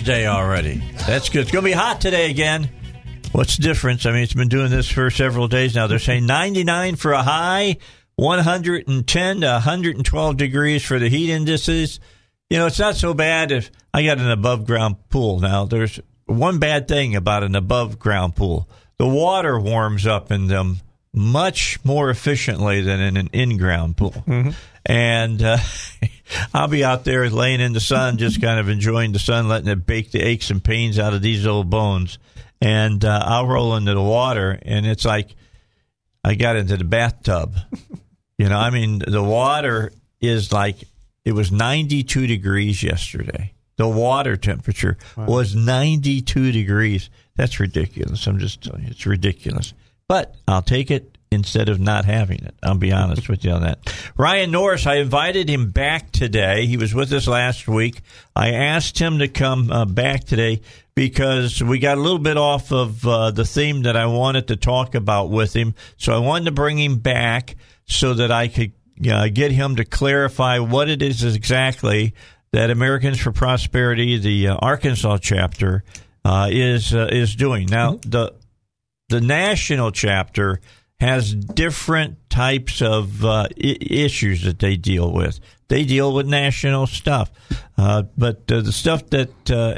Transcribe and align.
Thursday 0.00 0.26
already. 0.26 0.82
That's 1.06 1.28
good. 1.28 1.42
It's 1.42 1.50
going 1.50 1.62
to 1.62 1.68
be 1.68 1.74
hot 1.74 2.00
today 2.00 2.30
again. 2.30 2.70
What's 3.32 3.58
the 3.58 3.62
difference? 3.62 4.06
I 4.06 4.12
mean, 4.12 4.22
it's 4.22 4.32
been 4.32 4.48
doing 4.48 4.70
this 4.70 4.88
for 4.88 5.10
several 5.10 5.46
days 5.46 5.74
now. 5.74 5.88
They're 5.88 5.98
saying 5.98 6.24
99 6.24 6.96
for 6.96 7.12
a 7.12 7.22
high, 7.22 7.76
110 8.16 9.40
to 9.42 9.46
112 9.46 10.36
degrees 10.38 10.82
for 10.82 10.98
the 10.98 11.10
heat 11.10 11.30
indices. 11.30 12.00
You 12.48 12.56
know, 12.56 12.66
it's 12.66 12.78
not 12.78 12.96
so 12.96 13.12
bad 13.12 13.52
if 13.52 13.70
I 13.92 14.02
got 14.02 14.16
an 14.16 14.30
above 14.30 14.64
ground 14.64 14.96
pool. 15.10 15.38
Now, 15.38 15.66
there's 15.66 16.00
one 16.24 16.58
bad 16.58 16.88
thing 16.88 17.14
about 17.14 17.42
an 17.42 17.54
above 17.54 17.98
ground 17.98 18.36
pool 18.36 18.70
the 18.96 19.06
water 19.06 19.60
warms 19.60 20.06
up 20.06 20.32
in 20.32 20.46
them 20.46 20.80
much 21.12 21.84
more 21.84 22.10
efficiently 22.10 22.82
than 22.82 23.00
in 23.00 23.16
an 23.16 23.28
in 23.32 23.56
ground 23.56 23.96
pool. 23.96 24.12
Mm-hmm. 24.26 24.50
And 24.86 25.42
uh, 25.42 25.58
I'll 26.54 26.68
be 26.68 26.84
out 26.84 27.04
there 27.04 27.28
laying 27.28 27.60
in 27.60 27.72
the 27.72 27.80
sun, 27.80 28.18
just 28.18 28.40
kind 28.40 28.60
of 28.60 28.68
enjoying 28.68 29.12
the 29.12 29.18
sun, 29.18 29.48
letting 29.48 29.68
it 29.68 29.86
bake 29.86 30.12
the 30.12 30.20
aches 30.20 30.50
and 30.50 30.62
pains 30.62 30.98
out 30.98 31.14
of 31.14 31.22
these 31.22 31.46
old 31.46 31.70
bones. 31.70 32.18
And 32.60 33.04
uh, 33.04 33.22
I'll 33.24 33.46
roll 33.46 33.74
into 33.76 33.94
the 33.94 34.02
water, 34.02 34.58
and 34.62 34.86
it's 34.86 35.04
like 35.04 35.34
I 36.22 36.34
got 36.34 36.56
into 36.56 36.76
the 36.76 36.84
bathtub. 36.84 37.56
you 38.38 38.48
know, 38.48 38.58
I 38.58 38.70
mean, 38.70 38.98
the 39.06 39.22
water 39.22 39.92
is 40.20 40.52
like 40.52 40.76
it 41.24 41.32
was 41.32 41.50
92 41.50 42.26
degrees 42.26 42.82
yesterday. 42.82 43.54
The 43.76 43.88
water 43.88 44.36
temperature 44.36 44.98
wow. 45.16 45.24
was 45.24 45.56
92 45.56 46.52
degrees. 46.52 47.08
That's 47.36 47.58
ridiculous. 47.58 48.26
I'm 48.26 48.38
just 48.38 48.62
telling 48.62 48.82
you, 48.82 48.88
it's 48.90 49.06
ridiculous. 49.06 49.72
But 50.10 50.34
I'll 50.48 50.60
take 50.60 50.90
it 50.90 51.16
instead 51.30 51.68
of 51.68 51.78
not 51.78 52.04
having 52.04 52.42
it. 52.42 52.56
I'll 52.64 52.74
be 52.74 52.90
honest 52.90 53.28
with 53.28 53.44
you 53.44 53.52
on 53.52 53.62
that. 53.62 53.94
Ryan 54.16 54.50
Norris, 54.50 54.84
I 54.84 54.96
invited 54.96 55.48
him 55.48 55.70
back 55.70 56.10
today. 56.10 56.66
He 56.66 56.76
was 56.76 56.92
with 56.92 57.12
us 57.12 57.28
last 57.28 57.68
week. 57.68 58.00
I 58.34 58.54
asked 58.54 58.98
him 58.98 59.20
to 59.20 59.28
come 59.28 59.70
uh, 59.70 59.84
back 59.84 60.24
today 60.24 60.62
because 60.96 61.62
we 61.62 61.78
got 61.78 61.96
a 61.96 62.00
little 62.00 62.18
bit 62.18 62.36
off 62.36 62.72
of 62.72 63.06
uh, 63.06 63.30
the 63.30 63.44
theme 63.44 63.82
that 63.82 63.96
I 63.96 64.06
wanted 64.06 64.48
to 64.48 64.56
talk 64.56 64.96
about 64.96 65.30
with 65.30 65.54
him. 65.54 65.76
So 65.96 66.12
I 66.12 66.18
wanted 66.18 66.46
to 66.46 66.50
bring 66.50 66.76
him 66.76 66.98
back 66.98 67.54
so 67.86 68.14
that 68.14 68.32
I 68.32 68.48
could 68.48 68.72
uh, 69.08 69.28
get 69.28 69.52
him 69.52 69.76
to 69.76 69.84
clarify 69.84 70.58
what 70.58 70.88
it 70.88 71.02
is 71.02 71.22
exactly 71.22 72.14
that 72.50 72.70
Americans 72.70 73.20
for 73.20 73.30
Prosperity, 73.30 74.18
the 74.18 74.48
uh, 74.48 74.56
Arkansas 74.56 75.18
chapter, 75.18 75.84
uh, 76.24 76.48
is 76.50 76.92
uh, 76.92 77.08
is 77.12 77.36
doing. 77.36 77.68
Now 77.70 77.92
mm-hmm. 77.92 78.10
the 78.10 78.39
the 79.10 79.20
national 79.20 79.90
chapter 79.90 80.60
has 81.00 81.34
different 81.34 82.30
types 82.30 82.80
of 82.80 83.24
uh, 83.24 83.48
I- 83.62 83.76
issues 83.80 84.42
that 84.44 84.58
they 84.58 84.76
deal 84.76 85.12
with. 85.12 85.40
They 85.68 85.84
deal 85.84 86.12
with 86.12 86.26
national 86.26 86.86
stuff, 86.86 87.30
uh, 87.78 88.02
but 88.16 88.50
uh, 88.50 88.60
the 88.60 88.72
stuff 88.72 89.08
that 89.10 89.50
uh, 89.50 89.76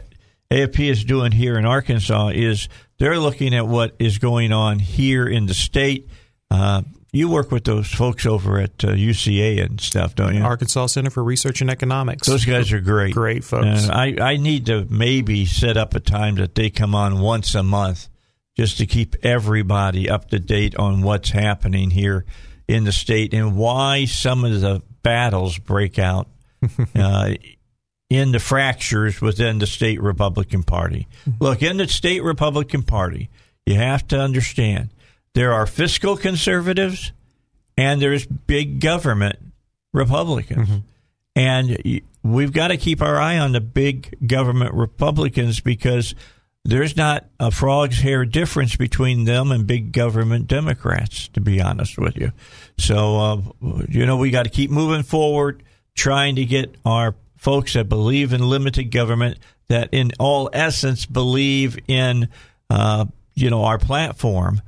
AFP 0.51 0.91
is 0.91 1.05
doing 1.05 1.33
here 1.33 1.59
in 1.59 1.65
Arkansas 1.65 2.29
is 2.29 2.69
they're 2.99 3.19
looking 3.19 3.55
at 3.55 3.67
what 3.67 3.95
is 3.99 4.19
going 4.19 4.53
on 4.53 4.79
here 4.79 5.27
in 5.27 5.47
the 5.47 5.55
state. 5.55 6.09
Uh, 6.51 6.83
you 7.13 7.29
work 7.29 7.51
with 7.51 7.65
those 7.65 7.91
folks 7.93 8.25
over 8.25 8.59
at 8.59 8.79
UCA 8.79 9.61
uh, 9.61 9.65
and 9.65 9.81
stuff, 9.81 10.15
don't 10.15 10.35
you? 10.35 10.43
Arkansas 10.43 10.87
Center 10.87 11.11
for 11.11 11.23
Research 11.23 11.61
and 11.61 11.71
Economics. 11.71 12.27
Those 12.27 12.47
guys 12.47 12.73
are 12.73 12.81
great, 12.81 13.13
great 13.15 13.45
folks. 13.45 13.89
I 13.89 14.17
I 14.19 14.37
need 14.39 14.67
to 14.67 14.87
maybe 14.89 15.45
set 15.45 15.77
up 15.77 15.95
a 15.95 16.01
time 16.01 16.37
that 16.37 16.55
they 16.55 16.71
come 16.71 16.95
on 16.95 17.21
once 17.21 17.55
a 17.55 17.63
month 17.63 18.09
just 18.57 18.79
to 18.79 18.87
keep 18.87 19.17
everybody 19.25 20.09
up 20.11 20.29
to 20.31 20.39
date 20.39 20.77
on 20.77 21.03
what's 21.03 21.31
happening 21.31 21.91
here 21.91 22.25
in 22.69 22.85
the 22.85 22.93
state 22.93 23.35
and 23.35 23.57
why 23.57 24.05
some 24.05 24.45
of 24.45 24.61
the 24.61 24.83
battles 25.03 25.59
break 25.59 25.99
out 25.99 26.29
uh, 26.95 27.35
in 28.11 28.33
the 28.33 28.39
fractures 28.39 29.21
within 29.21 29.59
the 29.59 29.67
state 29.67 30.01
Republican 30.01 30.63
Party. 30.63 31.09
Look, 31.41 31.63
in 31.63 31.79
the 31.79 31.89
state 31.89 32.23
Republican 32.23 32.83
Party, 32.83 33.31
you 33.65 33.77
have 33.77 34.07
to 34.09 34.21
understand 34.21 34.91
there 35.35 35.53
are 35.53 35.67
fiscal 35.67 36.17
conservatives 36.17 37.13
and 37.77 38.03
there's 38.03 38.27
big 38.27 38.81
government 38.81 39.39
Republicans. 39.93 40.69
Mm-hmm. 40.69 40.79
And 41.35 42.03
we've 42.23 42.53
got 42.53 42.69
to 42.69 42.77
keep 42.77 43.01
our 43.01 43.19
eye 43.19 43.39
on 43.39 43.53
the 43.53 43.61
big 43.61 44.27
government 44.27 44.75
Republicans 44.75 45.61
because 45.61 46.15
there's 46.65 46.97
not 46.97 47.27
a 47.41 47.51
frog's 47.51 48.01
hair 48.01 48.25
difference 48.25 48.77
between 48.77 49.25
them 49.25 49.51
and 49.51 49.67
big 49.67 49.93
government 49.93 50.47
Democrats, 50.47 51.29
to 51.29 51.41
be 51.41 51.61
honest 51.61 51.99
with 51.99 52.17
you. 52.17 52.33
So, 52.79 53.17
uh, 53.19 53.41
you 53.89 54.07
know, 54.07 54.17
we 54.17 54.31
got 54.31 54.45
to 54.45 54.51
keep 54.51 54.71
moving 54.71 55.03
forward, 55.03 55.63
trying 55.95 56.37
to 56.37 56.45
get 56.45 56.77
our 56.85 57.17
folks 57.37 57.73
that 57.75 57.89
believe 57.89 58.33
in 58.33 58.49
limited 58.49 58.93
government, 58.93 59.39
that 59.69 59.89
in 59.91 60.13
all 60.21 60.49
essence 60.53 61.05
believe 61.05 61.79
in, 61.89 62.29
uh, 62.71 63.07
you 63.35 63.51
know, 63.51 63.65
our 63.65 63.79
platform 63.79 64.63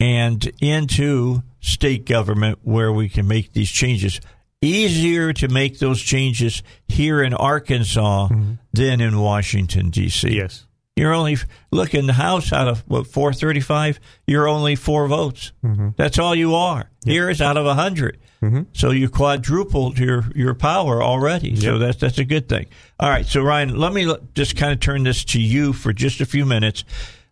and 0.00 0.50
into 0.60 1.42
state 1.60 2.06
government 2.06 2.58
where 2.62 2.92
we 2.92 3.08
can 3.08 3.28
make 3.28 3.52
these 3.52 3.70
changes. 3.70 4.20
Easier 4.62 5.32
to 5.34 5.48
make 5.48 5.78
those 5.78 6.00
changes 6.00 6.62
here 6.88 7.22
in 7.22 7.34
Arkansas 7.34 8.28
mm-hmm. 8.28 8.54
than 8.72 9.00
in 9.00 9.20
Washington, 9.20 9.90
D.C. 9.90 10.28
Yes. 10.34 10.65
You're 10.96 11.12
only 11.12 11.36
look 11.70 11.94
in 11.94 12.06
the 12.06 12.14
House 12.14 12.54
out 12.54 12.68
of 12.68 12.80
what 12.88 13.06
435. 13.06 14.00
You're 14.26 14.48
only 14.48 14.76
four 14.76 15.06
votes. 15.06 15.52
Mm-hmm. 15.62 15.90
That's 15.96 16.18
all 16.18 16.34
you 16.34 16.54
are. 16.54 16.90
Yep. 17.04 17.12
Here 17.12 17.30
is 17.30 17.42
out 17.42 17.58
of 17.58 17.64
a 17.64 17.76
100. 17.76 18.18
Mm-hmm. 18.42 18.62
So 18.72 18.90
you 18.92 19.10
quadrupled 19.10 19.98
your 19.98 20.24
your 20.34 20.54
power 20.54 21.02
already. 21.02 21.50
Yep. 21.50 21.62
So 21.62 21.78
that's 21.78 21.98
that's 21.98 22.18
a 22.18 22.24
good 22.24 22.48
thing. 22.48 22.66
All 22.98 23.10
right. 23.10 23.26
So 23.26 23.42
Ryan, 23.42 23.76
let 23.76 23.92
me 23.92 24.10
just 24.34 24.56
kind 24.56 24.72
of 24.72 24.80
turn 24.80 25.02
this 25.02 25.24
to 25.26 25.40
you 25.40 25.74
for 25.74 25.92
just 25.92 26.22
a 26.22 26.26
few 26.26 26.46
minutes. 26.46 26.84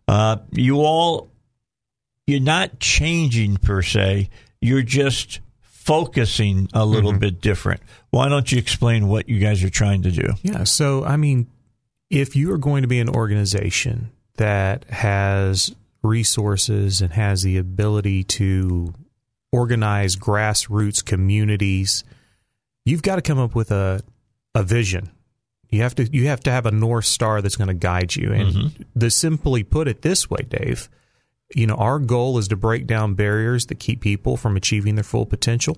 Uh, 0.07 0.37
you 0.53 0.81
all, 0.81 1.31
you're 2.27 2.41
not 2.41 2.79
changing 2.81 3.57
per 3.57 3.81
se. 3.81 4.29
You're 4.61 4.83
just 4.83 5.41
focusing 5.63 6.69
a 6.75 6.85
little 6.85 7.13
mm-hmm. 7.13 7.21
bit 7.21 7.41
different. 7.41 7.81
Why 8.11 8.29
don't 8.29 8.51
you 8.51 8.59
explain 8.59 9.09
what 9.09 9.29
you 9.29 9.39
guys 9.39 9.65
are 9.65 9.71
trying 9.71 10.03
to 10.03 10.11
do? 10.11 10.35
Yeah. 10.43 10.65
So 10.65 11.05
I 11.05 11.17
mean 11.17 11.47
if 12.10 12.36
you 12.36 12.53
are 12.53 12.59
going 12.59 12.83
to 12.83 12.89
be 12.89 13.01
an 13.01 13.09
organization 13.09 14.10
that 14.36 14.84
has 14.91 15.74
resources 16.03 17.01
and 17.01 17.12
has 17.12 17.42
the 17.42 17.56
ability 17.56 18.24
to 18.24 18.92
organize 19.53 20.16
grassroots 20.16 21.04
communities, 21.04 22.04
you've 22.84 23.03
got 23.03 23.16
to 23.16 23.22
come 23.22 23.39
up 23.39 23.54
with 23.54 23.71
a 23.71 24.03
a 24.54 24.62
vision. 24.62 25.10
You 25.71 25.83
have 25.83 25.95
to 25.97 26.04
you 26.04 26.28
have 26.28 26.41
to 26.41 26.51
have 26.53 26.66
a 26.66 26.71
north 26.71 27.06
star 27.06 27.42
that's 27.42 27.56
going 27.56 27.68
to 27.68 27.74
guide 27.74 28.15
you. 28.15 28.33
And 28.33 28.54
mm-hmm. 28.54 28.98
to 28.98 29.10
simply 29.10 29.65
put 29.65 29.89
it 29.89 30.03
this 30.03 30.30
way, 30.30 30.47
Dave, 30.48 30.89
you 31.54 31.66
know, 31.66 31.74
our 31.74 31.98
goal 31.98 32.39
is 32.39 32.48
to 32.48 32.57
break 32.57 32.86
down 32.86 33.15
barriers 33.15 33.66
that 33.66 33.80
keep 33.80 34.00
people 34.00 34.36
from 34.36 34.57
achieving 34.57 34.95
their 34.95 35.04
full 35.04 35.27
potential 35.27 35.77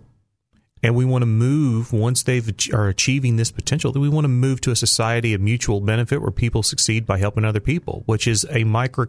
and 0.86 0.94
we 0.94 1.04
want 1.04 1.22
to 1.22 1.26
move 1.26 1.92
once 1.92 2.22
they 2.22 2.40
are 2.72 2.88
achieving 2.88 3.36
this 3.36 3.50
potential 3.50 3.92
that 3.92 4.00
we 4.00 4.08
want 4.08 4.24
to 4.24 4.28
move 4.28 4.60
to 4.60 4.70
a 4.70 4.76
society 4.76 5.34
of 5.34 5.40
mutual 5.40 5.80
benefit 5.80 6.22
where 6.22 6.30
people 6.30 6.62
succeed 6.62 7.04
by 7.04 7.18
helping 7.18 7.44
other 7.44 7.60
people 7.60 8.02
which 8.06 8.26
is 8.26 8.46
a 8.50 8.64
micro 8.64 9.06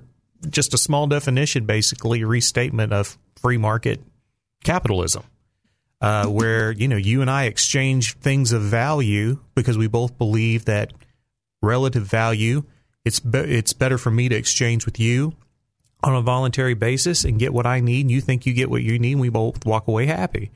just 0.49 0.73
a 0.73 0.77
small 0.77 1.07
definition 1.07 1.65
basically 1.65 2.23
restatement 2.23 2.91
of 2.91 3.17
free 3.35 3.57
market 3.57 4.01
capitalism 4.63 5.23
uh, 6.01 6.27
where 6.27 6.71
you 6.71 6.87
know 6.87 6.95
you 6.95 7.21
and 7.21 7.29
I 7.29 7.45
exchange 7.45 8.17
things 8.17 8.51
of 8.51 8.61
value 8.61 9.39
because 9.55 9.77
we 9.77 9.87
both 9.87 10.17
believe 10.17 10.65
that 10.65 10.93
relative 11.61 12.03
value. 12.03 12.63
It's 13.05 13.19
be- 13.19 13.39
it's 13.39 13.73
better 13.73 13.97
for 13.97 14.11
me 14.11 14.29
to 14.29 14.35
exchange 14.35 14.85
with 14.85 14.99
you 14.99 15.33
on 16.03 16.15
a 16.15 16.21
voluntary 16.21 16.75
basis 16.75 17.23
and 17.23 17.39
get 17.39 17.53
what 17.53 17.65
I 17.65 17.79
need, 17.79 18.01
and 18.01 18.11
you 18.11 18.21
think 18.21 18.45
you 18.45 18.53
get 18.53 18.69
what 18.69 18.83
you 18.83 18.99
need, 18.99 19.13
and 19.13 19.21
we 19.21 19.29
both 19.29 19.65
walk 19.65 19.87
away 19.87 20.05
happy. 20.05 20.51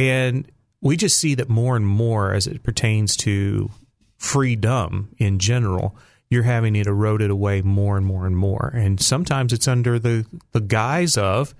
And 0.00 0.50
we 0.80 0.96
just 0.96 1.18
see 1.18 1.34
that 1.34 1.50
more 1.50 1.76
and 1.76 1.86
more 1.86 2.32
as 2.32 2.46
it 2.46 2.62
pertains 2.62 3.18
to 3.18 3.70
freedom 4.16 5.14
in 5.18 5.38
general, 5.38 5.94
you're 6.30 6.42
having 6.42 6.74
it 6.74 6.86
eroded 6.86 7.30
away 7.30 7.60
more 7.60 7.98
and 7.98 8.06
more 8.06 8.26
and 8.26 8.34
more. 8.34 8.72
And 8.74 8.98
sometimes 8.98 9.52
it's 9.52 9.68
under 9.68 9.98
the, 9.98 10.24
the 10.52 10.60
guise 10.62 11.18
of, 11.18 11.54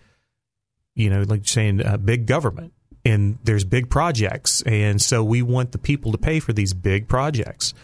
you 0.94 1.10
know, 1.10 1.22
like 1.22 1.46
saying 1.46 1.84
uh, 1.84 1.98
big 1.98 2.24
government 2.24 2.72
and 3.04 3.36
there's 3.44 3.64
big 3.64 3.90
projects. 3.90 4.62
And 4.62 5.02
so 5.02 5.22
we 5.22 5.42
want 5.42 5.72
the 5.72 5.78
people 5.78 6.12
to 6.12 6.18
pay 6.18 6.40
for 6.40 6.54
these 6.54 6.72
big 6.72 7.06
projects. 7.06 7.74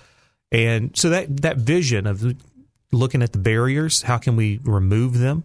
And 0.50 0.96
so 0.96 1.10
that, 1.10 1.42
that 1.42 1.58
vision 1.58 2.06
of 2.06 2.34
looking 2.92 3.22
at 3.22 3.32
the 3.32 3.38
barriers, 3.38 4.00
how 4.02 4.16
can 4.16 4.36
we 4.36 4.58
remove 4.62 5.18
them? 5.18 5.44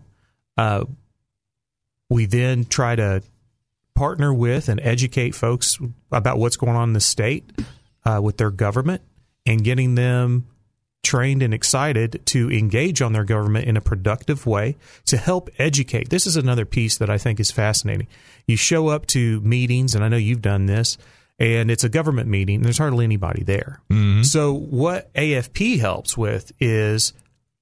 Uh, 0.58 0.86
we 2.10 2.28
then 2.28 2.64
try 2.64 2.96
to 2.96 3.24
partner 4.02 4.34
with 4.34 4.68
and 4.68 4.80
educate 4.82 5.36
folks 5.36 5.78
about 6.12 6.40
what's 6.40 6.58
going 6.58 6.76
on 6.76 6.90
in 6.90 6.94
the 6.94 7.00
state 7.00 7.52
uh, 8.04 8.20
with 8.20 8.36
their 8.38 8.50
government 8.50 9.00
and 9.46 9.64
getting 9.64 9.94
them 9.94 10.48
trained 11.04 11.44
and 11.44 11.54
excited 11.54 12.20
to 12.26 12.52
engage 12.52 13.00
on 13.04 13.14
their 13.14 13.24
government 13.24 13.66
in 13.66 13.78
a 13.78 13.82
productive 13.82 14.48
way 14.48 14.76
to 15.06 15.18
help 15.18 15.52
educate. 15.60 16.10
This 16.10 16.26
is 16.26 16.36
another 16.36 16.66
piece 16.66 16.98
that 16.98 17.12
I 17.12 17.20
think 17.20 17.40
is 17.40 17.52
fascinating. 17.52 18.08
You 18.48 18.56
show 18.56 18.88
up 18.88 19.06
to 19.08 19.40
meetings, 19.42 19.94
and 19.94 20.04
I 20.04 20.08
know 20.08 20.18
you've 20.18 20.42
done 20.42 20.66
this, 20.66 20.98
and 21.38 21.70
it's 21.70 21.84
a 21.84 21.90
government 21.90 22.28
meeting, 22.28 22.56
and 22.56 22.66
there's 22.66 22.80
hardly 22.80 23.06
anybody 23.06 23.44
there. 23.44 23.84
Mm-hmm. 23.92 24.24
So, 24.24 24.52
what 24.52 25.14
AFP 25.14 25.80
helps 25.80 26.18
with 26.18 26.52
is 26.60 27.14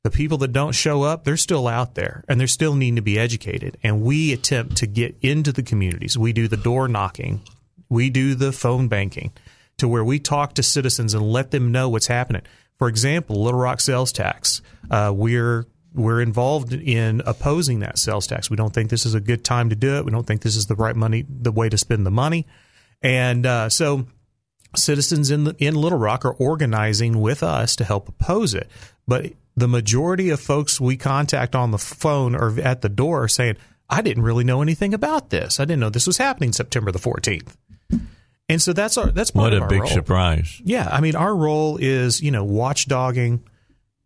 the 0.04 0.10
people 0.10 0.38
that 0.40 0.54
don't 0.54 0.74
show 0.74 1.04
up, 1.04 1.24
they're 1.24 1.38
still 1.38 1.68
out 1.68 1.96
there 1.96 2.24
and 2.28 2.40
they're 2.40 2.48
still 2.48 2.76
needing 2.76 2.96
to 2.96 3.02
be 3.02 3.20
educated. 3.20 3.78
And 3.84 4.02
we 4.02 4.32
attempt 4.32 4.78
to 4.78 4.88
get 4.88 5.16
into 5.22 5.52
the 5.52 5.64
communities. 5.64 6.18
We 6.18 6.34
do 6.34 6.48
the 6.48 6.58
door 6.58 6.88
knocking, 6.88 7.42
we 7.90 8.10
do 8.10 8.36
the 8.36 8.52
phone 8.52 8.88
banking 8.88 9.32
to 9.78 9.88
where 9.88 10.04
we 10.04 10.20
talk 10.20 10.54
to 10.54 10.64
citizens 10.64 11.14
and 11.14 11.32
let 11.32 11.52
them 11.52 11.72
know 11.72 11.90
what's 11.90 12.08
happening. 12.08 12.44
For 12.78 12.88
example, 12.88 13.44
Little 13.44 13.60
Rock 13.60 13.82
sales 13.82 14.12
tax. 14.12 14.62
Uh, 14.90 15.12
we're 15.14 15.66
we're 15.94 16.22
involved 16.22 16.72
in 16.72 17.22
opposing 17.26 17.80
that 17.80 17.98
sales 17.98 18.28
tax. 18.28 18.50
We 18.50 18.56
don't 18.56 18.74
think 18.74 18.90
this 18.90 19.06
is 19.06 19.16
a 19.16 19.20
good 19.20 19.44
time 19.44 19.70
to 19.70 19.76
do 19.76 19.96
it. 19.98 20.06
We 20.06 20.12
don't 20.12 20.26
think 20.26 20.44
this 20.44 20.56
is 20.56 20.68
the 20.68 20.76
right 20.76 20.96
money, 20.96 21.26
the 21.28 21.52
way 21.52 21.68
to 21.68 21.78
spend 21.78 22.06
the 22.06 22.12
money, 22.12 22.46
and 23.02 23.46
uh, 23.46 23.70
so 23.70 24.06
citizens 24.76 25.32
in 25.32 25.46
the, 25.46 25.56
in 25.58 25.76
Little 25.76 25.98
Rock 25.98 26.26
are 26.26 26.34
organizing 26.34 27.20
with 27.20 27.42
us 27.42 27.76
to 27.78 27.84
help 27.84 28.08
oppose 28.08 28.54
it. 28.54 28.70
But 29.10 29.34
the 29.58 29.68
majority 29.68 30.30
of 30.30 30.40
folks 30.40 30.80
we 30.80 30.96
contact 30.96 31.56
on 31.56 31.72
the 31.72 31.80
phone 31.80 32.36
or 32.36 32.60
at 32.62 32.82
the 32.82 32.90
door 32.90 33.24
are 33.24 33.28
saying, 33.28 33.58
I 33.90 34.04
didn't 34.04 34.22
really 34.22 34.44
know 34.44 34.62
anything 34.62 34.94
about 34.94 35.32
this. 35.32 35.60
I 35.60 35.66
didn't 35.66 35.80
know 35.80 35.90
this 35.90 36.06
was 36.06 36.18
happening 36.18 36.54
September 36.54 36.92
the 36.92 37.00
14th. 37.00 37.56
And 38.48 38.62
so 38.62 38.72
that's 38.72 38.98
our 38.98 39.12
that's 39.12 39.32
part 39.32 39.54
what 39.54 39.64
a 39.64 39.68
big 39.68 39.82
role. 39.82 39.90
surprise. 39.90 40.62
Yeah, 40.64 40.88
I 40.92 41.02
mean 41.02 41.16
our 41.16 41.36
role 41.36 41.78
is 41.78 42.20
you 42.20 42.32
know 42.32 42.46
watchdogging, 42.46 43.42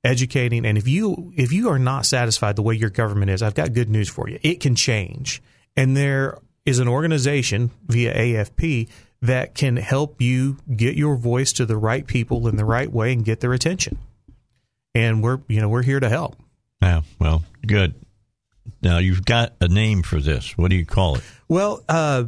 educating, 0.03 0.65
and 0.65 0.77
if 0.77 0.85
you 0.85 1.31
if 1.37 1.53
you 1.53 1.69
are 1.69 1.79
not 1.79 2.05
satisfied 2.05 2.57
the 2.57 2.61
way 2.61 2.75
your 2.75 2.89
government 2.89 3.31
is, 3.31 3.41
I've 3.41 3.55
got 3.55 3.71
good 3.71 3.89
news 3.89 4.09
for 4.09 4.29
you. 4.29 4.39
It 4.41 4.59
can 4.59 4.75
change, 4.75 5.41
and 5.77 5.95
there 5.95 6.39
is 6.65 6.79
an 6.79 6.89
organization 6.89 7.71
via 7.87 8.13
AFP 8.13 8.89
that 9.21 9.55
can 9.55 9.77
help 9.77 10.21
you 10.21 10.57
get 10.75 10.95
your 10.95 11.15
voice 11.15 11.53
to 11.53 11.65
the 11.65 11.77
right 11.77 12.05
people 12.05 12.49
in 12.49 12.57
the 12.57 12.65
right 12.65 12.91
way 12.91 13.13
and 13.13 13.23
get 13.23 13.39
their 13.39 13.53
attention 13.53 13.97
and 14.95 15.23
we're 15.23 15.39
you 15.47 15.61
know 15.61 15.69
we're 15.69 15.83
here 15.83 15.99
to 15.99 16.09
help. 16.09 16.35
Yeah, 16.81 17.01
well, 17.19 17.43
good. 17.65 17.95
Now 18.81 18.97
you've 18.97 19.25
got 19.25 19.53
a 19.61 19.67
name 19.67 20.03
for 20.03 20.19
this. 20.19 20.57
What 20.57 20.69
do 20.69 20.75
you 20.75 20.85
call 20.85 21.15
it? 21.15 21.23
Well, 21.47 21.83
uh, 21.87 22.25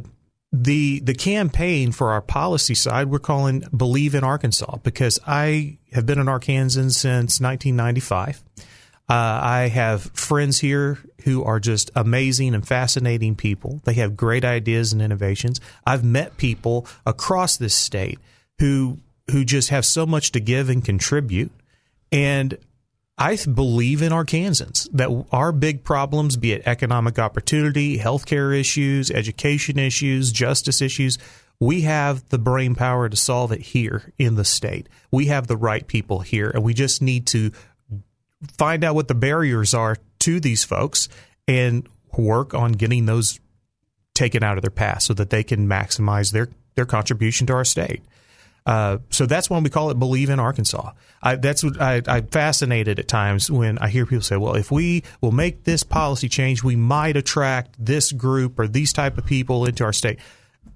the 0.52 1.00
the 1.00 1.14
campaign 1.14 1.92
for 1.92 2.12
our 2.12 2.22
policy 2.22 2.74
side 2.74 3.10
we're 3.10 3.18
calling 3.18 3.64
Believe 3.76 4.14
in 4.14 4.24
Arkansas 4.24 4.76
because 4.82 5.18
I 5.26 5.78
have 5.92 6.06
been 6.06 6.18
an 6.18 6.26
Arkansan 6.26 6.92
since 6.92 7.40
1995. 7.40 8.42
Uh, 9.08 9.12
I 9.12 9.68
have 9.72 10.02
friends 10.14 10.58
here 10.58 10.98
who 11.22 11.44
are 11.44 11.60
just 11.60 11.90
amazing 11.94 12.54
and 12.54 12.66
fascinating 12.66 13.36
people. 13.36 13.80
They 13.84 13.94
have 13.94 14.16
great 14.16 14.44
ideas 14.44 14.92
and 14.92 15.00
innovations. 15.00 15.60
I've 15.86 16.02
met 16.02 16.36
people 16.38 16.86
across 17.04 17.56
this 17.56 17.74
state 17.74 18.18
who 18.58 18.98
who 19.30 19.44
just 19.44 19.70
have 19.70 19.84
so 19.84 20.06
much 20.06 20.32
to 20.32 20.40
give 20.40 20.70
and 20.70 20.84
contribute. 20.84 21.50
And 22.16 22.56
I 23.18 23.36
believe 23.36 24.00
in 24.00 24.10
Arkansans 24.10 24.88
that 24.92 25.26
our 25.30 25.52
big 25.52 25.84
problems, 25.84 26.38
be 26.38 26.52
it 26.52 26.62
economic 26.64 27.18
opportunity, 27.18 27.98
healthcare 27.98 28.58
issues, 28.58 29.10
education 29.10 29.78
issues, 29.78 30.32
justice 30.32 30.80
issues, 30.80 31.18
we 31.60 31.82
have 31.82 32.26
the 32.30 32.38
brain 32.38 32.74
power 32.74 33.10
to 33.10 33.16
solve 33.16 33.52
it 33.52 33.60
here 33.60 34.14
in 34.16 34.34
the 34.36 34.46
state. 34.46 34.88
We 35.10 35.26
have 35.26 35.46
the 35.46 35.58
right 35.58 35.86
people 35.86 36.20
here, 36.20 36.50
and 36.50 36.64
we 36.64 36.72
just 36.72 37.02
need 37.02 37.26
to 37.28 37.52
find 38.56 38.82
out 38.82 38.94
what 38.94 39.08
the 39.08 39.14
barriers 39.14 39.74
are 39.74 39.98
to 40.20 40.40
these 40.40 40.64
folks 40.64 41.10
and 41.46 41.86
work 42.16 42.54
on 42.54 42.72
getting 42.72 43.04
those 43.04 43.40
taken 44.14 44.42
out 44.42 44.56
of 44.56 44.62
their 44.62 44.70
path 44.70 45.02
so 45.02 45.12
that 45.12 45.28
they 45.28 45.42
can 45.42 45.68
maximize 45.68 46.32
their, 46.32 46.48
their 46.76 46.86
contribution 46.86 47.46
to 47.48 47.52
our 47.52 47.64
state. 47.64 48.00
Uh, 48.66 48.98
so 49.10 49.26
that's 49.26 49.48
when 49.48 49.62
we 49.62 49.70
call 49.70 49.90
it 49.90 49.98
Believe 49.98 50.28
in 50.28 50.40
Arkansas. 50.40 50.90
I, 51.22 51.36
that's 51.36 51.62
what 51.62 51.80
I, 51.80 52.02
I'm 52.08 52.26
fascinated 52.26 52.98
at 52.98 53.06
times 53.06 53.48
when 53.48 53.78
I 53.78 53.88
hear 53.88 54.04
people 54.04 54.22
say, 54.22 54.36
"Well, 54.36 54.56
if 54.56 54.72
we 54.72 55.04
will 55.20 55.30
make 55.30 55.62
this 55.62 55.84
policy 55.84 56.28
change, 56.28 56.64
we 56.64 56.74
might 56.74 57.16
attract 57.16 57.76
this 57.78 58.10
group 58.10 58.58
or 58.58 58.66
these 58.66 58.92
type 58.92 59.18
of 59.18 59.24
people 59.24 59.66
into 59.66 59.84
our 59.84 59.92
state." 59.92 60.18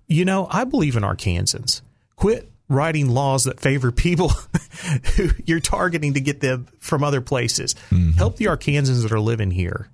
You 0.06 0.24
know, 0.24 0.46
I 0.50 0.64
believe 0.64 0.96
in 0.96 1.02
Arkansans. 1.02 1.82
Quit 2.14 2.50
writing 2.68 3.08
laws 3.08 3.44
that 3.44 3.58
favor 3.58 3.90
people 3.90 4.28
who 5.16 5.30
you're 5.44 5.58
targeting 5.58 6.14
to 6.14 6.20
get 6.20 6.40
them 6.40 6.68
from 6.78 7.02
other 7.02 7.20
places. 7.20 7.74
Mm-hmm. 7.90 8.12
Help 8.12 8.36
the 8.36 8.44
Arkansans 8.44 9.02
that 9.02 9.10
are 9.10 9.20
living 9.20 9.50
here, 9.50 9.88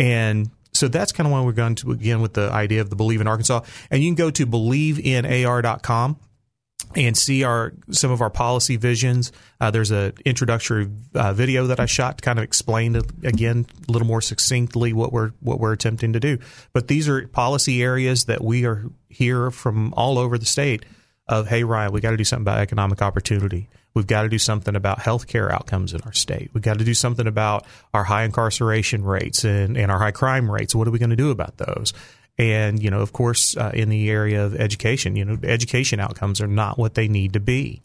and 0.00 0.50
so 0.72 0.88
that's 0.88 1.12
kind 1.12 1.28
of 1.28 1.32
why 1.32 1.42
we're 1.42 1.52
going 1.52 1.76
to 1.76 1.86
begin 1.94 2.20
with 2.22 2.34
the 2.34 2.50
idea 2.50 2.80
of 2.80 2.90
the 2.90 2.96
Believe 2.96 3.20
in 3.20 3.28
Arkansas. 3.28 3.60
And 3.88 4.02
you 4.02 4.08
can 4.08 4.16
go 4.16 4.30
to 4.32 4.46
believeinaar.com 4.46 6.16
and 6.96 7.16
see 7.16 7.44
our 7.44 7.72
some 7.90 8.10
of 8.10 8.20
our 8.20 8.30
policy 8.30 8.76
visions. 8.76 9.32
Uh, 9.60 9.70
there's 9.70 9.90
an 9.90 10.12
introductory 10.24 10.88
uh, 11.14 11.32
video 11.32 11.66
that 11.68 11.78
I 11.78 11.86
shot 11.86 12.18
to 12.18 12.22
kind 12.22 12.38
of 12.38 12.42
explain 12.42 12.96
again 13.22 13.66
a 13.88 13.92
little 13.92 14.08
more 14.08 14.20
succinctly 14.20 14.92
what 14.92 15.12
we're 15.12 15.30
what 15.40 15.60
we're 15.60 15.72
attempting 15.72 16.12
to 16.14 16.20
do. 16.20 16.38
But 16.72 16.88
these 16.88 17.08
are 17.08 17.26
policy 17.28 17.82
areas 17.82 18.24
that 18.24 18.42
we 18.42 18.64
are 18.66 18.84
here 19.08 19.50
from 19.50 19.94
all 19.94 20.18
over 20.18 20.38
the 20.38 20.46
state. 20.46 20.84
Of 21.28 21.46
hey 21.46 21.62
Ryan, 21.62 21.92
we 21.92 22.00
got 22.00 22.10
to 22.10 22.16
do 22.16 22.24
something 22.24 22.42
about 22.42 22.58
economic 22.58 23.02
opportunity. 23.02 23.68
We've 23.94 24.06
got 24.06 24.22
to 24.22 24.28
do 24.28 24.38
something 24.38 24.74
about 24.74 24.98
healthcare 24.98 25.50
outcomes 25.50 25.92
in 25.94 26.00
our 26.02 26.12
state. 26.12 26.50
We've 26.52 26.62
got 26.62 26.78
to 26.78 26.84
do 26.84 26.94
something 26.94 27.26
about 27.26 27.66
our 27.92 28.04
high 28.04 28.24
incarceration 28.24 29.04
rates 29.04 29.44
and, 29.44 29.76
and 29.76 29.90
our 29.90 29.98
high 29.98 30.10
crime 30.10 30.50
rates. 30.50 30.74
What 30.74 30.88
are 30.88 30.90
we 30.90 30.98
going 30.98 31.10
to 31.10 31.16
do 31.16 31.30
about 31.30 31.56
those? 31.56 31.92
And, 32.40 32.82
you 32.82 32.90
know, 32.90 33.00
of 33.00 33.12
course, 33.12 33.56
uh, 33.56 33.70
in 33.74 33.88
the 33.90 34.10
area 34.10 34.44
of 34.44 34.54
education, 34.54 35.14
you 35.14 35.24
know, 35.24 35.38
education 35.42 36.00
outcomes 36.00 36.40
are 36.40 36.46
not 36.46 36.78
what 36.78 36.94
they 36.94 37.06
need 37.06 37.34
to 37.34 37.40
be. 37.40 37.82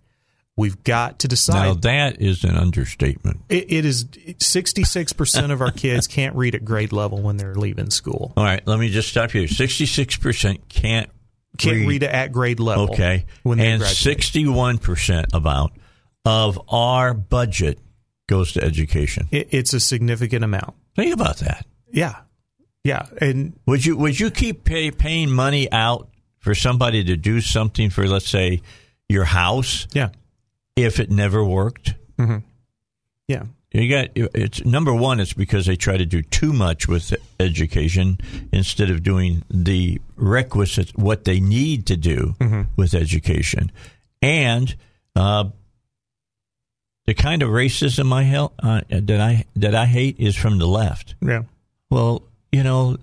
We've 0.57 0.81
got 0.85 1.19
to 1.19 1.27
decide. 1.27 1.65
Now, 1.65 1.73
that 1.73 2.21
is 2.21 2.45
an 2.45 2.55
understatement. 2.55 3.41
it, 3.49 3.65
it 3.69 3.85
is 3.85 4.05
66% 4.05 5.51
of 5.51 5.61
our 5.61 5.71
kids 5.75 6.07
can't 6.07 6.33
read 6.35 6.55
at 6.55 6.63
grade 6.63 6.93
level 6.93 7.21
when 7.21 7.35
they're 7.35 7.55
leaving 7.55 7.89
school. 7.89 8.31
All 8.37 8.43
right, 8.45 8.65
let 8.65 8.79
me 8.79 8.89
just 8.89 9.09
stop 9.09 9.33
you. 9.33 9.43
66% 9.43 10.59
can't 10.69 11.09
Can't 11.57 11.75
read, 11.75 11.87
read 11.87 12.03
at 12.03 12.31
grade 12.31 12.61
level. 12.61 12.85
Okay. 12.85 13.25
When 13.43 13.59
and 13.59 13.81
graduate. 13.81 14.19
61% 14.19 15.33
about 15.33 15.73
of 16.23 16.59
our 16.69 17.13
budget 17.13 17.79
goes 18.27 18.53
to 18.53 18.63
education. 18.63 19.27
It, 19.31 19.49
it's 19.51 19.73
a 19.73 19.79
significant 19.81 20.45
amount. 20.45 20.73
Think 20.95 21.13
about 21.13 21.37
that. 21.39 21.65
Yeah. 21.91 22.15
Yeah. 22.85 23.07
And 23.19 23.59
Would 23.65 23.83
you 23.83 23.97
would 23.97 24.19
you 24.19 24.29
keep 24.29 24.63
pay, 24.63 24.91
paying 24.91 25.31
money 25.31 25.69
out 25.71 26.07
for 26.37 26.53
somebody 26.53 27.03
to 27.05 27.17
do 27.17 27.41
something 27.41 27.89
for 27.89 28.07
let's 28.07 28.29
say 28.29 28.61
your 29.09 29.25
house 29.25 29.87
yeah. 29.93 30.09
if 30.75 30.99
it 30.99 31.09
never 31.09 31.43
worked? 31.43 31.95
Yeah. 33.27 33.45
You 33.71 33.89
got 33.89 34.09
it's 34.15 34.63
number 34.63 34.93
one. 34.93 35.19
It's 35.19 35.33
because 35.33 35.65
they 35.65 35.75
try 35.75 35.97
to 35.97 36.05
do 36.05 36.21
too 36.21 36.53
much 36.53 36.87
with 36.87 37.11
education 37.39 38.19
instead 38.53 38.91
of 38.91 39.01
doing 39.01 39.41
the 39.49 39.99
requisite 40.15 40.95
what 40.95 41.25
they 41.25 41.39
need 41.39 41.87
to 41.87 41.97
do 41.97 42.35
with 42.77 42.93
education, 42.93 43.71
and 44.21 44.73
uh, 45.13 45.45
the 47.05 47.13
kind 47.13 47.41
of 47.41 47.49
racism 47.49 48.13
I 48.13 48.23
hel- 48.23 48.53
uh, 48.59 48.81
that 48.89 49.19
I 49.19 49.43
that 49.57 49.75
I 49.75 49.87
hate 49.87 50.19
is 50.19 50.37
from 50.37 50.57
the 50.57 50.67
left. 50.67 51.15
Yeah. 51.21 51.43
Well, 51.89 52.23
you 52.55 52.63
know, 52.63 52.95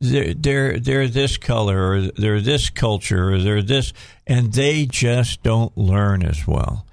they're 0.00 0.32
they're 0.32 0.78
they're 0.78 1.08
this 1.08 1.36
color 1.38 1.90
or 1.90 2.00
they're 2.02 2.40
this 2.40 2.70
culture 2.70 3.32
or 3.32 3.38
they're 3.38 3.62
this, 3.62 3.92
and 4.28 4.52
they 4.52 4.86
just 4.86 5.42
don't 5.42 5.76
learn 5.76 6.22
as 6.22 6.46
well, 6.46 6.86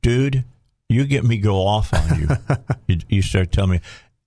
dude. 0.00 0.44
you 0.88 1.04
get 1.04 1.24
me 1.24 1.36
go 1.36 1.66
off 1.66 1.92
on 1.92 2.18
you. 2.18 2.28
you, 2.86 2.98
you 3.08 3.22
start 3.22 3.52
telling 3.52 3.72
me 3.72 3.80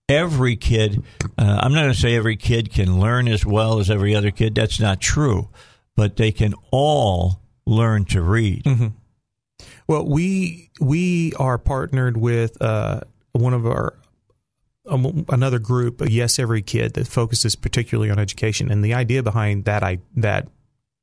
every 0.07 0.55
kid. 0.55 1.03
Uh, 1.39 1.59
I'm 1.59 1.73
not 1.73 1.81
going 1.81 1.93
to 1.93 1.99
say 1.99 2.15
every 2.15 2.37
kid 2.37 2.71
can 2.71 2.99
learn 2.99 3.27
as 3.27 3.43
well 3.43 3.79
as 3.79 3.89
every 3.89 4.13
other 4.13 4.29
kid. 4.29 4.53
That's 4.53 4.79
not 4.79 5.01
true, 5.01 5.49
but 5.95 6.17
they 6.17 6.31
can 6.31 6.53
all 6.69 7.39
learn 7.65 8.05
to 8.05 8.21
read. 8.21 8.63
Mm-hmm. 8.65 8.87
Well, 9.87 10.05
we 10.05 10.69
we 10.79 11.33
are 11.39 11.57
partnered 11.57 12.15
with 12.15 12.61
uh, 12.61 13.01
one 13.31 13.55
of 13.55 13.65
our 13.65 13.95
another 14.85 15.59
group, 15.59 16.01
Yes 16.07 16.39
Every 16.39 16.61
Kid, 16.61 16.93
that 16.93 17.07
focuses 17.07 17.55
particularly 17.55 18.09
on 18.09 18.19
education. 18.19 18.71
And 18.71 18.83
the 18.83 18.93
idea 18.93 19.23
behind 19.23 19.65
that 19.65 19.83
I 19.83 19.99
that 20.15 20.47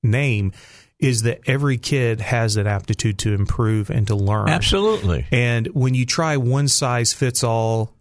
name 0.03 0.53
is 0.99 1.23
that 1.23 1.41
every 1.47 1.79
kid 1.79 2.21
has 2.21 2.57
an 2.57 2.67
aptitude 2.67 3.19
to 3.19 3.33
improve 3.33 3.89
and 3.89 4.07
to 4.09 4.17
learn. 4.17 4.49
Absolutely. 4.49 5.27
And 5.31 5.69
when 5.69 5.95
you 5.95 6.05
try 6.05 6.37
one 6.37 6.67
size 6.67 7.13
fits 7.13 7.45
all 7.45 7.95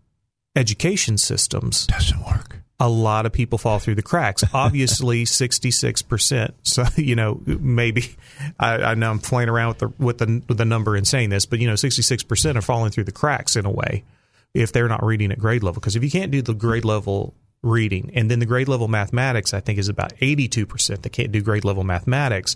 education 0.56 1.18
systems, 1.18 1.86
doesn't 1.88 2.26
work. 2.26 2.58
A 2.80 2.90
lot 2.90 3.26
of 3.26 3.32
people 3.32 3.58
fall 3.58 3.80
through 3.80 3.96
the 3.96 4.04
cracks. 4.04 4.44
Obviously, 4.54 5.26
sixty 5.26 5.72
six 5.72 6.02
percent. 6.02 6.56
So 6.64 6.86
you 6.96 7.16
know, 7.16 7.42
maybe 7.46 8.16
I, 8.60 8.76
I, 8.78 8.94
know 8.96 9.12
I'm 9.12 9.20
playing 9.20 9.50
around 9.50 9.70
with 9.70 9.80
the 9.80 9.88
with 10.00 10.18
the 10.18 10.44
with 10.48 10.58
the 10.58 10.66
number 10.66 10.96
and 10.96 11.08
saying 11.08 11.30
this, 11.30 11.46
but 11.46 11.60
you 11.60 11.68
know, 11.68 11.76
sixty 11.76 12.02
six 12.02 12.24
percent 12.24 12.58
are 12.58 12.62
falling 12.62 12.92
through 12.92 13.06
the 13.06 13.12
cracks 13.12 13.56
in 13.56 13.66
a 13.66 13.72
way 13.72 14.04
if 14.54 14.72
they're 14.72 14.88
not 14.88 15.04
reading 15.04 15.32
at 15.32 15.40
grade 15.40 15.64
level. 15.64 15.80
Because 15.80 15.96
if 15.96 16.04
you 16.04 16.12
can't 16.12 16.32
do 16.32 16.42
the 16.42 16.54
grade 16.54 16.86
level 16.86 17.36
reading, 17.62 18.12
and 18.14 18.30
then 18.30 18.40
the 18.40 18.46
grade 18.46 18.68
level 18.68 18.88
mathematics, 18.88 19.54
I 19.54 19.60
think 19.60 19.80
is 19.80 19.90
about 19.90 20.14
eighty 20.22 20.48
two 20.48 20.66
percent 20.66 21.04
that 21.04 21.12
can't 21.12 21.32
do 21.32 21.42
grade 21.42 21.66
level 21.66 21.84
mathematics, 21.84 22.56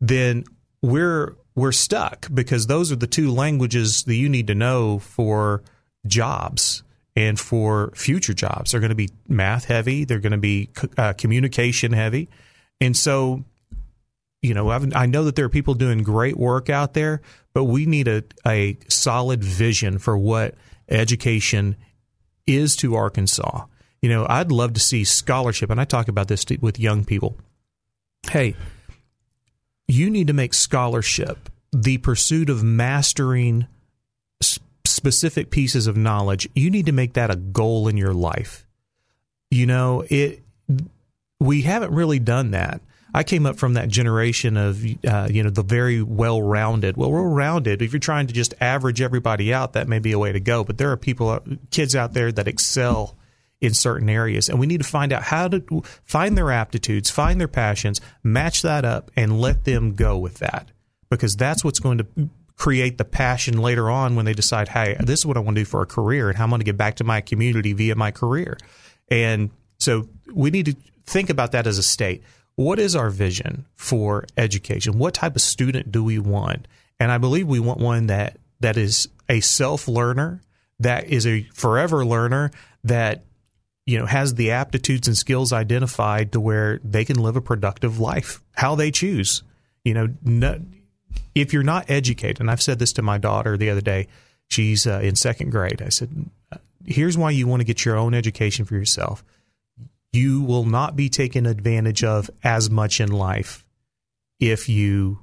then 0.00 0.44
we're 0.82 1.36
we're 1.54 1.72
stuck 1.72 2.28
because 2.32 2.66
those 2.66 2.92
are 2.92 2.96
the 2.96 3.06
two 3.06 3.32
languages 3.32 4.04
that 4.04 4.14
you 4.14 4.28
need 4.28 4.46
to 4.46 4.54
know 4.54 4.98
for 5.00 5.62
jobs 6.06 6.82
and 7.16 7.38
for 7.38 7.90
future 7.96 8.32
jobs. 8.32 8.70
They're 8.70 8.80
going 8.80 8.90
to 8.90 8.94
be 8.94 9.10
math 9.26 9.64
heavy. 9.64 10.04
They're 10.04 10.20
going 10.20 10.32
to 10.32 10.38
be 10.38 10.70
uh, 10.96 11.14
communication 11.14 11.92
heavy, 11.92 12.28
and 12.80 12.96
so 12.96 13.44
you 14.40 14.54
know 14.54 14.70
I've, 14.70 14.94
i 14.94 15.06
know 15.06 15.24
that 15.24 15.34
there 15.34 15.44
are 15.44 15.50
people 15.50 15.74
doing 15.74 16.02
great 16.02 16.36
work 16.36 16.70
out 16.70 16.94
there, 16.94 17.20
but 17.54 17.64
we 17.64 17.86
need 17.86 18.08
a 18.08 18.22
a 18.46 18.78
solid 18.88 19.42
vision 19.42 19.98
for 19.98 20.16
what 20.16 20.54
education 20.88 21.76
is 22.46 22.76
to 22.76 22.94
Arkansas. 22.94 23.64
You 24.00 24.08
know, 24.08 24.26
I'd 24.28 24.52
love 24.52 24.74
to 24.74 24.80
see 24.80 25.04
scholarship, 25.04 25.70
and 25.70 25.80
I 25.80 25.84
talk 25.84 26.08
about 26.08 26.28
this 26.28 26.44
with 26.60 26.78
young 26.78 27.04
people. 27.04 27.36
Hey, 28.30 28.54
you 29.86 30.10
need 30.10 30.26
to 30.28 30.32
make 30.32 30.54
scholarship 30.54 31.50
the 31.72 31.98
pursuit 31.98 32.48
of 32.48 32.62
mastering 32.62 33.66
specific 34.88 35.50
pieces 35.50 35.86
of 35.86 35.96
knowledge, 35.96 36.48
you 36.54 36.70
need 36.70 36.86
to 36.86 36.92
make 36.92 37.12
that 37.14 37.30
a 37.30 37.36
goal 37.36 37.88
in 37.88 37.96
your 37.96 38.14
life. 38.14 38.66
You 39.50 39.66
know, 39.66 40.04
it 40.08 40.42
we 41.40 41.62
haven't 41.62 41.92
really 41.92 42.18
done 42.18 42.50
that. 42.50 42.80
I 43.14 43.22
came 43.22 43.46
up 43.46 43.56
from 43.56 43.74
that 43.74 43.88
generation 43.88 44.56
of 44.56 44.84
uh, 45.06 45.28
you 45.30 45.42
know 45.42 45.50
the 45.50 45.62
very 45.62 46.02
well 46.02 46.42
rounded. 46.42 46.96
Well, 46.96 47.10
well 47.10 47.22
rounded. 47.22 47.82
If 47.82 47.92
you're 47.92 48.00
trying 48.00 48.26
to 48.26 48.34
just 48.34 48.54
average 48.60 49.00
everybody 49.00 49.52
out, 49.52 49.72
that 49.72 49.88
may 49.88 49.98
be 49.98 50.12
a 50.12 50.18
way 50.18 50.32
to 50.32 50.40
go. 50.40 50.64
But 50.64 50.78
there 50.78 50.90
are 50.90 50.96
people, 50.96 51.28
uh, 51.30 51.40
kids 51.70 51.96
out 51.96 52.12
there 52.12 52.30
that 52.32 52.48
excel 52.48 53.16
in 53.60 53.74
certain 53.74 54.08
areas, 54.08 54.48
and 54.48 54.60
we 54.60 54.66
need 54.66 54.82
to 54.82 54.88
find 54.88 55.12
out 55.12 55.22
how 55.24 55.48
to 55.48 55.82
find 56.04 56.38
their 56.38 56.52
aptitudes, 56.52 57.10
find 57.10 57.40
their 57.40 57.48
passions, 57.48 58.00
match 58.22 58.62
that 58.62 58.84
up, 58.84 59.10
and 59.16 59.40
let 59.40 59.64
them 59.64 59.94
go 59.94 60.16
with 60.16 60.34
that 60.34 60.70
because 61.10 61.34
that's 61.34 61.64
what's 61.64 61.80
going 61.80 61.98
to 61.98 62.06
create 62.56 62.98
the 62.98 63.04
passion 63.04 63.58
later 63.58 63.88
on 63.90 64.16
when 64.16 64.24
they 64.24 64.32
decide, 64.34 64.68
hey, 64.68 64.96
this 65.00 65.20
is 65.20 65.26
what 65.26 65.36
I 65.36 65.40
want 65.40 65.56
to 65.56 65.62
do 65.62 65.64
for 65.64 65.80
a 65.80 65.86
career 65.86 66.28
and 66.28 66.36
how 66.36 66.44
I'm 66.44 66.50
going 66.50 66.60
to 66.60 66.64
get 66.64 66.76
back 66.76 66.96
to 66.96 67.04
my 67.04 67.20
community 67.20 67.72
via 67.72 67.94
my 67.94 68.10
career. 68.10 68.58
And 69.10 69.50
so 69.78 70.08
we 70.32 70.50
need 70.50 70.66
to 70.66 70.76
think 71.06 71.30
about 71.30 71.52
that 71.52 71.66
as 71.66 71.78
a 71.78 71.82
state. 71.82 72.22
What 72.58 72.78
is 72.78 72.96
our 72.96 73.08
vision 73.08 73.66
for 73.76 74.26
education? 74.36 74.98
What 74.98 75.14
type 75.14 75.36
of 75.36 75.42
student 75.42 75.92
do 75.92 76.02
we 76.02 76.18
want? 76.18 76.66
And 76.98 77.12
I 77.12 77.18
believe 77.18 77.46
we 77.46 77.60
want 77.60 77.78
one 77.78 78.08
that 78.08 78.36
that 78.60 78.76
is 78.76 79.08
a 79.28 79.40
self 79.40 79.86
learner, 79.86 80.42
that 80.80 81.08
is 81.08 81.26
a 81.26 81.42
forever 81.54 82.04
learner, 82.04 82.50
that 82.82 83.24
you 83.86 83.98
know 83.98 84.06
has 84.06 84.34
the 84.34 84.50
aptitudes 84.50 85.06
and 85.06 85.16
skills 85.16 85.52
identified 85.52 86.32
to 86.32 86.40
where 86.40 86.80
they 86.82 87.04
can 87.04 87.22
live 87.22 87.36
a 87.36 87.40
productive 87.40 87.98
life 87.98 88.42
how 88.52 88.74
they 88.74 88.90
choose 88.90 89.42
you 89.82 89.94
know 89.94 90.08
no, 90.22 90.60
if 91.34 91.52
you're 91.52 91.62
not 91.62 91.88
educated, 91.88 92.40
and 92.40 92.50
I've 92.50 92.62
said 92.62 92.78
this 92.78 92.92
to 92.94 93.02
my 93.02 93.18
daughter 93.18 93.56
the 93.56 93.70
other 93.70 93.80
day, 93.80 94.08
she's 94.48 94.86
uh, 94.86 95.00
in 95.02 95.16
second 95.16 95.50
grade. 95.50 95.82
I 95.82 95.88
said, 95.88 96.10
here's 96.84 97.16
why 97.16 97.30
you 97.30 97.46
want 97.46 97.60
to 97.60 97.64
get 97.64 97.84
your 97.84 97.96
own 97.96 98.14
education 98.14 98.64
for 98.64 98.74
yourself. 98.74 99.24
You 100.12 100.42
will 100.42 100.64
not 100.64 100.96
be 100.96 101.08
taken 101.08 101.46
advantage 101.46 102.02
of 102.02 102.30
as 102.42 102.70
much 102.70 103.00
in 103.00 103.10
life 103.10 103.64
if 104.40 104.68
you 104.68 105.20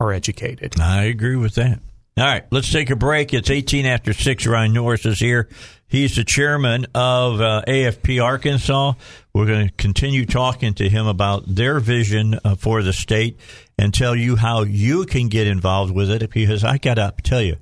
are 0.00 0.12
educated. 0.12 0.80
I 0.80 1.04
agree 1.04 1.36
with 1.36 1.56
that. 1.56 1.80
All 2.18 2.24
right, 2.24 2.44
let's 2.50 2.72
take 2.72 2.90
a 2.90 2.96
break. 2.96 3.32
It's 3.32 3.48
18 3.48 3.86
after 3.86 4.12
6. 4.12 4.46
Ryan 4.46 4.72
Norris 4.72 5.06
is 5.06 5.20
here. 5.20 5.48
He's 5.86 6.16
the 6.16 6.24
chairman 6.24 6.86
of 6.92 7.40
uh, 7.40 7.62
AFP 7.66 8.22
Arkansas. 8.22 8.94
We're 9.32 9.46
going 9.46 9.68
to 9.68 9.74
continue 9.74 10.26
talking 10.26 10.74
to 10.74 10.88
him 10.88 11.06
about 11.06 11.44
their 11.46 11.78
vision 11.78 12.38
uh, 12.44 12.56
for 12.56 12.82
the 12.82 12.92
state 12.92 13.38
and 13.78 13.94
tell 13.94 14.16
you 14.16 14.34
how 14.34 14.62
you 14.62 15.06
can 15.06 15.28
get 15.28 15.46
involved 15.46 15.94
with 15.94 16.10
it 16.10 16.28
because 16.30 16.64
I 16.64 16.78
got 16.78 16.94
to 16.94 17.14
tell 17.22 17.40
you, 17.40 17.56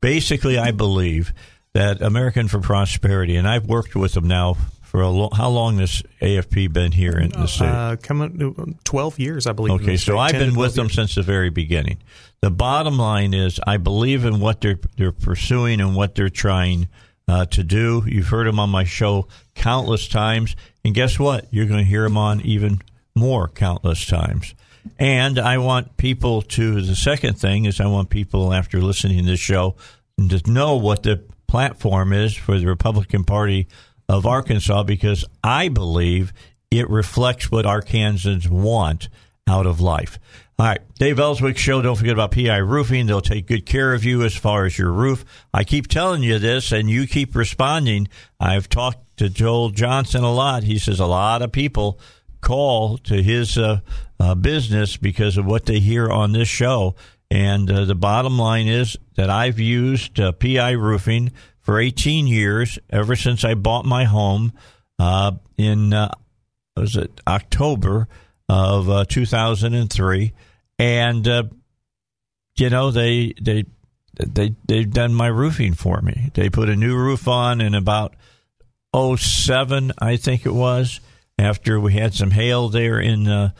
basically, 0.00 0.58
I 0.58 0.72
believe 0.72 1.32
that 1.72 2.02
American 2.02 2.48
for 2.48 2.58
Prosperity, 2.58 3.36
and 3.36 3.48
I've 3.48 3.66
worked 3.66 3.94
with 3.94 4.14
them 4.14 4.26
now 4.26 4.56
for 4.92 5.00
a 5.00 5.08
long. 5.08 5.30
How 5.32 5.48
long 5.48 5.78
has 5.78 6.02
AFP 6.20 6.70
been 6.70 6.92
here 6.92 7.16
in 7.18 7.30
the 7.30 7.46
state? 7.46 7.64
Uh, 7.64 7.96
coming 7.96 8.78
twelve 8.84 9.18
years, 9.18 9.46
I 9.46 9.52
believe. 9.52 9.80
Okay, 9.80 9.96
so 9.96 10.18
I've 10.18 10.32
been 10.32 10.54
with 10.54 10.74
them 10.74 10.84
years. 10.84 10.94
since 10.94 11.14
the 11.14 11.22
very 11.22 11.48
beginning. 11.48 11.96
The 12.42 12.50
bottom 12.50 12.98
line 12.98 13.32
is, 13.32 13.58
I 13.66 13.78
believe 13.78 14.26
in 14.26 14.38
what 14.38 14.60
they're 14.60 14.78
they're 14.98 15.10
pursuing 15.10 15.80
and 15.80 15.96
what 15.96 16.14
they're 16.14 16.28
trying 16.28 16.88
uh, 17.26 17.46
to 17.46 17.64
do. 17.64 18.04
You've 18.06 18.28
heard 18.28 18.46
them 18.46 18.60
on 18.60 18.68
my 18.68 18.84
show 18.84 19.28
countless 19.54 20.08
times, 20.08 20.54
and 20.84 20.94
guess 20.94 21.18
what? 21.18 21.46
You're 21.50 21.66
going 21.66 21.80
to 21.80 21.88
hear 21.88 22.02
them 22.02 22.18
on 22.18 22.42
even 22.42 22.82
more 23.14 23.48
countless 23.48 24.04
times. 24.04 24.54
And 24.98 25.38
I 25.38 25.56
want 25.56 25.96
people 25.96 26.42
to, 26.42 26.82
the 26.82 26.96
second 26.96 27.38
thing 27.38 27.64
is 27.64 27.80
I 27.80 27.86
want 27.86 28.10
people 28.10 28.52
after 28.52 28.80
listening 28.82 29.18
to 29.18 29.24
this 29.30 29.40
show 29.40 29.76
to 30.18 30.50
know 30.50 30.74
what 30.76 31.04
the 31.04 31.22
platform 31.46 32.12
is 32.12 32.34
for 32.34 32.58
the 32.58 32.66
Republican 32.66 33.22
Party 33.22 33.68
of 34.12 34.26
Arkansas 34.26 34.82
because 34.84 35.24
I 35.42 35.68
believe 35.68 36.32
it 36.70 36.88
reflects 36.88 37.50
what 37.50 37.64
Arkansans 37.64 38.48
want 38.48 39.08
out 39.48 39.66
of 39.66 39.80
life. 39.80 40.18
All 40.58 40.66
right, 40.66 40.80
Dave 40.94 41.18
Elswick 41.18 41.56
Show. 41.56 41.82
Don't 41.82 41.96
forget 41.96 42.12
about 42.12 42.30
PI 42.30 42.58
Roofing. 42.58 43.06
They'll 43.06 43.20
take 43.20 43.46
good 43.46 43.66
care 43.66 43.94
of 43.94 44.04
you 44.04 44.22
as 44.22 44.36
far 44.36 44.64
as 44.64 44.78
your 44.78 44.92
roof. 44.92 45.24
I 45.52 45.64
keep 45.64 45.88
telling 45.88 46.22
you 46.22 46.38
this, 46.38 46.70
and 46.72 46.88
you 46.88 47.06
keep 47.06 47.34
responding. 47.34 48.08
I've 48.38 48.68
talked 48.68 49.16
to 49.16 49.28
Joel 49.28 49.70
Johnson 49.70 50.22
a 50.22 50.32
lot. 50.32 50.62
He 50.62 50.78
says 50.78 51.00
a 51.00 51.06
lot 51.06 51.42
of 51.42 51.52
people 51.52 51.98
call 52.40 52.98
to 52.98 53.22
his 53.22 53.56
uh, 53.58 53.80
uh, 54.20 54.34
business 54.34 54.96
because 54.96 55.36
of 55.36 55.46
what 55.46 55.66
they 55.66 55.80
hear 55.80 56.08
on 56.10 56.32
this 56.32 56.48
show. 56.48 56.94
And 57.30 57.70
uh, 57.70 57.86
the 57.86 57.94
bottom 57.94 58.38
line 58.38 58.68
is 58.68 58.96
that 59.16 59.30
I've 59.30 59.58
used 59.58 60.20
uh, 60.20 60.32
PI 60.32 60.72
roofing 60.72 61.32
for 61.62 61.78
18 61.78 62.26
years, 62.26 62.78
ever 62.90 63.16
since 63.16 63.44
I 63.44 63.54
bought 63.54 63.84
my 63.84 64.04
home 64.04 64.52
uh, 64.98 65.32
in 65.56 65.92
uh, 65.92 66.12
was 66.76 66.96
it 66.96 67.20
October 67.26 68.08
of 68.48 69.08
2003, 69.08 70.32
and 70.78 71.26
you 71.26 72.70
know 72.70 72.90
they 72.90 73.32
they 73.40 73.64
they 74.18 74.54
they've 74.66 74.90
done 74.90 75.14
my 75.14 75.28
roofing 75.28 75.74
for 75.74 76.00
me. 76.02 76.30
They 76.34 76.50
put 76.50 76.68
a 76.68 76.76
new 76.76 76.96
roof 76.96 77.28
on 77.28 77.60
in 77.60 77.74
about 77.74 78.14
07, 78.94 79.92
I 79.98 80.16
think 80.16 80.44
it 80.44 80.52
was 80.52 81.00
after 81.38 81.80
we 81.80 81.94
had 81.94 82.14
some 82.14 82.30
hail 82.30 82.68
there 82.68 83.00
in 83.00 83.26
uh, 83.26 83.50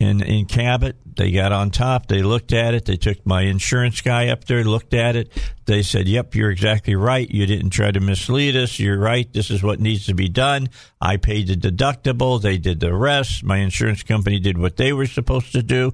in 0.00 0.22
in 0.22 0.46
Cabot. 0.46 0.96
They 1.16 1.30
got 1.30 1.52
on 1.52 1.70
top. 1.70 2.06
They 2.06 2.22
looked 2.22 2.52
at 2.52 2.74
it. 2.74 2.86
They 2.86 2.96
took 2.96 3.24
my 3.26 3.42
insurance 3.42 4.00
guy 4.00 4.28
up 4.28 4.46
there, 4.46 4.64
looked 4.64 4.94
at 4.94 5.14
it. 5.14 5.30
They 5.66 5.82
said, 5.82 6.08
"Yep, 6.08 6.34
you're 6.34 6.50
exactly 6.50 6.96
right. 6.96 7.30
You 7.30 7.46
didn't 7.46 7.70
try 7.70 7.90
to 7.90 8.00
mislead 8.00 8.56
us. 8.56 8.80
You're 8.80 8.98
right. 8.98 9.30
This 9.32 9.50
is 9.50 9.62
what 9.62 9.78
needs 9.78 10.06
to 10.06 10.14
be 10.14 10.28
done." 10.28 10.70
I 11.00 11.18
paid 11.18 11.48
the 11.48 11.54
deductible. 11.54 12.40
They 12.40 12.56
did 12.56 12.80
the 12.80 12.94
rest. 12.94 13.44
My 13.44 13.58
insurance 13.58 14.02
company 14.02 14.40
did 14.40 14.56
what 14.56 14.78
they 14.78 14.92
were 14.92 15.06
supposed 15.06 15.52
to 15.52 15.62
do, 15.62 15.92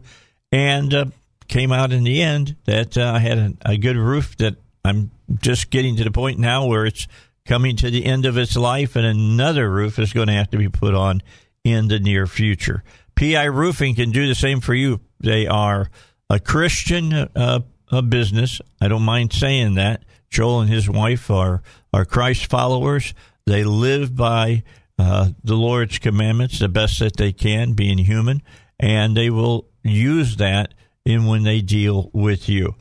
and 0.52 0.94
uh, 0.94 1.04
came 1.48 1.72
out 1.72 1.92
in 1.92 2.04
the 2.04 2.22
end 2.22 2.56
that 2.64 2.96
uh, 2.96 3.12
I 3.16 3.18
had 3.18 3.38
a, 3.38 3.52
a 3.72 3.76
good 3.76 3.96
roof 3.96 4.36
that 4.36 4.54
I'm 4.84 5.10
just 5.40 5.70
getting 5.70 5.96
to 5.96 6.04
the 6.04 6.12
point 6.12 6.38
now 6.38 6.66
where 6.66 6.86
it's 6.86 7.08
coming 7.44 7.76
to 7.76 7.90
the 7.90 8.04
end 8.04 8.26
of 8.26 8.38
its 8.38 8.56
life, 8.56 8.94
and 8.94 9.04
another 9.04 9.68
roof 9.68 9.98
is 9.98 10.12
going 10.12 10.28
to 10.28 10.34
have 10.34 10.50
to 10.50 10.58
be 10.58 10.68
put 10.68 10.94
on 10.94 11.22
in 11.64 11.88
the 11.88 11.98
near 11.98 12.28
future. 12.28 12.84
PI 13.16 13.44
Roofing 13.44 13.94
can 13.94 14.11
do 14.11 14.28
the 14.28 14.35
same 14.35 14.61
for 14.61 14.75
you. 14.75 15.00
They 15.20 15.46
are 15.46 15.90
a 16.30 16.38
Christian 16.38 17.12
uh, 17.12 17.61
a 17.90 18.02
business. 18.02 18.61
I 18.80 18.88
don't 18.88 19.02
mind 19.02 19.32
saying 19.32 19.75
that. 19.75 20.04
Joel 20.28 20.62
and 20.62 20.70
his 20.70 20.88
wife 20.88 21.30
are 21.30 21.62
are 21.92 22.04
Christ 22.04 22.46
followers. 22.46 23.14
They 23.46 23.64
live 23.64 24.16
by 24.16 24.64
uh, 24.99 25.30
the 25.44 25.54
Lord's 25.54 25.99
commandments 25.99 26.58
the 26.58 26.68
best 26.68 26.99
that 26.99 27.16
they 27.16 27.32
can, 27.32 27.75
being 27.75 27.99
human, 27.99 28.42
and 28.78 29.16
they 29.16 29.30
will 29.30 29.68
use 29.82 30.37
that 30.37 30.75
in 31.04 31.26
when 31.26 31.44
they 31.44 31.61
deal 31.61 32.11
with 32.12 32.49
you. 32.49 32.75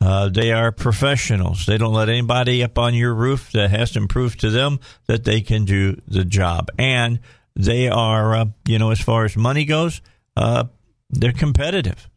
Uh, 0.00 0.28
they 0.28 0.52
are 0.52 0.72
professionals. 0.72 1.66
They 1.66 1.78
don't 1.78 1.94
let 1.94 2.08
anybody 2.08 2.62
up 2.62 2.78
on 2.78 2.94
your 2.94 3.14
roof 3.14 3.52
that 3.52 3.70
hasn't 3.70 4.10
proved 4.10 4.40
to 4.40 4.50
them 4.50 4.80
that 5.06 5.24
they 5.24 5.40
can 5.40 5.64
do 5.64 6.00
the 6.08 6.24
job. 6.24 6.70
And 6.78 7.20
they 7.54 7.88
are, 7.88 8.34
uh, 8.34 8.44
you 8.66 8.78
know, 8.78 8.90
as 8.90 9.00
far 9.00 9.24
as 9.24 9.36
money 9.36 9.64
goes, 9.64 10.00
uh, 10.36 10.64
they're 11.10 11.32
competitive. 11.32 12.08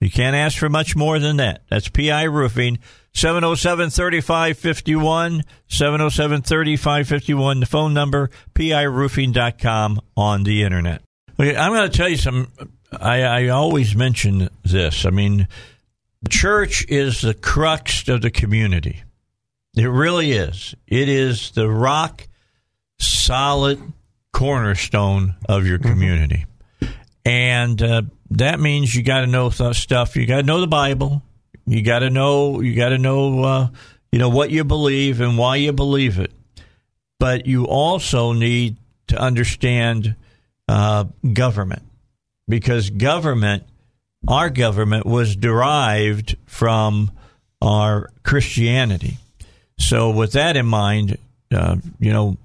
You 0.00 0.10
can't 0.10 0.36
ask 0.36 0.58
for 0.58 0.68
much 0.68 0.94
more 0.94 1.18
than 1.18 1.38
that. 1.38 1.62
That's 1.70 1.88
PI 1.88 2.24
Roofing, 2.24 2.78
707 3.14 3.90
3551, 3.90 5.42
707 5.68 6.42
3551, 6.42 7.60
the 7.60 7.66
phone 7.66 7.94
number, 7.94 8.30
piroofing.com 8.54 10.00
on 10.16 10.42
the 10.42 10.62
internet. 10.62 11.02
Okay, 11.40 11.56
I'm 11.56 11.72
going 11.72 11.90
to 11.90 11.96
tell 11.96 12.08
you 12.08 12.16
some. 12.16 12.48
I, 12.92 13.22
I 13.22 13.48
always 13.48 13.96
mention 13.96 14.50
this. 14.62 15.06
I 15.06 15.10
mean, 15.10 15.48
church 16.28 16.86
is 16.88 17.22
the 17.22 17.34
crux 17.34 18.06
of 18.08 18.22
the 18.22 18.30
community. 18.30 19.02
It 19.76 19.86
really 19.86 20.32
is. 20.32 20.74
It 20.86 21.08
is 21.08 21.50
the 21.52 21.68
rock 21.68 22.28
solid 22.98 23.80
cornerstone 24.34 25.36
of 25.48 25.66
your 25.66 25.78
community. 25.78 26.44
And 27.24 27.80
uh, 27.80 28.02
that 28.32 28.60
means 28.60 28.94
you 28.94 29.02
got 29.02 29.20
to 29.20 29.26
know 29.26 29.48
stuff. 29.48 30.16
You 30.16 30.26
got 30.26 30.38
to 30.38 30.42
know 30.42 30.60
the 30.60 30.66
Bible. 30.66 31.22
You 31.66 31.82
got 31.82 32.00
to 32.00 32.10
know. 32.10 32.60
You 32.60 32.74
got 32.74 32.90
to 32.90 32.98
know. 32.98 33.42
Uh, 33.42 33.68
you 34.12 34.18
know 34.18 34.28
what 34.28 34.50
you 34.50 34.62
believe 34.64 35.20
and 35.20 35.38
why 35.38 35.56
you 35.56 35.72
believe 35.72 36.18
it. 36.18 36.32
But 37.18 37.46
you 37.46 37.64
also 37.64 38.32
need 38.32 38.76
to 39.06 39.18
understand 39.18 40.16
uh, 40.68 41.04
government 41.32 41.82
because 42.46 42.90
government, 42.90 43.64
our 44.28 44.50
government, 44.50 45.06
was 45.06 45.36
derived 45.36 46.36
from 46.46 47.10
our 47.62 48.10
Christianity. 48.22 49.18
So, 49.78 50.10
with 50.10 50.32
that 50.32 50.56
in 50.56 50.66
mind, 50.66 51.18
uh, 51.52 51.76
you 51.98 52.12
know, 52.12 52.36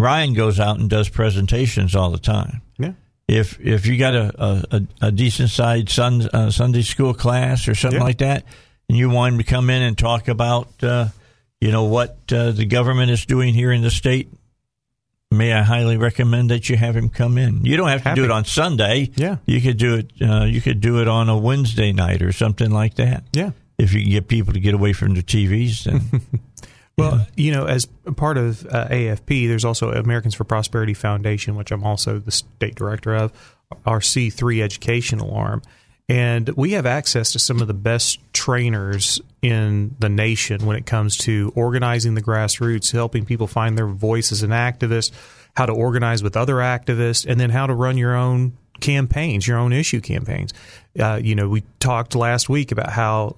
Ryan 0.00 0.32
goes 0.34 0.58
out 0.58 0.78
and 0.78 0.88
does 0.88 1.08
presentations 1.08 1.94
all 1.94 2.10
the 2.10 2.18
time. 2.18 2.62
Yeah. 2.78 2.92
If 3.28 3.60
if 3.60 3.86
you 3.86 3.96
got 3.98 4.14
a 4.14 4.64
a, 4.72 4.82
a 5.08 5.12
decent 5.12 5.50
sized 5.50 5.90
sun, 5.90 6.22
uh, 6.32 6.50
Sunday 6.50 6.82
school 6.82 7.14
class 7.14 7.68
or 7.68 7.74
something 7.74 8.00
Yeah. 8.00 8.04
like 8.06 8.18
that, 8.18 8.44
and 8.88 8.96
you 8.98 9.10
want 9.10 9.34
him 9.34 9.38
to 9.38 9.44
come 9.44 9.70
in 9.70 9.82
and 9.82 9.96
talk 9.96 10.26
about, 10.28 10.68
uh, 10.82 11.08
you 11.60 11.70
know, 11.70 11.84
what 11.84 12.18
uh, 12.32 12.50
the 12.50 12.64
government 12.66 13.10
is 13.10 13.24
doing 13.26 13.54
here 13.54 13.70
in 13.70 13.82
the 13.82 13.90
state, 13.90 14.32
may 15.30 15.52
I 15.52 15.62
highly 15.62 15.96
recommend 15.96 16.50
that 16.50 16.68
you 16.68 16.76
have 16.76 16.96
him 16.96 17.08
come 17.08 17.38
in. 17.38 17.64
You 17.64 17.76
don't 17.76 17.88
have 17.88 18.02
to 18.02 18.08
Happy. 18.08 18.20
do 18.20 18.24
it 18.24 18.30
on 18.32 18.44
Sunday. 18.44 19.10
Yeah. 19.14 19.36
You 19.46 19.60
could 19.60 19.76
do 19.76 19.94
it. 19.96 20.10
Uh, 20.20 20.44
you 20.44 20.60
could 20.60 20.80
do 20.80 21.00
it 21.00 21.06
on 21.08 21.28
a 21.28 21.38
Wednesday 21.38 21.92
night 21.92 22.22
or 22.22 22.32
something 22.32 22.70
like 22.70 22.94
that. 22.94 23.24
Yeah. 23.32 23.50
If 23.78 23.94
you 23.94 24.02
can 24.02 24.10
get 24.10 24.28
people 24.28 24.52
to 24.54 24.60
get 24.60 24.74
away 24.74 24.92
from 24.92 25.14
their 25.14 25.22
TVs, 25.22 25.84
then 25.84 26.00
Well, 27.00 27.26
you 27.36 27.52
know, 27.52 27.66
as 27.66 27.86
part 28.16 28.38
of 28.38 28.66
uh, 28.66 28.88
AFP, 28.88 29.48
there's 29.48 29.64
also 29.64 29.92
Americans 29.92 30.34
for 30.34 30.44
Prosperity 30.44 30.94
Foundation, 30.94 31.56
which 31.56 31.70
I'm 31.70 31.84
also 31.84 32.18
the 32.18 32.30
state 32.30 32.74
director 32.74 33.14
of, 33.14 33.32
our 33.86 34.00
C3 34.00 34.62
educational 34.62 35.34
arm. 35.34 35.62
And 36.08 36.48
we 36.50 36.72
have 36.72 36.86
access 36.86 37.32
to 37.32 37.38
some 37.38 37.60
of 37.60 37.68
the 37.68 37.74
best 37.74 38.18
trainers 38.32 39.20
in 39.42 39.94
the 40.00 40.08
nation 40.08 40.66
when 40.66 40.76
it 40.76 40.84
comes 40.84 41.16
to 41.18 41.52
organizing 41.54 42.14
the 42.14 42.22
grassroots, 42.22 42.90
helping 42.90 43.24
people 43.24 43.46
find 43.46 43.78
their 43.78 43.86
voice 43.86 44.32
as 44.32 44.42
an 44.42 44.50
activist, 44.50 45.12
how 45.54 45.66
to 45.66 45.72
organize 45.72 46.20
with 46.20 46.36
other 46.36 46.56
activists, 46.56 47.24
and 47.24 47.38
then 47.38 47.50
how 47.50 47.68
to 47.68 47.74
run 47.74 47.96
your 47.96 48.16
own 48.16 48.56
campaigns, 48.80 49.46
your 49.46 49.58
own 49.58 49.72
issue 49.72 50.00
campaigns. 50.00 50.52
Uh, 50.98 51.20
you 51.22 51.36
know, 51.36 51.48
we 51.48 51.62
talked 51.78 52.16
last 52.16 52.48
week 52.48 52.72
about 52.72 52.90
how 52.90 53.36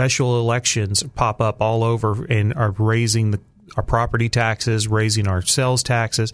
special 0.00 0.40
elections 0.40 1.02
pop 1.14 1.42
up 1.42 1.60
all 1.60 1.84
over 1.84 2.24
and 2.24 2.54
are 2.54 2.70
raising 2.78 3.32
the, 3.32 3.40
our 3.76 3.82
property 3.82 4.30
taxes, 4.30 4.88
raising 4.88 5.28
our 5.28 5.42
sales 5.42 5.82
taxes. 5.82 6.32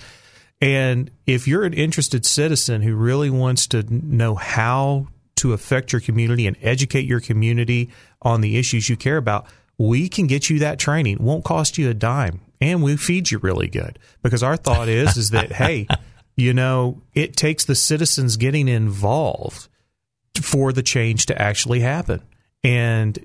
And 0.60 1.10
if 1.26 1.48
you're 1.48 1.64
an 1.64 1.72
interested 1.72 2.24
citizen 2.24 2.80
who 2.80 2.94
really 2.94 3.28
wants 3.28 3.66
to 3.68 3.82
know 3.90 4.36
how 4.36 5.08
to 5.36 5.52
affect 5.52 5.92
your 5.92 6.00
community 6.00 6.46
and 6.46 6.56
educate 6.62 7.06
your 7.06 7.18
community 7.18 7.90
on 8.22 8.40
the 8.40 8.56
issues 8.56 8.88
you 8.88 8.96
care 8.96 9.16
about, 9.16 9.46
we 9.78 10.08
can 10.08 10.28
get 10.28 10.48
you 10.48 10.60
that 10.60 10.78
training. 10.78 11.14
It 11.14 11.20
won't 11.20 11.44
cost 11.44 11.76
you 11.76 11.90
a 11.90 11.94
dime. 11.94 12.42
And 12.60 12.84
we 12.84 12.96
feed 12.96 13.32
you 13.32 13.38
really 13.38 13.66
good. 13.66 13.98
Because 14.22 14.44
our 14.44 14.56
thought 14.56 14.86
is 14.86 15.16
is 15.16 15.30
that, 15.30 15.50
hey, 15.62 15.88
you 16.36 16.54
know, 16.54 17.02
it 17.14 17.34
takes 17.34 17.64
the 17.64 17.74
citizens 17.74 18.36
getting 18.36 18.68
involved 18.68 19.66
for 20.40 20.72
the 20.72 20.84
change 20.84 21.26
to 21.26 21.42
actually 21.42 21.80
happen. 21.80 22.22
And 22.62 23.18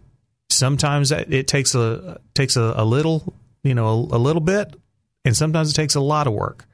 sometimes 0.52 1.12
it 1.12 1.48
takes 1.48 1.76
a 1.76 2.20
takes 2.34 2.56
a, 2.56 2.74
a 2.76 2.86
little, 2.86 3.34
you 3.64 3.74
know, 3.74 3.88
a, 3.88 4.18
a 4.18 4.20
little 4.20 4.42
bit, 4.42 4.76
and 5.26 5.36
sometimes 5.36 5.72
it 5.72 5.74
takes 5.74 5.96
a 5.96 6.02
lot 6.02 6.28
of 6.28 6.34
work 6.34 6.66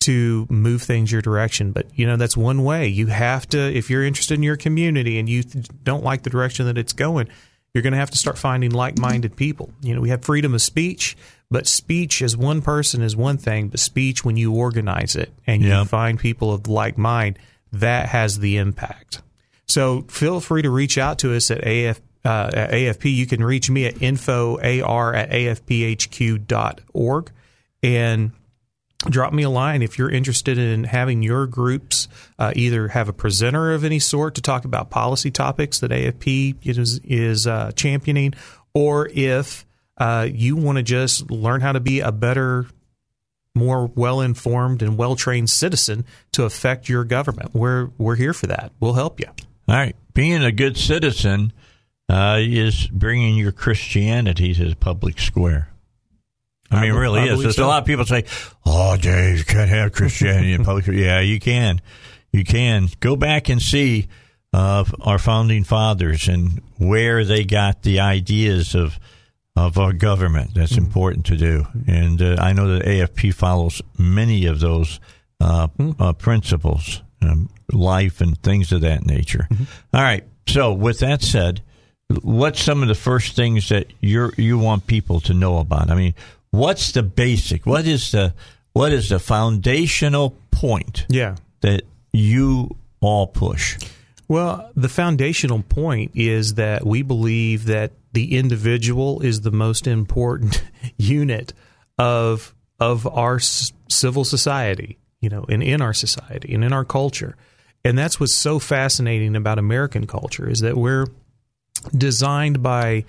to 0.00 0.46
move 0.50 0.82
things 0.82 1.12
your 1.12 1.22
direction. 1.22 1.72
But 1.72 1.86
you 1.94 2.06
know, 2.06 2.16
that's 2.16 2.36
one 2.36 2.64
way. 2.64 2.88
You 2.88 3.06
have 3.06 3.48
to, 3.50 3.58
if 3.58 3.88
you're 3.90 4.04
interested 4.04 4.34
in 4.34 4.42
your 4.42 4.56
community 4.56 5.18
and 5.18 5.28
you 5.28 5.42
th- 5.42 5.66
don't 5.84 6.02
like 6.02 6.22
the 6.22 6.30
direction 6.30 6.66
that 6.66 6.76
it's 6.76 6.92
going, 6.92 7.28
you're 7.72 7.82
going 7.82 7.92
to 7.92 7.98
have 7.98 8.10
to 8.10 8.18
start 8.18 8.36
finding 8.36 8.70
like-minded 8.70 9.36
people. 9.36 9.72
You 9.80 9.94
know, 9.94 10.00
we 10.00 10.10
have 10.10 10.24
freedom 10.24 10.54
of 10.54 10.60
speech, 10.60 11.16
but 11.50 11.66
speech 11.66 12.20
as 12.20 12.36
one 12.36 12.62
person 12.62 13.00
is 13.00 13.16
one 13.16 13.38
thing, 13.38 13.68
but 13.68 13.80
speech 13.80 14.24
when 14.24 14.36
you 14.36 14.54
organize 14.54 15.16
it 15.16 15.32
and 15.46 15.62
you 15.62 15.84
find 15.84 16.18
people 16.18 16.52
of 16.52 16.66
like 16.66 16.98
mind, 16.98 17.38
that 17.72 18.08
has 18.08 18.40
the 18.40 18.58
impact. 18.58 19.22
So 19.66 20.02
feel 20.02 20.40
free 20.40 20.62
to 20.62 20.70
reach 20.70 20.98
out 20.98 21.18
to 21.20 21.34
us 21.34 21.50
at 21.50 21.66
AF, 21.66 22.00
uh, 22.24 22.50
at 22.52 22.70
AFP. 22.70 23.14
You 23.14 23.26
can 23.26 23.44
reach 23.44 23.70
me 23.70 23.86
at 23.86 24.02
info 24.02 24.58
ar 24.58 25.14
at 25.14 25.30
afphq.org 25.30 27.32
and 27.82 28.32
drop 29.06 29.32
me 29.32 29.42
a 29.42 29.50
line 29.50 29.82
if 29.82 29.98
you're 29.98 30.10
interested 30.10 30.58
in 30.58 30.84
having 30.84 31.22
your 31.22 31.46
groups 31.46 32.08
uh, 32.38 32.52
either 32.54 32.88
have 32.88 33.08
a 33.08 33.12
presenter 33.12 33.72
of 33.72 33.84
any 33.84 33.98
sort 33.98 34.36
to 34.36 34.40
talk 34.40 34.64
about 34.64 34.90
policy 34.90 35.30
topics 35.30 35.80
that 35.80 35.90
AFP 35.90 36.56
is, 36.62 37.00
is 37.04 37.46
uh, 37.46 37.72
championing, 37.72 38.34
or 38.74 39.08
if 39.12 39.66
uh, 39.98 40.26
you 40.30 40.56
want 40.56 40.78
to 40.78 40.82
just 40.82 41.30
learn 41.30 41.60
how 41.60 41.72
to 41.72 41.80
be 41.80 42.00
a 42.00 42.12
better 42.12 42.66
more 43.54 43.86
well 43.94 44.20
informed 44.20 44.82
and 44.82 44.96
well 44.96 45.14
trained 45.14 45.50
citizen 45.50 46.04
to 46.32 46.44
affect 46.44 46.88
your 46.88 47.04
government. 47.04 47.54
We're 47.54 47.90
we're 47.98 48.16
here 48.16 48.32
for 48.32 48.46
that. 48.46 48.72
We'll 48.80 48.94
help 48.94 49.20
you. 49.20 49.26
All 49.68 49.76
right. 49.76 49.94
Being 50.14 50.42
a 50.42 50.52
good 50.52 50.76
citizen 50.76 51.52
uh, 52.08 52.38
is 52.40 52.86
bringing 52.88 53.36
your 53.36 53.52
Christianity 53.52 54.54
to 54.54 54.68
the 54.68 54.76
public 54.76 55.18
square. 55.18 55.68
I 56.70 56.82
mean, 56.82 56.92
I 56.92 56.96
really 56.96 57.20
I 57.20 57.24
is. 57.34 57.42
There's 57.42 57.56
so. 57.56 57.66
a 57.66 57.68
lot 57.68 57.82
of 57.82 57.86
people 57.86 58.04
say, 58.06 58.24
"Oh, 58.64 58.96
Dave, 58.96 59.38
you 59.38 59.44
can't 59.44 59.68
have 59.68 59.92
Christianity 59.92 60.52
in 60.54 60.64
public." 60.64 60.86
yeah, 60.86 61.20
you 61.20 61.38
can. 61.38 61.80
You 62.32 62.44
can 62.44 62.88
go 63.00 63.14
back 63.14 63.50
and 63.50 63.60
see 63.60 64.08
uh, 64.54 64.84
our 65.02 65.18
founding 65.18 65.64
fathers 65.64 66.28
and 66.28 66.62
where 66.78 67.24
they 67.26 67.44
got 67.44 67.82
the 67.82 68.00
ideas 68.00 68.74
of 68.74 68.98
of 69.54 69.76
our 69.76 69.92
government. 69.92 70.54
That's 70.54 70.72
Mm-hmm. 70.72 70.84
important 70.86 71.26
to 71.26 71.36
do, 71.36 71.66
and 71.86 72.22
uh, 72.22 72.36
I 72.40 72.54
know 72.54 72.68
that 72.68 72.86
AFP 72.86 73.34
follows 73.34 73.82
many 73.98 74.46
of 74.46 74.60
those 74.60 74.98
uh, 75.40 75.68
Mm-hmm. 75.78 76.00
uh, 76.02 76.12
principles, 76.14 77.02
um, 77.20 77.50
life 77.70 78.22
and 78.22 78.40
things 78.42 78.72
of 78.72 78.80
that 78.80 79.04
nature. 79.04 79.46
Mm-hmm. 79.50 79.64
All 79.94 80.02
right. 80.02 80.24
So, 80.46 80.72
with 80.72 81.00
that 81.00 81.20
said, 81.20 81.60
what's 82.22 82.62
some 82.62 82.82
of 82.82 82.88
the 82.88 82.94
first 82.94 83.34
things 83.36 83.68
that 83.68 83.86
you 84.00 84.32
you 84.36 84.58
want 84.58 84.86
people 84.86 85.20
to 85.20 85.34
know 85.34 85.58
about? 85.58 85.90
I 85.90 85.94
mean, 85.94 86.14
what's 86.50 86.92
the 86.92 87.02
basic? 87.02 87.66
What 87.66 87.86
is 87.86 88.10
the 88.12 88.34
what 88.72 88.92
is 88.92 89.08
the 89.10 89.18
foundational 89.18 90.34
point 90.50 91.06
Yeah. 91.08 91.36
that 91.60 91.82
you 92.12 92.76
all 93.00 93.26
push? 93.26 93.78
Well, 94.28 94.70
the 94.74 94.88
foundational 94.88 95.62
point 95.62 96.12
is 96.14 96.54
that 96.54 96.86
we 96.86 97.02
believe 97.02 97.66
that 97.66 97.92
the 98.14 98.36
individual 98.38 99.20
is 99.20 99.42
the 99.42 99.50
most 99.50 99.86
important 99.86 100.62
unit 100.96 101.52
of 101.98 102.54
of 102.80 103.06
our 103.06 103.36
s- 103.36 103.72
civil 103.88 104.24
society, 104.24 104.98
you 105.20 105.28
know, 105.28 105.44
and 105.48 105.62
in 105.62 105.80
our 105.82 105.92
society 105.94 106.54
and 106.54 106.64
in 106.64 106.72
our 106.72 106.84
culture. 106.84 107.36
And 107.84 107.98
that's 107.98 108.18
what's 108.20 108.32
so 108.32 108.58
fascinating 108.58 109.34
about 109.36 109.58
American 109.58 110.06
culture 110.06 110.48
is 110.48 110.60
that 110.60 110.76
we're 110.76 111.06
designed 111.96 112.62
by 112.62 113.04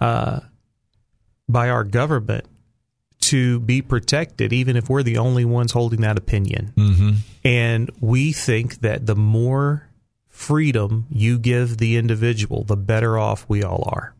uh, 0.00 0.40
by 1.48 1.68
our 1.68 1.84
government 1.84 2.46
to 3.20 3.60
be 3.60 3.80
protected, 3.80 4.52
even 4.52 4.76
if 4.76 4.90
we're 4.90 5.02
the 5.02 5.18
only 5.18 5.44
ones 5.44 5.72
holding 5.72 6.02
that 6.02 6.18
opinion. 6.18 6.72
Mm-hmm. 6.76 7.10
And 7.44 7.90
we 8.00 8.32
think 8.32 8.80
that 8.80 9.06
the 9.06 9.16
more 9.16 9.88
freedom 10.28 11.06
you 11.10 11.38
give 11.38 11.78
the 11.78 11.96
individual, 11.96 12.64
the 12.64 12.76
better 12.76 13.18
off 13.18 13.46
we 13.48 13.62
all 13.62 13.88
are. 13.92 14.14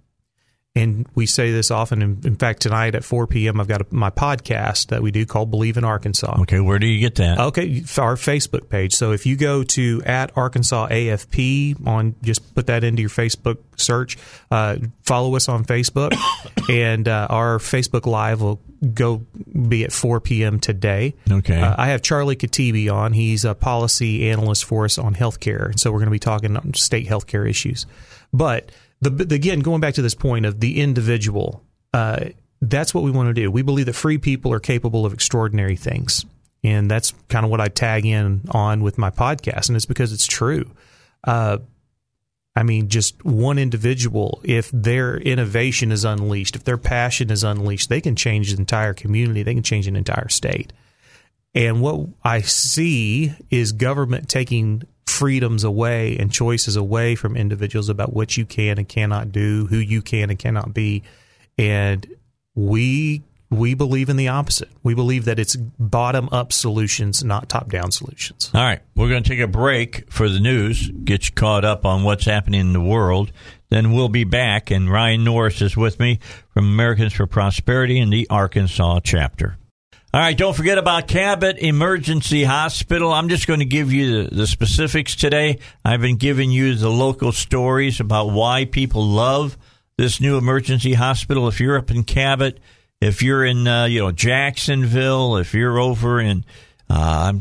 And 0.76 1.06
we 1.14 1.26
say 1.26 1.52
this 1.52 1.70
often. 1.70 2.02
In, 2.02 2.20
in 2.24 2.34
fact, 2.34 2.62
tonight 2.62 2.96
at 2.96 3.04
4 3.04 3.28
p.m., 3.28 3.60
I've 3.60 3.68
got 3.68 3.82
a, 3.82 3.87
my 3.90 4.10
podcast 4.10 4.88
that 4.88 5.02
we 5.02 5.12
do 5.12 5.24
called 5.24 5.48
Believe 5.48 5.76
in 5.76 5.84
Arkansas. 5.84 6.40
Okay, 6.40 6.58
where 6.58 6.80
do 6.80 6.88
you 6.88 6.98
get 6.98 7.14
that? 7.16 7.38
Okay, 7.38 7.84
our 7.96 8.16
Facebook 8.16 8.68
page. 8.68 8.92
So 8.92 9.12
if 9.12 9.24
you 9.24 9.37
go 9.37 9.62
to 9.62 10.02
at 10.04 10.37
Arkansas 10.37 10.88
AFP 10.88 11.87
on, 11.87 12.16
just 12.22 12.56
put 12.56 12.66
that 12.66 12.82
into 12.82 13.02
your 13.02 13.10
Facebook 13.10 13.58
search. 13.76 14.18
Uh, 14.50 14.78
follow 15.02 15.37
us 15.37 15.48
on 15.48 15.64
Facebook, 15.64 16.12
and 16.68 17.06
uh, 17.06 17.28
our 17.30 17.58
Facebook 17.58 18.04
Live 18.04 18.40
will 18.40 18.60
go 18.94 19.24
be 19.68 19.84
at 19.84 19.92
4 19.92 20.18
p.m. 20.20 20.58
today. 20.58 21.14
Okay. 21.30 21.60
Uh, 21.60 21.76
I 21.78 21.87
have 21.87 22.02
Charlie 22.02 22.34
Katebi 22.34 22.92
on. 22.92 23.12
He's 23.12 23.44
a 23.44 23.54
policy 23.54 24.28
analyst 24.28 24.64
for 24.64 24.87
us 24.87 24.98
on 24.98 25.14
healthcare, 25.14 25.66
and 25.66 25.78
so 25.78 25.92
we're 25.92 26.00
going 26.00 26.06
to 26.06 26.10
be 26.10 26.18
talking 26.18 26.56
on 26.56 26.74
state 26.74 27.06
healthcare 27.06 27.48
issues. 27.48 27.87
But 28.32 28.72
the, 29.00 29.35
again, 29.35 29.61
going 29.61 29.80
back 29.80 29.94
to 29.94 30.02
this 30.02 30.14
point 30.14 30.46
of 30.46 30.61
the 30.61 30.80
individual, 30.80 31.62
uh, 31.92 32.26
that's 32.61 32.94
what 32.94 33.04
we 33.04 33.11
want 33.11 33.28
to 33.28 33.35
do. 33.35 33.50
We 33.50 33.62
believe 33.62 33.87
that 33.87 33.94
free 33.94 34.18
people 34.18 34.52
are 34.52 34.61
capable 34.61 35.04
of 35.04 35.12
extraordinary 35.12 35.76
things. 35.76 36.24
And 36.62 36.90
that's 36.90 37.12
kind 37.28 37.44
of 37.44 37.50
what 37.50 37.61
I 37.61 37.68
tag 37.68 38.07
in 38.07 38.42
on 38.50 38.83
with 38.83 38.96
my 38.96 39.11
podcast. 39.11 39.68
And 39.68 39.76
it's 39.76 39.85
because 39.85 40.12
it's 40.12 40.26
true. 40.26 40.70
Uh, 41.22 41.59
I 42.57 42.62
mean, 42.62 42.88
just 42.88 43.22
one 43.24 43.59
individual, 43.59 44.40
if 44.44 44.70
their 44.70 45.16
innovation 45.18 45.90
is 45.92 46.04
unleashed, 46.04 46.57
if 46.57 46.64
their 46.64 46.78
passion 46.78 47.30
is 47.30 47.42
unleashed, 47.42 47.88
they 47.88 48.00
can 48.00 48.14
change 48.16 48.52
the 48.52 48.59
entire 48.59 48.94
community, 48.94 49.42
they 49.42 49.54
can 49.54 49.62
change 49.62 49.87
an 49.87 49.96
entire 49.96 50.28
state. 50.28 50.72
And 51.54 51.80
what 51.80 52.09
I 52.22 52.40
see 52.40 53.35
is 53.50 53.72
government 53.72 54.28
taking 54.28 54.85
freedoms 55.07 55.64
away 55.64 56.17
and 56.19 56.33
choices 56.33 56.77
away 56.77 57.14
from 57.14 57.37
individuals 57.37 57.88
about 57.88 58.12
what 58.12 58.37
you 58.37 58.45
can 58.45 58.79
and 58.79 58.88
cannot 58.88 59.33
do, 59.33 59.67
who 59.67 59.77
you 59.77 60.03
can 60.03 60.31
and 60.31 60.38
cannot 60.38 60.75
be. 60.75 61.03
And 61.59 62.07
we 62.55 63.23
we 63.51 63.75
believe 63.75 64.09
in 64.09 64.17
the 64.17 64.29
opposite. 64.29 64.69
We 64.83 64.95
believe 64.95 65.27
that 65.27 65.38
it's 65.38 65.57
bottom 65.57 66.29
up 66.33 66.53
solutions, 66.53 67.23
not 67.23 67.49
top 67.49 67.69
down 67.69 67.93
solutions. 67.93 68.51
All 68.53 68.62
right. 68.62 68.81
We're 68.95 69.09
going 69.09 69.23
to 69.23 69.29
take 69.29 69.40
a 69.40 69.47
break 69.47 70.11
for 70.11 70.29
the 70.29 70.40
news, 70.40 70.88
get 70.88 71.29
you 71.29 71.35
caught 71.35 71.64
up 71.64 71.85
on 71.85 72.03
what's 72.03 72.25
happening 72.25 72.61
in 72.61 72.73
the 72.73 72.81
world. 72.81 73.33
Then 73.71 73.93
we'll 73.93 74.09
be 74.09 74.25
back, 74.25 74.71
and 74.71 74.90
Ryan 74.90 75.25
Norris 75.25 75.61
is 75.62 75.77
with 75.77 75.99
me 75.99 76.21
from 76.53 76.64
Americans 76.64 77.12
for 77.12 77.27
Prosperity 77.27 77.99
in 77.99 78.11
the 78.11 78.27
Arkansas 78.31 79.01
chapter. 79.03 79.57
All 80.14 80.20
right, 80.20 80.38
don't 80.38 80.55
forget 80.55 80.79
about 80.79 81.09
Cabot 81.09 81.59
Emergency 81.59 82.44
Hospital. 82.44 83.12
I'm 83.12 83.29
just 83.29 83.48
going 83.48 83.59
to 83.59 83.66
give 83.66 83.92
you 83.92 84.22
the, 84.22 84.37
the, 84.37 84.46
specifics 84.46 85.16
today. 85.16 85.59
I've 85.85 86.00
been 86.00 86.18
giving 86.18 86.53
you 86.53 86.77
the 86.77 86.88
local 86.88 87.33
stories 87.33 87.98
about 87.98 88.27
why 88.31 88.64
people 88.64 89.05
love 89.05 89.59
this 89.98 90.20
new 90.20 90.38
emergency 90.38 90.92
hospital. 90.92 91.48
If 91.48 91.59
you're 91.59 91.77
up 91.77 91.90
in 91.90 92.05
Cabot, 92.05 92.61
if 93.00 93.24
you're 93.24 93.44
in 93.44 93.66
uh, 93.66 93.87
you 93.87 93.98
know 93.98 94.12
Jacksonville, 94.12 95.37
if 95.38 95.53
you're 95.53 95.81
over 95.81 96.20
in 96.20 96.44
uh, 96.88 97.33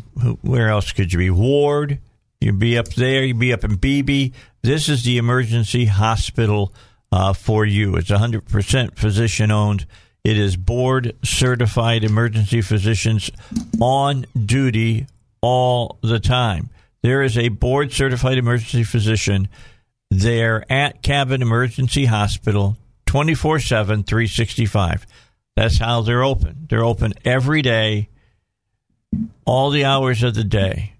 where 0.41 0.69
else 0.69 0.93
could 0.93 1.13
you 1.13 1.19
be? 1.19 1.29
Ward, 1.29 1.99
you'd 2.41 2.57
be 2.57 2.79
up 2.79 2.87
there. 2.87 3.23
You'd 3.23 3.37
be 3.37 3.53
up 3.53 3.63
in 3.63 3.75
Beebe. 3.75 4.31
This 4.63 4.89
is 4.89 5.03
the 5.03 5.19
emergency 5.19 5.85
hospital 5.85 6.73
uh, 7.11 7.33
for 7.33 7.67
you. 7.67 7.97
It's 7.97 8.09
100% 8.09 8.97
physician 8.97 9.51
owned. 9.51 9.85
It 10.23 10.37
is 10.37 10.55
board 10.55 11.17
certified 11.23 12.03
emergency 12.03 12.61
physicians 12.61 13.29
on 13.81 14.25
duty 14.33 15.07
all 15.41 15.99
the 16.01 16.19
time. 16.19 16.69
There 17.01 17.21
is 17.21 17.37
a 17.37 17.49
board 17.49 17.91
certified 17.91 18.37
emergency 18.37 18.83
physician 18.83 19.49
there 20.09 20.65
at 20.71 21.01
Cabot 21.01 21.41
Emergency 21.41 22.05
Hospital 22.05 22.77
24 23.05 23.59
7, 23.59 24.03
365. 24.03 25.05
That's 25.57 25.77
how 25.77 26.01
they're 26.01 26.23
open. 26.23 26.67
They're 26.69 26.85
open 26.85 27.13
every 27.25 27.61
day, 27.61 28.09
all 29.45 29.69
the 29.69 29.83
hours 29.83 30.23
of 30.23 30.35
the 30.35 30.43
day. 30.43 30.93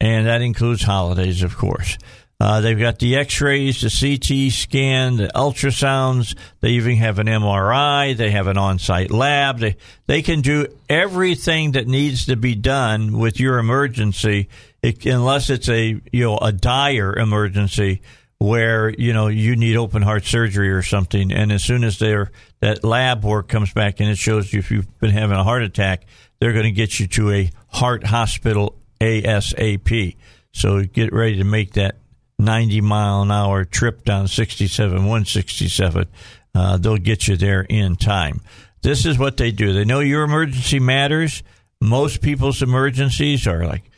And 0.00 0.26
that 0.26 0.40
includes 0.40 0.82
holidays, 0.82 1.42
of 1.42 1.56
course. 1.56 1.98
Uh, 2.40 2.62
they've 2.62 2.78
got 2.78 2.98
the 2.98 3.16
X-rays, 3.16 3.82
the 3.82 3.90
CT 3.90 4.50
scan, 4.50 5.16
the 5.18 5.30
ultrasounds. 5.34 6.34
They 6.60 6.70
even 6.70 6.96
have 6.96 7.18
an 7.18 7.26
MRI. 7.26 8.16
They 8.16 8.30
have 8.30 8.46
an 8.46 8.56
on-site 8.56 9.10
lab. 9.10 9.58
They 9.58 9.76
they 10.06 10.22
can 10.22 10.40
do 10.40 10.66
everything 10.88 11.72
that 11.72 11.86
needs 11.86 12.26
to 12.26 12.36
be 12.36 12.54
done 12.54 13.18
with 13.18 13.38
your 13.38 13.58
emergency, 13.58 14.48
it, 14.82 15.04
unless 15.04 15.50
it's 15.50 15.68
a 15.68 16.00
you 16.12 16.24
know 16.24 16.38
a 16.38 16.50
dire 16.50 17.12
emergency 17.14 18.00
where 18.38 18.88
you 18.88 19.12
know 19.12 19.28
you 19.28 19.54
need 19.54 19.76
open 19.76 20.00
heart 20.00 20.24
surgery 20.24 20.70
or 20.70 20.82
something. 20.82 21.30
And 21.30 21.52
as 21.52 21.62
soon 21.62 21.84
as 21.84 21.98
their 21.98 22.32
that 22.60 22.82
lab 22.82 23.22
work 23.22 23.48
comes 23.48 23.70
back 23.74 24.00
and 24.00 24.08
it 24.08 24.16
shows 24.16 24.50
you 24.50 24.60
if 24.60 24.70
you've 24.70 24.98
been 24.98 25.10
having 25.10 25.36
a 25.36 25.44
heart 25.44 25.62
attack, 25.62 26.06
they're 26.38 26.54
going 26.54 26.64
to 26.64 26.70
get 26.70 26.98
you 26.98 27.06
to 27.08 27.32
a 27.32 27.50
heart 27.68 28.04
hospital 28.04 28.78
ASAP. 28.98 30.16
So 30.52 30.82
get 30.84 31.12
ready 31.12 31.36
to 31.36 31.44
make 31.44 31.74
that 31.74 31.96
90 32.40 32.80
mile 32.80 33.22
an 33.22 33.30
hour 33.30 33.64
trip 33.64 34.04
down 34.04 34.28
67, 34.28 34.96
167. 34.96 36.06
Uh, 36.54 36.76
they'll 36.78 36.96
get 36.96 37.28
you 37.28 37.36
there 37.36 37.62
in 37.62 37.96
time. 37.96 38.40
This 38.82 39.06
is 39.06 39.18
what 39.18 39.36
they 39.36 39.50
do. 39.50 39.72
They 39.72 39.84
know 39.84 40.00
your 40.00 40.24
emergency 40.24 40.80
matters. 40.80 41.42
Most 41.80 42.22
people's 42.22 42.62
emergencies 42.62 43.46
are 43.46 43.64
like 43.66 43.90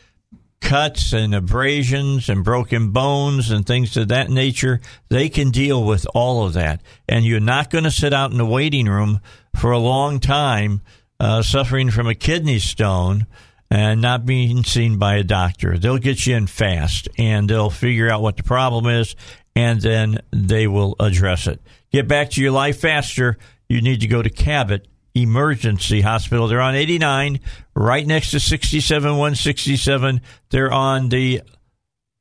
cuts 0.61 1.13
and 1.13 1.35
abrasions 1.35 2.29
and 2.29 2.45
broken 2.45 2.91
bones 2.91 3.51
and 3.51 3.67
things 3.67 3.97
of 3.97 4.09
that 4.09 4.31
nature. 4.31 4.81
They 5.09 5.29
can 5.29 5.51
deal 5.51 5.85
with 5.85 6.07
all 6.15 6.47
of 6.47 6.53
that. 6.55 6.81
And 7.09 7.25
you're 7.25 7.41
not 7.41 7.71
going 7.71 7.85
to 7.85 7.91
sit 7.91 8.13
out 8.13 8.31
in 8.31 8.39
the 8.39 8.47
waiting 8.47 8.87
room 8.87 9.21
for 9.57 9.73
a 9.73 9.79
long 9.79 10.21
time 10.21 10.81
uh, 11.21 11.43
suffering 11.43 11.91
from 11.91 12.07
a 12.07 12.15
kidney 12.15 12.59
stone 12.59 13.27
and 13.73 14.03
not 14.03 14.27
being 14.27 14.63
seen 14.65 14.99
by 14.99 15.17
a 15.17 15.25
doctor. 15.25 15.79
They'll 15.79 15.97
get 15.97 16.27
you 16.27 16.37
in 16.37 16.47
fast 16.47 17.09
and 17.17 17.49
they'll 17.49 17.71
figure 17.71 18.11
out 18.11 18.21
what 18.21 18.37
the 18.37 18.43
problem 18.43 18.87
is 18.87 19.17
and 19.57 19.81
then 19.81 20.19
they 20.31 20.67
will 20.67 20.95
address 21.01 21.47
it. 21.47 21.59
Get 21.91 22.07
back 22.07 22.31
to 22.33 22.43
your 22.43 22.51
life 22.51 22.81
faster. 22.81 23.39
You 23.71 23.81
need 23.81 24.03
to 24.03 24.07
go 24.09 24.21
to 24.21 24.29
Cabot 24.29 24.87
Emergency 25.15 26.03
Hospital. 26.03 26.49
They're 26.49 26.61
on 26.61 26.75
89, 26.75 27.41
right 27.75 28.07
next 28.07 28.33
to 28.33 28.41
67 28.41 29.11
167. 29.11 30.21
They're 30.51 30.73
on 30.73 31.09
the 31.09 31.41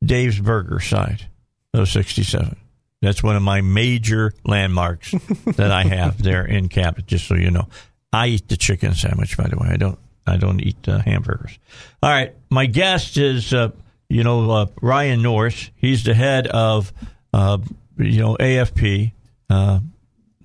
Dave's 0.01 0.39
Burger 0.39 0.79
side 0.79 1.27
of 1.73 1.89
67. 1.89 2.55
That's 3.01 3.21
one 3.21 3.35
of 3.35 3.43
my 3.43 3.59
major 3.59 4.31
landmarks 4.45 5.11
that 5.57 5.71
I 5.71 5.83
have 5.83 6.23
there 6.23 6.45
in 6.45 6.69
Cabot, 6.69 7.07
just 7.07 7.27
so 7.27 7.35
you 7.35 7.51
know. 7.51 7.67
I 8.13 8.27
eat 8.27 8.47
the 8.47 8.57
chicken 8.57 8.93
sandwich, 8.93 9.37
by 9.37 9.49
the 9.49 9.57
way. 9.57 9.67
I 9.69 9.77
don't 9.77 9.99
I 10.31 10.37
don't 10.37 10.61
eat 10.61 10.87
uh, 10.87 10.99
hamburgers. 10.99 11.59
All 12.01 12.09
right, 12.09 12.33
my 12.49 12.65
guest 12.65 13.17
is 13.17 13.53
uh, 13.53 13.71
you 14.09 14.23
know 14.23 14.49
uh, 14.49 14.65
Ryan 14.81 15.21
Norris. 15.21 15.69
He's 15.75 16.03
the 16.03 16.13
head 16.13 16.47
of 16.47 16.93
uh, 17.33 17.57
you 17.97 18.21
know 18.21 18.37
AFP, 18.37 19.11
uh, 19.49 19.79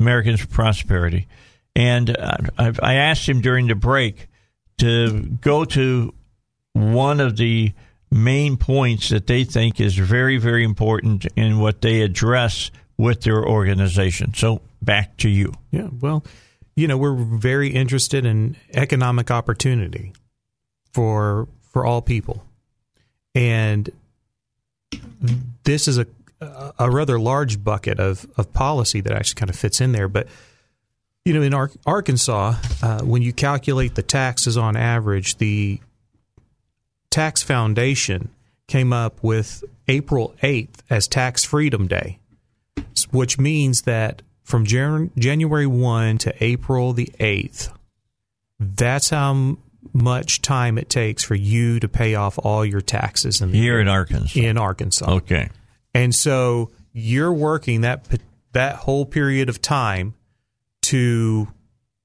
Americans 0.00 0.40
for 0.40 0.48
Prosperity, 0.48 1.28
and 1.76 2.16
I've, 2.58 2.80
I 2.82 2.94
asked 2.94 3.28
him 3.28 3.40
during 3.40 3.68
the 3.68 3.76
break 3.76 4.26
to 4.78 5.22
go 5.40 5.64
to 5.64 6.12
one 6.72 7.20
of 7.20 7.36
the 7.36 7.72
main 8.10 8.56
points 8.56 9.10
that 9.10 9.26
they 9.26 9.44
think 9.44 9.80
is 9.80 9.96
very 9.96 10.36
very 10.36 10.64
important 10.64 11.26
in 11.36 11.60
what 11.60 11.80
they 11.80 12.02
address 12.02 12.70
with 12.98 13.22
their 13.22 13.44
organization. 13.46 14.34
So 14.34 14.62
back 14.82 15.16
to 15.18 15.28
you. 15.28 15.52
Yeah, 15.70 15.88
well 16.00 16.24
you 16.76 16.86
know, 16.86 16.98
we're 16.98 17.14
very 17.14 17.70
interested 17.70 18.24
in 18.24 18.56
economic 18.74 19.30
opportunity 19.30 20.12
for 20.92 21.48
for 21.72 21.84
all 21.84 22.02
people, 22.02 22.44
and 23.34 23.90
this 25.64 25.88
is 25.88 25.98
a 25.98 26.06
a 26.78 26.90
rather 26.90 27.18
large 27.18 27.64
bucket 27.64 27.98
of 27.98 28.26
of 28.36 28.52
policy 28.52 29.00
that 29.00 29.12
actually 29.12 29.38
kind 29.38 29.50
of 29.50 29.56
fits 29.56 29.80
in 29.80 29.92
there. 29.92 30.08
But 30.08 30.28
you 31.24 31.32
know, 31.32 31.42
in 31.42 31.54
Ar- 31.54 31.70
Arkansas, 31.86 32.54
uh, 32.82 33.00
when 33.00 33.22
you 33.22 33.32
calculate 33.32 33.94
the 33.94 34.02
taxes 34.02 34.56
on 34.56 34.76
average, 34.76 35.38
the 35.38 35.80
tax 37.10 37.42
foundation 37.42 38.28
came 38.68 38.92
up 38.92 39.22
with 39.22 39.64
April 39.88 40.34
8th 40.42 40.80
as 40.90 41.08
Tax 41.08 41.44
Freedom 41.44 41.86
Day, 41.86 42.18
which 43.10 43.38
means 43.38 43.82
that 43.82 44.22
from 44.46 44.64
Jan- 44.64 45.10
January 45.18 45.66
1 45.66 46.18
to 46.18 46.34
April 46.42 46.92
the 46.92 47.10
8th, 47.18 47.72
that's 48.60 49.10
how 49.10 49.58
much 49.92 50.40
time 50.40 50.78
it 50.78 50.88
takes 50.88 51.22
for 51.24 51.34
you 51.34 51.80
to 51.80 51.88
pay 51.88 52.14
off 52.14 52.38
all 52.42 52.64
your 52.64 52.80
taxes 52.80 53.40
in 53.40 53.52
here 53.52 53.80
in 53.80 53.88
Arkansas. 53.88 54.38
In 54.38 54.56
Arkansas. 54.56 55.10
Okay. 55.16 55.50
And 55.94 56.14
so 56.14 56.70
you're 56.92 57.32
working 57.32 57.82
that 57.82 58.06
that 58.52 58.76
whole 58.76 59.04
period 59.04 59.48
of 59.48 59.60
time 59.60 60.14
to 60.82 61.48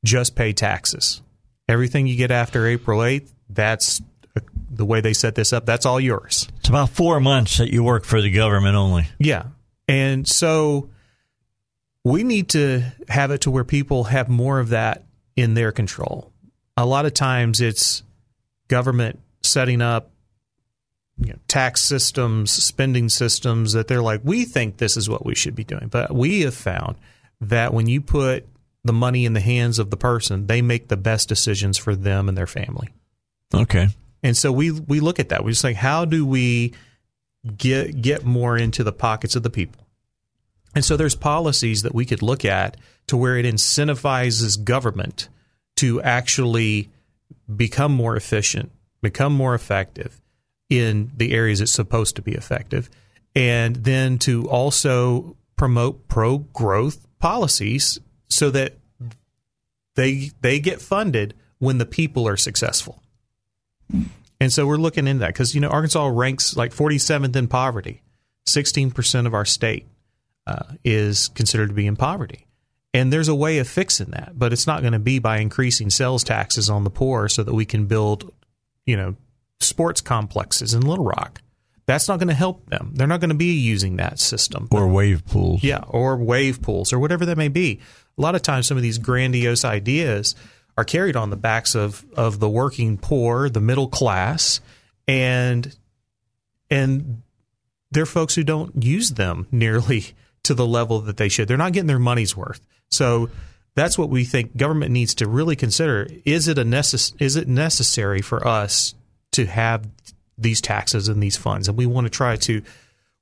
just 0.04 0.36
pay 0.36 0.51
taxes. 0.51 1.21
Everything 1.69 2.08
you 2.08 2.17
get 2.17 2.32
after 2.32 2.65
April 2.67 2.99
8th, 2.99 3.32
that's 3.49 4.01
uh, 4.36 4.41
the 4.69 4.86
way 4.86 4.99
they 4.99 5.13
set 5.13 5.36
this 5.36 5.54
up. 5.54 5.65
That's 5.65 5.86
all 5.86 5.99
yours. 5.99 6.47
It's 6.58 6.69
about 6.69 6.89
4 6.89 7.19
months 7.19 7.60
that 7.60 7.71
you 7.71 7.84
work 7.84 8.04
for 8.04 8.19
the 8.19 8.32
government 8.32 8.75
only. 8.75 9.08
Yeah. 9.19 9.43
And 9.88 10.27
so 10.27 10.89
we 12.04 12.24
need 12.24 12.50
to 12.50 12.84
have 13.08 13.32
it 13.32 13.42
to 13.42 13.52
where 13.52 13.64
people 13.64 14.06
have 14.06 14.30
more 14.30 14.60
of 14.60 14.70
that 14.70 15.04
in 15.36 15.54
their 15.54 15.72
control. 15.72 16.32
A 16.78 16.86
lot 16.86 17.06
of 17.06 17.14
times 17.14 17.62
it's 17.62 18.04
government 18.68 19.20
setting 19.44 19.82
up 19.82 20.10
you 21.18 21.34
know, 21.34 21.40
tax 21.48 21.82
systems, 21.82 22.52
spending 22.52 23.10
systems 23.10 23.74
that 23.74 23.88
they're 23.88 24.02
like, 24.02 24.22
we 24.24 24.46
think 24.46 24.78
this 24.78 24.98
is 24.98 25.10
what 25.10 25.26
we 25.26 25.36
should 25.36 25.56
be 25.56 25.64
doing. 25.64 25.88
But 25.88 26.12
we 26.14 26.42
have 26.42 26.56
found 26.56 26.98
that 27.42 27.74
when 27.74 27.88
you 27.88 28.02
put 28.02 28.48
the 28.84 28.94
money 28.94 29.26
in 29.26 29.34
the 29.34 29.40
hands 29.40 29.78
of 29.78 29.92
the 29.92 29.98
person, 29.98 30.48
they 30.48 30.62
make 30.62 30.88
the 30.88 30.98
best 30.98 31.30
decisions 31.30 31.78
for 31.78 31.96
them 31.96 32.28
and 32.28 32.38
their 32.38 32.48
family. 32.48 32.90
Okay. 33.54 33.90
And 34.24 34.36
so 34.36 34.52
we 34.52 34.72
we 34.72 35.00
look 35.00 35.20
at 35.20 35.30
that. 35.30 35.44
We 35.44 35.52
just 35.52 35.64
like, 35.64 35.76
how 35.76 36.06
do 36.06 36.26
we 36.26 36.74
get 37.58 38.02
get 38.02 38.24
more 38.24 38.58
into 38.58 38.84
the 38.84 38.92
pockets 38.92 39.36
of 39.36 39.44
the 39.44 39.50
people? 39.50 39.81
And 40.73 40.86
so 40.86 40.95
there's 40.95 41.15
policies 41.15 41.84
that 41.84 41.93
we 41.93 42.05
could 42.05 42.21
look 42.21 42.45
at 42.45 42.77
to 43.07 43.17
where 43.17 43.38
it 43.38 43.45
incentivizes 43.45 44.63
government 44.63 45.27
to 45.77 46.01
actually 46.01 46.89
become 47.53 47.91
more 47.91 48.15
efficient, 48.15 48.71
become 49.01 49.34
more 49.34 49.55
effective 49.55 50.21
in 50.69 51.12
the 51.17 51.34
areas 51.34 51.60
it's 51.60 51.71
supposed 51.71 52.15
to 52.15 52.21
be 52.21 52.31
effective, 52.31 52.89
and 53.36 53.77
then 53.77 54.17
to 54.19 54.47
also 54.49 55.36
promote 55.57 56.07
pro 56.07 56.39
growth 56.39 57.05
policies 57.19 57.99
so 58.29 58.49
that 58.49 58.77
they 59.95 60.31
they 60.41 60.60
get 60.60 60.81
funded 60.81 61.34
when 61.60 61.77
the 61.77 61.86
people 61.86 62.27
are 62.27 62.38
successful. 62.38 63.03
And 64.39 64.51
so 64.51 64.65
we're 64.65 64.77
looking 64.77 65.07
into 65.07 65.19
that 65.19 65.27
because 65.34 65.53
you 65.53 65.62
know 65.62 65.69
Arkansas 65.69 66.07
ranks 66.07 66.55
like 66.55 66.73
47th 66.73 67.36
in 67.36 67.47
poverty. 67.47 68.01
16% 68.47 69.27
of 69.27 69.36
our 69.36 69.45
state 69.45 69.86
uh, 70.47 70.63
is 70.84 71.27
considered 71.30 71.69
to 71.69 71.75
be 71.75 71.88
in 71.88 71.95
poverty. 71.95 72.47
And 72.93 73.12
there's 73.12 73.30
a 73.30 73.36
way 73.36 73.60
of 73.60 73.67
fixing 73.67 74.12
that, 74.12 74.34
but 74.36 74.51
it's 74.51 74.67
not 74.67 74.82
going 74.82 74.93
to 74.93 74.99
be 74.99 75.19
by 75.19 75.38
increasing 75.38 75.89
sales 75.89 76.23
taxes 76.23 76.69
on 76.69 76.84
the 76.84 76.89
poor 76.89 77.30
so 77.30 77.43
that 77.43 77.54
we 77.54 77.63
can 77.65 77.86
build, 77.86 78.34
you 78.86 78.97
know, 78.97 79.15
sports 79.62 80.01
complexes 80.01 80.73
in 80.73 80.82
Little 80.82 81.06
Rock. 81.06 81.41
That's 81.86 82.08
not 82.08 82.19
going 82.19 82.27
to 82.27 82.34
help 82.34 82.69
them. 82.69 82.91
They're 82.93 83.08
not 83.08 83.21
going 83.21 83.30
to 83.30 83.36
be 83.36 83.54
using 83.54 83.95
that 83.97 84.19
system. 84.19 84.67
Or 84.71 84.88
wave 84.88 85.25
pools. 85.25 85.63
Yeah, 85.63 85.84
or 85.88 86.17
wave 86.17 86.62
pools 86.62 86.93
or 86.93 86.99
whatever 86.99 87.25
that 87.25 87.38
may 87.38 87.47
be. 87.47 87.80
A 88.17 88.21
lot 88.21 88.36
of 88.36 88.41
times, 88.41 88.67
some 88.67 88.77
of 88.77 88.84
these 88.84 88.97
grandiose 88.97 89.65
ideas 89.65 90.36
are 90.77 90.84
carried 90.84 91.15
on 91.15 91.30
the 91.30 91.38
backs 91.38 91.75
of, 91.75 92.06
of 92.15 92.39
the 92.39 92.49
working 92.49 92.97
poor, 92.97 93.49
the 93.49 93.62
middle 93.62 93.88
class, 93.88 94.62
and 95.08 95.75
and 96.69 97.21
they're 97.91 98.06
folks 98.06 98.36
who 98.36 98.43
don't 98.43 98.84
use 98.84 99.12
them 99.12 99.47
nearly 99.51 100.13
to 100.43 100.54
the 100.54 100.65
level 100.65 100.99
that 101.01 101.17
they 101.17 101.30
should. 101.30 101.47
They're 101.47 101.58
not 101.58 101.73
getting 101.73 101.88
their 101.88 101.99
money's 101.99 102.36
worth. 102.36 102.62
So 102.89 103.30
that's 103.75 103.97
what 103.97 104.10
we 104.10 104.25
think 104.25 104.58
government 104.58 104.91
needs 104.91 105.15
to 105.15 105.27
really 105.27 105.56
consider. 105.56 106.08
Is 106.25 106.47
it 106.47 106.58
a 106.58 106.63
necess- 106.63 107.13
is 107.19 107.36
it 107.36 107.47
necessary 107.47 108.21
for 108.21 108.45
us 108.45 108.95
to 109.34 109.45
have 109.45 109.88
these 110.38 110.62
taxes 110.62 111.08
and 111.08 111.21
these 111.21 111.38
funds? 111.38 111.67
And 111.67 111.77
we 111.77 111.86
want 111.86 112.06
to 112.06 112.10
try 112.10 112.36
to 112.36 112.62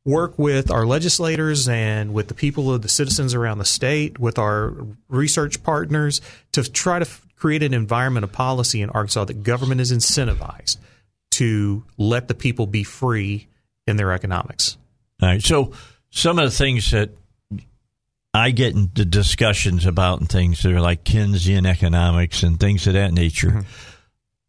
work 0.05 0.39
with 0.39 0.71
our 0.71 0.85
legislators 0.85 1.67
and 1.67 2.13
with 2.13 2.29
the 2.29 2.33
people 2.33 2.73
of 2.73 2.81
the 2.81 2.89
citizens 2.89 3.33
around 3.33 3.59
the 3.59 3.65
state, 3.65 4.17
with 4.17 4.39
our 4.39 4.73
research 5.07 5.61
partners 5.61 6.21
to 6.53 6.63
try 6.63 6.97
to 6.99 7.05
f- 7.05 7.25
create 7.35 7.61
an 7.61 7.73
environment 7.73 8.23
of 8.23 8.31
policy 8.31 8.81
in 8.81 8.89
Arkansas 8.89 9.25
that 9.25 9.43
government 9.43 9.81
is 9.81 9.91
incentivized 9.91 10.77
to 11.31 11.83
let 11.97 12.27
the 12.27 12.33
people 12.33 12.65
be 12.65 12.83
free 12.83 13.47
in 13.85 13.97
their 13.97 14.11
economics. 14.11 14.77
All 15.21 15.29
right. 15.29 15.43
So 15.43 15.73
some 16.09 16.39
of 16.39 16.45
the 16.45 16.55
things 16.55 16.91
that 16.91 17.11
I 18.33 18.51
get 18.51 18.75
into 18.75 19.05
discussions 19.05 19.85
about 19.85 20.19
and 20.19 20.29
things 20.29 20.61
that 20.61 20.71
are 20.71 20.81
like 20.81 21.03
Keynesian 21.03 21.67
economics 21.67 22.43
and 22.43 22.59
things 22.59 22.85
of 22.87 22.93
that 22.93 23.13
nature. 23.13 23.49
Mm-hmm. 23.49 23.61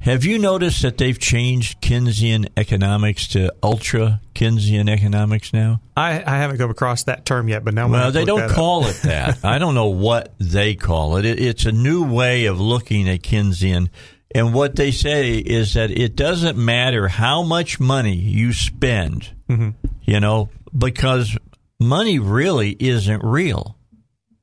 Have 0.00 0.24
you 0.24 0.38
noticed 0.38 0.80
that 0.80 0.96
they've 0.96 1.18
changed 1.18 1.82
Keynesian 1.82 2.48
economics 2.56 3.28
to 3.28 3.52
ultra 3.62 4.22
Keynesian 4.34 4.88
economics 4.88 5.52
now? 5.52 5.82
I, 5.94 6.22
I 6.24 6.38
haven't 6.38 6.56
come 6.56 6.70
across 6.70 7.04
that 7.04 7.26
term 7.26 7.48
yet, 7.48 7.64
but 7.64 7.74
now 7.74 7.86
well, 7.86 8.10
they 8.10 8.24
don't 8.24 8.50
call 8.50 8.86
it 8.86 8.96
that. 9.02 9.38
I 9.44 9.58
don't 9.58 9.74
know 9.74 9.88
what 9.88 10.32
they 10.38 10.74
call 10.74 11.16
it. 11.16 11.26
it. 11.26 11.38
It's 11.38 11.66
a 11.66 11.72
new 11.72 12.10
way 12.10 12.46
of 12.46 12.58
looking 12.58 13.10
at 13.10 13.20
Keynesian, 13.20 13.90
and 14.34 14.54
what 14.54 14.76
they 14.76 14.90
say 14.90 15.36
is 15.36 15.74
that 15.74 15.90
it 15.90 16.16
doesn't 16.16 16.56
matter 16.56 17.08
how 17.08 17.42
much 17.42 17.78
money 17.78 18.14
you 18.14 18.54
spend, 18.54 19.30
mm-hmm. 19.50 19.70
you 20.02 20.20
know, 20.20 20.48
because 20.76 21.36
money 21.80 22.18
really 22.18 22.76
isn't 22.78 23.24
real. 23.24 23.76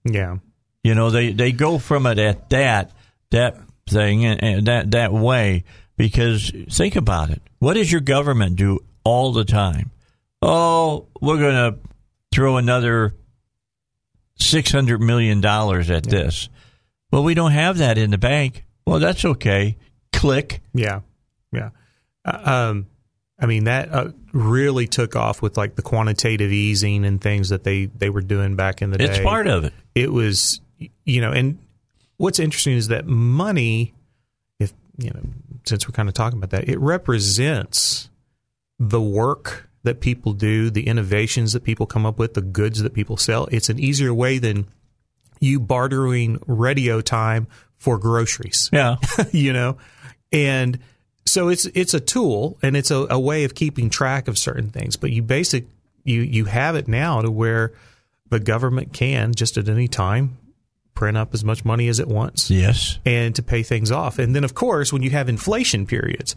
Yeah, 0.04 0.38
you 0.84 0.96
know, 0.96 1.10
they 1.10 1.32
they 1.32 1.52
go 1.52 1.78
from 1.78 2.06
it 2.06 2.20
at 2.20 2.50
that 2.50 2.92
that 3.32 3.58
thing 3.90 4.26
and, 4.26 4.44
and 4.44 4.68
that 4.68 4.92
that 4.92 5.14
way 5.14 5.64
because 5.96 6.52
think 6.70 6.96
about 6.96 7.30
it. 7.30 7.42
What 7.60 7.74
does 7.74 7.92
your 7.92 8.02
government 8.02 8.56
do 8.56 8.80
all 9.04 9.32
the 9.32 9.46
time? 9.46 9.92
Oh, 10.42 11.08
we're 11.22 11.40
going 11.40 11.74
to 11.74 11.80
throw 12.34 12.58
another 12.58 13.16
six 14.36 14.72
hundred 14.72 15.02
million 15.02 15.42
dollars 15.42 15.90
at 15.90 16.06
yeah. 16.06 16.12
this. 16.12 16.50
Well, 17.12 17.24
we 17.24 17.34
don't 17.34 17.52
have 17.52 17.78
that 17.78 17.98
in 17.98 18.12
the 18.12 18.18
bank. 18.18 18.66
Well, 18.86 19.00
that's 19.00 19.26
okay. 19.26 19.78
Click. 20.14 20.62
Yeah, 20.74 21.02
yeah. 21.52 21.70
Uh, 22.24 22.70
um, 22.72 22.88
I 23.40 23.46
mean 23.46 23.66
that 23.66 23.94
uh, 23.94 24.10
really 24.34 24.88
took 24.88 25.16
off 25.16 25.42
with 25.42 25.58
like 25.58 25.76
the 25.76 25.82
quantitative 25.82 26.52
easing 26.52 27.06
and 27.06 27.22
things 27.22 27.50
that 27.50 27.64
they 27.64 27.86
they 27.86 28.10
were 28.10 28.22
doing 28.22 28.56
back 28.56 28.82
in 28.82 28.90
the 28.90 28.98
it's 29.02 29.12
day. 29.12 29.16
It's 29.18 29.24
part 29.24 29.48
of 29.48 29.66
it. 29.66 29.74
It 29.94 30.12
was, 30.12 30.60
you 31.06 31.22
know, 31.22 31.32
and 31.32 31.60
what's 32.18 32.40
interesting 32.40 32.76
is 32.76 32.88
that 32.88 33.06
money, 33.06 33.94
if 34.60 34.74
you 34.98 35.12
know, 35.12 35.22
since 35.66 35.88
we're 35.88 35.94
kind 35.94 36.10
of 36.10 36.16
talking 36.16 36.40
about 36.40 36.50
that, 36.50 36.68
it 36.68 36.80
represents 36.80 38.10
the 38.80 39.02
work 39.02 39.70
that 39.84 40.02
people 40.02 40.34
do, 40.34 40.70
the 40.70 40.88
innovations 40.88 41.54
that 41.54 41.64
people 41.64 41.86
come 41.86 42.06
up 42.06 42.20
with, 42.20 42.34
the 42.34 42.42
goods 42.42 42.82
that 42.82 42.94
people 42.94 43.18
sell. 43.18 43.48
It's 43.52 43.70
an 43.70 43.80
easier 43.80 44.14
way 44.14 44.38
than 44.40 44.68
you 45.40 45.60
bartering 45.60 46.42
radio 46.48 47.02
time 47.02 47.48
for 47.78 47.98
groceries. 47.98 48.70
Yeah. 48.74 48.98
you 49.32 49.54
know, 49.54 49.78
and 50.32 50.80
so 51.28 51.50
it's 51.50 51.66
it's 51.68 51.94
a 51.94 52.00
tool 52.00 52.58
and 52.62 52.76
it's 52.76 52.92
a, 52.92 53.08
a, 53.10 53.20
way 53.20 53.44
of 53.44 53.56
keeping 53.56 53.90
track 53.90 54.28
of 54.28 54.38
certain 54.38 54.70
things. 54.70 54.96
But 54.96 55.12
you 55.12 55.22
basic 55.22 55.66
you 56.04 56.22
you 56.22 56.46
have 56.46 56.76
it 56.76 56.88
now 56.88 57.22
to 57.22 57.30
where 57.30 57.74
the 58.30 58.40
government 58.40 58.94
can 58.94 59.34
just 59.34 59.58
at 59.58 59.70
any 59.70 59.88
time 59.88 60.38
print 60.98 61.16
up 61.16 61.34
as 61.36 61.44
much 61.44 61.64
money 61.64 61.88
as 61.88 62.00
it 62.00 62.08
wants. 62.08 62.50
Yes. 62.50 62.98
And 63.06 63.36
to 63.36 63.44
pay 63.44 63.62
things 63.62 63.92
off. 63.92 64.18
And 64.18 64.36
then, 64.36 64.44
of 64.44 64.56
course, 64.56 64.92
when 64.92 65.04
you 65.04 65.12
have 65.12 65.30
inflation 65.30 65.86
periods, 65.86 66.36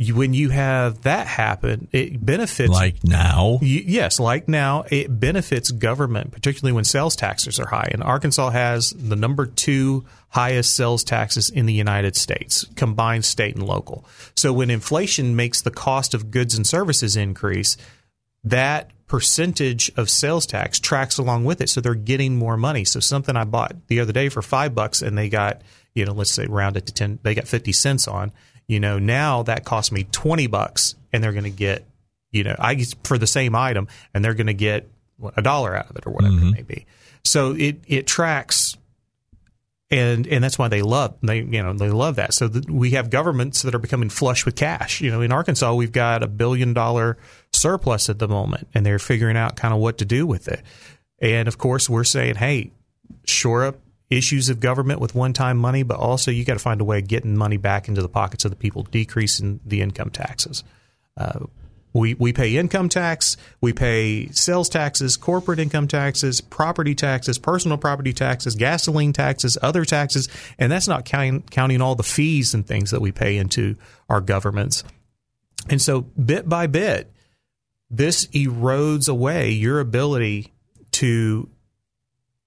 you, 0.00 0.14
when 0.14 0.32
you 0.32 0.48
have 0.48 1.02
that 1.02 1.26
happen, 1.26 1.86
it 1.92 2.24
benefits. 2.24 2.70
Like 2.70 3.04
now? 3.04 3.58
You, 3.60 3.82
yes, 3.84 4.18
like 4.18 4.48
now, 4.48 4.84
it 4.90 5.20
benefits 5.20 5.70
government, 5.70 6.32
particularly 6.32 6.72
when 6.72 6.84
sales 6.84 7.14
taxes 7.14 7.60
are 7.60 7.66
high. 7.66 7.90
And 7.92 8.02
Arkansas 8.02 8.48
has 8.48 8.90
the 8.90 9.14
number 9.14 9.44
two 9.44 10.06
highest 10.30 10.74
sales 10.74 11.04
taxes 11.04 11.50
in 11.50 11.66
the 11.66 11.74
United 11.74 12.16
States, 12.16 12.64
combined 12.76 13.26
state 13.26 13.54
and 13.54 13.66
local. 13.66 14.06
So 14.36 14.54
when 14.54 14.70
inflation 14.70 15.36
makes 15.36 15.60
the 15.60 15.70
cost 15.70 16.14
of 16.14 16.30
goods 16.30 16.54
and 16.54 16.66
services 16.66 17.14
increase, 17.14 17.76
that 18.42 18.92
percentage 19.06 19.92
of 19.98 20.08
sales 20.08 20.46
tax 20.46 20.80
tracks 20.80 21.18
along 21.18 21.44
with 21.44 21.60
it. 21.60 21.68
So 21.68 21.82
they're 21.82 21.94
getting 21.94 22.36
more 22.36 22.56
money. 22.56 22.84
So 22.86 23.00
something 23.00 23.36
I 23.36 23.44
bought 23.44 23.76
the 23.88 24.00
other 24.00 24.14
day 24.14 24.30
for 24.30 24.40
five 24.40 24.74
bucks 24.74 25.02
and 25.02 25.18
they 25.18 25.28
got, 25.28 25.60
you 25.92 26.06
know, 26.06 26.12
let's 26.12 26.30
say 26.30 26.46
round 26.46 26.78
it 26.78 26.86
to 26.86 26.94
10, 26.94 27.18
they 27.22 27.34
got 27.34 27.46
50 27.48 27.72
cents 27.72 28.08
on, 28.08 28.32
you 28.70 28.78
know, 28.78 29.00
now 29.00 29.42
that 29.42 29.64
cost 29.64 29.90
me 29.90 30.04
20 30.12 30.46
bucks 30.46 30.94
and 31.12 31.24
they're 31.24 31.32
going 31.32 31.42
to 31.42 31.50
get, 31.50 31.84
you 32.30 32.44
know, 32.44 32.54
I 32.56 32.84
for 33.02 33.18
the 33.18 33.26
same 33.26 33.56
item 33.56 33.88
and 34.14 34.24
they're 34.24 34.34
going 34.34 34.46
to 34.46 34.54
get 34.54 34.88
a 35.36 35.42
dollar 35.42 35.74
out 35.74 35.90
of 35.90 35.96
it 35.96 36.06
or 36.06 36.12
whatever 36.12 36.34
mm-hmm. 36.34 36.48
it 36.48 36.54
may 36.54 36.62
be. 36.62 36.86
So 37.24 37.56
it, 37.56 37.80
it 37.88 38.06
tracks 38.06 38.76
and 39.90 40.28
and 40.28 40.44
that's 40.44 40.56
why 40.56 40.68
they 40.68 40.82
love 40.82 41.16
they 41.20 41.38
you 41.38 41.64
know 41.64 41.72
they 41.72 41.90
love 41.90 42.14
that. 42.14 42.32
So 42.32 42.46
the, 42.46 42.72
we 42.72 42.92
have 42.92 43.10
governments 43.10 43.62
that 43.62 43.74
are 43.74 43.80
becoming 43.80 44.08
flush 44.08 44.46
with 44.46 44.54
cash. 44.54 45.00
You 45.00 45.10
know, 45.10 45.20
in 45.20 45.32
Arkansas, 45.32 45.74
we've 45.74 45.90
got 45.90 46.22
a 46.22 46.28
billion 46.28 46.72
dollar 46.72 47.18
surplus 47.52 48.08
at 48.08 48.20
the 48.20 48.28
moment, 48.28 48.68
and 48.72 48.86
they're 48.86 49.00
figuring 49.00 49.36
out 49.36 49.56
kind 49.56 49.74
of 49.74 49.80
what 49.80 49.98
to 49.98 50.04
do 50.04 50.28
with 50.28 50.46
it. 50.46 50.62
And 51.20 51.48
of 51.48 51.58
course, 51.58 51.90
we're 51.90 52.04
saying, 52.04 52.36
hey, 52.36 52.70
shore 53.26 53.64
up 53.64 53.80
issues 54.10 54.48
of 54.48 54.60
government 54.60 55.00
with 55.00 55.14
one 55.14 55.32
time 55.32 55.56
money, 55.56 55.82
but 55.82 55.98
also 55.98 56.30
you 56.30 56.44
got 56.44 56.54
to 56.54 56.58
find 56.58 56.80
a 56.80 56.84
way 56.84 56.98
of 56.98 57.08
getting 57.08 57.36
money 57.36 57.56
back 57.56 57.88
into 57.88 58.02
the 58.02 58.08
pockets 58.08 58.44
of 58.44 58.50
the 58.50 58.56
people, 58.56 58.82
decreasing 58.82 59.60
the 59.64 59.80
income 59.80 60.10
taxes. 60.10 60.64
Uh, 61.16 61.46
we, 61.92 62.14
we 62.14 62.32
pay 62.32 62.56
income 62.56 62.88
tax, 62.88 63.36
we 63.60 63.72
pay 63.72 64.28
sales 64.28 64.68
taxes, 64.68 65.16
corporate 65.16 65.58
income 65.58 65.88
taxes, 65.88 66.40
property 66.40 66.94
taxes, 66.94 67.38
personal 67.38 67.78
property 67.78 68.12
taxes, 68.12 68.54
gasoline 68.54 69.12
taxes, 69.12 69.58
other 69.60 69.84
taxes, 69.84 70.28
and 70.58 70.70
that's 70.70 70.86
not 70.86 71.04
counting, 71.04 71.42
counting 71.42 71.80
all 71.80 71.96
the 71.96 72.04
fees 72.04 72.54
and 72.54 72.64
things 72.66 72.92
that 72.92 73.00
we 73.00 73.10
pay 73.10 73.36
into 73.36 73.76
our 74.08 74.20
governments. 74.20 74.84
And 75.68 75.82
so, 75.82 76.02
bit 76.02 76.48
by 76.48 76.68
bit, 76.68 77.12
this 77.90 78.26
erodes 78.26 79.08
away 79.08 79.50
your 79.50 79.80
ability 79.80 80.52
to 80.92 81.48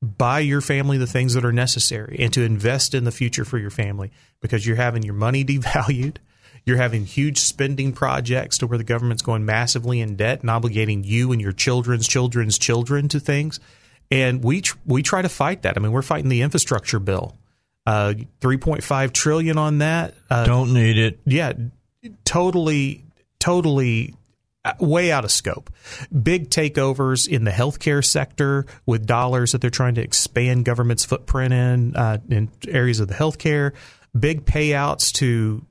buy 0.04 0.40
your 0.40 0.62
family 0.62 0.98
the 0.98 1.08
things 1.08 1.34
that 1.34 1.46
are 1.46 1.54
necessary 1.54 2.18
and 2.20 2.34
to 2.34 2.44
invest 2.44 2.94
in 2.94 3.06
the 3.06 3.12
future 3.12 3.46
for 3.46 3.58
your 3.58 3.70
family 3.70 4.12
because 4.42 4.68
you're 4.68 4.76
having 4.76 5.04
your 5.04 5.14
money 5.16 5.44
devalued. 5.46 6.18
You're 6.66 6.78
having 6.78 7.06
huge 7.06 7.40
spending 7.40 7.92
projects 7.92 8.58
to 8.60 8.68
where 8.68 8.78
the 8.78 8.86
government's 8.86 9.22
going 9.22 9.46
massively 9.46 10.00
in 10.00 10.16
debt 10.16 10.42
and 10.42 10.50
obligating 10.50 11.04
you 11.04 11.32
and 11.34 11.42
your 11.42 11.52
children's 11.52 12.08
children's 12.08 12.58
children 12.58 13.10
to 13.10 13.20
things. 13.20 13.60
And 14.10 14.44
we 14.44 14.62
tr- 14.62 14.78
we 14.86 15.04
try 15.04 15.22
to 15.22 15.30
fight 15.30 15.64
that. 15.64 15.76
I 15.78 15.82
mean, 15.82 15.92
we're 15.92 16.02
fighting 16.02 16.30
the 16.30 16.42
infrastructure 16.42 17.00
bill, 17.00 17.36
uh, 17.86 18.14
three 18.40 18.58
point 18.58 18.84
five 18.84 19.12
trillion 19.12 19.58
on 19.58 19.80
that. 19.80 20.14
Uh, 20.30 20.46
Don't 20.46 20.74
need 20.74 20.98
it. 20.98 21.20
yeah, 21.26 21.52
totally, 22.24 23.04
totally 23.40 24.14
way 24.80 25.12
out 25.12 25.26
of 25.26 25.32
scope. 25.32 25.70
Big 26.22 26.50
takeovers 26.50 27.28
in 27.28 27.44
the 27.44 27.52
healthcare 27.52 28.04
sector 28.04 28.66
with 28.86 29.06
dollars 29.06 29.52
that 29.52 29.62
they're 29.62 29.70
trying 29.70 29.96
to 29.96 30.02
expand 30.02 30.66
government's 30.66 31.06
footprint 31.06 31.54
in 31.54 31.96
uh, 31.96 32.18
in 32.30 32.50
areas 32.68 33.00
of 33.00 33.08
the 33.08 33.14
healthcare. 33.14 33.74
Big 34.18 34.46
payouts 34.46 35.12
to 35.14 35.66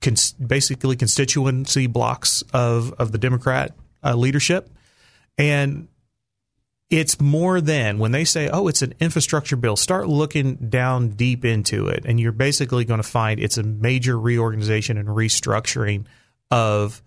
cons- 0.00 0.32
basically 0.32 0.96
constituency 0.96 1.86
blocks 1.86 2.42
of 2.52 2.92
of 2.94 3.12
the 3.12 3.18
Democrat 3.18 3.74
uh, 4.04 4.14
leadership, 4.14 4.70
and 5.36 5.88
it's 6.90 7.20
more 7.20 7.60
than 7.60 7.98
when 7.98 8.12
they 8.12 8.24
say, 8.24 8.48
"Oh, 8.48 8.68
it's 8.68 8.82
an 8.82 8.94
infrastructure 9.00 9.56
bill." 9.56 9.76
Start 9.76 10.08
looking 10.08 10.56
down 10.56 11.10
deep 11.10 11.44
into 11.44 11.88
it, 11.88 12.04
and 12.06 12.18
you're 12.18 12.32
basically 12.32 12.84
going 12.84 13.02
to 13.02 13.08
find 13.08 13.38
it's 13.40 13.58
a 13.58 13.62
major 13.62 14.18
reorganization 14.18 14.96
and 14.96 15.08
restructuring 15.08 16.06
of, 16.50 17.02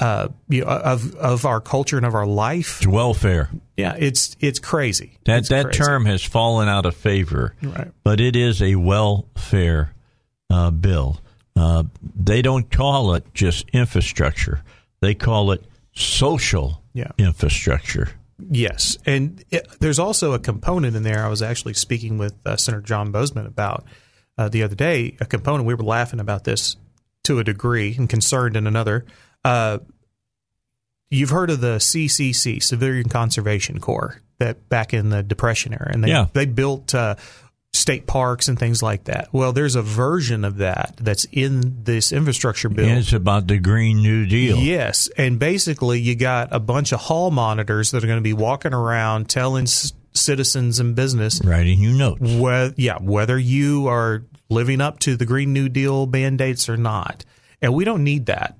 uh, 0.00 0.28
you 0.48 0.62
know, 0.62 0.66
of 0.70 1.14
of 1.16 1.44
our 1.44 1.60
culture 1.60 1.96
and 1.96 2.06
of 2.06 2.14
our 2.14 2.26
life. 2.26 2.78
It's 2.78 2.86
welfare. 2.86 3.50
Yeah, 3.76 3.94
it's 3.98 4.34
it's 4.40 4.58
crazy. 4.58 5.18
That 5.26 5.38
It's 5.40 5.48
that 5.50 5.66
crazy. 5.66 5.78
term 5.78 6.06
has 6.06 6.22
fallen 6.24 6.68
out 6.68 6.86
of 6.86 6.96
favor, 6.96 7.54
Right. 7.62 7.88
but 8.02 8.20
it 8.20 8.34
is 8.34 8.60
a 8.62 8.74
welfare 8.76 9.92
uh, 10.50 10.70
bill. 10.70 11.20
Uh, 11.56 11.84
they 12.16 12.40
don't 12.42 12.70
call 12.70 13.14
it 13.14 13.24
just 13.34 13.68
infrastructure; 13.70 14.62
they 15.00 15.14
call 15.14 15.52
it 15.52 15.64
social 15.94 16.82
Yeah. 16.94 17.10
infrastructure. 17.18 18.08
Yes, 18.50 18.96
and 19.04 19.44
it, 19.50 19.68
there's 19.80 19.98
also 19.98 20.32
a 20.32 20.38
component 20.38 20.96
in 20.96 21.02
there. 21.02 21.24
I 21.24 21.28
was 21.28 21.42
actually 21.42 21.74
speaking 21.74 22.16
with 22.16 22.34
uh, 22.46 22.56
Senator 22.56 22.80
John 22.82 23.12
Boozman 23.12 23.46
about 23.46 23.84
uh, 24.38 24.48
the 24.48 24.62
other 24.62 24.74
day. 24.74 25.16
A 25.20 25.26
component 25.26 25.66
we 25.66 25.74
were 25.74 25.84
laughing 25.84 26.20
about 26.20 26.44
this 26.44 26.76
to 27.24 27.38
a 27.38 27.44
degree 27.44 27.94
and 27.98 28.08
concerned 28.08 28.56
in 28.56 28.66
another. 28.66 29.04
Uh, 29.44 29.78
you've 31.10 31.30
heard 31.30 31.50
of 31.50 31.60
the 31.60 31.76
CCC, 31.78 32.62
Civilian 32.62 33.08
Conservation 33.08 33.80
Corps, 33.80 34.20
that 34.38 34.68
back 34.68 34.94
in 34.94 35.10
the 35.10 35.22
Depression 35.22 35.72
era, 35.72 35.90
and 35.92 36.02
they 36.04 36.08
Yeah. 36.08 36.26
they 36.32 36.46
built 36.46 36.94
uh, 36.94 37.16
state 37.72 38.06
parks 38.06 38.48
and 38.48 38.58
things 38.58 38.82
like 38.82 39.04
that. 39.04 39.28
Well, 39.32 39.52
there's 39.52 39.76
a 39.76 39.82
version 39.82 40.44
of 40.44 40.56
that 40.58 40.94
that's 41.00 41.24
in 41.30 41.84
this 41.84 42.10
infrastructure 42.12 42.68
bill. 42.68 42.88
It's 42.88 43.12
about 43.12 43.46
the 43.46 43.58
Green 43.58 44.02
New 44.02 44.26
Deal. 44.26 44.56
Yes, 44.58 45.08
and 45.16 45.38
basically 45.38 46.00
you 46.00 46.16
got 46.16 46.48
a 46.52 46.58
bunch 46.60 46.92
of 46.92 47.00
hall 47.00 47.30
monitors 47.30 47.90
that 47.92 48.02
are 48.02 48.06
going 48.06 48.18
to 48.18 48.22
be 48.22 48.32
walking 48.32 48.74
around 48.74 49.28
telling 49.28 49.66
c- 49.66 49.94
citizens 50.12 50.80
and 50.80 50.96
business, 50.96 51.40
Writing 51.44 51.78
you 51.80 51.92
notes. 51.92 52.20
whether 52.20 52.74
yeah, 52.76 52.98
whether 52.98 53.38
you 53.38 53.86
are 53.88 54.24
living 54.48 54.80
up 54.80 54.98
to 55.00 55.16
the 55.16 55.24
Green 55.26 55.52
New 55.52 55.68
Deal 55.68 56.06
mandates 56.06 56.68
or 56.68 56.76
not. 56.76 57.24
And 57.62 57.72
we 57.74 57.84
don't 57.84 58.02
need 58.02 58.26
that. 58.26 58.56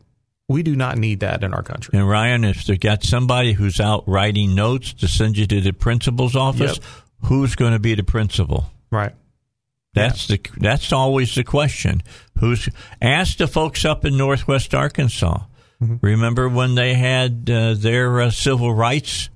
We 0.51 0.65
do 0.65 0.75
not 0.75 0.99
need 0.99 1.21
that 1.21 1.45
in 1.45 1.55
our 1.55 1.63
country. 1.63 1.97
And 1.97 2.09
Ryan, 2.09 2.43
if 2.43 2.65
they 2.65 2.77
got 2.77 3.05
somebody 3.05 3.53
who's 3.53 3.79
out 3.79 4.03
writing 4.09 4.57
notes 4.57 4.93
to 4.95 5.07
send 5.07 5.39
you 5.39 5.47
to 5.47 5.61
the 5.61 5.73
principal's 5.73 6.35
office, 6.35 6.79
Yep. 6.79 6.85
who's 7.27 7.55
going 7.55 7.73
to 7.73 7.79
be 7.79 7.95
the 7.95 8.03
principal? 8.03 8.65
Right. 8.91 9.15
That's 9.95 10.27
the 10.27 10.41
that's 10.57 10.93
always 10.93 11.37
the 11.37 11.45
question. 11.45 12.03
Who's 12.41 12.69
ask 13.01 13.37
the 13.37 13.47
folks 13.47 13.85
up 13.85 14.05
in 14.05 14.17
Northwest 14.17 14.75
Arkansas? 14.75 15.39
Remember 16.01 16.49
when 16.49 16.75
they 16.75 16.95
had 16.95 17.49
uh, 17.49 17.75
their 17.75 18.21
uh, 18.21 18.31
civil 18.33 18.75
rights 18.75 19.31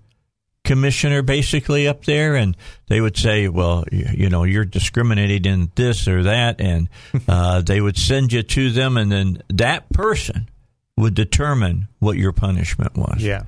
commissioner 0.65 1.23
basically 1.23 1.87
up 1.87 2.05
there, 2.07 2.35
and 2.35 2.57
they 2.89 3.01
would 3.01 3.17
say, 3.17 3.47
"Well, 3.49 3.85
you, 3.93 4.07
you 4.15 4.29
know, 4.31 4.43
you're 4.43 4.65
discriminated 4.65 5.47
in 5.47 5.71
this 5.77 6.09
or 6.09 6.25
that," 6.25 6.61
and 6.61 6.89
uh, 7.29 7.61
they 7.61 7.81
would 7.81 7.97
send 7.97 8.33
you 8.33 8.43
to 8.43 8.71
them, 8.73 8.97
and 8.97 9.13
then 9.13 9.43
that 9.49 9.89
person 9.93 10.49
would 10.97 11.15
determine 11.15 11.89
what 11.99 12.17
your 12.17 12.33
punishment 12.33 12.97
was. 12.97 13.23
Yeah. 13.23 13.45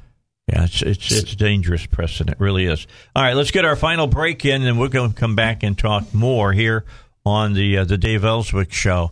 Yeah, 0.49 0.63
it's 0.65 0.81
it's 0.81 1.11
it's 1.11 1.35
dangerous 1.35 1.87
precedent, 1.87 2.39
really 2.39 2.67
is. 2.67 2.87
All 3.17 3.23
right, 3.25 3.35
let's 3.35 3.51
get 3.51 3.65
our 3.65 3.75
final 3.75 4.07
break 4.07 4.45
in, 4.45 4.63
and 4.63 4.79
we're 4.79 4.87
going 4.87 5.13
to 5.13 5.19
come 5.19 5.35
back 5.35 5.65
and 5.65 5.77
talk 5.77 6.15
more 6.15 6.53
here 6.53 6.85
on 7.25 7.55
the 7.55 7.79
uh, 7.79 7.85
the 7.85 7.99
Dave 7.99 8.25
Elswick 8.25 8.73
show, 8.73 9.11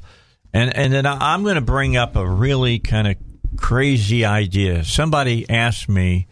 and 0.52 0.74
and 0.76 0.92
then 0.92 1.06
I'm 1.06 1.42
going 1.42 1.56
to 1.56 1.60
bring 1.60 1.96
up 1.96 2.14
a 2.14 2.24
really 2.24 2.78
kind 2.78 3.08
of 3.08 3.16
crazy 3.56 4.24
idea. 4.24 4.84
Somebody 4.84 5.48
asked 5.50 5.88
me 5.88 6.28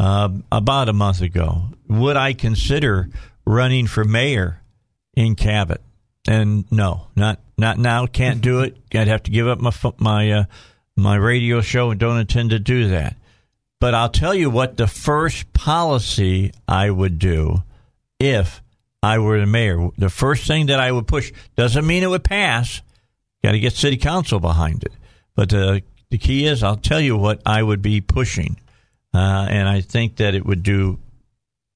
uh, 0.00 0.30
about 0.50 0.88
a 0.88 0.94
month 0.94 1.20
ago, 1.20 1.64
would 1.86 2.16
I 2.16 2.32
consider 2.32 3.10
running 3.44 3.86
for 3.86 4.04
mayor 4.04 4.62
in 5.14 5.34
Cabot? 5.34 5.82
And 6.26 6.64
no, 6.72 7.08
not 7.14 7.40
not 7.58 7.78
now. 7.78 8.06
Can't 8.06 8.40
do 8.40 8.60
it. 8.60 8.76
I'd 8.94 9.08
have 9.08 9.24
to 9.24 9.30
give 9.30 9.46
up 9.46 9.60
my 9.60 9.72
my 9.98 10.32
uh, 10.32 10.44
my 10.96 11.16
radio 11.16 11.60
show, 11.60 11.90
and 11.90 12.00
don't 12.00 12.18
intend 12.18 12.50
to 12.50 12.58
do 12.58 12.88
that. 12.88 13.16
But 13.80 13.94
I'll 13.94 14.08
tell 14.08 14.34
you 14.34 14.48
what 14.48 14.76
the 14.76 14.86
first 14.86 15.52
policy 15.52 16.52
I 16.66 16.90
would 16.90 17.18
do 17.18 17.62
if 18.18 18.62
I 19.02 19.18
were 19.18 19.38
the 19.38 19.46
mayor. 19.46 19.90
The 19.98 20.08
first 20.08 20.46
thing 20.46 20.66
that 20.66 20.80
I 20.80 20.90
would 20.90 21.06
push 21.06 21.32
doesn't 21.56 21.86
mean 21.86 22.02
it 22.02 22.08
would 22.08 22.24
pass. 22.24 22.80
Got 23.44 23.52
to 23.52 23.60
get 23.60 23.74
city 23.74 23.98
council 23.98 24.40
behind 24.40 24.82
it. 24.82 24.92
But 25.34 25.52
uh, 25.52 25.80
the 26.10 26.18
key 26.18 26.46
is, 26.46 26.62
I'll 26.62 26.76
tell 26.76 27.00
you 27.00 27.16
what 27.16 27.42
I 27.44 27.62
would 27.62 27.82
be 27.82 28.00
pushing, 28.00 28.58
uh, 29.12 29.46
and 29.50 29.68
I 29.68 29.82
think 29.82 30.16
that 30.16 30.34
it 30.34 30.46
would 30.46 30.62
do 30.62 30.98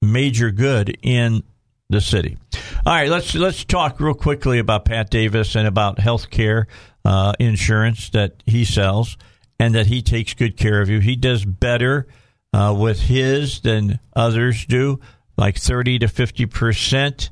major 0.01 0.49
good 0.49 0.97
in 1.03 1.43
the 1.89 2.01
city. 2.01 2.37
All 2.85 2.93
right, 2.93 3.09
let's 3.09 3.35
let's 3.35 3.63
talk 3.63 3.99
real 3.99 4.15
quickly 4.15 4.57
about 4.57 4.85
Pat 4.85 5.11
Davis 5.11 5.55
and 5.55 5.67
about 5.67 5.99
health 5.99 6.31
care 6.31 6.67
uh, 7.05 7.33
insurance 7.39 8.09
that 8.09 8.43
he 8.45 8.65
sells 8.65 9.17
and 9.59 9.75
that 9.75 9.87
he 9.87 10.01
takes 10.01 10.33
good 10.33 10.57
care 10.57 10.81
of 10.81 10.89
you. 10.89 10.99
He 10.99 11.15
does 11.15 11.45
better 11.45 12.07
uh, 12.53 12.75
with 12.77 13.01
his 13.01 13.61
than 13.61 13.99
others 14.13 14.65
do, 14.65 14.99
like 15.37 15.57
thirty 15.57 15.99
to 15.99 16.07
fifty 16.07 16.45
percent 16.45 17.29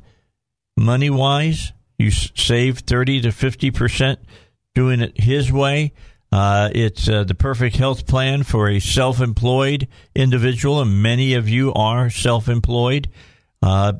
money 0.77 1.09
wise. 1.09 1.73
You 1.97 2.11
save 2.11 2.79
thirty 2.79 3.19
to 3.21 3.31
fifty 3.31 3.71
percent 3.71 4.19
doing 4.75 5.01
it 5.01 5.19
his 5.19 5.51
way. 5.51 5.93
Uh, 6.31 6.69
it's 6.73 7.09
uh, 7.09 7.23
the 7.23 7.33
perfect 7.33 7.75
health 7.75 8.05
plan 8.05 8.43
for 8.43 8.69
a 8.69 8.79
self-employed 8.79 9.87
individual, 10.13 10.79
and 10.79 11.01
many 11.01 11.33
of 11.33 11.49
you 11.49 11.73
are 11.73 12.09
self-employed. 12.11 13.09
Uh, 13.63 13.93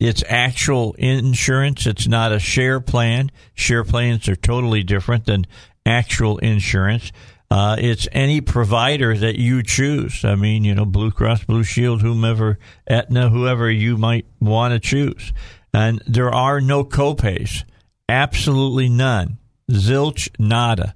it's 0.00 0.24
actual 0.28 0.94
insurance. 0.94 1.86
It's 1.86 2.06
not 2.06 2.32
a 2.32 2.38
share 2.38 2.80
plan. 2.80 3.30
Share 3.54 3.84
plans 3.84 4.28
are 4.28 4.36
totally 4.36 4.82
different 4.82 5.26
than 5.26 5.46
actual 5.86 6.38
insurance. 6.38 7.12
Uh, 7.50 7.76
it's 7.78 8.08
any 8.10 8.40
provider 8.40 9.16
that 9.16 9.36
you 9.36 9.62
choose. 9.62 10.24
I 10.24 10.34
mean, 10.34 10.64
you 10.64 10.74
know, 10.74 10.84
Blue 10.84 11.10
Cross, 11.10 11.44
Blue 11.44 11.62
Shield, 11.62 12.02
whomever, 12.02 12.58
Aetna, 12.88 13.28
whoever 13.28 13.70
you 13.70 13.96
might 13.96 14.26
want 14.40 14.74
to 14.74 14.80
choose. 14.80 15.32
And 15.72 16.02
there 16.06 16.34
are 16.34 16.60
no 16.60 16.84
copays. 16.84 17.64
Absolutely 18.08 18.88
none. 18.88 19.38
Zilch, 19.70 20.28
nada. 20.38 20.94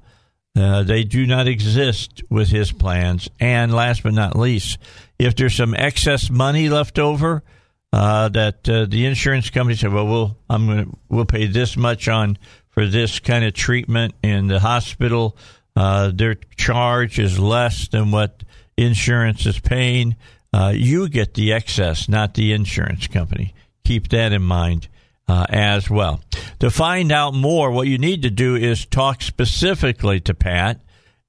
Uh, 0.57 0.83
they 0.83 1.05
do 1.05 1.27
not 1.27 1.47
exist 1.47 2.23
with 2.29 2.49
his 2.49 2.73
plans. 2.73 3.29
And 3.39 3.73
last 3.73 4.03
but 4.03 4.15
not 4.15 4.37
least, 4.37 4.79
if 5.19 5.37
there's 5.37 5.55
some 5.55 5.75
excess 5.75 6.31
money 6.31 6.69
left 6.69 6.99
over, 6.99 7.44
uh, 7.93 8.29
that 8.29 8.69
uh, 8.69 8.87
the 8.87 9.07
insurance 9.07 9.51
company 9.51 9.77
said, 9.77 9.93
"Well, 9.93 10.07
we'll 10.07 10.37
I'm 10.51 10.67
going 10.67 10.97
we'll 11.09 11.25
pay 11.25 11.47
this 11.47 11.77
much 11.77 12.09
on 12.09 12.39
for 12.71 12.87
this 12.87 13.19
kind 13.19 13.45
of 13.45 13.55
treatment 13.55 14.15
in 14.23 14.49
the 14.49 14.61
hospital." 14.61 15.37
Uh, 15.75 16.11
their 16.13 16.35
charge 16.57 17.19
is 17.19 17.39
less 17.39 17.89
than 17.89 18.11
what 18.11 18.43
insurance 18.77 19.47
is 19.47 19.59
paying. 19.59 20.17
Uh, 20.53 20.73
you 20.75 21.09
get 21.09 21.35
the 21.35 21.53
excess, 21.53 22.09
not 22.09 22.35
the 22.35 22.53
insurance 22.53 23.07
company. 23.07 23.55
Keep 23.85 24.09
that 24.09 24.33
in 24.33 24.43
mind 24.43 24.89
uh, 25.29 25.47
as 25.49 25.89
well. 25.89 26.21
To 26.59 26.71
find 26.71 27.13
out 27.13 27.33
more, 27.33 27.71
what 27.71 27.87
you 27.87 27.97
need 27.97 28.23
to 28.23 28.31
do 28.31 28.57
is 28.57 28.87
talk 28.87 29.23
specifically 29.23 30.21
to 30.21 30.35
Pat 30.35 30.81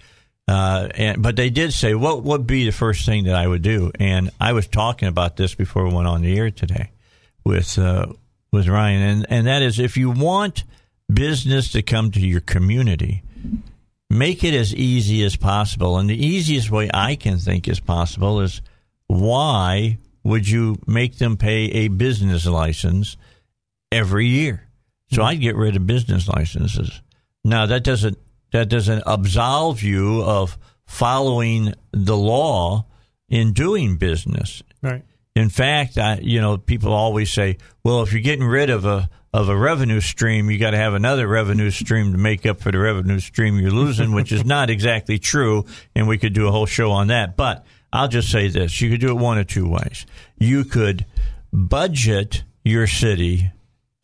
Uh, 0.48 0.90
and, 0.94 1.24
but 1.24 1.36
they 1.36 1.50
did 1.50 1.74
say 1.74 1.96
what 1.96 2.22
would 2.22 2.46
be 2.46 2.66
the 2.66 2.72
first 2.72 3.04
thing 3.06 3.24
that 3.24 3.34
I 3.34 3.48
would 3.48 3.64
do, 3.64 3.92
and 4.00 4.30
I 4.40 4.54
was 4.54 4.68
talking 4.68 5.08
about 5.08 5.36
this 5.38 5.56
before 5.56 5.88
we 5.88 5.94
went 5.96 6.08
on 6.08 6.22
the 6.22 6.38
air 6.38 6.52
today 6.52 6.92
with 7.44 7.80
uh, 7.80 8.06
with 8.52 8.68
Ryan, 8.68 9.02
and 9.02 9.26
and 9.30 9.48
that 9.48 9.64
is 9.64 9.80
if 9.80 9.98
you 9.98 10.12
want 10.12 10.64
business 11.12 11.72
to 11.72 11.82
come 11.82 12.12
to 12.12 12.20
your 12.20 12.42
community, 12.42 13.24
make 14.10 14.44
it 14.44 14.54
as 14.54 14.74
easy 14.74 15.24
as 15.24 15.36
possible, 15.36 15.98
and 15.98 16.10
the 16.10 16.26
easiest 16.26 16.72
way 16.72 16.90
I 16.94 17.16
can 17.16 17.38
think 17.38 17.68
is 17.68 17.80
possible 17.80 18.42
is 18.42 18.62
why 19.08 19.98
would 20.24 20.48
you 20.48 20.78
make 20.88 21.18
them 21.18 21.38
pay 21.38 21.66
a 21.66 21.88
business 21.88 22.46
license 22.46 23.18
every 23.92 24.28
year? 24.28 24.68
So 25.12 25.24
I'd 25.24 25.40
get 25.40 25.56
rid 25.56 25.76
of 25.76 25.86
business 25.86 26.28
licenses. 26.28 27.02
Now 27.44 27.68
that 27.68 27.84
doesn't 27.84 28.18
that 28.52 28.70
doesn't 28.70 29.04
absolve 29.06 29.84
you 29.84 30.24
of 30.24 30.58
following 30.86 31.74
the 31.92 32.18
law 32.18 32.86
in 33.30 33.54
doing 33.54 33.98
business. 33.98 34.64
In 35.36 35.50
fact, 35.50 35.98
I, 35.98 36.20
you 36.22 36.40
know, 36.40 36.58
people 36.58 36.94
always 36.94 37.32
say, 37.32 37.58
"Well, 37.84 38.02
if 38.02 38.14
you're 38.14 38.22
getting 38.22 38.46
rid 38.46 38.70
of 38.70 38.86
a 38.86 39.10
of 39.34 39.50
a 39.50 39.58
revenue 39.58 40.00
stream, 40.00 40.50
you 40.50 40.58
got 40.58 40.72
to 40.72 40.78
have 40.78 40.94
another 40.94 41.28
revenue 41.28 41.70
stream 41.72 42.14
to 42.14 42.18
make 42.18 42.46
up 42.46 42.62
for 42.62 42.72
the 42.72 42.80
revenue 42.80 43.20
stream 43.20 43.60
you're 43.60 43.72
losing," 43.72 44.14
which 44.14 44.32
is 44.32 44.46
not 44.46 44.70
exactly 44.70 45.20
true, 45.20 45.66
and 45.94 46.08
we 46.08 46.18
could 46.18 46.34
do 46.34 46.48
a 46.48 46.52
whole 46.52 46.66
show 46.66 46.92
on 46.92 47.08
that. 47.08 47.36
But 47.36 47.66
I'll 47.92 48.08
just 48.08 48.32
say 48.32 48.48
this: 48.48 48.80
you 48.80 48.90
could 48.90 49.02
do 49.02 49.10
it 49.10 49.22
one 49.22 49.38
of 49.38 49.48
two 49.48 49.68
ways. 49.68 50.06
You 50.38 50.64
could 50.64 51.06
budget 51.52 52.44
your 52.64 52.88
city 52.88 53.52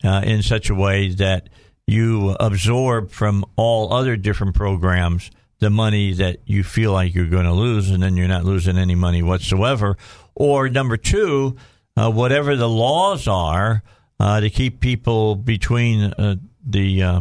uh, 0.04 0.22
in 0.24 0.42
such 0.42 0.68
a 0.68 0.74
way 0.74 1.08
that 1.14 1.48
you 1.86 2.36
absorb 2.38 3.10
from 3.10 3.44
all 3.56 3.92
other 3.92 4.16
different 4.16 4.54
programs 4.54 5.30
the 5.62 5.70
money 5.70 6.12
that 6.14 6.38
you 6.44 6.64
feel 6.64 6.92
like 6.92 7.14
you're 7.14 7.28
going 7.28 7.44
to 7.44 7.52
lose, 7.52 7.88
and 7.88 8.02
then 8.02 8.16
you're 8.16 8.26
not 8.26 8.44
losing 8.44 8.76
any 8.76 8.96
money 8.96 9.22
whatsoever. 9.22 9.96
Or 10.34 10.68
number 10.68 10.96
two, 10.96 11.56
uh, 11.96 12.10
whatever 12.10 12.56
the 12.56 12.68
laws 12.68 13.28
are 13.28 13.82
uh, 14.18 14.40
to 14.40 14.50
keep 14.50 14.80
people 14.80 15.36
between 15.36 16.04
uh, 16.04 16.36
the 16.64 17.02
uh, 17.02 17.20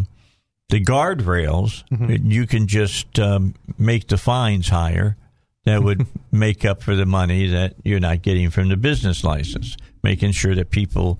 the 0.69 0.83
guardrails, 0.83 1.83
you 2.23 2.47
can 2.47 2.67
just 2.67 3.19
um, 3.19 3.55
make 3.77 4.07
the 4.07 4.17
fines 4.17 4.69
higher. 4.69 5.17
That 5.65 5.83
would 5.83 6.07
make 6.31 6.65
up 6.65 6.81
for 6.81 6.95
the 6.95 7.05
money 7.05 7.47
that 7.47 7.75
you're 7.83 7.99
not 7.99 8.21
getting 8.21 8.49
from 8.49 8.69
the 8.69 8.77
business 8.77 9.23
license, 9.23 9.77
making 10.01 10.31
sure 10.31 10.55
that 10.55 10.71
people 10.71 11.19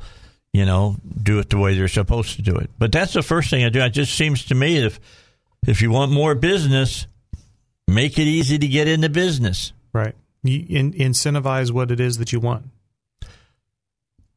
you 0.53 0.65
know, 0.65 0.97
do 1.21 1.39
it 1.39 1.49
the 1.49 1.57
way 1.57 1.75
they're 1.75 1.87
supposed 1.87 2.35
to 2.35 2.41
do 2.41 2.55
it. 2.55 2.69
But 2.77 2.91
that's 2.91 3.13
the 3.13 3.23
first 3.23 3.49
thing 3.49 3.63
I 3.63 3.69
do. 3.69 3.81
It 3.81 3.91
just 3.91 4.15
seems 4.15 4.45
to 4.45 4.55
me 4.55 4.77
if 4.77 4.99
if 5.67 5.81
you 5.81 5.91
want 5.91 6.11
more 6.11 6.35
business, 6.35 7.07
make 7.87 8.17
it 8.17 8.23
easy 8.23 8.57
to 8.57 8.67
get 8.67 8.87
into 8.87 9.09
business. 9.09 9.73
Right. 9.93 10.15
You 10.43 10.65
in, 10.69 10.93
incentivize 10.93 11.71
what 11.71 11.91
it 11.91 11.99
is 11.99 12.17
that 12.17 12.31
you 12.33 12.39
want. 12.39 12.65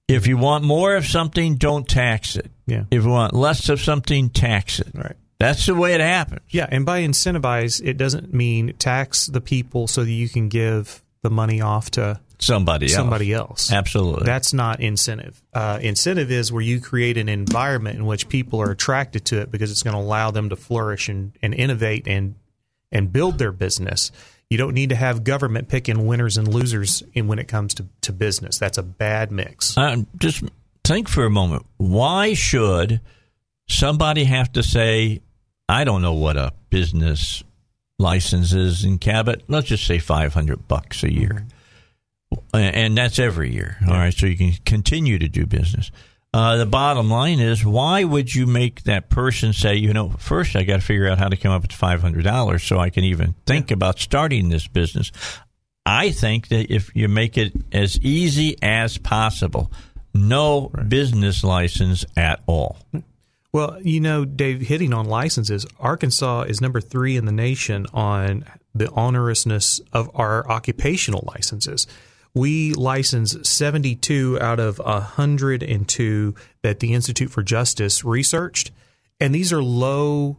If 0.06 0.26
you 0.26 0.36
want 0.36 0.64
more 0.64 0.96
of 0.96 1.06
something, 1.06 1.56
don't 1.56 1.88
tax 1.88 2.36
it. 2.36 2.50
Yeah. 2.66 2.84
If 2.90 3.04
you 3.04 3.10
want 3.10 3.32
less 3.32 3.68
of 3.70 3.80
something, 3.80 4.28
tax 4.28 4.80
it. 4.80 4.88
Right. 4.94 5.16
That's 5.38 5.66
the 5.66 5.74
way 5.74 5.94
it 5.94 6.00
happens. 6.00 6.40
Yeah, 6.50 6.66
and 6.70 6.86
by 6.86 7.02
incentivize, 7.02 7.82
it 7.84 7.96
doesn't 7.96 8.32
mean 8.32 8.74
tax 8.78 9.26
the 9.26 9.40
people 9.40 9.88
so 9.88 10.04
that 10.04 10.10
you 10.10 10.28
can 10.28 10.48
give 10.48 11.02
the 11.22 11.30
money 11.30 11.60
off 11.60 11.90
to 11.92 12.20
Somebody 12.38 12.86
else. 12.86 12.94
somebody 12.94 13.32
else. 13.32 13.72
Absolutely. 13.72 14.26
That's 14.26 14.52
not 14.52 14.80
incentive. 14.80 15.40
Uh, 15.54 15.78
incentive 15.80 16.30
is 16.30 16.52
where 16.52 16.62
you 16.62 16.80
create 16.80 17.16
an 17.16 17.28
environment 17.28 17.96
in 17.96 18.04
which 18.06 18.28
people 18.28 18.60
are 18.60 18.70
attracted 18.70 19.24
to 19.26 19.40
it 19.40 19.50
because 19.50 19.70
it's 19.70 19.82
going 19.82 19.94
to 19.96 20.00
allow 20.02 20.30
them 20.30 20.50
to 20.50 20.56
flourish 20.56 21.08
and, 21.08 21.32
and 21.42 21.54
innovate 21.54 22.06
and 22.06 22.34
and 22.92 23.12
build 23.12 23.38
their 23.38 23.52
business. 23.52 24.12
You 24.50 24.58
don't 24.58 24.74
need 24.74 24.90
to 24.90 24.96
have 24.96 25.24
government 25.24 25.68
picking 25.68 26.06
winners 26.06 26.36
and 26.36 26.46
losers 26.46 27.02
in 27.12 27.26
when 27.26 27.38
it 27.38 27.48
comes 27.48 27.74
to, 27.74 27.86
to 28.02 28.12
business. 28.12 28.58
That's 28.58 28.78
a 28.78 28.82
bad 28.82 29.32
mix. 29.32 29.76
Um, 29.76 30.06
just 30.18 30.44
think 30.84 31.08
for 31.08 31.24
a 31.24 31.30
moment. 31.30 31.66
Why 31.76 32.34
should 32.34 33.00
somebody 33.68 34.24
have 34.24 34.52
to 34.52 34.62
say, 34.62 35.22
I 35.68 35.84
don't 35.84 36.02
know 36.02 36.12
what 36.12 36.36
a 36.36 36.52
business 36.70 37.42
license 37.98 38.52
is 38.52 38.84
in 38.84 38.98
Cabot? 38.98 39.42
Let's 39.48 39.68
just 39.68 39.86
say 39.86 39.98
500 39.98 40.68
bucks 40.68 41.02
a 41.02 41.12
year. 41.12 41.46
And 42.52 42.96
that's 42.96 43.18
every 43.18 43.52
year. 43.52 43.76
All 43.86 43.94
right. 43.94 44.12
So 44.12 44.26
you 44.26 44.36
can 44.36 44.52
continue 44.64 45.18
to 45.18 45.28
do 45.28 45.46
business. 45.46 45.90
Uh, 46.34 46.56
the 46.56 46.66
bottom 46.66 47.08
line 47.08 47.38
is, 47.38 47.64
why 47.64 48.02
would 48.02 48.34
you 48.34 48.44
make 48.44 48.82
that 48.82 49.08
person 49.08 49.52
say, 49.52 49.76
you 49.76 49.92
know, 49.92 50.08
first 50.18 50.56
I 50.56 50.64
got 50.64 50.80
to 50.80 50.82
figure 50.82 51.06
out 51.06 51.16
how 51.16 51.28
to 51.28 51.36
come 51.36 51.52
up 51.52 51.62
with 51.62 51.70
five 51.70 52.00
hundred 52.00 52.24
dollars 52.24 52.64
so 52.64 52.80
I 52.80 52.90
can 52.90 53.04
even 53.04 53.36
think 53.46 53.70
about 53.70 54.00
starting 54.00 54.48
this 54.48 54.66
business? 54.66 55.12
I 55.86 56.10
think 56.10 56.48
that 56.48 56.74
if 56.74 56.90
you 56.96 57.06
make 57.06 57.38
it 57.38 57.52
as 57.70 58.00
easy 58.00 58.56
as 58.60 58.98
possible, 58.98 59.70
no 60.12 60.72
business 60.88 61.44
license 61.44 62.04
at 62.16 62.42
all. 62.46 62.78
Well, 63.52 63.78
you 63.80 64.00
know, 64.00 64.24
Dave, 64.24 64.62
hitting 64.62 64.92
on 64.92 65.06
licenses, 65.06 65.64
Arkansas 65.78 66.46
is 66.48 66.60
number 66.60 66.80
three 66.80 67.16
in 67.16 67.26
the 67.26 67.32
nation 67.32 67.86
on 67.94 68.44
the 68.74 68.86
onerousness 68.86 69.80
of 69.92 70.10
our 70.16 70.50
occupational 70.50 71.22
licenses. 71.32 71.86
We 72.34 72.72
license 72.72 73.36
72 73.48 74.40
out 74.40 74.58
of 74.58 74.78
102 74.78 76.34
that 76.62 76.80
the 76.80 76.92
Institute 76.92 77.30
for 77.30 77.42
Justice 77.42 78.04
researched, 78.04 78.72
and 79.20 79.34
these 79.34 79.52
are 79.52 79.62
low, 79.62 80.38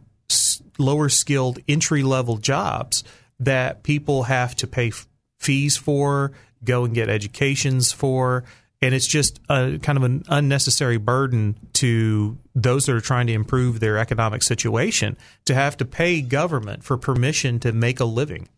lower 0.78 1.08
skilled 1.08 1.58
entry 1.66 2.02
level 2.02 2.36
jobs 2.36 3.02
that 3.40 3.82
people 3.82 4.24
have 4.24 4.54
to 4.56 4.66
pay 4.66 4.88
f- 4.88 5.06
fees 5.38 5.76
for, 5.76 6.32
go 6.64 6.84
and 6.84 6.94
get 6.94 7.08
educations 7.08 7.92
for, 7.92 8.44
and 8.82 8.94
it's 8.94 9.06
just 9.06 9.40
a 9.48 9.78
kind 9.82 9.96
of 9.96 10.04
an 10.04 10.22
unnecessary 10.28 10.98
burden 10.98 11.56
to 11.74 12.36
those 12.54 12.86
that 12.86 12.94
are 12.94 13.00
trying 13.00 13.26
to 13.26 13.32
improve 13.32 13.80
their 13.80 13.98
economic 13.98 14.42
situation 14.42 15.16
to 15.46 15.54
have 15.54 15.76
to 15.78 15.84
pay 15.84 16.20
government 16.20 16.84
for 16.84 16.96
permission 16.96 17.58
to 17.60 17.72
make 17.72 18.00
a 18.00 18.04
living. 18.04 18.48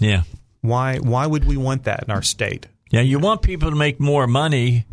Yeah. 0.00 0.22
Why 0.62 0.98
why 0.98 1.26
would 1.26 1.44
we 1.44 1.56
want 1.56 1.84
that 1.84 2.04
in 2.04 2.10
our 2.10 2.22
state? 2.22 2.66
Yeah, 2.90 3.02
you 3.02 3.18
want 3.18 3.42
people 3.42 3.70
to 3.70 3.76
make 3.76 4.00
more 4.00 4.26
money 4.26 4.86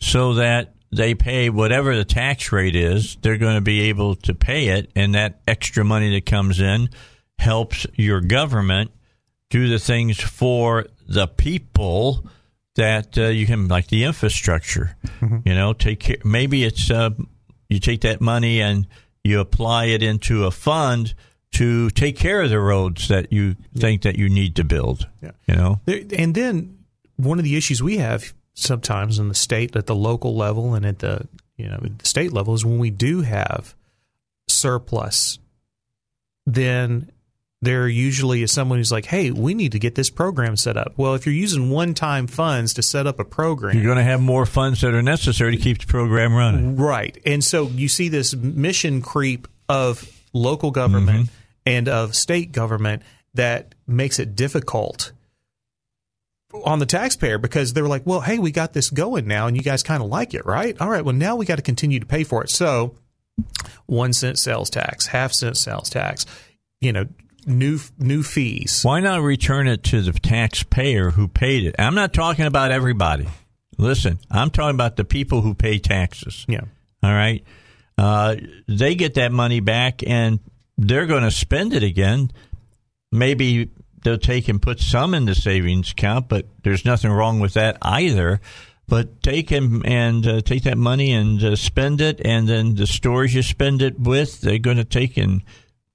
so 0.00 0.34
that 0.34 0.74
they 0.90 1.14
pay 1.14 1.50
whatever 1.50 1.94
the 1.94 2.04
tax 2.04 2.50
rate 2.52 2.76
is, 2.76 3.16
they're 3.20 3.36
going 3.36 3.56
to 3.56 3.60
be 3.60 3.82
able 3.88 4.14
to 4.16 4.34
pay 4.34 4.68
it, 4.68 4.90
and 4.96 5.14
that 5.14 5.40
extra 5.46 5.84
money 5.84 6.14
that 6.14 6.24
comes 6.24 6.60
in 6.60 6.88
helps 7.38 7.86
your 7.94 8.20
government 8.20 8.90
do 9.50 9.68
the 9.68 9.78
things 9.78 10.18
for 10.18 10.86
the 11.08 11.26
people 11.26 12.26
that 12.76 13.18
uh, 13.18 13.24
you 13.24 13.46
can 13.46 13.68
like 13.68 13.88
the 13.88 14.04
infrastructure. 14.04 14.96
You 15.20 15.54
know, 15.54 15.72
take 15.72 16.00
care. 16.00 16.16
Maybe 16.24 16.64
it's 16.64 16.90
uh, 16.90 17.10
you 17.68 17.80
take 17.80 18.02
that 18.02 18.20
money 18.20 18.60
and 18.60 18.86
you 19.24 19.40
apply 19.40 19.86
it 19.86 20.02
into 20.02 20.44
a 20.44 20.50
fund 20.50 21.14
to 21.52 21.90
take 21.90 22.16
care 22.16 22.42
of 22.42 22.50
the 22.50 22.60
roads 22.60 23.08
that 23.08 23.32
you 23.32 23.56
think 23.76 24.02
that 24.02 24.16
you 24.16 24.28
need 24.28 24.56
to 24.56 24.64
build. 24.64 25.08
Yeah. 25.20 25.32
You 25.46 25.56
know, 25.56 25.80
And 25.86 26.34
then 26.34 26.77
one 27.18 27.38
of 27.38 27.44
the 27.44 27.56
issues 27.56 27.82
we 27.82 27.98
have 27.98 28.32
sometimes 28.54 29.18
in 29.18 29.28
the 29.28 29.34
state, 29.34 29.76
at 29.76 29.86
the 29.86 29.94
local 29.94 30.34
level, 30.34 30.74
and 30.74 30.86
at 30.86 31.00
the 31.00 31.28
you 31.56 31.68
know 31.68 31.78
the 31.80 32.06
state 32.06 32.32
level, 32.32 32.54
is 32.54 32.64
when 32.64 32.78
we 32.78 32.90
do 32.90 33.20
have 33.20 33.74
surplus, 34.48 35.38
then 36.46 37.10
there 37.60 37.88
usually 37.88 38.42
is 38.42 38.52
someone 38.52 38.78
who's 38.78 38.92
like, 38.92 39.06
"Hey, 39.06 39.30
we 39.30 39.52
need 39.52 39.72
to 39.72 39.78
get 39.78 39.96
this 39.96 40.10
program 40.10 40.56
set 40.56 40.76
up." 40.76 40.94
Well, 40.96 41.14
if 41.14 41.26
you're 41.26 41.34
using 41.34 41.70
one-time 41.70 42.28
funds 42.28 42.74
to 42.74 42.82
set 42.82 43.06
up 43.06 43.18
a 43.18 43.24
program, 43.24 43.76
you're 43.76 43.84
going 43.84 43.98
to 43.98 44.04
have 44.04 44.20
more 44.20 44.46
funds 44.46 44.80
that 44.80 44.94
are 44.94 45.02
necessary 45.02 45.56
to 45.56 45.62
keep 45.62 45.80
the 45.80 45.86
program 45.86 46.34
running. 46.34 46.76
Right. 46.76 47.18
And 47.26 47.42
so 47.42 47.66
you 47.66 47.88
see 47.88 48.08
this 48.08 48.34
mission 48.34 49.02
creep 49.02 49.48
of 49.68 50.08
local 50.32 50.70
government 50.70 51.26
mm-hmm. 51.26 51.34
and 51.66 51.88
of 51.88 52.14
state 52.14 52.52
government 52.52 53.02
that 53.34 53.74
makes 53.86 54.18
it 54.18 54.36
difficult 54.36 55.12
on 56.64 56.78
the 56.78 56.86
taxpayer 56.86 57.38
because 57.38 57.72
they're 57.72 57.88
like, 57.88 58.06
well, 58.06 58.20
hey, 58.20 58.38
we 58.38 58.50
got 58.50 58.72
this 58.72 58.90
going 58.90 59.26
now 59.26 59.46
and 59.46 59.56
you 59.56 59.62
guys 59.62 59.82
kind 59.82 60.02
of 60.02 60.08
like 60.08 60.34
it, 60.34 60.46
right? 60.46 60.80
All 60.80 60.88
right. 60.88 61.04
Well, 61.04 61.14
now 61.14 61.36
we 61.36 61.44
got 61.44 61.56
to 61.56 61.62
continue 61.62 62.00
to 62.00 62.06
pay 62.06 62.24
for 62.24 62.42
it. 62.42 62.50
So 62.50 62.94
one 63.86 64.12
cent 64.12 64.38
sales 64.38 64.70
tax, 64.70 65.06
half 65.06 65.32
cent 65.32 65.56
sales 65.56 65.90
tax, 65.90 66.26
you 66.80 66.92
know, 66.92 67.06
new 67.46 67.78
new 67.98 68.22
fees. 68.22 68.82
Why 68.82 69.00
not 69.00 69.22
return 69.22 69.68
it 69.68 69.82
to 69.84 70.02
the 70.02 70.12
taxpayer 70.12 71.10
who 71.10 71.28
paid 71.28 71.64
it? 71.64 71.74
I'm 71.78 71.94
not 71.94 72.12
talking 72.12 72.46
about 72.46 72.70
everybody. 72.70 73.28
Listen, 73.76 74.18
I'm 74.30 74.50
talking 74.50 74.74
about 74.74 74.96
the 74.96 75.04
people 75.04 75.40
who 75.42 75.54
pay 75.54 75.78
taxes. 75.78 76.44
Yeah. 76.48 76.62
All 77.02 77.12
right. 77.12 77.44
Uh, 77.96 78.36
they 78.66 78.94
get 78.94 79.14
that 79.14 79.32
money 79.32 79.60
back 79.60 80.02
and 80.06 80.40
they're 80.76 81.06
going 81.06 81.24
to 81.24 81.30
spend 81.30 81.74
it 81.74 81.82
again. 81.82 82.30
Maybe 83.10 83.70
they'll 84.02 84.18
take 84.18 84.48
and 84.48 84.60
put 84.60 84.80
some 84.80 85.14
in 85.14 85.24
the 85.24 85.34
savings 85.34 85.92
account, 85.92 86.28
but 86.28 86.46
there's 86.62 86.84
nothing 86.84 87.10
wrong 87.10 87.40
with 87.40 87.54
that 87.54 87.78
either. 87.82 88.40
But 88.86 89.22
take 89.22 89.50
and, 89.50 89.84
and 89.86 90.26
uh, 90.26 90.40
take 90.40 90.62
that 90.62 90.78
money 90.78 91.12
and 91.12 91.42
uh, 91.42 91.56
spend 91.56 92.00
it, 92.00 92.20
and 92.24 92.48
then 92.48 92.74
the 92.74 92.86
stores 92.86 93.34
you 93.34 93.42
spend 93.42 93.82
it 93.82 94.00
with, 94.00 94.40
they're 94.40 94.58
going 94.58 94.78
to 94.78 94.84
take 94.84 95.18
and 95.18 95.42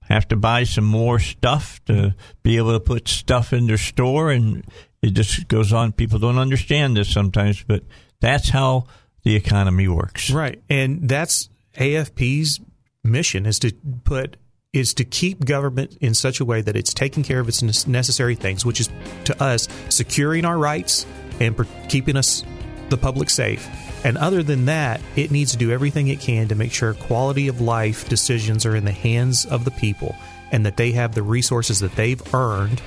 have 0.04 0.28
to 0.28 0.36
buy 0.36 0.64
some 0.64 0.86
more 0.86 1.18
stuff 1.18 1.84
to 1.86 2.14
be 2.44 2.58
able 2.58 2.74
to 2.74 2.80
put 2.80 3.08
stuff 3.08 3.52
in 3.52 3.66
their 3.66 3.78
store, 3.78 4.30
and 4.30 4.64
it 5.02 5.12
just 5.12 5.48
goes 5.48 5.74
on. 5.74 5.92
People 5.92 6.20
don't 6.20 6.38
understand 6.38 6.96
this 6.96 7.10
sometimes, 7.10 7.64
but 7.64 7.84
that's 8.20 8.50
how 8.50 8.86
the 9.24 9.36
economy 9.36 9.88
works. 9.88 10.30
Right. 10.30 10.62
And 10.70 11.10
that's 11.10 11.50
AFP's 11.76 12.60
mission 13.04 13.46
is 13.46 13.60
to 13.60 13.74
put 14.04 14.38
is 14.74 14.96
to 14.96 15.06
keep 15.06 15.46
government 15.46 15.96
in 16.02 16.16
such 16.16 16.40
a 16.40 16.46
way 16.46 16.62
that 16.62 16.76
it's 16.76 16.94
taking 16.94 17.24
care 17.24 17.40
of 17.40 17.48
its 17.48 17.62
necessary 17.88 18.36
things, 18.36 18.66
which 18.66 18.80
is 18.80 18.90
to 19.26 19.44
us 19.44 19.68
securing 19.90 20.46
our 20.46 20.58
rights 20.58 21.06
and 21.40 21.56
keeping 21.90 22.18
us 22.18 22.44
the 22.90 22.98
public 22.98 23.30
safe. 23.30 23.68
And 24.04 24.18
other 24.18 24.44
than 24.44 24.66
that, 24.66 25.00
it 25.16 25.32
needs 25.32 25.52
to 25.52 25.58
do 25.58 25.72
everything 25.72 26.08
it 26.08 26.20
can 26.20 26.48
to 26.50 26.56
make 26.56 26.74
sure 26.74 26.94
quality 26.94 27.48
of 27.48 27.62
life 27.62 28.10
decisions 28.10 28.66
are 28.66 28.76
in 28.76 28.84
the 28.84 28.92
hands 28.92 29.46
of 29.46 29.64
the 29.64 29.72
people 29.72 30.16
and 30.52 30.66
that 30.66 30.76
they 30.76 30.92
have 30.92 31.16
the 31.16 31.24
resources 31.24 31.80
that 31.80 31.96
they've 31.96 32.34
earned 32.34 32.82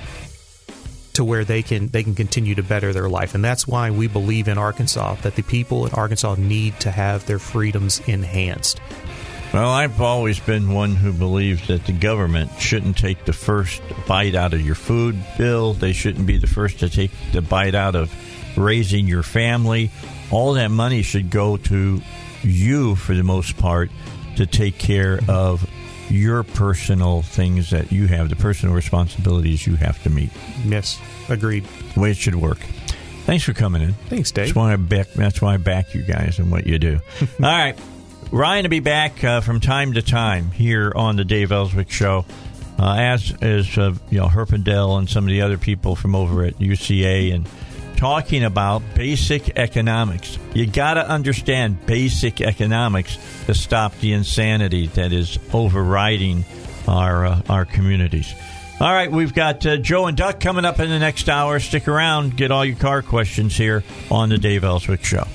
to 1.13 1.23
where 1.23 1.43
they 1.43 1.63
can 1.63 1.87
they 1.87 2.03
can 2.03 2.13
continue 2.13 2.53
to 2.53 2.61
better 2.61 2.93
their 2.93 3.09
life. 3.09 3.33
And 3.33 3.43
that's 3.43 3.67
why 3.67 3.89
we 3.89 4.07
believe 4.07 4.47
in 4.47 4.59
Arkansas 4.59 5.15
that 5.23 5.35
the 5.35 5.41
people 5.41 5.87
in 5.87 5.93
Arkansas 5.93 6.35
need 6.37 6.79
to 6.81 6.91
have 6.91 7.25
their 7.25 7.39
freedoms 7.39 8.01
enhanced. 8.07 8.79
Well, 9.53 9.69
I've 9.69 10.01
always 10.01 10.39
been 10.39 10.73
one 10.73 10.95
who 10.95 11.13
believes 11.13 11.67
that 11.67 11.85
the 11.85 11.93
government 11.93 12.51
shouldn't 12.59 12.97
take 12.97 13.25
the 13.25 13.33
first 13.33 13.81
bite 14.05 14.35
out 14.35 14.53
of 14.53 14.61
your 14.61 14.75
food 14.75 15.17
bill. 15.37 15.73
They 15.73 15.93
shouldn't 15.93 16.27
be 16.27 16.37
the 16.37 16.47
first 16.47 16.79
to 16.79 16.89
take 16.89 17.11
the 17.31 17.41
bite 17.41 17.73
out 17.73 17.95
of 17.95 18.13
raising 18.57 19.07
your 19.07 19.23
family. 19.23 19.89
All 20.31 20.53
that 20.53 20.69
money 20.69 21.01
should 21.01 21.29
go 21.29 21.57
to 21.57 22.01
you 22.43 22.95
for 22.95 23.15
the 23.15 23.23
most 23.23 23.57
part 23.57 23.89
to 24.35 24.45
take 24.45 24.77
care 24.77 25.19
of 25.27 25.67
your 26.09 26.43
personal 26.43 27.21
things 27.21 27.71
that 27.71 27.91
you 27.91 28.07
have, 28.07 28.29
the 28.29 28.35
personal 28.35 28.75
responsibilities 28.75 29.65
you 29.65 29.75
have 29.75 30.01
to 30.03 30.09
meet. 30.09 30.29
Yes, 30.65 30.99
agreed. 31.29 31.65
The 31.93 31.99
way 31.99 32.11
it 32.11 32.17
should 32.17 32.35
work. 32.35 32.59
Thanks 33.25 33.43
for 33.43 33.53
coming 33.53 33.81
in. 33.81 33.93
Thanks, 33.93 34.31
Dave. 34.31 34.47
That's 34.47 34.55
why 34.55 34.73
I 34.73 34.75
back. 34.77 35.07
That's 35.13 35.41
why 35.41 35.55
I 35.55 35.57
back 35.57 35.93
you 35.93 36.01
guys 36.03 36.39
and 36.39 36.49
what 36.49 36.65
you 36.65 36.79
do. 36.79 36.99
All 37.21 37.27
right, 37.39 37.77
Ryan 38.31 38.63
will 38.63 38.69
be 38.69 38.79
back 38.81 39.23
uh, 39.23 39.39
from 39.41 39.61
time 39.61 39.93
to 39.93 40.01
time 40.01 40.51
here 40.51 40.91
on 40.95 41.15
the 41.15 41.23
Dave 41.23 41.51
Elswick 41.51 41.89
Show, 41.89 42.25
uh, 42.77 42.95
as 42.97 43.33
is 43.41 43.77
uh, 43.77 43.93
you 44.09 44.19
know 44.19 44.27
Horpedahl 44.27 44.99
and 44.99 45.09
some 45.09 45.23
of 45.23 45.29
the 45.29 45.41
other 45.41 45.57
people 45.57 45.95
from 45.95 46.13
over 46.13 46.43
at 46.43 46.55
UCA 46.59 47.33
and 47.33 47.47
talking 47.95 48.43
about 48.43 48.83
basic 48.95 49.57
economics. 49.57 50.37
You 50.53 50.67
got 50.67 50.95
to 50.95 51.09
understand 51.09 51.85
basic 51.85 52.41
economics 52.41 53.17
to 53.45 53.53
stop 53.53 53.97
the 53.99 54.11
insanity 54.11 54.87
that 54.87 55.13
is 55.13 55.39
overriding 55.53 56.43
our 56.85 57.25
uh, 57.25 57.41
our 57.49 57.63
communities. 57.63 58.33
All 58.79 58.91
right, 58.91 59.11
we've 59.11 59.33
got 59.33 59.65
uh, 59.65 59.77
Joe 59.77 60.05
and 60.05 60.17
Duck 60.17 60.41
coming 60.41 60.65
up 60.65 60.81
in 60.81 60.89
the 60.89 60.99
next 60.99 61.29
hour. 61.29 61.59
Stick 61.61 61.87
around, 61.87 62.35
get 62.35 62.51
all 62.51 62.65
your 62.65 62.75
car 62.75 63.01
questions 63.01 63.55
here 63.55 63.85
on 64.11 64.27
the 64.29 64.37
Dave 64.37 64.65
Elswick 64.65 65.03
Show. 65.03 65.25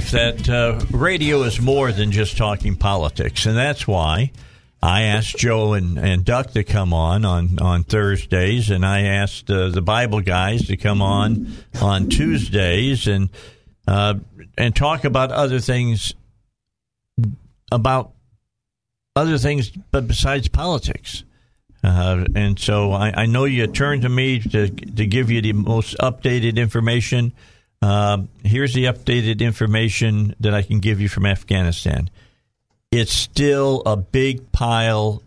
That 0.00 0.48
uh, 0.48 0.84
radio 0.90 1.42
is 1.42 1.60
more 1.60 1.92
than 1.92 2.12
just 2.12 2.36
talking 2.36 2.76
politics, 2.76 3.46
and 3.46 3.56
that's 3.56 3.86
why 3.86 4.32
I 4.82 5.02
asked 5.02 5.36
Joe 5.38 5.72
and, 5.72 5.98
and 5.98 6.24
Duck 6.24 6.52
to 6.52 6.64
come 6.64 6.92
on 6.92 7.24
on, 7.24 7.58
on 7.60 7.84
Thursdays, 7.84 8.70
and 8.70 8.84
I 8.84 9.02
asked 9.02 9.50
uh, 9.50 9.68
the 9.68 9.82
Bible 9.82 10.20
guys 10.20 10.66
to 10.66 10.76
come 10.76 11.02
on 11.02 11.52
on 11.80 12.08
Tuesdays 12.08 13.06
and 13.06 13.30
uh, 13.88 14.14
and 14.56 14.74
talk 14.74 15.04
about 15.04 15.32
other 15.32 15.60
things 15.60 16.14
about 17.72 18.12
other 19.14 19.38
things, 19.38 19.70
but 19.90 20.06
besides 20.06 20.48
politics. 20.48 21.24
Uh, 21.82 22.24
and 22.34 22.58
so 22.58 22.92
I, 22.92 23.22
I 23.22 23.26
know 23.26 23.44
you 23.44 23.66
turned 23.66 24.02
to 24.02 24.08
me 24.08 24.40
to 24.40 24.68
to 24.68 25.06
give 25.06 25.30
you 25.30 25.40
the 25.40 25.52
most 25.52 25.96
updated 25.98 26.56
information. 26.56 27.32
Um, 27.82 28.28
here's 28.42 28.74
the 28.74 28.84
updated 28.84 29.40
information 29.40 30.34
that 30.40 30.54
I 30.54 30.62
can 30.62 30.80
give 30.80 31.00
you 31.00 31.08
from 31.08 31.26
Afghanistan. 31.26 32.10
It's 32.90 33.12
still 33.12 33.82
a 33.84 33.96
big 33.96 34.50
pile 34.52 35.22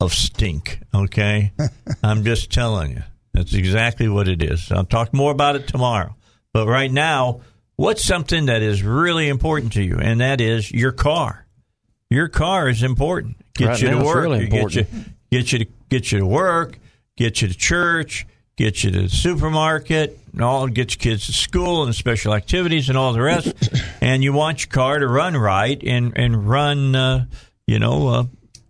of 0.00 0.12
stink. 0.12 0.80
Okay, 0.94 1.52
I'm 2.02 2.24
just 2.24 2.50
telling 2.52 2.92
you. 2.92 3.02
That's 3.34 3.54
exactly 3.54 4.08
what 4.08 4.28
it 4.28 4.42
is. 4.42 4.70
I'll 4.70 4.84
talk 4.84 5.12
more 5.14 5.32
about 5.32 5.56
it 5.56 5.66
tomorrow. 5.66 6.14
But 6.52 6.66
right 6.68 6.90
now, 6.92 7.40
what's 7.76 8.04
something 8.04 8.46
that 8.46 8.60
is 8.62 8.82
really 8.82 9.28
important 9.28 9.72
to 9.74 9.82
you, 9.82 9.98
and 9.98 10.20
that 10.20 10.40
is 10.40 10.70
your 10.70 10.92
car. 10.92 11.46
Your 12.10 12.28
car 12.28 12.68
is 12.68 12.82
important. 12.82 13.36
Get 13.54 13.68
Right 13.68 13.82
you 13.82 13.90
now, 13.90 13.98
to 14.00 14.04
work. 14.04 14.22
really 14.22 14.46
Get 14.48 14.74
you, 14.74 14.86
get 15.30 15.52
you 15.52 15.58
to 15.60 15.66
get 15.88 16.12
you 16.12 16.18
to 16.18 16.26
work. 16.26 16.78
Get 17.16 17.40
you 17.40 17.48
to 17.48 17.54
church. 17.54 18.26
Get 18.56 18.84
you 18.84 18.90
to 18.90 19.02
the 19.02 19.08
supermarket. 19.08 20.18
And 20.32 20.42
all 20.42 20.66
get 20.68 20.94
your 20.94 20.98
kids 20.98 21.26
to 21.26 21.32
school 21.32 21.84
and 21.84 21.94
special 21.94 22.34
activities 22.34 22.88
and 22.88 22.96
all 22.96 23.12
the 23.12 23.20
rest. 23.20 23.54
and 24.00 24.24
you 24.24 24.32
want 24.32 24.64
your 24.64 24.70
car 24.70 24.98
to 24.98 25.06
run 25.06 25.36
right 25.36 25.80
and 25.82 26.12
and 26.16 26.48
run, 26.48 26.94
uh, 26.94 27.26
you 27.66 27.78
know, 27.78 28.08
uh, 28.08 28.24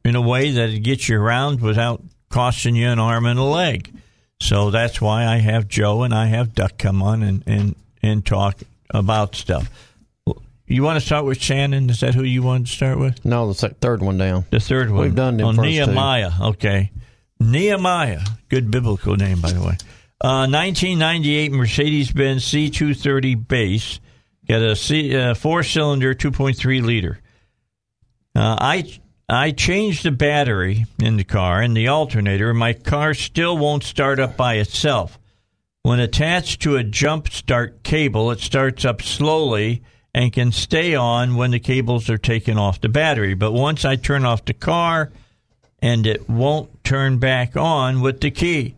in 0.04 0.16
a 0.16 0.20
way 0.20 0.50
that 0.50 0.70
it 0.70 0.80
gets 0.80 1.08
you 1.08 1.20
around 1.20 1.60
without 1.60 2.02
costing 2.28 2.74
you 2.74 2.88
an 2.88 2.98
arm 2.98 3.26
and 3.26 3.38
a 3.38 3.44
leg. 3.44 3.92
So 4.40 4.70
that's 4.70 5.00
why 5.00 5.24
I 5.24 5.36
have 5.36 5.68
Joe 5.68 6.02
and 6.02 6.12
I 6.12 6.26
have 6.26 6.52
Duck 6.52 6.76
come 6.76 7.00
on 7.00 7.22
and, 7.22 7.44
and, 7.46 7.76
and 8.02 8.26
talk 8.26 8.58
about 8.90 9.36
stuff. 9.36 9.70
You 10.66 10.82
want 10.82 10.98
to 10.98 11.04
start 11.04 11.26
with 11.26 11.40
Shannon? 11.40 11.90
Is 11.90 12.00
that 12.00 12.14
who 12.14 12.24
you 12.24 12.42
want 12.42 12.66
to 12.66 12.72
start 12.72 12.98
with? 12.98 13.24
No, 13.24 13.52
the 13.52 13.68
third 13.68 14.02
one 14.02 14.18
down. 14.18 14.46
The 14.50 14.58
third 14.58 14.90
one. 14.90 15.02
We've 15.02 15.14
done 15.14 15.36
them 15.36 15.46
oh, 15.46 15.52
first 15.52 15.58
two. 15.58 15.70
Nehemiah. 15.70 16.30
Okay. 16.40 16.90
Nehemiah. 17.38 18.22
Good 18.48 18.70
biblical 18.70 19.16
name, 19.16 19.40
by 19.40 19.52
the 19.52 19.60
way. 19.60 19.76
Uh, 20.22 20.46
1998 20.46 21.50
Mercedes 21.50 22.12
Benz 22.12 22.44
C230 22.44 23.48
base. 23.48 23.98
Got 24.48 24.62
a 24.62 24.76
C, 24.76 25.16
uh, 25.16 25.34
four 25.34 25.64
cylinder, 25.64 26.14
2.3 26.14 26.80
liter. 26.80 27.18
Uh, 28.36 28.56
I 28.60 29.00
I 29.28 29.50
changed 29.50 30.04
the 30.04 30.12
battery 30.12 30.86
in 31.00 31.16
the 31.16 31.24
car 31.24 31.60
and 31.60 31.76
the 31.76 31.88
alternator, 31.88 32.54
my 32.54 32.72
car 32.72 33.14
still 33.14 33.58
won't 33.58 33.82
start 33.82 34.20
up 34.20 34.36
by 34.36 34.56
itself. 34.56 35.18
When 35.82 35.98
attached 35.98 36.62
to 36.62 36.76
a 36.76 36.84
jump 36.84 37.28
start 37.28 37.82
cable, 37.82 38.30
it 38.30 38.38
starts 38.38 38.84
up 38.84 39.02
slowly 39.02 39.82
and 40.14 40.32
can 40.32 40.52
stay 40.52 40.94
on 40.94 41.34
when 41.34 41.50
the 41.50 41.58
cables 41.58 42.08
are 42.08 42.18
taken 42.18 42.58
off 42.58 42.80
the 42.80 42.88
battery. 42.88 43.34
But 43.34 43.52
once 43.52 43.84
I 43.84 43.96
turn 43.96 44.24
off 44.24 44.44
the 44.44 44.54
car, 44.54 45.10
and 45.80 46.06
it 46.06 46.28
won't 46.28 46.84
turn 46.84 47.18
back 47.18 47.56
on 47.56 48.00
with 48.02 48.20
the 48.20 48.30
key. 48.30 48.76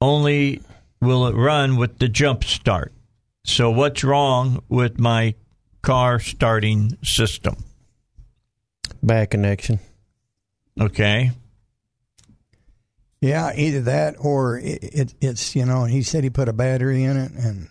Only 0.00 0.60
will 1.00 1.26
it 1.26 1.34
run 1.34 1.76
with 1.76 1.98
the 1.98 2.08
jump 2.08 2.44
start. 2.44 2.92
So, 3.44 3.70
what's 3.70 4.02
wrong 4.04 4.62
with 4.68 4.98
my 4.98 5.34
car 5.82 6.18
starting 6.18 6.98
system? 7.02 7.64
Bad 9.02 9.30
connection. 9.30 9.78
Okay. 10.80 11.30
Yeah, 13.20 13.52
either 13.56 13.80
that 13.82 14.16
or 14.18 14.58
it, 14.58 14.82
it, 14.82 15.14
it's 15.20 15.56
you 15.56 15.64
know. 15.64 15.84
He 15.84 16.02
said 16.02 16.24
he 16.24 16.30
put 16.30 16.48
a 16.48 16.52
battery 16.52 17.04
in 17.04 17.16
it, 17.16 17.32
and 17.32 17.68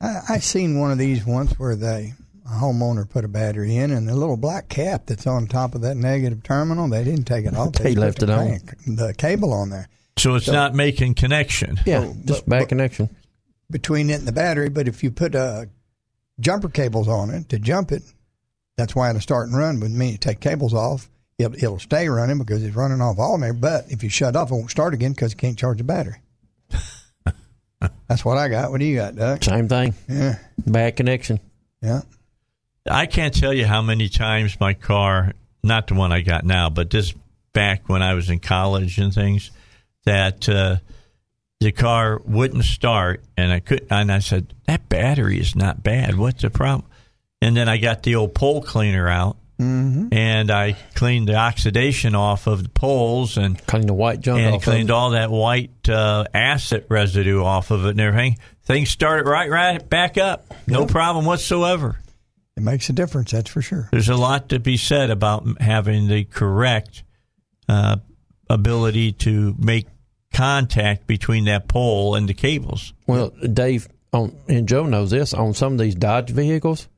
I, 0.00 0.20
I 0.28 0.38
seen 0.38 0.78
one 0.78 0.90
of 0.92 0.98
these 0.98 1.24
once 1.24 1.52
where 1.58 1.76
they 1.76 2.12
a 2.44 2.54
homeowner 2.54 3.08
put 3.08 3.24
a 3.24 3.28
battery 3.28 3.76
in, 3.76 3.92
and 3.92 4.08
the 4.08 4.14
little 4.14 4.36
black 4.36 4.68
cap 4.68 5.06
that's 5.06 5.26
on 5.26 5.46
top 5.46 5.74
of 5.74 5.80
that 5.82 5.96
negative 5.96 6.42
terminal, 6.42 6.88
they 6.88 7.04
didn't 7.04 7.24
take 7.24 7.46
it 7.46 7.54
off. 7.54 7.72
They 7.78 7.94
just 7.94 7.98
left 7.98 8.22
it 8.22 8.26
the 8.26 8.34
on. 8.36 8.48
bank- 8.48 8.74
the 8.86 9.14
cable 9.16 9.52
on 9.52 9.70
there 9.70 9.88
So, 10.18 10.34
it's 10.34 10.48
not 10.48 10.74
making 10.74 11.14
connection. 11.14 11.80
Yeah, 11.86 12.02
So, 12.02 12.14
just 12.24 12.44
but- 12.46 12.50
bad 12.50 12.58
but- 12.60 12.68
connection. 12.68 13.08
between 13.70 14.10
it 14.10 14.18
and 14.18 14.28
the 14.28 14.32
battery. 14.32 14.68
But 14.68 14.86
if 14.88 15.02
you 15.02 15.10
put 15.10 15.34
uh, 15.34 15.64
jumper 16.38 16.68
cables 16.68 17.08
on 17.08 17.30
it 17.30 17.48
to 17.48 17.58
jump 17.58 17.90
it, 17.92 18.02
that's 18.76 18.94
why 18.94 19.08
it'll 19.10 19.20
start 19.22 19.48
and 19.48 19.56
run. 19.56 19.80
With 19.80 19.90
me, 19.92 20.10
you 20.12 20.18
take 20.18 20.40
cables 20.40 20.74
off, 20.74 21.08
it'll, 21.38 21.54
it'll 21.54 21.78
stay 21.78 22.08
running 22.08 22.38
because 22.38 22.62
it's 22.62 22.76
running 22.76 23.00
off 23.00 23.18
alternator. 23.18 23.54
But 23.54 23.86
if 23.90 24.02
you 24.02 24.08
shut 24.10 24.36
off, 24.36 24.50
it 24.50 24.54
won't 24.54 24.70
start 24.70 24.92
again 24.94 25.12
because 25.12 25.32
it 25.32 25.38
can't 25.38 25.58
charge 25.58 25.78
the 25.78 25.84
battery. 25.84 26.16
That's 28.08 28.24
what 28.24 28.38
I 28.38 28.48
got. 28.48 28.70
What 28.70 28.78
do 28.80 28.86
you 28.86 28.96
got, 28.96 29.16
Doug? 29.16 29.42
Same 29.42 29.68
thing. 29.68 29.94
Yeah, 30.08 30.38
Bad 30.66 30.96
connection. 30.96 31.40
yeah. 31.80 32.02
I 32.88 33.06
can't 33.06 33.34
tell 33.34 33.52
you 33.54 33.64
how 33.66 33.80
many 33.82 34.08
times 34.08 34.58
my 34.60 34.74
car, 34.74 35.32
not 35.62 35.86
the 35.86 35.94
one 35.94 36.12
I 36.12 36.20
got 36.20 36.44
now, 36.44 36.68
but 36.68 36.90
this 36.90 37.14
back 37.52 37.88
when 37.88 38.02
I 38.02 38.14
was 38.14 38.28
in 38.28 38.40
college 38.40 38.98
and 38.98 39.14
things, 39.14 39.50
that 40.04 40.48
uh, 40.48 40.76
the 41.60 41.72
car 41.72 42.20
wouldn't 42.24 42.64
start, 42.64 43.22
and 43.36 43.52
I 43.52 43.60
could, 43.60 43.86
and 43.90 44.10
I 44.10 44.18
said 44.20 44.52
that 44.66 44.88
battery 44.88 45.38
is 45.38 45.54
not 45.54 45.82
bad. 45.82 46.16
What's 46.16 46.42
the 46.42 46.50
problem? 46.50 46.88
And 47.40 47.56
then 47.56 47.68
I 47.68 47.76
got 47.78 48.02
the 48.02 48.14
old 48.16 48.34
pole 48.34 48.62
cleaner 48.62 49.08
out, 49.08 49.36
and 49.58 50.50
I 50.50 50.72
cleaned 50.96 51.28
the 51.28 51.36
oxidation 51.36 52.16
off 52.16 52.48
of 52.48 52.64
the 52.64 52.68
poles 52.68 53.36
and 53.36 53.64
Clean 53.66 53.86
the 53.86 53.94
white 53.94 54.20
junk 54.20 54.40
and 54.40 54.56
off. 54.56 54.64
cleaned 54.64 54.90
of 54.90 54.96
all 54.96 55.10
that 55.10 55.30
white 55.30 55.88
uh, 55.88 56.24
acid 56.34 56.86
residue 56.88 57.40
off 57.44 57.70
of 57.70 57.84
it 57.86 57.90
and 57.90 58.00
everything. 58.00 58.38
Things 58.64 58.90
started 58.90 59.28
right 59.30 59.48
right 59.48 59.88
back 59.88 60.18
up, 60.18 60.52
no 60.66 60.80
Yep. 60.80 60.88
problem 60.88 61.26
whatsoever. 61.26 61.96
It 62.56 62.62
makes 62.64 62.88
a 62.88 62.92
difference. 62.92 63.30
That's 63.30 63.50
for 63.50 63.62
sure. 63.62 63.88
There's 63.92 64.08
a 64.08 64.16
lot 64.16 64.48
to 64.48 64.58
be 64.58 64.76
said 64.76 65.10
about 65.10 65.46
having 65.60 66.08
the 66.08 66.24
correct 66.24 67.04
uh, 67.68 67.98
ability 68.50 69.12
to 69.12 69.54
make 69.58 69.86
contact 70.32 71.06
between 71.06 71.44
that 71.44 71.68
pole 71.68 72.14
and 72.14 72.28
the 72.28 72.34
cables. 72.34 72.92
Well, 73.06 73.30
Dave, 73.30 73.88
on, 74.12 74.36
and 74.48 74.68
Joe 74.68 74.86
knows 74.86 75.10
this. 75.10 75.32
On 75.34 75.54
some 75.54 75.72
of 75.74 75.78
these 75.78 75.94
Dodge 75.94 76.30
vehicles, 76.30 76.88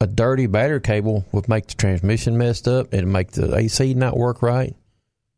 a 0.00 0.06
dirty 0.06 0.46
battery 0.46 0.80
cable 0.80 1.24
would 1.32 1.48
make 1.48 1.66
the 1.66 1.74
transmission 1.74 2.38
messed 2.38 2.68
up. 2.68 2.92
It'd 2.94 3.06
make 3.08 3.32
the 3.32 3.54
AC 3.56 3.94
not 3.94 4.16
work 4.16 4.42
right. 4.42 4.74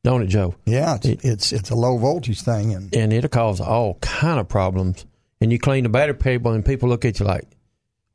Don't 0.03 0.22
it, 0.22 0.26
Joe? 0.28 0.55
Yeah, 0.64 0.96
it's 0.96 1.07
It- 1.07 1.20
it's, 1.24 1.53
it's 1.53 1.70
a 1.70 1.74
low 1.74 1.96
voltage 1.98 2.42
thing, 2.42 2.74
and 2.74 2.94
And 2.94 3.12
it'll 3.12 3.28
cause 3.28 3.61
all 3.61 3.94
kind 4.01 4.40
of 4.40 4.48
problems. 4.48 5.05
And 5.40 5.51
you 5.53 5.59
clean 5.59 5.84
the 5.84 5.88
battery 5.90 6.16
cable, 6.18 6.53
and 6.53 6.64
people 6.64 6.88
look 6.90 7.05
at 7.07 7.18
you 7.20 7.26
like, 7.26 7.46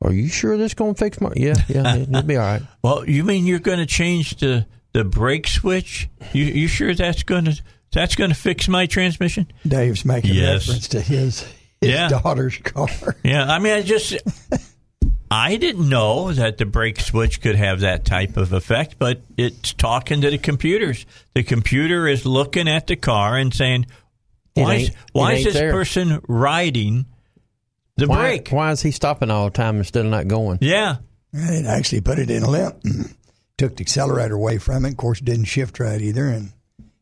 "Are 0.00 0.12
you 0.12 0.28
sure 0.28 0.56
this 0.56 0.74
going 0.74 0.94
to 0.94 0.98
fix 0.98 1.20
my?" 1.20 1.32
Yeah, 1.36 1.54
yeah, 1.68 1.94
it- 1.96 2.08
it'll 2.08 2.22
be 2.22 2.36
all 2.36 2.44
right. 2.44 2.62
Well, 2.82 3.08
you 3.08 3.24
mean 3.24 3.46
you're 3.46 3.58
going 3.58 3.78
to 3.78 3.86
change 3.86 4.36
the 4.36 4.66
the 4.92 5.04
brake 5.04 5.46
switch? 5.48 6.08
You 6.32 6.44
you 6.44 6.68
sure 6.68 6.94
that's 6.94 7.22
going 7.24 7.46
to 7.46 7.60
that's 7.92 8.14
going 8.14 8.30
to 8.30 8.36
fix 8.36 8.68
my 8.68 8.86
transmission? 8.86 9.46
Dave's 9.66 10.04
making 10.04 10.34
Yes. 10.34 10.66
reference 10.68 10.88
to 10.88 11.00
his 11.00 11.40
his 11.80 11.90
Yeah. 11.90 12.08
daughter's 12.08 12.56
car. 12.58 12.88
Yeah, 13.24 13.44
I 13.44 13.58
mean, 13.58 13.72
I 13.74 13.82
just 13.82 14.16
I 15.30 15.56
didn't 15.56 15.88
know 15.88 16.32
that 16.32 16.56
the 16.58 16.64
brake 16.66 17.00
switch 17.00 17.40
could 17.40 17.56
have 17.56 17.80
that 17.80 18.04
type 18.04 18.36
of 18.36 18.52
effect, 18.52 18.96
but 18.98 19.22
it's 19.36 19.72
talking 19.72 20.20
to 20.20 20.30
the 20.30 20.38
computers. 20.38 21.04
The 21.34 21.42
computer 21.42 22.06
is 22.06 22.24
looking 22.24 22.68
at 22.68 22.86
the 22.86 22.96
car 22.96 23.36
and 23.36 23.52
saying, 23.52 23.86
It 24.54 24.62
"Why 24.62 24.74
is, 24.76 24.90
why 25.12 25.32
it 25.32 25.38
is 25.38 25.44
this 25.46 25.54
there. 25.54 25.72
person 25.72 26.20
riding 26.28 27.06
the 27.96 28.06
Why, 28.06 28.16
brake?" 28.38 28.48
why 28.50 28.70
is 28.70 28.82
he 28.82 28.90
stopping 28.92 29.30
all 29.30 29.46
the 29.46 29.50
time 29.50 29.78
instead 29.78 30.04
of 30.04 30.10
not 30.12 30.28
going? 30.28 30.58
Yeah, 30.60 30.96
It 31.32 31.66
actually 31.66 32.02
put 32.02 32.18
it 32.20 32.30
in 32.30 32.42
a 32.44 32.50
limp. 32.50 32.76
Took 33.58 33.76
the 33.76 33.82
accelerator 33.82 34.34
away 34.34 34.58
from 34.58 34.84
it. 34.84 34.90
Of 34.92 34.96
course, 34.96 35.18
didn't 35.20 35.46
shift 35.46 35.80
right 35.80 36.00
either. 36.00 36.26
And 36.28 36.52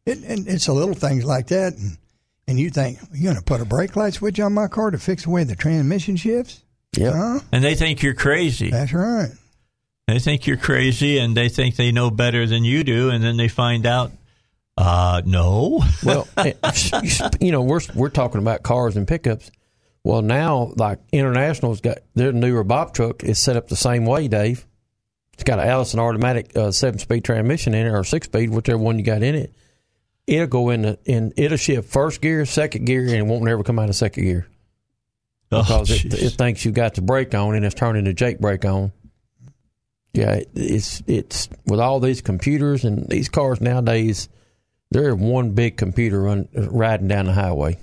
it 0.07 0.19
and 0.25 0.47
it's 0.49 0.69
a 0.69 0.73
little 0.73 0.95
things 0.95 1.25
like 1.25 1.49
that. 1.49 1.75
And 1.75 1.99
and 2.47 2.59
you 2.59 2.71
think 2.71 2.99
you're 3.13 3.33
going 3.33 3.37
to 3.37 3.43
put 3.43 3.61
a 3.61 3.65
brake 3.65 3.97
light 3.97 4.15
switch 4.15 4.39
on 4.41 4.53
my 4.53 4.69
car 4.69 4.91
to 4.91 4.99
fix 4.99 5.25
the 5.25 5.31
way 5.31 5.45
the 5.45 5.57
transmission 5.57 6.17
shifts? 6.17 6.63
Yeah. 6.97 7.13
Huh? 7.13 7.41
and 7.51 7.65
they 7.65 7.75
think 7.75 8.03
you're 8.03 8.15
crazy. 8.15 8.71
That's 8.71 8.93
right. 8.93 9.31
They 10.07 10.19
think 10.19 10.47
you're 10.47 10.59
crazy, 10.59 11.19
and 11.19 11.35
they 11.35 11.49
think 11.49 11.77
they 11.77 11.91
know 11.91 12.11
better 12.11 12.47
than 12.47 12.63
you 12.63 12.85
do, 12.85 13.09
and 13.09 13.25
then 13.25 13.39
they 13.39 13.49
find 13.49 13.87
out, 13.87 14.13
uh, 14.77 15.23
no. 15.25 15.83
Well, 16.05 16.29
you 17.41 17.51
know, 17.51 17.63
we're 17.63 17.81
we're 17.95 18.11
talking 18.11 18.41
about 18.41 18.63
cars 18.63 18.97
and 18.97 19.09
pickups. 19.09 19.51
Well, 20.05 20.21
now 20.21 20.73
like 20.77 20.99
International's 21.13 21.81
got 21.81 21.99
their 22.15 22.33
newer 22.33 22.65
Bob 22.65 22.93
truck 22.93 23.25
is 23.25 23.39
set 23.39 23.57
up 23.57 23.69
the 23.69 23.77
same 23.77 24.05
way, 24.05 24.29
Dave. 24.29 24.67
It's 25.33 25.45
got 25.45 25.59
an 25.59 25.67
Allison 25.67 25.99
automatic 25.99 26.55
uh, 26.55 26.71
seven 26.71 26.99
speed 26.99 27.25
transmission 27.25 27.73
in 27.73 27.87
it 27.87 27.91
or 27.91 28.05
six 28.05 28.27
speed, 28.27 28.51
whichever 28.51 28.79
one 28.79 28.99
you 28.99 29.05
got 29.05 29.23
in 29.23 29.35
it. 29.35 29.55
It'll 30.27 30.47
go 30.47 30.71
in 30.71 30.83
the, 30.83 30.99
in 31.05 31.33
it'll 31.37 31.59
shift 31.59 31.91
first 31.91 32.21
gear, 32.21 32.47
second 32.47 32.87
gear, 32.87 33.03
and 33.03 33.11
it 33.13 33.27
won't 33.27 33.45
never 33.45 33.63
come 33.63 33.79
out 33.79 33.89
of 33.89 33.97
second 33.97 34.25
gear 34.25 34.47
oh, 35.53 35.63
because 35.63 35.91
oh, 35.91 35.95
it, 35.95 36.15
it 36.15 36.31
thinks 36.31 36.65
you 36.65 36.73
got 36.73 36.95
the 36.95 37.03
brake 37.03 37.35
on 37.35 37.55
and 37.55 37.65
it's 37.65 37.75
turning 37.75 38.05
the 38.05 38.13
Jake 38.13 38.39
brake 38.39 38.65
on. 38.65 38.93
Yeah, 40.13 40.35
it, 40.35 40.51
it's 40.55 41.03
it's 41.07 41.49
with 41.67 41.81
all 41.81 42.01
these 42.01 42.23
computers 42.23 42.85
and 42.85 43.09
these 43.09 43.29
cars 43.29 43.61
nowadays, 43.61 44.29
they're 44.91 45.15
one 45.15 45.51
big 45.51 45.77
computer 45.77 46.23
run, 46.23 46.49
riding 46.55 47.09
down 47.09 47.27
the 47.27 47.33
highway. 47.33 47.79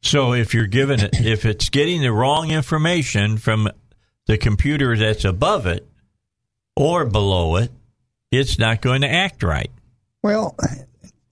So 0.00 0.32
if 0.32 0.54
you're 0.54 0.66
given 0.66 1.00
it, 1.00 1.20
if 1.20 1.44
it's 1.44 1.68
getting 1.68 2.02
the 2.02 2.12
wrong 2.12 2.50
information 2.50 3.36
from 3.38 3.68
the 4.26 4.38
computer 4.38 4.96
that's 4.96 5.24
above 5.24 5.66
it 5.66 5.88
or 6.76 7.04
below 7.04 7.56
it, 7.56 7.72
it's 8.30 8.58
not 8.58 8.80
going 8.80 9.00
to 9.00 9.08
act 9.08 9.42
right. 9.42 9.70
Well, 10.22 10.56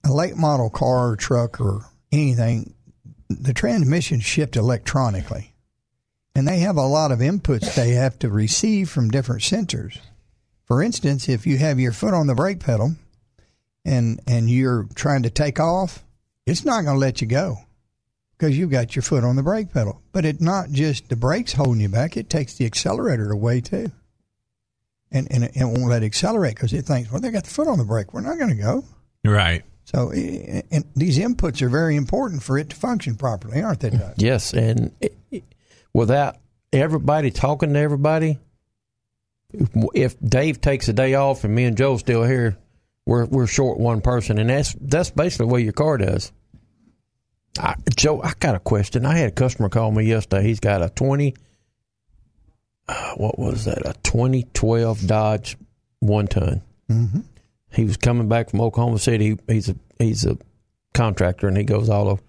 a 0.07 0.13
late 0.13 0.35
model 0.35 0.69
car 0.69 1.11
or 1.11 1.15
truck 1.15 1.59
or 1.59 1.85
anything, 2.11 2.73
the 3.29 3.53
transmission 3.53 4.19
shift 4.19 4.55
electronically. 4.55 5.53
And 6.35 6.47
they 6.47 6.59
have 6.59 6.77
a 6.77 6.85
lot 6.85 7.11
of 7.11 7.19
inputs 7.19 7.73
they 7.73 7.91
have 7.91 8.19
to 8.19 8.29
receive 8.29 8.89
from 8.89 9.09
different 9.09 9.41
sensors. 9.41 9.97
For 10.65 10.83
instance, 10.83 11.27
if 11.27 11.47
you 11.47 11.57
have 11.57 11.79
your 11.79 11.91
foot 11.91 12.13
on 12.13 12.27
the 12.27 12.35
brake 12.35 12.59
pedal 12.59 12.95
and 13.85 14.19
and 14.27 14.49
you're 14.49 14.85
trying 14.95 15.23
to 15.23 15.29
take 15.29 15.59
off, 15.59 16.03
it's 16.45 16.65
not 16.65 16.83
going 16.83 16.95
to 16.95 16.99
let 16.99 17.21
you 17.21 17.27
go 17.27 17.57
because 18.37 18.57
you've 18.57 18.69
got 18.69 18.95
your 18.95 19.03
foot 19.03 19.23
on 19.23 19.35
the 19.35 19.43
brake 19.43 19.73
pedal. 19.73 20.01
But 20.11 20.25
it's 20.25 20.41
not 20.41 20.69
just 20.69 21.09
the 21.09 21.15
brakes 21.15 21.53
holding 21.53 21.81
you 21.81 21.89
back; 21.89 22.17
it 22.17 22.29
takes 22.29 22.55
the 22.55 22.65
accelerator 22.65 23.31
away 23.31 23.61
too, 23.61 23.91
and 25.11 25.27
and 25.31 25.45
it 25.45 25.53
won't 25.55 25.87
let 25.87 26.03
it 26.03 26.07
accelerate 26.07 26.55
because 26.55 26.73
it 26.73 26.83
thinks, 26.83 27.11
well, 27.11 27.21
they 27.21 27.31
got 27.31 27.45
the 27.45 27.49
foot 27.49 27.67
on 27.67 27.77
the 27.77 27.85
brake, 27.85 28.13
we're 28.13 28.21
not 28.21 28.37
going 28.37 28.55
to 28.55 28.61
go. 28.61 28.83
Right. 29.23 29.63
So, 29.87 30.11
and 30.11 30.83
these 30.97 31.17
inputs 31.17 31.61
are 31.61 31.69
very 31.69 31.95
important 31.95 32.43
for 32.43 32.57
it 32.57 32.71
to 32.71 32.75
function 32.75 33.15
properly, 33.15 33.61
aren't 33.61 33.79
they? 33.79 33.91
Doug? 33.91 34.15
Yes, 34.17 34.53
and 34.53 34.91
it, 34.99 35.15
it- 35.31 35.43
without 35.93 36.35
everybody 36.73 37.31
talking 37.31 37.71
to 37.73 37.79
everybody, 37.79 38.37
if, 39.53 39.69
if 39.95 40.19
Dave 40.19 40.59
takes 40.59 40.89
a 40.89 40.93
day 40.93 41.13
off 41.13 41.45
and 41.45 41.55
me 41.55 41.63
and 41.63 41.77
Joe 41.77 41.95
still 41.95 42.23
here, 42.25 42.57
we're 43.05 43.23
we're 43.27 43.47
short 43.47 43.79
one 43.79 44.01
person, 44.01 44.37
and 44.39 44.49
that's 44.49 44.75
that's 44.81 45.09
basically 45.11 45.45
what 45.45 45.63
your 45.63 45.71
car 45.71 45.97
does. 45.97 46.33
I, 47.57 47.75
Joe, 47.95 48.21
I 48.21 48.33
got 48.37 48.55
a 48.55 48.59
question. 48.59 49.05
I 49.05 49.15
had 49.15 49.29
a 49.29 49.31
customer 49.31 49.69
call 49.69 49.91
me 49.93 50.03
yesterday. 50.03 50.43
He's 50.43 50.59
got 50.59 50.81
a 50.83 50.89
20, 50.89 51.33
uh, 52.89 53.13
what 53.15 53.39
was 53.39 53.63
that? 53.63 53.79
A 53.87 53.93
2012 54.03 55.07
Dodge 55.07 55.57
one 56.01 56.27
ton. 56.27 56.61
Mm-hmm. 56.91 57.21
He 57.71 57.83
was 57.83 57.97
coming 57.97 58.27
back 58.27 58.49
from 58.49 58.61
Oklahoma 58.61 58.99
City. 58.99 59.37
He's 59.47 59.69
a 59.69 59.75
he's 59.99 60.25
a 60.25 60.37
contractor, 60.93 61.47
and 61.47 61.57
he 61.57 61.63
goes 61.63 61.89
all 61.89 62.07
over. 62.09 62.21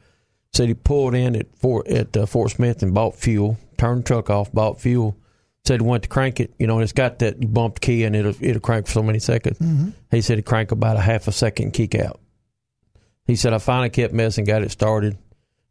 Said 0.52 0.68
he 0.68 0.74
pulled 0.74 1.14
in 1.14 1.36
at 1.36 1.56
Fort 1.56 1.86
at 1.88 2.16
uh, 2.16 2.26
Fort 2.26 2.50
Smith 2.50 2.82
and 2.82 2.94
bought 2.94 3.14
fuel. 3.14 3.58
Turned 3.76 4.04
the 4.04 4.08
truck 4.08 4.30
off, 4.30 4.52
bought 4.52 4.80
fuel. 4.80 5.16
Said 5.64 5.80
he 5.80 5.86
went 5.86 6.04
to 6.04 6.08
crank 6.08 6.40
it. 6.40 6.54
You 6.58 6.66
know, 6.66 6.74
and 6.74 6.82
it's 6.82 6.92
got 6.92 7.18
that 7.20 7.40
you 7.40 7.48
bump 7.48 7.80
key 7.80 8.04
and 8.04 8.16
it'll 8.16 8.34
it'll 8.40 8.60
crank 8.60 8.86
for 8.86 8.92
so 8.92 9.02
many 9.02 9.18
seconds. 9.18 9.58
Mm-hmm. 9.58 9.90
He 10.10 10.20
said 10.20 10.38
he 10.38 10.42
crank 10.42 10.72
about 10.72 10.96
a 10.96 11.00
half 11.00 11.28
a 11.28 11.32
second 11.32 11.72
kick 11.72 11.94
out. 11.94 12.20
He 13.26 13.36
said 13.36 13.52
I 13.52 13.58
finally 13.58 13.90
kept 13.90 14.14
messing, 14.14 14.46
got 14.46 14.62
it 14.62 14.70
started, 14.70 15.18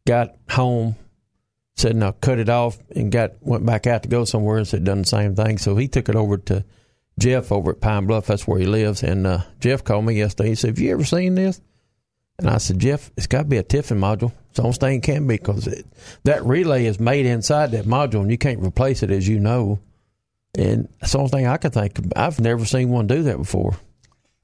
got 0.06 0.36
home, 0.48 0.94
said 1.76 1.96
now 1.96 2.12
cut 2.12 2.38
it 2.38 2.48
off 2.48 2.78
and 2.94 3.10
got 3.10 3.32
went 3.40 3.66
back 3.66 3.86
out 3.86 4.04
to 4.04 4.08
go 4.08 4.24
somewhere 4.24 4.58
and 4.58 4.66
said 4.66 4.84
done 4.84 5.02
the 5.02 5.06
same 5.08 5.34
thing. 5.34 5.58
So 5.58 5.74
he 5.76 5.88
took 5.88 6.08
it 6.08 6.14
over 6.14 6.38
to 6.38 6.64
Jeff 7.18 7.52
over 7.52 7.72
at 7.72 7.80
Pine 7.80 8.06
Bluff. 8.06 8.26
That's 8.26 8.46
where 8.46 8.58
he 8.58 8.66
lives. 8.66 9.02
And 9.02 9.26
uh, 9.26 9.42
Jeff 9.60 9.84
called 9.84 10.04
me 10.04 10.14
yesterday. 10.14 10.50
He 10.50 10.54
said, 10.54 10.70
"Have 10.70 10.78
you 10.78 10.92
ever 10.92 11.04
seen 11.04 11.34
this?" 11.34 11.60
And 12.38 12.48
I 12.48 12.58
said, 12.58 12.78
"Jeff, 12.78 13.10
it's 13.16 13.26
got 13.26 13.42
to 13.42 13.48
be 13.48 13.56
a 13.56 13.64
TIPM 13.64 13.98
module. 13.98 14.32
It's 14.50 14.56
the 14.56 14.62
only 14.62 14.76
thing 14.76 14.98
it 14.98 15.02
can 15.02 15.26
be 15.26 15.36
because 15.36 15.66
it, 15.66 15.86
that 16.24 16.44
relay 16.44 16.86
is 16.86 17.00
made 17.00 17.26
inside 17.26 17.72
that 17.72 17.84
module, 17.84 18.20
and 18.20 18.30
you 18.30 18.38
can't 18.38 18.62
replace 18.62 19.02
it, 19.02 19.10
as 19.10 19.26
you 19.26 19.38
know." 19.38 19.80
And 20.56 20.88
that's 21.00 21.12
the 21.12 21.18
only 21.18 21.30
thing 21.30 21.46
I 21.46 21.56
could 21.56 21.72
think. 21.72 21.98
Of. 21.98 22.12
I've 22.16 22.40
never 22.40 22.64
seen 22.64 22.88
one 22.90 23.06
do 23.06 23.22
that 23.24 23.36
before. 23.36 23.76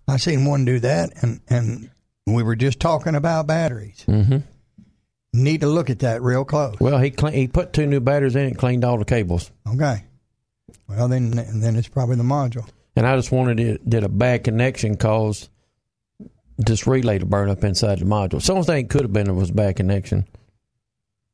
I 0.07 0.18
seen 0.18 0.45
one 0.45 0.64
do 0.64 0.81
that, 0.81 1.12
and 1.22 1.41
and 1.49 1.91
we 2.27 2.43
were 2.43 2.57
just 2.57 2.81
talking 2.81 3.14
about 3.14 3.47
batteries. 3.47 4.05
Mm-hmm. 4.07 4.39
Need 5.33 5.62
to 5.62 5.66
look 5.66 5.91
at 5.91 6.01
that 6.01 6.22
real 6.22 6.45
close. 6.45 6.77
Well, 6.79 6.99
he 6.99 7.11
clean, 7.11 7.35
he 7.35 7.49
put 7.49 7.72
two 7.72 7.87
new 7.87 8.01
batteries 8.01 8.37
in 8.37 8.43
it, 8.43 8.49
and 8.49 8.59
cleaned 8.59 8.85
all 8.85 8.99
the 8.99 9.05
cables. 9.05 9.51
Okay. 9.66 10.05
Well, 10.89 11.09
then 11.09 11.30
then 11.30 11.76
it's 11.76 11.89
probably 11.89 12.16
the 12.16 12.22
module. 12.22 12.68
And 12.97 13.07
I 13.07 13.16
just 13.16 13.32
wanted 13.32 13.59
it 13.61 13.89
did 13.89 14.05
a 14.05 14.09
bad 14.09 14.45
connection 14.45 14.97
cause 14.97 15.49
this 16.57 16.87
relay 16.87 17.18
to 17.18 17.26
burn 17.26 17.51
up 17.51 17.64
inside 17.64 17.99
the 17.99 18.05
module. 18.05 18.41
Some 18.41 18.62
thing 18.62 18.87
could 18.89 19.03
have 19.03 19.12
been 19.12 19.28
it 19.28 19.32
was 19.32 19.51
a 19.51 19.55
bad 19.55 19.76
connection 19.76 20.26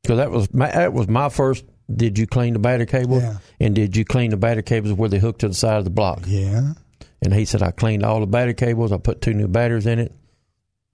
because 0.01 0.17
that 0.17 0.31
was 0.31 0.53
my, 0.53 0.71
that 0.71 0.93
was 0.93 1.07
my 1.07 1.29
first. 1.29 1.65
Did 1.93 2.17
you 2.17 2.25
clean 2.25 2.53
the 2.53 2.59
battery 2.59 2.85
cable? 2.85 3.19
Yeah. 3.19 3.37
And 3.59 3.75
did 3.75 3.97
you 3.97 4.05
clean 4.05 4.31
the 4.31 4.37
battery 4.37 4.63
cables 4.63 4.93
where 4.93 5.09
they 5.09 5.19
hook 5.19 5.39
to 5.39 5.49
the 5.49 5.53
side 5.53 5.77
of 5.77 5.83
the 5.83 5.89
block? 5.89 6.23
Yeah. 6.25 6.73
And 7.21 7.33
he 7.33 7.45
said 7.45 7.61
I 7.61 7.71
cleaned 7.71 8.03
all 8.03 8.21
the 8.21 8.27
battery 8.27 8.53
cables. 8.53 8.91
I 8.91 8.97
put 8.97 9.21
two 9.21 9.33
new 9.33 9.47
batteries 9.47 9.85
in 9.85 9.99
it, 9.99 10.13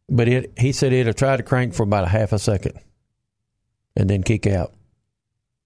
but 0.10 0.28
it 0.28 0.54
he 0.58 0.72
said 0.72 0.92
it'll 0.92 1.14
try 1.14 1.38
to 1.38 1.44
crank 1.44 1.74
for 1.74 1.84
about 1.84 2.04
a 2.04 2.08
half 2.08 2.34
a 2.34 2.40
second, 2.40 2.80
and 3.96 4.10
then 4.10 4.24
kick 4.24 4.48
out. 4.48 4.74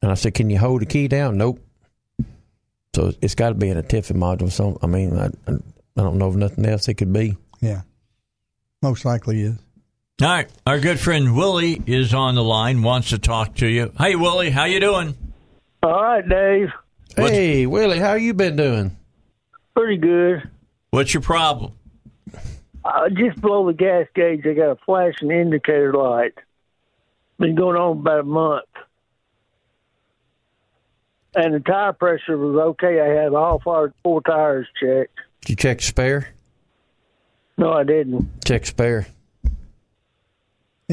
And 0.02 0.12
I 0.12 0.16
said, 0.16 0.34
"Can 0.34 0.50
you 0.50 0.60
hold 0.60 0.82
the 0.82 0.86
key 0.86 1.08
down?" 1.08 1.38
Nope. 1.38 1.60
So 2.96 3.14
it's 3.22 3.36
got 3.36 3.50
to 3.50 3.56
be 3.56 3.70
in 3.70 3.78
a 3.78 3.84
TIPM 3.84 4.18
module. 4.18 4.52
So 4.52 4.78
I 4.82 4.88
mean, 4.88 5.18
I, 5.18 5.28
I 5.48 5.54
don't 5.96 6.18
know 6.18 6.28
of 6.28 6.36
nothing 6.36 6.66
else 6.66 6.88
it 6.88 6.96
could 6.96 7.14
be. 7.14 7.38
Yeah. 7.62 7.82
Most 8.82 9.06
likely 9.06 9.42
is. 9.42 9.58
All 10.22 10.28
right, 10.28 10.50
our 10.68 10.80
good 10.80 11.00
friend 11.00 11.36
Willie 11.36 11.82
is 11.88 12.14
on 12.14 12.36
the 12.36 12.44
line. 12.44 12.84
Wants 12.84 13.10
to 13.10 13.18
talk 13.18 13.56
to 13.56 13.68
you. 13.68 13.92
Hey, 13.98 14.16
Willie, 14.16 14.52
how 14.52 14.66
you 14.66 14.80
doing? 14.80 15.16
All 15.82 15.92
right, 16.04 16.28
Dave. 16.28 16.70
What's- 17.16 17.32
Hey, 17.32 17.66
Willie, 17.66 17.98
how 18.00 18.14
you 18.14 18.34
been 18.36 18.56
doing? 18.56 18.96
Pretty 19.76 19.98
good. 19.98 20.48
What's 20.92 21.14
your 21.14 21.22
problem? 21.22 21.72
Uh, 22.84 23.10
just 23.10 23.39
below 23.42 23.66
the 23.66 23.74
gas 23.74 24.06
gauge, 24.14 24.46
I 24.46 24.54
got 24.54 24.72
a 24.72 24.76
flashing 24.86 25.32
indicator 25.32 25.94
light. 25.94 26.34
Been 27.39 27.56
going 27.56 27.76
on 27.78 28.00
about 28.00 28.20
a 28.20 28.24
month. 28.24 28.66
And 31.34 31.54
the 31.54 31.60
tire 31.60 31.94
pressure 31.94 32.38
was 32.38 32.58
okay. 32.58 33.00
I 33.00 33.24
had 33.24 33.34
all 33.34 33.60
four, 33.60 33.94
four 34.04 34.22
tires 34.22 34.68
checked. 34.80 35.18
Did 35.42 35.50
you 35.50 35.56
check 35.56 35.82
spare? 35.82 36.28
No, 37.58 37.72
I 37.72 37.84
didn't. 37.84 38.44
Check 38.44 38.66
spare. 38.66 39.08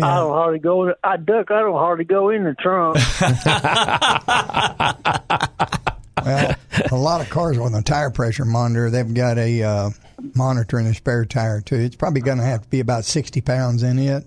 I 0.00 0.14
don't 0.14 0.32
hardly 0.32 0.60
go. 0.60 0.86
In, 0.86 0.94
I 1.02 1.16
duck. 1.16 1.50
I 1.50 1.60
don't 1.60 1.74
hardly 1.74 2.04
go 2.04 2.30
in 2.30 2.44
the 2.44 2.54
trunk. 2.54 2.98
Well, 6.24 6.54
a 6.90 6.96
lot 6.96 7.20
of 7.20 7.30
cars 7.30 7.58
on 7.58 7.72
the 7.72 7.80
tire 7.80 8.10
pressure 8.10 8.44
monitor, 8.44 8.90
they've 8.90 9.14
got 9.14 9.38
a 9.38 9.62
uh, 9.62 9.90
monitor 10.34 10.78
in 10.78 10.86
the 10.86 10.94
spare 10.94 11.24
tire 11.24 11.60
too. 11.60 11.76
It's 11.76 11.96
probably 11.96 12.20
going 12.20 12.38
to 12.38 12.44
have 12.44 12.62
to 12.62 12.68
be 12.68 12.80
about 12.80 13.04
sixty 13.04 13.40
pounds 13.40 13.82
in 13.82 13.98
it. 13.98 14.24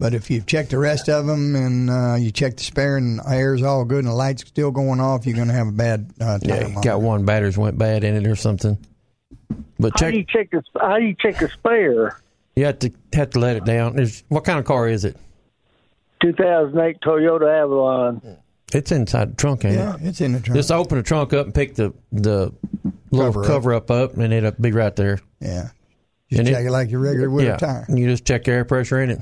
But 0.00 0.12
if 0.14 0.30
you 0.30 0.40
check 0.40 0.68
the 0.68 0.78
rest 0.78 1.08
of 1.08 1.26
them 1.26 1.54
and 1.54 1.88
uh, 1.90 2.14
you 2.18 2.30
check 2.32 2.56
the 2.56 2.62
spare 2.64 2.96
and 2.96 3.18
the 3.20 3.28
air's 3.28 3.62
all 3.62 3.84
good 3.84 3.98
and 4.00 4.08
the 4.08 4.12
light's 4.14 4.46
still 4.46 4.70
going 4.72 5.00
off, 5.00 5.24
you're 5.26 5.36
going 5.36 5.48
to 5.48 5.54
have 5.54 5.68
a 5.68 5.72
bad 5.72 6.10
uh, 6.20 6.38
tire 6.38 6.56
Yeah, 6.62 6.68
monitor. 6.68 6.80
got 6.82 7.00
one 7.00 7.24
batteries 7.24 7.56
went 7.56 7.78
bad 7.78 8.02
in 8.04 8.14
it 8.16 8.26
or 8.26 8.34
something. 8.36 8.76
But 9.78 9.98
how 10.00 10.10
do 10.10 10.16
you 10.18 10.24
check 10.24 10.50
the? 10.50 10.62
How 10.80 10.98
do 10.98 11.04
you 11.04 11.14
check 11.18 11.38
the 11.38 11.48
spare? 11.48 12.20
You 12.56 12.64
have 12.66 12.78
to 12.80 12.92
have 13.12 13.30
to 13.30 13.38
let 13.40 13.56
it 13.56 13.64
down. 13.64 13.96
There's, 13.96 14.22
what 14.28 14.44
kind 14.44 14.58
of 14.58 14.64
car 14.64 14.88
is 14.88 15.04
it? 15.04 15.16
2008 16.22 17.00
Toyota 17.00 17.62
Avalon. 17.62 18.38
It's 18.72 18.90
inside 18.92 19.32
the 19.32 19.36
trunk, 19.36 19.64
ain't 19.64 19.74
Yeah, 19.74 19.94
it? 19.96 20.02
it's 20.02 20.20
in 20.20 20.32
the 20.32 20.40
trunk. 20.40 20.56
Just 20.56 20.72
open 20.72 20.96
the 20.98 21.02
trunk 21.04 21.32
up 21.32 21.46
and 21.46 21.54
pick 21.54 21.74
the 21.74 21.92
the 22.12 22.52
little 23.10 23.32
Cover 23.32 23.44
cover, 23.44 23.74
up. 23.74 23.90
up. 23.90 24.10
up 24.12 24.16
and 24.16 24.32
it'll 24.32 24.50
be 24.52 24.72
right 24.72 24.94
there. 24.96 25.20
yeah. 25.40 25.68
Just 26.30 26.38
And 26.40 26.48
it- 26.48 26.52
check 26.52 26.64
it, 26.64 26.70
like 26.70 26.90
your 26.90 27.00
regular 27.00 27.28
would 27.30 27.44
yeah, 27.44 27.56
tire. 27.56 27.84
and 27.86 27.98
you 27.98 28.08
just 28.08 28.24
check 28.24 28.44
the 28.44 28.52
air 28.52 28.64
pressure 28.64 29.00
in 29.00 29.10
it. 29.10 29.20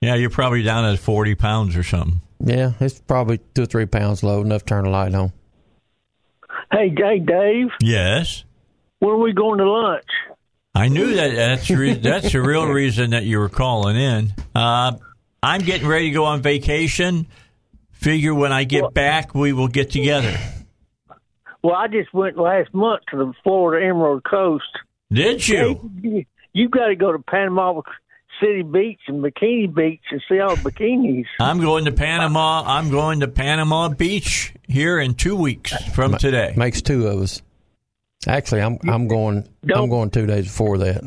Yeah, 0.00 0.14
you're 0.14 0.30
probably 0.30 0.62
down 0.62 0.84
at 0.84 0.98
40 0.98 1.34
pounds 1.34 1.76
or 1.76 1.82
something. 1.82 2.20
Yeah, 2.38 2.72
it's 2.80 3.00
probably 3.00 3.40
two 3.54 3.62
or 3.62 3.66
three 3.66 3.86
pounds 3.86 4.22
low, 4.22 4.42
enough 4.42 4.62
to 4.62 4.66
turn 4.66 4.84
the 4.84 4.90
light 4.90 5.14
on. 5.14 5.32
Hey, 6.70 6.92
hey, 6.96 7.18
Dave. 7.18 7.68
Yes. 7.80 8.44
When 8.98 9.12
are 9.12 9.18
we 9.18 9.32
going 9.32 9.58
to 9.58 9.70
lunch? 9.70 10.04
I 10.74 10.88
knew 10.88 11.14
that. 11.14 11.34
That's 11.34 11.70
re- 11.70 11.94
that's 11.94 12.32
the 12.32 12.42
real 12.42 12.66
reason 12.66 13.10
that 13.10 13.24
you 13.24 13.38
were 13.38 13.48
calling 13.48 13.96
in. 13.96 14.34
Uh, 14.54 14.92
I'm 15.42 15.62
getting 15.62 15.86
ready 15.86 16.08
to 16.08 16.14
go 16.14 16.24
on 16.24 16.42
vacation. 16.42 17.26
Figure 17.92 18.34
when 18.34 18.52
I 18.52 18.64
get 18.64 18.92
back, 18.92 19.34
we 19.34 19.52
will 19.52 19.68
get 19.68 19.90
together. 19.90 20.36
Well, 21.62 21.74
I 21.74 21.88
just 21.88 22.12
went 22.12 22.36
last 22.36 22.72
month 22.74 23.02
to 23.10 23.16
the 23.16 23.32
Florida 23.42 23.86
Emerald 23.86 24.22
Coast. 24.24 24.64
Did 25.10 25.46
you? 25.48 25.90
Hey, 26.02 26.26
you 26.52 26.68
got 26.68 26.88
to 26.88 26.96
go 26.96 27.12
to 27.12 27.18
Panama 27.18 27.80
City 28.40 28.62
Beach 28.62 29.00
and 29.08 29.22
Bikini 29.22 29.72
Beach 29.72 30.02
and 30.10 30.22
see 30.28 30.40
all 30.40 30.56
the 30.56 30.70
bikinis. 30.70 31.26
I'm 31.40 31.60
going 31.60 31.84
to 31.86 31.92
Panama. 31.92 32.62
I'm 32.66 32.90
going 32.90 33.20
to 33.20 33.28
Panama 33.28 33.88
Beach 33.88 34.52
here 34.66 34.98
in 34.98 35.14
two 35.14 35.36
weeks 35.36 35.72
from 35.94 36.16
today. 36.16 36.52
Makes 36.56 36.82
two 36.82 37.06
of 37.06 37.20
us. 37.20 37.42
Actually, 38.26 38.62
I'm 38.62 38.78
I'm 38.88 39.08
going 39.08 39.48
I'm 39.74 39.88
going 39.88 40.10
two 40.10 40.26
days 40.26 40.44
before 40.46 40.78
that. 40.78 41.04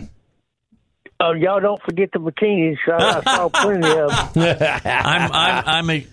Oh, 1.22 1.34
y'all 1.34 1.60
don't 1.60 1.82
forget 1.84 2.10
the 2.14 2.20
bikinis. 2.20 2.78
I, 2.88 3.22
I 3.26 3.36
saw 3.36 3.50
plenty 3.54 3.90
of 3.90 4.34
them. 4.34 4.58
I'm 4.86 5.32
I'm 5.32 5.64
I'm 5.66 5.90
a. 5.90 6.08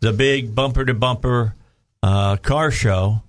the 0.00 0.12
big 0.12 0.54
bumper 0.54 0.84
to 0.84 0.94
bumper 0.94 1.54
uh, 2.02 2.36
car 2.36 2.70
show 2.70 3.22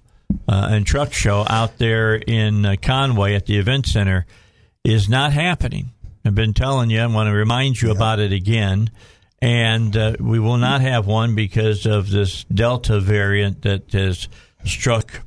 uh, 0.47 0.69
and 0.71 0.85
truck 0.85 1.13
show 1.13 1.45
out 1.49 1.77
there 1.77 2.15
in 2.15 2.65
uh, 2.65 2.75
Conway 2.81 3.35
at 3.35 3.45
the 3.45 3.57
event 3.57 3.85
center 3.85 4.25
is 4.83 5.07
not 5.07 5.31
happening. 5.31 5.91
I've 6.25 6.35
been 6.35 6.53
telling 6.53 6.89
you, 6.89 6.99
I 6.99 7.05
want 7.05 7.27
to 7.27 7.33
remind 7.33 7.81
you 7.81 7.91
about 7.91 8.19
it 8.19 8.33
again. 8.33 8.89
And 9.45 9.95
uh, 9.95 10.15
we 10.19 10.39
will 10.39 10.57
not 10.57 10.81
have 10.81 11.05
one 11.05 11.35
because 11.35 11.85
of 11.85 12.09
this 12.09 12.45
Delta 12.45 12.99
variant 12.99 13.61
that 13.61 13.91
has 13.91 14.27
struck 14.65 15.21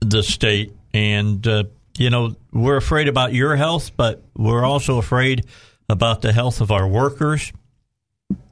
the 0.00 0.22
state. 0.22 0.72
And, 0.94 1.46
uh, 1.46 1.64
you 1.98 2.08
know, 2.08 2.36
we're 2.54 2.78
afraid 2.78 3.06
about 3.06 3.34
your 3.34 3.54
health, 3.54 3.98
but 3.98 4.22
we're 4.34 4.64
also 4.64 4.96
afraid 4.96 5.44
about 5.90 6.22
the 6.22 6.32
health 6.32 6.62
of 6.62 6.70
our 6.70 6.88
workers 6.88 7.52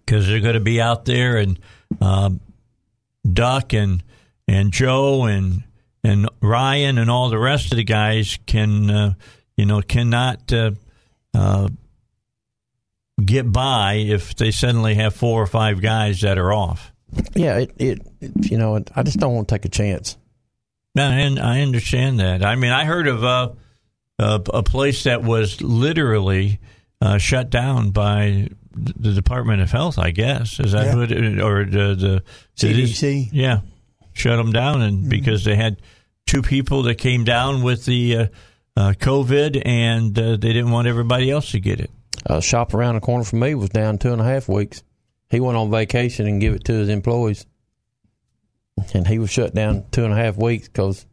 because 0.05 0.27
they're 0.27 0.41
going 0.41 0.53
to 0.53 0.61
be 0.61 0.79
out 0.79 1.07
there 1.07 1.39
and 1.39 1.59
um, 2.03 2.41
Duck 3.27 3.73
and 3.73 4.03
and 4.47 4.75
Joe 4.75 5.25
and 5.25 5.65
and 6.05 6.29
Ryan 6.43 6.99
and 6.99 7.11
all 7.11 7.31
the 7.31 7.39
rest 7.39 7.73
of 7.73 7.79
the 7.79 7.85
guys 7.85 8.39
can 8.45 8.91
uh, 8.91 9.15
you 9.57 9.65
know 9.65 9.81
cannot 9.81 10.53
uh, 10.53 10.73
uh, 11.33 11.69
get 13.25 13.51
by 13.51 13.95
if 13.95 14.35
they 14.37 14.51
suddenly 14.51 14.95
have 14.95 15.15
four 15.15 15.43
or 15.43 15.47
five 15.47 15.81
guys 15.81 16.21
that 16.23 16.39
are 16.39 16.53
off. 16.53 16.93
Yeah, 17.35 17.59
it, 17.59 17.73
it, 17.79 17.99
it 18.21 18.51
you 18.51 18.59
know 18.59 18.83
I 18.97 19.03
just 19.03 19.19
don't 19.19 19.35
want 19.35 19.49
to 19.49 19.55
take 19.55 19.65
a 19.65 19.69
chance. 19.69 20.17
No, 20.95 21.05
and 21.05 21.39
I 21.39 21.61
understand 21.63 22.21
that. 22.21 22.45
I 22.45 22.55
mean, 22.57 22.71
I 22.73 22.85
heard 22.85 23.07
of 23.09 23.25
uh, 23.25 23.51
a, 24.19 24.41
a 24.55 24.63
place 24.63 25.05
that 25.05 25.23
was 25.23 25.61
literally 25.63 26.61
uh, 27.01 27.19
shut 27.19 27.51
down 27.51 27.91
by 27.91 28.49
the 28.75 29.13
Department 29.13 29.61
of 29.63 29.71
Health. 29.71 29.99
I 29.99 30.11
guess 30.11 30.59
is 30.61 30.73
that 30.73 30.87
Yeah. 30.87 30.93
who 30.93 31.03
it, 31.03 31.41
or 31.41 31.65
the 31.65 31.95
the 31.95 32.23
CDC. 32.57 33.29
yeah, 33.33 33.61
shut 34.15 34.37
them 34.39 34.53
down, 34.53 34.77
Mm-hmm. 34.77 34.83
and 34.83 35.09
because 35.09 35.45
they 35.45 35.57
had 35.57 35.81
two 36.27 36.41
people 36.43 36.85
that 36.85 36.95
came 36.97 37.25
down 37.25 37.63
with 37.63 37.85
the 37.85 38.17
uh, 38.17 38.27
uh, 38.77 38.93
COVID, 38.99 39.61
and 39.67 40.19
uh, 40.19 40.31
they 40.37 40.53
didn't 40.55 40.71
want 40.71 40.89
everybody 40.89 41.31
else 41.31 41.51
to 41.51 41.61
get 41.61 41.81
it. 41.81 41.91
A 42.27 42.41
shop 42.41 42.73
around 42.75 42.95
the 42.97 43.01
corner 43.01 43.25
from 43.25 43.41
me 43.41 43.55
was 43.55 43.71
down 43.71 43.99
two 43.99 44.13
and 44.13 44.21
a 44.21 44.25
half 44.25 44.49
weeks. 44.49 44.83
He 45.31 45.41
went 45.41 45.57
on 45.57 45.71
vacation 45.71 46.27
and 46.27 46.41
give 46.41 46.55
it 46.55 46.65
to 46.65 46.73
his 46.73 46.89
employees, 46.89 47.47
and 48.95 49.07
he 49.07 49.19
was 49.19 49.31
shut 49.31 49.55
down 49.55 49.85
two 49.91 50.05
and 50.05 50.13
a 50.13 50.17
half 50.17 50.37
weeks 50.37 50.69
because 50.69 51.07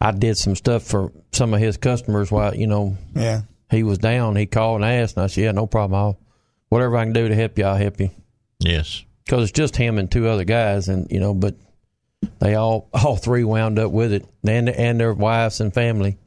I 0.00 0.10
did 0.12 0.36
some 0.36 0.56
stuff 0.56 0.82
for 0.82 1.12
some 1.32 1.54
of 1.54 1.60
his 1.60 1.76
customers 1.76 2.30
while 2.30 2.54
you 2.54 2.66
know 2.66 2.96
Yeah. 3.14 3.42
he 3.70 3.82
was 3.82 3.98
down. 3.98 4.36
He 4.36 4.46
called 4.46 4.82
and 4.82 4.84
asked, 4.84 5.16
and 5.16 5.24
I 5.24 5.26
said, 5.28 5.44
"Yeah, 5.44 5.52
no 5.52 5.66
problem. 5.66 5.98
I'll 5.98 6.18
whatever 6.68 6.96
I 6.96 7.04
can 7.04 7.12
do 7.12 7.28
to 7.28 7.34
help 7.34 7.56
you, 7.58 7.64
I'll 7.64 7.76
help 7.76 8.00
you." 8.00 8.10
Yes. 8.58 9.04
Because 9.24 9.44
it's 9.44 9.52
just 9.52 9.76
him 9.76 9.98
and 9.98 10.10
two 10.10 10.26
other 10.28 10.44
guys, 10.44 10.88
and 10.88 11.06
you 11.10 11.20
know, 11.20 11.32
but 11.34 11.54
they 12.40 12.56
all 12.56 12.88
all 12.92 13.16
three 13.16 13.44
wound 13.44 13.78
up 13.78 13.92
with 13.92 14.12
it, 14.12 14.26
and 14.46 14.68
and 14.68 15.00
their 15.00 15.14
wives 15.14 15.60
and 15.60 15.72
family. 15.72 16.18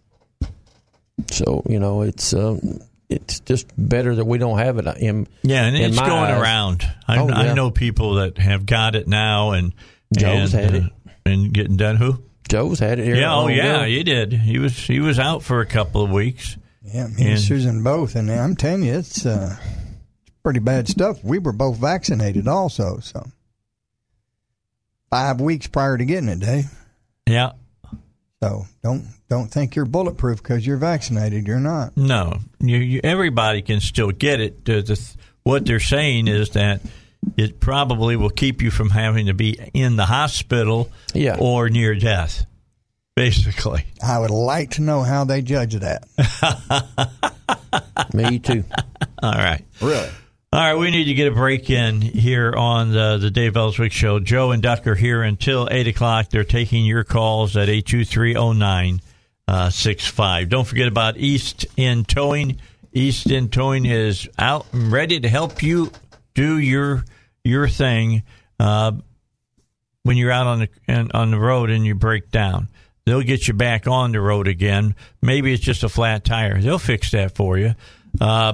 So 1.32 1.64
you 1.70 1.80
know, 1.80 2.02
it's 2.04 2.34
um, 2.34 2.80
it's 3.26 3.40
just 3.42 3.68
better 3.78 4.16
that 4.16 4.26
we 4.26 4.38
don't 4.38 4.58
have 4.60 4.78
it. 4.78 4.86
In, 4.98 5.28
Yeah, 5.44 5.66
and 5.66 5.76
in 5.76 5.84
it's 5.92 6.00
going 6.00 6.32
eyes. 6.32 6.42
around. 6.42 6.88
I, 7.08 7.18
Oh, 7.20 7.30
I 7.30 7.54
know 7.54 7.72
people 7.72 8.16
that 8.16 8.38
have 8.38 8.66
got 8.66 8.96
it 8.96 9.08
now, 9.08 9.52
and 9.52 9.74
Joe's 10.16 10.54
and, 10.54 10.64
had 10.64 10.76
it. 10.76 10.84
uh, 10.84 11.10
and 11.26 11.54
getting 11.54 11.76
done. 11.78 11.96
Who? 11.98 12.22
Joe's 12.48 12.80
had 12.80 13.00
it 13.00 13.06
here. 13.06 13.16
Yeah, 13.16 13.34
oh 13.36 13.48
yeah, 13.48 13.80
Longville. 13.80 13.88
he 13.88 14.04
did. 14.04 14.34
He 14.34 14.60
was 14.60 14.78
he 14.78 15.00
was 15.00 15.18
out 15.20 15.42
for 15.44 15.62
a 15.62 15.66
couple 15.66 16.04
of 16.04 16.12
weeks. 16.12 16.58
Yeah, 16.84 17.08
me 17.08 17.14
and, 17.22 17.30
And- 17.32 17.40
Susan 17.40 17.84
both, 17.84 18.16
and 18.16 18.32
I'm 18.32 18.56
telling 18.56 18.84
you, 18.84 18.94
it's 18.94 19.26
uh, 19.26 19.56
pretty 20.44 20.60
bad 20.60 20.88
stuff. 20.88 21.24
We 21.24 21.40
were 21.40 21.52
both 21.54 21.78
vaccinated, 21.78 22.48
also, 22.48 23.00
so 23.00 23.26
five 25.10 25.42
weeks 25.42 25.68
prior 25.68 25.98
to 25.98 26.06
getting 26.06 26.30
it, 26.30 26.40
Dave. 26.40 26.66
Yeah, 27.28 27.54
So 28.44 28.66
don't 28.84 29.06
don't 29.30 29.48
think 29.48 29.76
you're 29.76 29.86
bulletproof 29.86 30.42
because 30.44 30.66
you're 30.68 30.78
vaccinated. 30.78 31.48
You're 31.48 31.60
not. 31.60 31.96
no, 31.98 32.40
you, 32.60 32.78
you, 32.78 33.02
everybody 33.04 33.62
can 33.62 33.80
still 33.80 34.12
get 34.12 34.40
it. 34.42 34.66
The, 34.66 34.82
the, 34.82 35.16
what 35.44 35.66
they're 35.66 35.80
saying 35.80 36.28
is 36.28 36.50
that 36.52 36.82
it 37.38 37.60
probably 37.60 38.16
will 38.16 38.30
keep 38.30 38.62
you 38.62 38.70
from 38.72 38.90
having 38.90 39.28
to 39.28 39.34
be 39.34 39.58
in 39.74 39.96
the 39.96 40.06
hospital 40.06 40.92
Yeah. 41.14 41.38
or 41.40 41.70
near 41.70 41.96
death. 41.96 42.46
Basically, 43.16 43.86
I 44.06 44.20
would 44.20 44.30
like 44.32 44.72
to 44.72 44.82
know 44.82 45.02
how 45.02 45.24
they 45.24 45.42
judge 45.42 45.74
that. 45.76 46.04
Me 48.14 48.40
too. 48.40 48.64
all 49.24 49.32
right. 49.32 49.64
Really? 49.82 50.10
All 50.54 50.62
right, 50.62 50.76
we 50.76 50.92
need 50.92 51.06
to 51.06 51.14
get 51.14 51.28
a 51.28 51.36
break 51.36 51.70
in 51.70 52.02
here 52.02 52.54
on 52.56 52.92
the, 52.92 53.18
the 53.18 53.30
Dave 53.30 53.58
Elswick 53.58 53.92
Show. 53.92 54.22
Joe 54.22 54.52
and 54.52 54.64
Duck 54.64 54.88
are 54.88 54.96
here 54.96 55.22
until 55.22 55.68
8 55.70 55.88
o'clock. 55.88 56.30
They're 56.30 56.46
taking 56.46 56.86
your 56.86 57.04
calls 57.04 57.58
at 57.58 57.68
8230965. 57.68 60.48
Don't 60.48 60.66
forget 60.66 60.88
about 60.88 61.18
East 61.18 61.66
End 61.78 62.08
Towing. 62.08 62.58
East 62.94 63.30
End 63.30 63.52
Towing 63.52 63.86
is 63.86 64.30
out 64.40 64.66
and 64.72 64.94
ready 64.94 65.20
to 65.20 65.28
help 65.28 65.62
you 65.62 65.92
do 66.36 66.58
your 66.58 67.04
your 67.44 67.68
thing 67.68 68.24
uh, 68.60 68.94
when 70.04 70.16
you're 70.16 70.32
out 70.32 70.48
on 70.48 70.60
the 70.60 70.70
on 71.14 71.32
the 71.32 71.40
road 71.40 71.70
and 71.70 71.86
you 71.86 71.96
break 71.96 72.32
down. 72.32 72.70
They'll 73.06 73.22
get 73.22 73.50
you 73.50 73.54
back 73.54 73.88
on 73.88 74.14
the 74.14 74.22
road 74.22 74.48
again. 74.48 74.96
Maybe 75.22 75.52
it's 75.54 75.62
just 75.62 75.84
a 75.84 75.90
flat 75.90 76.24
tire. 76.24 76.62
They'll 76.62 76.80
fix 76.80 77.12
that 77.12 77.36
for 77.36 77.58
you. 77.58 77.76
Uh, 78.22 78.54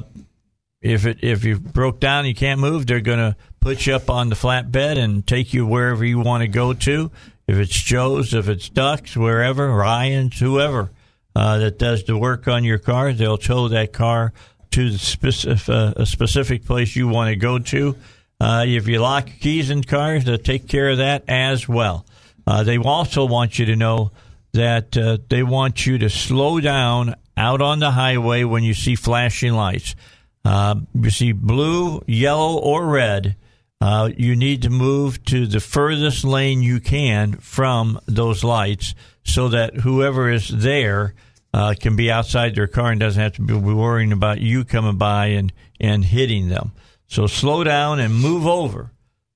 if 0.81 1.05
it 1.05 1.23
if 1.23 1.43
you 1.43 1.59
broke 1.59 1.99
down 1.99 2.25
you 2.25 2.35
can't 2.35 2.59
move, 2.59 2.87
they're 2.87 3.01
going 3.01 3.19
to 3.19 3.35
put 3.59 3.85
you 3.85 3.95
up 3.95 4.09
on 4.09 4.29
the 4.29 4.35
flatbed 4.35 4.97
and 4.97 5.25
take 5.25 5.53
you 5.53 5.65
wherever 5.65 6.03
you 6.03 6.19
want 6.19 6.41
to 6.41 6.47
go 6.47 6.73
to. 6.73 7.11
If 7.47 7.57
it's 7.57 7.79
Joe's, 7.79 8.33
if 8.33 8.49
it's 8.49 8.69
Ducks, 8.69 9.15
wherever, 9.15 9.71
Ryan's, 9.71 10.39
whoever 10.39 10.91
uh, 11.35 11.59
that 11.59 11.77
does 11.77 12.03
the 12.03 12.17
work 12.17 12.47
on 12.47 12.63
your 12.63 12.77
car, 12.77 13.13
they'll 13.13 13.37
tow 13.37 13.67
that 13.67 13.93
car 13.93 14.33
to 14.71 14.89
the 14.89 14.97
specific, 14.97 15.69
uh, 15.69 15.93
a 15.97 16.05
specific 16.05 16.65
place 16.65 16.95
you 16.95 17.07
want 17.07 17.29
to 17.29 17.35
go 17.35 17.59
to. 17.59 17.95
Uh, 18.39 18.65
if 18.67 18.87
you 18.87 18.99
lock 18.99 19.29
keys 19.39 19.69
in 19.69 19.83
cars, 19.83 20.25
they'll 20.25 20.37
take 20.37 20.67
care 20.67 20.89
of 20.89 20.97
that 20.97 21.23
as 21.27 21.67
well. 21.67 22.05
Uh, 22.47 22.63
they 22.63 22.77
also 22.77 23.25
want 23.25 23.59
you 23.59 23.65
to 23.67 23.75
know 23.75 24.11
that 24.53 24.97
uh, 24.97 25.17
they 25.29 25.43
want 25.43 25.85
you 25.85 25.99
to 25.99 26.09
slow 26.09 26.59
down 26.59 27.15
out 27.37 27.61
on 27.61 27.79
the 27.79 27.91
highway 27.91 28.43
when 28.43 28.63
you 28.63 28.73
see 28.73 28.95
flashing 28.95 29.53
lights. 29.53 29.95
Uh, 30.43 30.75
you 30.93 31.09
see 31.09 31.31
blue, 31.31 32.01
yellow, 32.07 32.57
or 32.57 32.85
red. 32.87 33.35
Uh, 33.79 34.09
you 34.15 34.35
need 34.35 34.61
to 34.61 34.69
move 34.69 35.23
to 35.25 35.47
the 35.47 35.59
furthest 35.59 36.23
lane 36.23 36.61
you 36.61 36.79
can 36.79 37.33
from 37.33 37.99
those 38.05 38.43
lights 38.43 38.93
so 39.23 39.49
that 39.49 39.75
whoever 39.77 40.29
is 40.29 40.49
there 40.49 41.13
uh, 41.53 41.73
can 41.79 41.95
be 41.95 42.11
outside 42.11 42.55
their 42.55 42.67
car 42.67 42.91
and 42.91 42.99
doesn't 42.99 43.21
have 43.21 43.33
to 43.33 43.41
be 43.41 43.53
worrying 43.55 44.11
about 44.11 44.39
you 44.39 44.63
coming 44.63 44.97
by 44.97 45.27
and, 45.27 45.51
and 45.79 46.05
hitting 46.05 46.49
them. 46.49 46.71
So 47.07 47.27
slow 47.27 47.63
down 47.63 47.99
and 47.99 48.13
move 48.13 48.45
over 48.47 48.91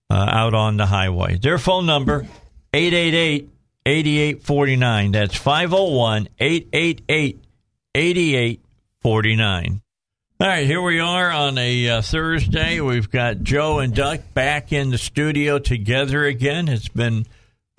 uh, 0.09 0.27
out 0.29 0.53
on 0.53 0.77
the 0.77 0.85
highway. 0.85 1.37
Their 1.37 1.57
phone 1.57 1.85
number, 1.85 2.27
888 2.73 3.49
8849. 3.85 5.11
That's 5.11 5.35
501 5.35 6.29
888 6.39 7.43
8849. 7.93 9.81
All 10.37 10.47
right, 10.47 10.67
here 10.67 10.81
we 10.81 10.99
are 10.99 11.31
on 11.31 11.57
a 11.57 11.89
uh, 11.89 12.01
Thursday. 12.01 12.81
We've 12.81 13.09
got 13.09 13.41
Joe 13.41 13.79
and 13.79 13.95
Duck 13.95 14.19
back 14.33 14.73
in 14.73 14.89
the 14.89 14.97
studio 14.97 15.59
together 15.59 16.25
again. 16.25 16.67
It's 16.67 16.89
been, 16.89 17.25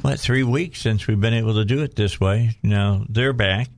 what, 0.00 0.18
three 0.18 0.42
weeks 0.42 0.80
since 0.80 1.06
we've 1.06 1.20
been 1.20 1.34
able 1.34 1.52
to 1.56 1.66
do 1.66 1.82
it 1.82 1.94
this 1.96 2.18
way. 2.18 2.56
Now 2.62 3.04
they're 3.10 3.34
back. 3.34 3.68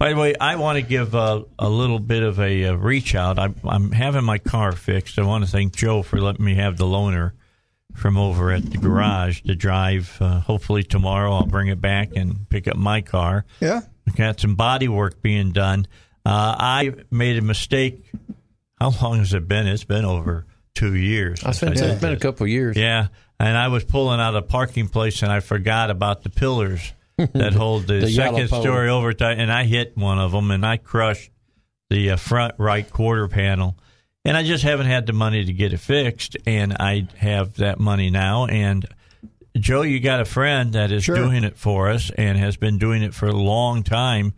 By 0.00 0.12
the 0.12 0.16
way, 0.16 0.34
I 0.34 0.56
want 0.56 0.76
to 0.76 0.82
give 0.82 1.14
uh, 1.14 1.44
a 1.56 1.68
little 1.68 2.00
bit 2.00 2.24
of 2.24 2.40
a, 2.40 2.64
uh 2.64 2.74
reach 2.74 3.14
out. 3.14 3.38
I'm, 3.38 3.54
I'm 3.62 3.92
having 3.92 4.24
my 4.24 4.38
car 4.38 4.72
fixed. 4.72 5.20
I 5.20 5.22
want 5.22 5.44
to 5.44 5.50
thank 5.50 5.76
Joe 5.76 6.02
for 6.02 6.20
letting 6.20 6.44
me 6.44 6.56
have 6.56 6.78
the 6.78 6.84
loaner 6.84 7.30
from 7.94 8.18
over 8.18 8.50
at 8.50 8.68
the 8.68 8.78
garage 8.78 9.42
to 9.42 9.54
drive. 9.54 10.16
Uh, 10.20 10.40
hopefully 10.40 10.82
tomorrow 10.82 11.32
I'll 11.32 11.46
bring 11.46 11.68
it 11.68 11.80
back 11.80 12.16
and 12.16 12.48
pick 12.48 12.66
up 12.66 12.76
my 12.76 13.02
car. 13.02 13.44
Yeah. 13.60 13.82
Got 14.16 14.40
some 14.40 14.56
body 14.56 14.88
work 14.88 15.22
being 15.22 15.52
done. 15.52 15.86
Uh, 16.26 16.56
I 16.58 16.92
made 17.10 17.38
a 17.38 17.42
mistake. 17.42 18.10
How 18.80 18.92
long 19.02 19.18
has 19.18 19.32
it 19.32 19.46
been? 19.46 19.66
It's 19.66 19.84
been 19.84 20.04
over 20.04 20.44
two 20.74 20.94
years. 20.94 21.44
I 21.44 21.52
think 21.52 21.76
it's 21.76 22.00
been 22.00 22.12
a 22.12 22.18
couple 22.18 22.44
of 22.44 22.50
years. 22.50 22.76
Yeah, 22.76 23.08
and 23.38 23.56
I 23.56 23.68
was 23.68 23.84
pulling 23.84 24.20
out 24.20 24.34
a 24.34 24.42
parking 24.42 24.88
place 24.88 25.22
and 25.22 25.30
I 25.30 25.40
forgot 25.40 25.90
about 25.90 26.22
the 26.22 26.30
pillars 26.30 26.92
that 27.16 27.52
hold 27.54 27.86
the, 27.86 28.00
The 28.00 28.10
second 28.10 28.48
story 28.48 28.88
over 28.90 29.10
and 29.20 29.52
I 29.52 29.64
hit 29.64 29.96
one 29.96 30.18
of 30.18 30.32
them 30.32 30.50
and 30.50 30.66
I 30.66 30.76
crushed 30.76 31.30
the 31.90 32.10
uh, 32.10 32.16
front 32.16 32.54
right 32.58 32.90
quarter 32.90 33.28
panel. 33.28 33.76
And 34.24 34.36
I 34.36 34.42
just 34.42 34.64
haven't 34.64 34.86
had 34.86 35.06
the 35.06 35.12
money 35.12 35.44
to 35.44 35.52
get 35.52 35.72
it 35.72 35.78
fixed, 35.78 36.36
and 36.46 36.72
I 36.80 37.06
have 37.16 37.54
that 37.58 37.78
money 37.78 38.10
now. 38.10 38.46
And 38.46 38.84
Joe, 39.56 39.82
you 39.82 40.00
got 40.00 40.20
a 40.20 40.24
friend 40.24 40.72
that 40.72 40.90
is 40.90 41.04
Sure. 41.04 41.14
doing 41.14 41.44
it 41.44 41.56
for 41.56 41.88
us 41.90 42.10
and 42.10 42.36
has 42.36 42.56
been 42.56 42.76
doing 42.78 43.02
it 43.04 43.14
for 43.14 43.26
a 43.26 43.32
long 43.32 43.84
time, 43.84 44.34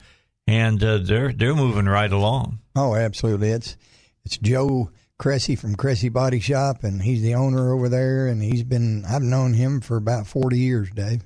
and 0.49 0.83
uh, 0.83 0.99
they're 0.99 1.33
they're 1.33 1.55
moving 1.55 1.87
right 1.87 2.11
along. 2.13 2.59
Oh, 2.75 2.95
absolutely. 2.95 3.51
It's 3.51 3.77
it's 4.25 4.39
Joe 4.39 4.91
Cressy 5.19 5.57
from 5.57 5.75
Cressy 5.77 6.09
Body 6.09 6.41
Shop, 6.41 6.85
and 6.85 7.03
he's 7.03 7.23
the 7.23 7.35
owner 7.35 7.73
over 7.75 7.89
there. 7.89 8.27
And 8.29 8.43
he's 8.43 8.63
been 8.65 9.05
I've 9.05 9.23
known 9.23 9.53
him 9.55 9.81
for 9.81 9.97
about 9.97 10.27
forty 10.27 10.59
years, 10.59 10.91
Dave. 10.91 11.23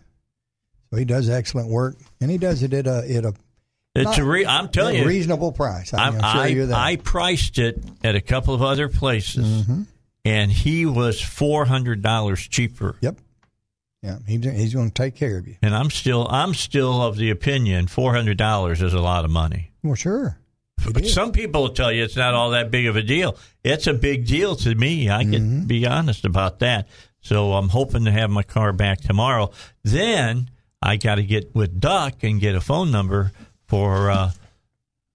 So 0.90 0.96
he 0.98 1.04
does 1.04 1.28
excellent 1.30 1.68
work, 1.70 1.96
and 2.20 2.30
he 2.30 2.38
does 2.38 2.62
it 2.62 2.72
at 2.74 2.86
a 2.86 2.98
at 3.16 3.24
a, 3.24 3.34
It's 3.94 4.18
a 4.18 4.24
re- 4.24 4.44
I'm 4.46 4.68
telling 4.68 4.96
you, 4.96 5.06
reasonable 5.06 5.52
price. 5.52 5.94
I 5.94 6.06
I'm, 6.08 6.22
I, 6.22 6.46
you 6.48 6.66
that. 6.66 6.76
I 6.78 6.96
priced 6.96 7.58
it 7.58 7.82
at 8.04 8.14
a 8.14 8.20
couple 8.20 8.52
of 8.54 8.62
other 8.62 8.88
places, 8.88 9.62
Mm-hmm. 9.64 9.82
and 10.26 10.52
he 10.52 10.84
was 10.86 11.20
four 11.20 11.64
hundred 11.64 12.02
dollars 12.02 12.46
cheaper. 12.46 12.96
yep. 13.00 13.16
Yeah, 14.03 14.18
he's 14.26 14.44
he's 14.44 14.74
going 14.74 14.88
to 14.90 14.94
take 14.94 15.14
care 15.14 15.38
of 15.38 15.46
you. 15.46 15.57
And 15.62 15.74
I'm 15.74 15.90
still 15.90 16.26
I'm 16.28 16.55
still 16.55 17.00
of 17.03 17.16
the 17.16 17.30
opinion 17.30 17.86
four 17.86 18.14
hundred 18.14 18.36
dollars 18.38 18.82
is 18.82 18.94
a 18.94 19.00
lot 19.00 19.24
of 19.24 19.30
money. 19.30 19.72
Well, 19.82 19.94
sure. 19.94 20.38
But 20.92 21.05
is. 21.05 21.14
some 21.14 21.30
people 21.30 21.62
will 21.62 21.68
tell 21.74 21.92
you 21.92 22.03
it's 22.03 22.16
not 22.16 22.34
all 22.34 22.50
that 22.50 22.72
big 22.72 22.86
of 22.86 22.96
a 22.96 23.03
deal. 23.03 23.36
It's 23.62 23.86
a 23.86 23.94
big 23.94 24.26
deal 24.26 24.57
to 24.57 24.74
me. 24.74 25.09
I 25.09 25.22
can 25.22 25.32
Mm-hmm. 25.32 25.66
be 25.66 25.86
honest 25.86 26.24
about 26.24 26.59
that. 26.59 26.88
So 27.20 27.53
I'm 27.53 27.68
hoping 27.68 28.05
to 28.07 28.11
have 28.11 28.30
my 28.30 28.42
car 28.42 28.72
back 28.72 29.00
tomorrow. 29.00 29.53
Then 29.84 30.50
I 30.80 30.96
got 30.96 31.16
to 31.16 31.22
get 31.22 31.55
with 31.55 31.78
Duck 31.78 32.24
and 32.24 32.40
get 32.40 32.57
a 32.57 32.61
phone 32.61 32.90
number 32.90 33.30
for 33.66 34.11
uh, 34.11 34.32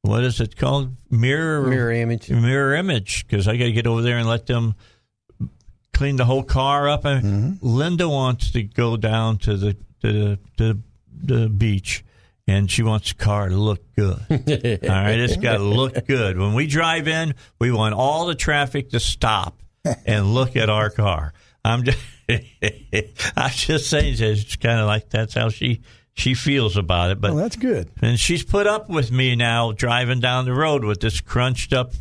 what 0.04 0.24
is 0.24 0.40
it 0.40 0.56
called? 0.56 0.96
Mirror 1.12 1.68
Mirror 1.68 1.92
image. 1.92 2.30
mirror 2.30 2.74
image 2.76 3.28
because 3.28 3.50
I 3.50 3.58
got 3.58 3.66
to 3.66 3.74
get 3.74 3.88
over 3.88 4.02
there 4.02 4.18
and 4.18 4.30
let 4.30 4.46
them 4.46 4.76
clean 5.98 6.16
the 6.16 6.26
whole 6.26 6.44
car 6.44 6.88
up. 6.88 7.06
And 7.06 7.58
Linda 7.62 8.08
wants 8.08 8.52
to 8.52 8.64
go 8.64 8.98
down 8.98 9.38
to 9.40 9.58
the 9.58 9.74
to 10.02 10.12
the, 10.14 10.40
to 10.58 10.80
the 11.24 11.50
beach 11.50 12.04
and 12.48 12.70
she 12.72 12.84
wants 12.84 13.10
the 13.12 13.16
car 13.24 13.50
to 13.50 13.56
look 13.56 13.82
good. 13.96 14.20
all 14.30 14.90
right, 14.90 15.20
it's 15.20 15.36
got 15.38 15.58
to 15.58 15.64
look 15.64 16.06
good. 16.08 16.38
When 16.38 16.54
we 16.54 16.68
drive 16.68 17.08
in, 17.08 17.34
we 17.60 17.72
want 17.72 17.94
all 17.96 18.26
the 18.28 18.36
traffic 18.36 18.92
to 18.92 19.00
stop 19.00 19.60
and 20.06 20.34
look 20.34 20.56
at 20.56 20.70
our 20.70 20.90
car. 20.90 21.34
I'm 21.66 21.84
just, 21.84 21.98
I'm 23.36 23.50
just 23.52 23.90
saying, 23.90 24.16
it's 24.20 24.56
kind 24.56 24.80
of 24.80 24.88
like 24.88 25.10
that's 25.10 25.34
how 25.34 25.50
she 25.50 25.82
she 26.14 26.34
feels 26.36 26.78
about 26.78 27.12
it. 27.12 27.20
But 27.20 27.34
Well, 27.34 27.44
that's 27.44 27.58
good. 27.58 27.90
and 28.02 28.20
she's 28.20 28.44
put 28.44 28.66
up 28.68 28.90
with 28.90 29.12
me 29.12 29.36
now 29.36 29.72
driving 29.72 30.20
down 30.20 30.46
the 30.46 30.54
road 30.54 30.84
with 30.84 31.00
this 31.02 31.20
crunched 31.22 31.74
up 31.74 31.94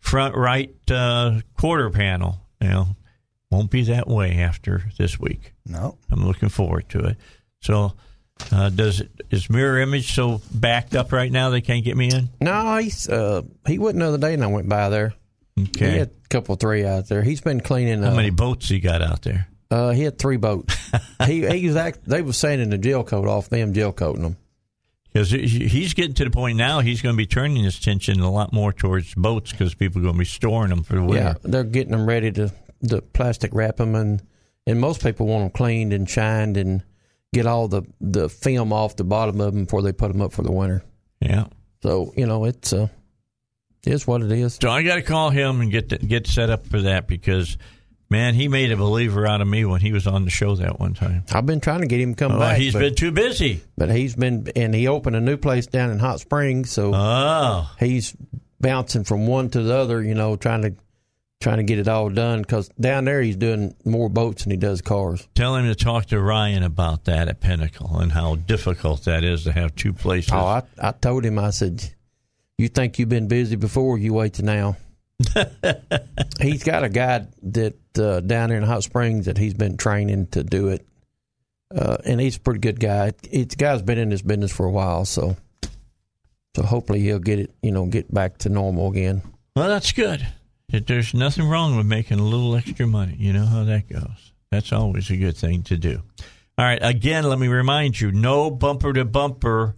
front 0.00 0.34
right 0.34 0.74
uh, 0.90 1.40
quarter 1.58 1.90
panel. 1.90 2.40
You 2.60 2.68
know, 2.68 2.86
won't 3.54 3.70
be 3.70 3.82
that 3.84 4.06
way 4.08 4.38
after 4.38 4.84
this 4.98 5.18
week. 5.18 5.52
No. 5.66 5.96
I'm 6.10 6.26
looking 6.26 6.48
forward 6.48 6.88
to 6.90 6.98
it. 7.00 7.16
So, 7.60 7.94
uh, 8.52 8.68
does 8.70 9.02
is 9.30 9.48
mirror 9.48 9.78
image 9.78 10.12
so 10.14 10.40
backed 10.52 10.94
up 10.96 11.12
right 11.12 11.30
now 11.30 11.50
they 11.50 11.60
can't 11.60 11.84
get 11.84 11.96
me 11.96 12.10
in? 12.10 12.28
No, 12.40 12.76
he's 12.78 13.08
uh, 13.08 13.42
he 13.66 13.78
went 13.78 13.98
the 13.98 14.06
other 14.06 14.18
day, 14.18 14.34
and 14.34 14.42
I 14.44 14.48
went 14.48 14.68
by 14.68 14.88
there. 14.88 15.14
He 15.56 15.62
Okay. 15.62 15.98
had 15.98 16.08
a 16.08 16.28
couple, 16.28 16.56
three 16.56 16.84
out 16.84 17.06
there. 17.08 17.22
He's 17.22 17.40
been 17.40 17.60
cleaning. 17.60 18.02
How 18.02 18.10
uh, 18.10 18.16
many 18.16 18.30
boats 18.30 18.68
he 18.68 18.80
got 18.80 19.02
out 19.02 19.22
there? 19.22 19.46
Uh, 19.70 19.90
he 19.90 20.02
had 20.02 20.18
three 20.18 20.36
boats. 20.36 20.76
he 21.26 21.46
he 21.48 21.66
was 21.66 21.76
act, 21.76 22.00
they 22.04 22.22
were 22.22 22.32
sanding 22.32 22.70
the 22.70 22.78
gel 22.78 23.04
coat 23.04 23.28
off 23.28 23.48
them, 23.48 23.72
gel 23.72 23.92
coating 23.92 24.22
them. 24.22 24.36
Because 25.12 25.30
he's 25.30 25.94
getting 25.94 26.14
to 26.14 26.24
the 26.24 26.30
point 26.30 26.58
now 26.58 26.80
he's 26.80 27.00
going 27.00 27.14
to 27.14 27.16
be 27.16 27.26
turning 27.26 27.62
his 27.62 27.78
attention 27.78 28.18
a 28.18 28.30
lot 28.32 28.52
more 28.52 28.72
towards 28.72 29.14
boats 29.14 29.52
because 29.52 29.72
people 29.72 30.00
are 30.00 30.02
going 30.02 30.14
to 30.16 30.18
be 30.18 30.24
storing 30.24 30.70
them 30.70 30.82
for 30.82 30.94
the 30.96 31.04
winter. 31.04 31.22
Yeah, 31.22 31.34
they're 31.44 31.62
getting 31.62 31.92
them 31.92 32.04
ready 32.04 32.32
to 32.32 32.52
the 32.88 33.02
plastic 33.02 33.54
wrap 33.54 33.76
them, 33.76 33.94
and 33.94 34.22
and 34.66 34.80
most 34.80 35.02
people 35.02 35.26
want 35.26 35.44
them 35.44 35.50
cleaned 35.50 35.92
and 35.92 36.08
shined 36.08 36.56
and 36.56 36.82
get 37.32 37.46
all 37.46 37.68
the 37.68 37.82
the 38.00 38.28
film 38.28 38.72
off 38.72 38.96
the 38.96 39.04
bottom 39.04 39.40
of 39.40 39.52
them 39.54 39.64
before 39.64 39.82
they 39.82 39.92
put 39.92 40.12
them 40.12 40.22
up 40.22 40.32
for 40.32 40.42
the 40.42 40.52
winter. 40.52 40.82
Yeah. 41.20 41.46
So 41.82 42.12
you 42.16 42.26
know 42.26 42.44
it's 42.44 42.72
uh, 42.72 42.88
it 43.86 43.92
is 43.92 44.06
what 44.06 44.22
it 44.22 44.32
is. 44.32 44.58
So 44.62 44.70
I 44.70 44.82
got 44.82 44.94
to 44.96 45.02
call 45.02 45.30
him 45.30 45.60
and 45.60 45.70
get 45.70 45.88
the, 45.90 45.98
get 45.98 46.26
set 46.26 46.48
up 46.48 46.66
for 46.66 46.80
that 46.82 47.06
because, 47.06 47.58
man, 48.08 48.34
he 48.34 48.48
made 48.48 48.72
a 48.72 48.76
believer 48.78 49.26
out 49.26 49.42
of 49.42 49.46
me 49.48 49.66
when 49.66 49.82
he 49.82 49.92
was 49.92 50.06
on 50.06 50.24
the 50.24 50.30
show 50.30 50.54
that 50.56 50.80
one 50.80 50.94
time. 50.94 51.24
I've 51.32 51.44
been 51.44 51.60
trying 51.60 51.82
to 51.82 51.86
get 51.86 52.00
him 52.00 52.14
to 52.14 52.18
come 52.24 52.32
Oh, 52.32 52.38
back. 52.38 52.56
he's 52.56 52.72
but, 52.72 52.78
been 52.78 52.94
too 52.94 53.12
busy. 53.12 53.60
but 53.76 53.90
he's 53.90 54.16
been 54.16 54.48
and 54.56 54.74
he 54.74 54.88
opened 54.88 55.16
a 55.16 55.20
new 55.20 55.36
place 55.36 55.66
down 55.66 55.90
in 55.90 55.98
Hot 55.98 56.20
Springs, 56.20 56.70
so 56.70 56.92
Oh, 56.94 57.70
he's 57.78 58.16
bouncing 58.60 59.04
from 59.04 59.26
one 59.26 59.50
to 59.50 59.62
the 59.62 59.74
other. 59.74 60.02
You 60.02 60.14
know, 60.14 60.36
trying 60.36 60.62
to 60.62 60.74
trying 61.44 61.58
to 61.58 61.62
get 61.62 61.78
it 61.78 61.86
all 61.86 62.08
done 62.08 62.40
because 62.40 62.70
down 62.80 63.04
there 63.04 63.20
he's 63.20 63.36
doing 63.36 63.74
more 63.84 64.08
boats 64.08 64.44
than 64.44 64.50
he 64.50 64.56
does 64.56 64.80
cars. 64.80 65.28
tell 65.34 65.54
him 65.56 65.66
to 65.66 65.74
talk 65.74 66.06
to 66.06 66.18
Ryan 66.18 66.62
about 66.62 67.04
that 67.04 67.28
at 67.28 67.40
Pinnacle 67.40 67.98
and 67.98 68.10
how 68.10 68.36
difficult 68.36 69.04
that 69.04 69.24
is 69.24 69.44
to 69.44 69.52
have 69.52 69.76
two 69.76 69.92
places. 69.92 70.32
Oh, 70.32 70.38
I, 70.38 70.62
I 70.80 70.92
told 70.92 71.22
him, 71.22 71.38
I 71.38 71.50
said, 71.50 71.84
you 72.56 72.68
think 72.68 72.98
you've 72.98 73.10
been 73.10 73.28
busy 73.28 73.56
before, 73.56 73.98
you 73.98 74.14
wait 74.14 74.32
till 74.32 74.46
now. 74.46 74.78
he's 76.40 76.64
got 76.64 76.82
a 76.82 76.88
guy 76.88 77.26
that 77.42 77.76
uh, 77.98 78.20
down 78.20 78.48
there 78.48 78.56
in 78.56 78.64
Hot 78.64 78.82
Springs 78.82 79.26
that 79.26 79.36
he's 79.36 79.54
been 79.54 79.76
training 79.76 80.28
to 80.28 80.42
do 80.42 80.68
it. 80.68 80.86
Uh, 81.76 81.98
and 82.06 82.22
he's 82.22 82.38
a 82.38 82.40
pretty 82.40 82.60
good 82.60 82.80
guy. 82.80 83.12
It's 83.30 83.54
the 83.54 83.58
guy's 83.58 83.82
been 83.82 83.98
in 83.98 84.08
this 84.08 84.22
business 84.22 84.50
for 84.50 84.64
a 84.64 84.70
while, 84.70 85.04
so 85.04 85.36
so 86.56 86.62
hopefully 86.62 87.00
he'll 87.00 87.18
get 87.18 87.38
it, 87.38 87.54
you 87.62 87.70
know, 87.70 87.84
get 87.84 88.12
back 88.12 88.38
to 88.38 88.48
normal 88.48 88.88
again. 88.88 89.20
well, 89.54 89.68
that's 89.68 89.92
good. 89.92 90.26
That 90.74 90.88
There's 90.88 91.14
nothing 91.14 91.48
wrong 91.48 91.76
with 91.76 91.86
making 91.86 92.18
a 92.18 92.24
little 92.24 92.56
extra 92.56 92.84
money. 92.84 93.14
You 93.16 93.32
know 93.32 93.46
how 93.46 93.62
that 93.62 93.88
goes. 93.88 94.32
That's 94.50 94.72
always 94.72 95.08
a 95.08 95.16
good 95.16 95.36
thing 95.36 95.62
to 95.64 95.76
do. 95.76 96.02
All 96.58 96.64
right. 96.64 96.80
Again, 96.82 97.22
let 97.22 97.38
me 97.38 97.46
remind 97.46 98.00
you 98.00 98.10
no 98.10 98.50
bumper 98.50 98.92
to 98.92 99.04
bumper 99.04 99.76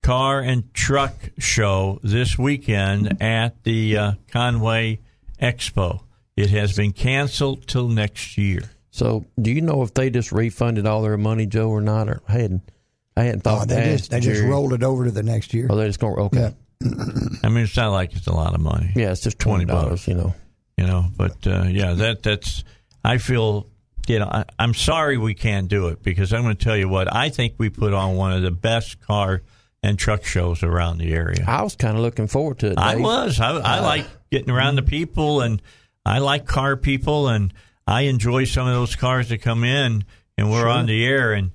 car 0.00 0.38
and 0.38 0.72
truck 0.72 1.14
show 1.38 1.98
this 2.04 2.38
weekend 2.38 3.20
at 3.20 3.64
the 3.64 3.96
uh, 3.96 4.12
Conway 4.30 5.00
Expo. 5.42 6.04
It 6.36 6.50
has 6.50 6.76
been 6.76 6.92
canceled 6.92 7.66
till 7.66 7.88
next 7.88 8.38
year. 8.38 8.62
So, 8.92 9.24
do 9.42 9.50
you 9.50 9.60
know 9.60 9.82
if 9.82 9.92
they 9.92 10.08
just 10.08 10.30
refunded 10.30 10.86
all 10.86 11.02
their 11.02 11.16
money, 11.16 11.46
Joe, 11.46 11.68
or 11.68 11.80
not? 11.80 12.08
Or 12.08 12.22
I 12.28 12.32
hadn't, 12.34 12.70
I 13.16 13.24
hadn't 13.24 13.40
thought 13.40 13.62
Oh, 13.62 13.68
to 13.68 13.74
they 13.74 13.96
just 13.96 14.12
they 14.12 14.20
just 14.20 14.44
rolled 14.44 14.72
it 14.72 14.84
over 14.84 15.04
to 15.06 15.10
the 15.10 15.24
next 15.24 15.52
year. 15.52 15.66
Oh, 15.68 15.74
they 15.74 15.88
just 15.88 15.98
going 15.98 16.16
okay. 16.16 16.40
Yeah. 16.40 16.50
I 16.82 17.48
mean, 17.48 17.64
it's 17.64 17.76
not 17.76 17.92
like 17.92 18.14
it's 18.14 18.26
a 18.26 18.32
lot 18.32 18.54
of 18.54 18.60
money. 18.60 18.92
Yeah, 18.94 19.10
it's 19.10 19.20
just 19.20 19.38
20 19.38 19.64
bucks. 19.64 19.82
dollars. 19.82 20.08
You 20.08 20.14
know, 20.14 20.34
you 20.78 20.86
know 20.86 21.06
but 21.16 21.46
uh, 21.46 21.64
yeah 21.64 21.92
that 21.92 22.22
that's 22.22 22.64
i 23.04 23.18
feel 23.18 23.66
you 24.06 24.20
know 24.20 24.26
I, 24.30 24.44
i'm 24.58 24.72
sorry 24.72 25.18
we 25.18 25.34
can't 25.34 25.68
do 25.68 25.88
it 25.88 26.02
because 26.02 26.32
i'm 26.32 26.42
going 26.42 26.56
to 26.56 26.64
tell 26.64 26.76
you 26.76 26.88
what 26.88 27.12
i 27.14 27.28
think 27.28 27.54
we 27.58 27.68
put 27.68 27.92
on 27.92 28.14
one 28.16 28.32
of 28.32 28.42
the 28.42 28.52
best 28.52 29.00
car 29.00 29.42
and 29.82 29.98
truck 29.98 30.24
shows 30.24 30.62
around 30.62 30.98
the 30.98 31.12
area 31.12 31.44
I 31.46 31.62
was 31.62 31.76
kind 31.76 31.96
of 31.96 32.02
looking 32.02 32.28
forward 32.28 32.60
to 32.60 32.70
it. 32.70 32.78
i 32.78 32.96
was 32.96 33.40
i, 33.40 33.50
I 33.50 33.80
like 33.80 34.06
getting 34.30 34.50
around 34.50 34.76
the 34.76 34.82
people 34.82 35.40
and 35.40 35.60
i 36.06 36.20
like 36.20 36.46
car 36.46 36.76
people 36.76 37.28
and 37.28 37.52
i 37.86 38.02
enjoy 38.02 38.44
some 38.44 38.66
of 38.68 38.72
those 38.74 38.94
cars 38.94 39.28
that 39.30 39.38
come 39.38 39.64
in 39.64 40.04
and 40.38 40.50
we're 40.50 40.68
on 40.68 40.86
the 40.86 41.04
air 41.04 41.32
and 41.32 41.50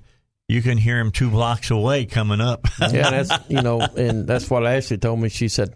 you 0.48 0.62
can 0.62 0.78
hear 0.78 0.98
them 0.98 1.10
two 1.10 1.30
blocks 1.30 1.70
away 1.70 2.06
coming 2.06 2.40
up 2.40 2.66
yeah, 2.80 3.10
that's 3.10 3.32
you 3.48 3.62
know, 3.62 3.80
and 3.80 4.26
that's 4.26 4.48
what 4.50 4.66
Ashley 4.66 4.98
told 4.98 5.20
me. 5.20 5.28
She 5.28 5.48
said, 5.48 5.74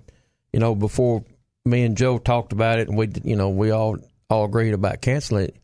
you 0.52 0.60
know, 0.60 0.74
before 0.74 1.24
me 1.64 1.84
and 1.84 1.96
Joe 1.96 2.18
talked 2.18 2.52
about 2.52 2.78
it, 2.78 2.88
and 2.88 2.96
we, 2.96 3.08
you 3.24 3.36
know, 3.36 3.50
we 3.50 3.70
all 3.70 3.98
all 4.30 4.44
agreed 4.44 4.74
about 4.74 5.00
canceling 5.00 5.44
it. 5.44 5.56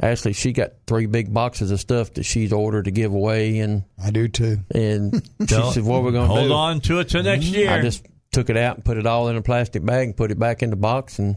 Ashley, 0.00 0.32
she 0.32 0.52
got 0.52 0.72
three 0.86 1.06
big 1.06 1.32
boxes 1.32 1.70
of 1.70 1.78
stuff 1.78 2.14
that 2.14 2.24
she's 2.24 2.52
ordered 2.52 2.86
to 2.86 2.90
give 2.90 3.12
away, 3.12 3.58
and 3.58 3.84
I 4.02 4.10
do 4.10 4.26
too. 4.28 4.58
and 4.74 5.14
she 5.48 5.72
said, 5.72 5.84
"What 5.84 6.02
we're 6.02 6.12
going 6.12 6.28
to 6.28 6.34
hold 6.34 6.48
do?" 6.48 6.54
on 6.54 6.80
to 6.82 7.00
it 7.00 7.08
till 7.08 7.22
next 7.22 7.46
mm-hmm. 7.46 7.54
year 7.54 7.70
I 7.70 7.82
just 7.82 8.06
took 8.32 8.50
it 8.50 8.56
out 8.56 8.76
and 8.76 8.84
put 8.84 8.96
it 8.96 9.06
all 9.06 9.28
in 9.28 9.36
a 9.36 9.42
plastic 9.42 9.84
bag 9.84 10.08
and 10.08 10.16
put 10.16 10.30
it 10.30 10.38
back 10.38 10.62
in 10.62 10.70
the 10.70 10.76
box 10.76 11.18
and 11.18 11.36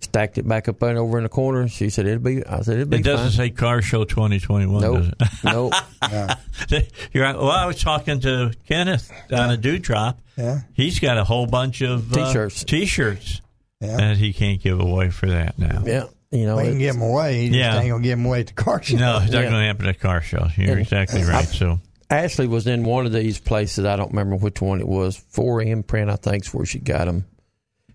stacked 0.00 0.38
it 0.38 0.48
back 0.48 0.68
up 0.68 0.80
and 0.82 0.96
over 0.98 1.18
in 1.18 1.24
the 1.24 1.28
corner. 1.28 1.68
She 1.68 1.90
said, 1.90 2.06
"It'll 2.06 2.22
be." 2.22 2.44
I 2.44 2.62
said, 2.62 2.74
"It'll 2.78 2.88
be 2.88 2.96
it 2.98 3.04
doesn't 3.04 3.26
fine." 3.36 3.48
say 3.48 3.50
car 3.50 3.82
show 3.82 4.04
2021 4.04 4.80
does 4.82 4.92
Nope, 4.92 5.14
it 5.20 5.28
nope. 6.72 6.82
You're 7.12 7.24
right. 7.24 7.36
Well, 7.36 7.50
I 7.50 7.66
was 7.66 7.80
talking 7.80 8.20
to 8.20 8.52
Kenneth 8.68 9.10
on 9.32 9.50
a 9.50 9.56
dewdrop. 9.56 10.20
Yeah. 10.36 10.60
He's 10.72 10.98
got 11.00 11.18
a 11.18 11.24
whole 11.24 11.46
bunch 11.46 11.82
of 11.82 12.12
uh, 12.16 12.26
T-shirts. 12.26 12.64
T-shirts 12.64 13.40
Yeah. 13.80 13.96
that 13.96 14.16
he 14.16 14.32
can't 14.32 14.60
give 14.62 14.80
away 14.80 15.10
for 15.10 15.26
that 15.26 15.58
now. 15.58 15.82
Yeah, 15.84 16.04
you 16.30 16.46
know, 16.46 16.56
We 16.56 16.64
can 16.64 16.76
it- 16.76 16.78
give 16.78 16.94
them 16.94 17.02
away. 17.02 17.42
You 17.44 17.48
just 17.50 17.58
Yeah. 17.58 17.80
ain't 17.80 17.90
gonna 17.90 18.02
give 18.02 18.18
them 18.18 18.26
away 18.26 18.40
at 18.40 18.46
the 18.48 18.52
car 18.54 18.82
show. 18.82 18.96
No, 18.96 19.18
it's 19.18 19.32
not 19.32 19.42
Yeah. 19.44 19.50
going 19.50 19.60
to 19.60 19.66
happen 19.66 19.86
at 19.86 20.00
car 20.00 20.22
show. 20.22 20.46
You're 20.56 20.70
And 20.72 20.80
exactly 20.80 21.22
right. 21.24 21.44
So, 21.46 21.80
Ashley 22.08 22.46
was 22.46 22.66
in 22.66 22.84
one 22.84 23.04
of 23.06 23.12
these 23.12 23.38
places. 23.38 23.84
I 23.84 23.96
don't 23.96 24.10
remember 24.10 24.36
which 24.36 24.60
one 24.60 24.80
it 24.80 24.88
was. 24.88 25.22
4imprint, 25.34 26.10
I 26.10 26.16
think, 26.16 26.44
is 26.46 26.54
where 26.54 26.64
she 26.66 26.78
got 26.78 27.04
them. 27.06 27.24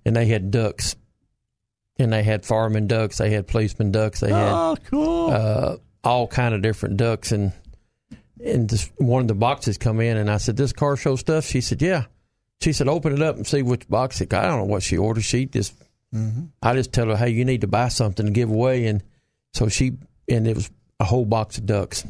And 0.05 0.15
they 0.15 0.27
had 0.27 0.51
ducks. 0.51 0.95
And 1.97 2.11
they 2.11 2.23
had 2.23 2.45
fireman 2.45 2.87
ducks. 2.87 3.17
They 3.17 3.29
had 3.29 3.47
policeman 3.47 3.91
ducks. 3.91 4.19
They 4.19 4.29
had 4.29 4.51
oh, 4.51 4.75
cool. 4.89 5.29
uh, 5.31 5.77
all 6.03 6.27
kind 6.27 6.53
of 6.53 6.61
different 6.61 6.97
ducks. 6.97 7.31
And 7.31 7.53
and 8.43 8.69
this, 8.69 8.91
one 8.97 9.21
of 9.21 9.27
the 9.29 9.33
boxes 9.33 9.77
come 9.77 10.01
in, 10.01 10.17
and 10.17 10.29
I 10.29 10.37
said, 10.37 10.57
"This 10.57 10.73
car 10.73 10.97
show 10.97 11.15
stuff." 11.15 11.45
She 11.45 11.61
said, 11.61 11.81
"Yeah." 11.81 12.05
She 12.61 12.73
said, 12.73 12.87
"Open 12.89 13.13
it 13.13 13.21
up 13.21 13.37
and 13.37 13.47
see 13.47 13.61
which 13.61 13.87
box." 13.87 14.19
It, 14.19 14.33
I 14.33 14.43
don't 14.43 14.57
know 14.59 14.65
what 14.65 14.83
she 14.83 14.97
ordered. 14.97 15.23
She 15.23 15.45
just, 15.45 15.73
I 16.61 16.73
just 16.73 16.91
tell 16.91 17.07
her, 17.07 17.15
"Hey, 17.15 17.29
you 17.29 17.45
need 17.45 17.61
to 17.61 17.67
buy 17.67 17.87
something 17.87 18.25
to 18.25 18.31
give 18.31 18.49
away." 18.49 18.87
And 18.87 19.01
so 19.53 19.69
she, 19.69 19.93
and 20.27 20.45
it 20.47 20.55
was 20.55 20.69
a 20.99 21.05
whole 21.05 21.25
box 21.25 21.57
of 21.57 21.65
ducks, 21.65 22.05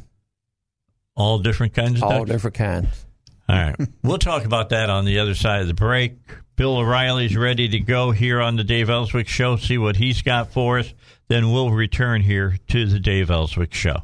All 1.15 1.37
different 1.39 1.73
kinds 1.75 1.93
of 1.95 2.01
ducks. 2.01 2.11
all 2.11 2.19
ducks. 2.25 2.31
different 2.31 2.55
kinds. 2.55 3.04
All 3.47 3.55
right. 3.55 3.75
We'll 4.03 4.17
talk 4.19 4.45
about 4.45 4.69
that 4.69 4.89
on 4.89 5.05
the 5.05 5.19
other 5.19 5.33
side 5.33 5.61
of 5.61 5.67
the 5.67 5.73
break. 5.73 6.13
Bill 6.55 6.77
O'Reilly's 6.77 7.35
ready 7.35 7.67
to 7.69 7.79
go 7.79 8.11
here 8.11 8.39
on 8.39 8.55
the 8.55 8.63
Dave 8.63 8.89
Elswick 8.89 9.27
Show, 9.27 9.57
see 9.57 9.77
what 9.77 9.97
he's 9.97 10.21
got 10.21 10.53
for 10.53 10.79
us. 10.79 10.93
Then 11.27 11.51
we'll 11.51 11.71
return 11.71 12.21
here 12.21 12.57
to 12.69 12.85
the 12.85 12.99
Dave 12.99 13.31
Elswick 13.31 13.73
Show. 13.73 13.95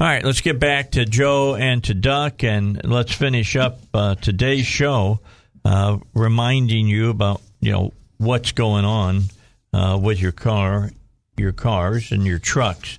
All 0.00 0.06
right, 0.06 0.24
let's 0.24 0.40
get 0.40 0.58
back 0.58 0.92
to 0.92 1.04
Joe 1.04 1.54
and 1.54 1.82
to 1.84 1.94
Duck, 1.94 2.42
and 2.42 2.80
let's 2.84 3.12
finish 3.12 3.54
up 3.54 3.80
uh, 3.94 4.14
today's 4.14 4.66
show, 4.66 5.20
uh, 5.64 5.98
reminding 6.14 6.88
you 6.88 7.10
about 7.10 7.40
you 7.60 7.72
know 7.72 7.92
what's 8.18 8.52
going 8.52 8.84
on 8.84 9.24
uh, 9.72 9.98
with 10.02 10.20
your 10.20 10.32
car, 10.32 10.90
your 11.36 11.52
cars, 11.52 12.12
and 12.12 12.24
your 12.26 12.38
trucks. 12.38 12.98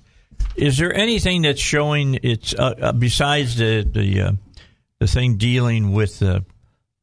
Is 0.54 0.78
there 0.78 0.94
anything 0.94 1.42
that's 1.42 1.60
showing 1.60 2.18
it's 2.22 2.54
uh, 2.54 2.74
uh, 2.80 2.92
besides 2.92 3.56
the 3.56 3.82
the 3.82 4.20
uh, 4.20 4.32
the 5.02 5.08
thing 5.08 5.36
dealing 5.36 5.90
with 5.92 6.20
the 6.20 6.44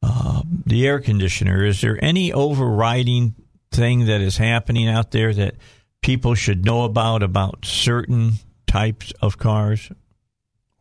uh, 0.02 0.42
the 0.64 0.86
air 0.86 1.00
conditioner? 1.00 1.64
Is 1.66 1.82
there 1.82 2.02
any 2.02 2.32
overriding 2.32 3.34
thing 3.70 4.06
that 4.06 4.22
is 4.22 4.38
happening 4.38 4.88
out 4.88 5.10
there 5.10 5.34
that 5.34 5.56
people 6.00 6.34
should 6.34 6.64
know 6.64 6.84
about 6.84 7.22
about 7.22 7.66
certain 7.66 8.32
types 8.66 9.12
of 9.20 9.36
cars? 9.38 9.90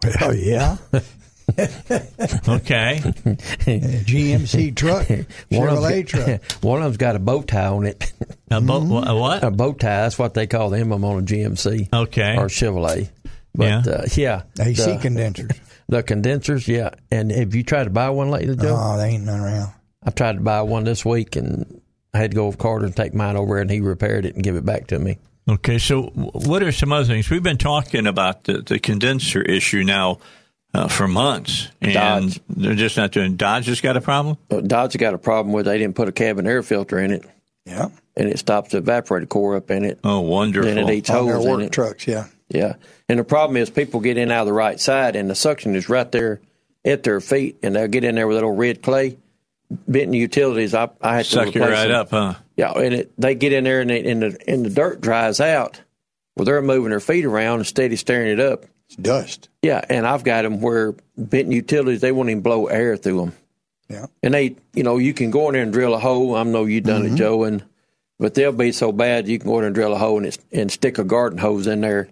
Oh 0.22 0.32
yeah. 0.32 0.78
Okay, 2.48 3.02
GMC 3.04 4.76
truck, 4.76 5.08
One 5.50 5.68
of 5.68 5.80
Chevrolet 5.80 6.10
them, 6.12 6.40
truck. 6.40 6.64
one 6.64 6.78
of 6.78 6.84
them's 6.86 6.98
got 6.98 7.16
a 7.16 7.20
bow 7.20 7.42
tie 7.42 7.66
on 7.66 7.86
it. 7.88 8.14
a 8.52 8.62
bo- 8.62 9.02
a 9.04 9.20
what? 9.20 9.44
a 9.44 9.50
bow 9.52 9.74
tie. 9.74 10.02
That's 10.04 10.18
what 10.20 10.36
they 10.36 10.46
call 10.48 10.70
the 10.70 10.78
emblem 10.78 11.04
on 11.04 11.20
a 11.20 11.22
GMC 11.24 11.92
Okay, 11.92 12.38
or 12.38 12.46
Chevrolet. 12.48 13.10
But 13.56 13.66
Yeah. 13.66 13.82
yeah, 13.86 13.92
uh, 13.94 14.06
yeah 14.60 14.66
AC 14.68 14.86
the- 14.94 14.98
condensers. 15.00 15.52
The 15.90 16.04
condensers, 16.04 16.68
yeah. 16.68 16.92
And 17.12 17.32
have 17.32 17.56
you 17.56 17.64
tried 17.64 17.86
to 17.86 17.90
buy 17.90 18.10
one 18.12 18.30
lately, 18.30 18.56
Joe? 18.56 18.78
Oh, 18.80 18.98
they 18.98 19.10
ain't 19.10 19.26
none 19.26 19.40
around. 19.42 19.72
I 20.04 20.12
tried 20.12 20.34
to 20.38 20.42
buy 20.42 20.62
one 20.62 20.84
this 20.84 21.04
week, 21.04 21.36
and 21.36 21.82
I 22.14 22.20
had 22.20 22.32
to 22.32 22.36
go 22.36 22.48
with 22.48 22.58
Carter 22.60 22.86
and 22.86 22.96
take 22.96 23.14
mine 23.14 23.36
over, 23.36 23.58
and 23.60 23.70
he 23.70 23.82
repaired 23.82 24.26
it 24.26 24.36
and 24.36 24.44
give 24.44 24.56
it 24.56 24.64
back 24.66 24.88
to 24.88 25.00
me. 25.00 25.18
Okay, 25.50 25.80
so 25.80 26.04
what 26.14 26.62
are 26.62 26.72
some 26.72 26.94
other 26.94 27.06
things? 27.06 27.30
We've 27.30 27.42
been 27.44 27.58
talking 27.58 28.06
about 28.06 28.44
the, 28.44 28.62
the 28.62 28.78
condenser 28.80 29.42
issue 29.42 29.84
now 29.84 30.20
uh, 30.76 30.88
for 30.88 31.08
months, 31.08 31.70
and 31.82 31.94
Dodge. 31.94 32.40
they're 32.48 32.76
just 32.76 32.96
not 32.96 33.12
doing. 33.12 33.36
Dodge 33.36 33.66
has 33.66 33.82
got 33.82 33.98
a 33.98 34.02
problem. 34.02 34.38
But 34.48 34.68
Dodge 34.68 34.96
got 34.98 35.16
a 35.16 35.18
problem 35.18 35.52
with 35.54 35.66
they 35.66 35.80
didn't 35.80 35.96
put 35.96 36.08
a 36.08 36.12
cabin 36.12 36.46
air 36.46 36.62
filter 36.62 37.00
in 37.00 37.10
it, 37.10 37.26
Yeah. 37.66 37.88
and 38.16 38.30
it 38.30 38.38
stops 38.38 38.74
the 38.74 38.82
evaporator 38.84 39.28
core 39.28 39.56
up 39.56 39.72
in 39.72 39.84
it. 39.86 40.00
Oh, 40.04 40.20
wonderful! 40.20 40.70
Then 40.72 40.88
it 40.88 40.94
eats 40.94 41.10
On 41.10 41.26
their 41.26 41.38
holes 41.38 41.48
in 41.48 41.62
it. 41.62 41.72
trucks, 41.72 42.06
yeah. 42.06 42.28
Yeah. 42.50 42.76
And 43.10 43.20
the 43.20 43.24
problem 43.24 43.58
is 43.58 43.70
people 43.70 44.00
get 44.00 44.18
in 44.18 44.32
out 44.32 44.42
of 44.42 44.48
the 44.48 44.54
right 44.54 44.80
side 44.80 45.16
and 45.16 45.30
the 45.30 45.36
suction 45.36 45.76
is 45.76 45.90
right 45.90 46.10
there 46.12 46.40
at 46.86 47.04
their 47.04 47.20
feet 47.20 47.58
and 47.64 47.76
they'll 47.76 47.88
get 47.88 48.04
in 48.04 48.16
there 48.16 48.28
with 48.28 48.38
a 48.38 48.40
little 48.40 48.56
red 48.56 48.82
clay. 48.82 49.18
Benton 49.88 50.14
Utilities, 50.14 50.74
I, 50.74 50.90
I 51.02 51.18
had 51.18 51.26
to 51.26 51.32
Suck 51.32 51.56
it 51.56 51.60
right 51.60 51.88
them. 51.88 51.96
up, 51.96 52.10
huh? 52.10 52.34
Yeah, 52.56 52.72
and 52.72 52.94
it, 52.94 53.12
they 53.18 53.36
get 53.36 53.54
in 53.54 53.66
there 53.66 53.82
and, 53.82 53.90
they, 53.90 54.04
and, 54.10 54.22
the, 54.22 54.38
and 54.48 54.66
the 54.66 54.70
dirt 54.70 55.02
dries 55.02 55.40
out. 55.40 55.82
Well, 56.36 56.46
they're 56.46 56.62
moving 56.62 56.92
their 56.92 57.00
feet 57.00 57.26
around 57.26 57.60
instead 57.60 57.92
of 57.92 58.00
stirring 58.00 58.32
it 58.32 58.40
up. 58.40 58.66
It's 58.88 58.96
dust. 58.96 59.50
Yeah, 59.62 59.84
and 59.90 60.08
I've 60.08 60.24
got 60.24 60.44
them 60.44 60.62
where 60.62 60.96
Benton 61.18 61.52
Utilities, 61.52 62.02
they 62.02 62.12
won't 62.12 62.30
even 62.30 62.42
blow 62.42 62.68
air 62.68 62.98
through 62.98 63.20
them. 63.20 63.34
Yeah. 63.90 64.06
And 64.24 64.34
they, 64.34 64.56
you 64.74 64.84
know, 64.84 64.98
you 64.98 65.14
can 65.14 65.32
go 65.32 65.48
in 65.50 65.54
there 65.54 65.64
and 65.64 65.74
drill 65.74 65.94
a 65.94 66.00
hole. 66.00 66.36
I 66.36 66.44
know 66.44 66.66
you've 66.66 66.84
done 66.84 67.04
it, 67.04 67.08
mm-hmm. 67.08 67.16
Joe, 67.18 67.44
and 67.44 67.64
but 68.20 68.34
they'll 68.34 68.52
be 68.52 68.72
so 68.72 68.92
bad 68.92 69.28
you 69.28 69.40
can 69.40 69.48
go 69.48 69.56
in 69.56 69.62
there 69.62 69.68
and 69.68 69.76
drill 69.76 69.94
a 69.94 69.98
hole 69.98 70.18
and, 70.18 70.26
it's, 70.26 70.40
and 70.52 70.72
stick 70.72 70.98
a 70.98 71.04
garden 71.04 71.40
hose 71.40 71.68
in 71.68 71.82
there, 71.82 72.10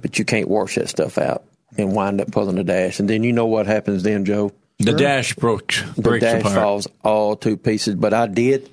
but 0.00 0.18
you 0.18 0.24
can't 0.24 0.48
wash 0.48 0.74
that 0.76 0.88
stuff 0.88 1.18
out 1.18 1.44
and 1.78 1.92
wind 1.94 2.20
up 2.20 2.30
pulling 2.30 2.56
the 2.56 2.64
dash. 2.64 3.00
And 3.00 3.08
then 3.10 3.22
you 3.24 3.32
know 3.32 3.46
what 3.46 3.66
happens 3.66 4.02
then, 4.02 4.24
Joe? 4.24 4.52
The 4.78 4.92
dash 4.92 5.34
broke, 5.34 5.74
The 5.96 6.18
dash 6.18 6.40
apart. 6.40 6.54
falls 6.54 6.86
all 7.02 7.36
to 7.36 7.56
pieces. 7.56 7.94
But 7.94 8.12
I 8.14 8.26
did. 8.26 8.70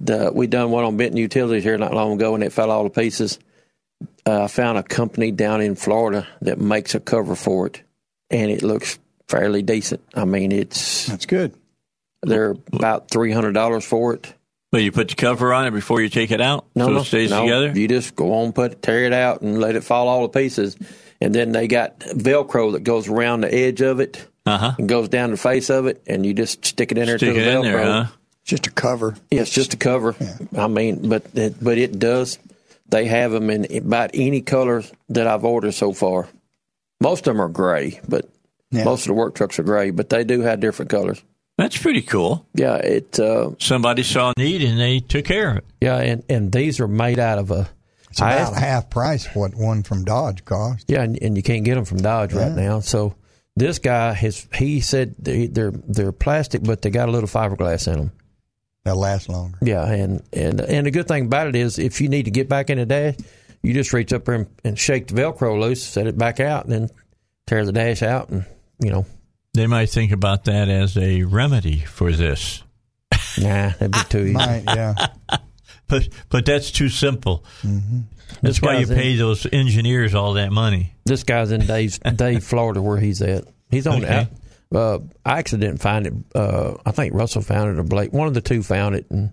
The, 0.00 0.30
we 0.32 0.46
done 0.46 0.70
one 0.70 0.84
on 0.84 0.96
Benton 0.96 1.16
Utilities 1.16 1.64
here 1.64 1.78
not 1.78 1.94
long 1.94 2.12
ago, 2.12 2.34
and 2.34 2.44
it 2.44 2.52
fell 2.52 2.70
all 2.70 2.84
to 2.84 2.90
pieces. 2.90 3.38
Uh, 4.26 4.44
I 4.44 4.46
found 4.46 4.78
a 4.78 4.82
company 4.82 5.30
down 5.32 5.60
in 5.60 5.74
Florida 5.74 6.26
that 6.42 6.60
makes 6.60 6.94
a 6.94 7.00
cover 7.00 7.34
for 7.34 7.66
it, 7.66 7.82
and 8.30 8.50
it 8.50 8.62
looks 8.62 8.98
fairly 9.26 9.62
decent. 9.62 10.02
I 10.14 10.24
mean, 10.24 10.52
it's 10.52 11.06
That's 11.06 11.26
good. 11.26 11.54
they're 12.22 12.54
about 12.72 13.10
three 13.10 13.32
hundred 13.32 13.52
dollars 13.52 13.84
for 13.84 14.14
it. 14.14 14.32
But 14.70 14.82
you 14.82 14.92
put 14.92 15.08
the 15.08 15.14
cover 15.14 15.54
on 15.54 15.66
it 15.66 15.70
before 15.70 16.02
you 16.02 16.08
take 16.10 16.30
it 16.30 16.40
out, 16.42 16.66
No, 16.74 16.86
so 16.86 16.96
it 16.98 17.04
stays 17.04 17.30
no. 17.30 17.42
together. 17.42 17.72
You 17.78 17.88
just 17.88 18.14
go 18.14 18.34
on, 18.34 18.52
put 18.52 18.82
tear 18.82 19.04
it 19.04 19.14
out, 19.14 19.40
and 19.40 19.58
let 19.58 19.76
it 19.76 19.82
fall 19.84 20.08
all 20.08 20.28
to 20.28 20.38
pieces. 20.38 20.76
And 21.20 21.34
then 21.34 21.52
they 21.52 21.66
got 21.68 22.00
Velcro 22.00 22.72
that 22.72 22.84
goes 22.84 23.08
around 23.08 23.40
the 23.40 23.54
edge 23.54 23.80
of 23.80 23.98
it 24.00 24.26
Uh 24.44 24.58
huh. 24.58 24.72
and 24.78 24.88
goes 24.88 25.08
down 25.08 25.30
the 25.30 25.36
face 25.38 25.70
of 25.70 25.86
it, 25.86 26.02
and 26.06 26.24
you 26.26 26.34
just 26.34 26.64
stick 26.66 26.92
it 26.92 26.98
in 26.98 27.06
there 27.06 27.16
Stick 27.18 27.34
to 27.34 27.40
it 27.40 27.44
the 27.44 27.50
in 27.50 27.56
Velcro. 27.58 27.62
there, 27.62 27.78
huh? 27.84 28.06
Just 28.44 28.66
a 28.66 28.70
cover. 28.70 29.16
Yeah, 29.30 29.40
it's 29.42 29.50
just 29.50 29.72
a 29.74 29.76
cover. 29.78 30.14
I 30.56 30.68
mean, 30.68 31.08
but 31.08 31.24
it, 31.34 31.56
but 31.62 31.78
it 31.78 31.98
does. 31.98 32.38
They 32.90 33.06
have 33.06 33.32
them 33.32 33.50
in 33.50 33.74
about 33.76 34.10
any 34.14 34.40
color 34.42 34.82
that 35.10 35.26
I've 35.26 35.44
ordered 35.44 35.72
so 35.72 35.92
far. 35.92 36.28
Most 37.00 37.26
of 37.26 37.34
them 37.34 37.40
are 37.42 37.48
gray, 37.48 38.00
but 38.08 38.28
Yeah. 38.70 38.84
most 38.84 39.02
of 39.02 39.08
the 39.08 39.14
work 39.14 39.34
trucks 39.34 39.58
are 39.58 39.62
gray. 39.62 39.90
But 39.90 40.08
they 40.10 40.24
do 40.24 40.40
have 40.42 40.60
different 40.60 40.90
colors. 40.90 41.22
That's 41.58 41.76
pretty 41.76 42.02
cool. 42.02 42.46
Yeah, 42.54 42.76
it. 42.76 43.18
Uh, 43.20 43.50
Somebody 43.58 44.04
saw 44.04 44.30
a 44.30 44.40
need 44.40 44.62
and 44.62 44.78
they 44.80 45.00
took 45.00 45.24
care 45.26 45.50
of 45.50 45.56
it. 45.58 45.64
yeah, 45.80 45.96
and 45.98 46.22
and 46.30 46.50
these 46.52 46.80
are 46.80 46.88
made 46.88 47.18
out 47.18 47.38
of 47.38 47.50
a. 47.50 47.68
It's 48.10 48.20
about 48.20 48.38
asked- 48.54 48.54
half 48.60 48.88
price 48.90 49.26
what 49.34 49.54
one 49.54 49.82
from 49.82 50.04
Dodge 50.04 50.44
cost. 50.44 50.84
Yeah, 50.88 51.02
and, 51.02 51.18
and 51.20 51.36
you 51.36 51.42
can't 51.42 51.64
get 51.64 51.74
them 51.74 51.84
from 51.84 51.98
Dodge 51.98 52.32
right 52.32 52.52
now. 52.52 52.80
So 52.80 53.16
this 53.56 53.78
guy 53.80 54.12
has 54.14 54.46
he 54.54 54.80
said 54.80 55.16
they, 55.18 55.46
they're 55.48 55.72
they're 55.72 56.12
plastic, 56.12 56.62
but 56.62 56.80
they 56.80 56.90
got 56.90 57.08
a 57.08 57.12
little 57.12 57.28
fiberglass 57.28 57.86
in 57.92 57.98
them. 57.98 58.12
They'll 58.84 58.96
last 58.96 59.28
longer. 59.28 59.58
Yeah, 59.60 59.84
and 59.84 60.22
and 60.32 60.60
and 60.60 60.86
the 60.86 60.90
good 60.92 61.08
thing 61.08 61.26
about 61.26 61.48
it 61.48 61.56
is 61.56 61.78
if 61.78 62.00
you 62.00 62.08
need 62.08 62.26
to 62.26 62.30
get 62.30 62.48
back 62.48 62.70
in 62.70 62.78
the 62.78 62.86
dash, 62.86 63.16
you 63.62 63.74
just 63.74 63.92
reach 63.92 64.12
up 64.12 64.24
there 64.26 64.36
and, 64.36 64.46
and 64.64 64.78
shake 64.78 65.08
the 65.08 65.14
Velcro 65.14 65.58
loose, 65.60 65.84
set 65.84 66.06
it 66.06 66.16
back 66.16 66.38
out, 66.38 66.64
and 66.64 66.72
then 66.72 66.88
tear 67.48 67.66
the 67.66 67.72
dash 67.72 68.02
out, 68.04 68.28
and 68.30 68.46
you 68.80 68.90
know, 68.90 69.04
They 69.58 69.66
might 69.66 69.90
think 69.90 70.12
about 70.12 70.44
that 70.44 70.68
as 70.68 70.96
a 70.96 71.24
remedy 71.24 71.80
for 71.80 72.12
this, 72.12 72.62
nah, 73.36 73.70
that'd 73.70 73.90
be 73.90 73.98
too 74.08 74.18
easy. 74.26 74.32
Might, 74.34 74.62
yeah. 74.66 74.94
but 75.88 76.08
but 76.28 76.46
that's 76.46 76.70
too 76.70 76.88
simple. 76.88 77.44
Mm-hmm. 77.62 78.00
That's 78.42 78.62
why 78.62 78.74
you 78.74 78.78
guy's 78.80 78.90
in- 78.90 78.96
pay 78.98 79.16
those 79.16 79.46
engineers 79.52 80.14
all 80.14 80.34
that 80.34 80.52
money. 80.52 80.94
This 81.04 81.24
guy's 81.24 81.50
in 81.50 81.66
Dave's 81.66 81.98
Dave, 81.98 82.44
Florida, 82.52 82.80
where 82.80 82.98
he's 82.98 83.20
at. 83.20 83.44
He's 83.70 83.86
on 83.88 84.04
Okay. 84.04 84.28
the. 84.70 84.78
Uh, 84.78 84.98
I 85.24 85.38
actually 85.38 85.60
didn't 85.60 85.80
find 85.80 86.06
it. 86.06 86.12
Uh, 86.34 86.74
I 86.86 86.90
think 86.92 87.14
Russell 87.14 87.42
found 87.42 87.70
it 87.70 87.80
or 87.80 87.84
Blake. 87.84 88.12
One 88.12 88.28
of 88.28 88.34
the 88.34 88.40
two 88.42 88.62
found 88.62 88.94
it, 88.94 89.06
and 89.10 89.30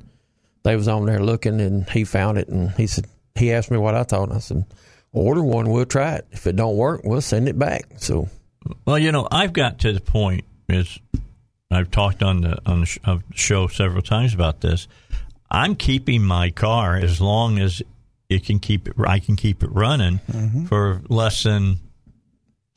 they 0.63 0.75
was 0.75 0.87
on 0.87 1.05
there 1.05 1.19
looking, 1.19 1.59
and 1.61 1.87
he 1.89 2.03
found 2.03 2.37
it, 2.37 2.47
and 2.47 2.71
he 2.71 2.87
said 2.87 3.05
he 3.35 3.51
asked 3.51 3.69
me 3.69 3.77
what 3.77 3.93
I 3.95 4.03
thought. 4.03 4.29
And 4.29 4.37
I 4.37 4.39
said, 4.39 4.65
"Order 5.11 5.43
one, 5.43 5.69
we'll 5.69 5.85
try 5.85 6.15
it. 6.15 6.25
If 6.31 6.47
it 6.47 6.55
don't 6.55 6.77
work, 6.77 7.01
we'll 7.03 7.21
send 7.21 7.47
it 7.49 7.59
back." 7.59 7.83
So 7.97 8.29
Well, 8.85 8.99
you 8.99 9.11
know, 9.11 9.27
I've 9.31 9.53
got 9.53 9.79
to 9.79 9.93
the 9.93 10.01
point 10.01 10.45
is 10.69 10.99
I've 11.71 11.91
talked 11.91 12.23
on 12.23 12.41
the 12.41 12.57
on 12.65 12.81
the 12.81 12.85
sh- 12.85 12.99
of 13.03 13.27
the 13.29 13.37
show 13.37 13.67
several 13.67 14.01
times 14.01 14.33
about 14.33 14.61
this. 14.61 14.87
I'm 15.49 15.75
keeping 15.75 16.23
my 16.23 16.49
car 16.49 16.95
as 16.95 17.21
long 17.21 17.59
as 17.59 17.81
it 18.29 18.45
can 18.45 18.59
keep 18.59 18.87
it. 18.87 18.95
I 19.05 19.19
can 19.19 19.35
keep 19.35 19.63
it 19.63 19.71
running 19.71 20.19
mm-hmm. 20.31 20.65
for 20.65 21.01
less 21.09 21.43
than 21.43 21.79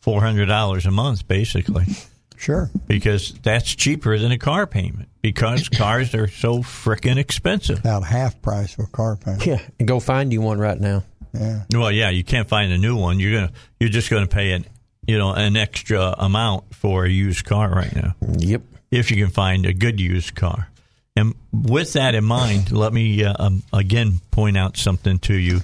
four 0.00 0.20
hundred 0.20 0.46
dollars 0.46 0.86
a 0.86 0.90
month, 0.90 1.26
basically, 1.26 1.86
Sure. 2.36 2.70
because 2.86 3.32
that's 3.42 3.74
cheaper 3.74 4.18
than 4.18 4.30
a 4.32 4.38
car 4.38 4.66
payment. 4.66 5.08
Because 5.22 5.68
cars 5.70 6.14
are 6.14 6.28
so 6.28 6.58
frickin' 6.58 7.16
expensive. 7.16 7.80
About 7.80 8.04
half 8.04 8.40
price 8.42 8.74
for 8.74 8.84
a 8.84 8.88
car 8.88 9.16
payment. 9.16 9.46
yeah, 9.46 9.60
and 9.78 9.88
go 9.88 10.00
find 10.00 10.32
you 10.32 10.40
one 10.40 10.58
right 10.58 10.78
now. 10.78 11.04
Yeah. 11.32 11.64
Well, 11.72 11.92
yeah, 11.92 12.10
you 12.10 12.24
can't 12.24 12.48
find 12.48 12.72
a 12.72 12.78
new 12.78 12.96
one. 12.96 13.18
You're 13.20 13.40
gonna 13.40 13.52
you're 13.80 13.90
just 13.90 14.10
gonna 14.10 14.26
pay 14.26 14.52
an 14.52 14.66
you 15.08 15.18
know 15.18 15.32
an 15.32 15.56
extra 15.56 16.14
amount 16.18 16.74
for 16.74 17.04
a 17.04 17.10
used 17.10 17.44
car 17.44 17.68
right 17.68 17.94
now. 17.96 18.14
Yep. 18.38 18.62
if 18.92 19.10
you 19.10 19.16
can 19.16 19.32
find 19.32 19.66
a 19.66 19.72
good 19.72 19.98
used 19.98 20.36
car. 20.36 20.68
And 21.16 21.34
with 21.52 21.94
that 21.94 22.14
in 22.14 22.24
mind, 22.24 22.70
let 22.70 22.92
me 22.92 23.24
uh, 23.24 23.34
um, 23.40 23.64
again 23.72 24.20
point 24.30 24.56
out 24.56 24.76
something 24.76 25.18
to 25.20 25.34
you. 25.34 25.60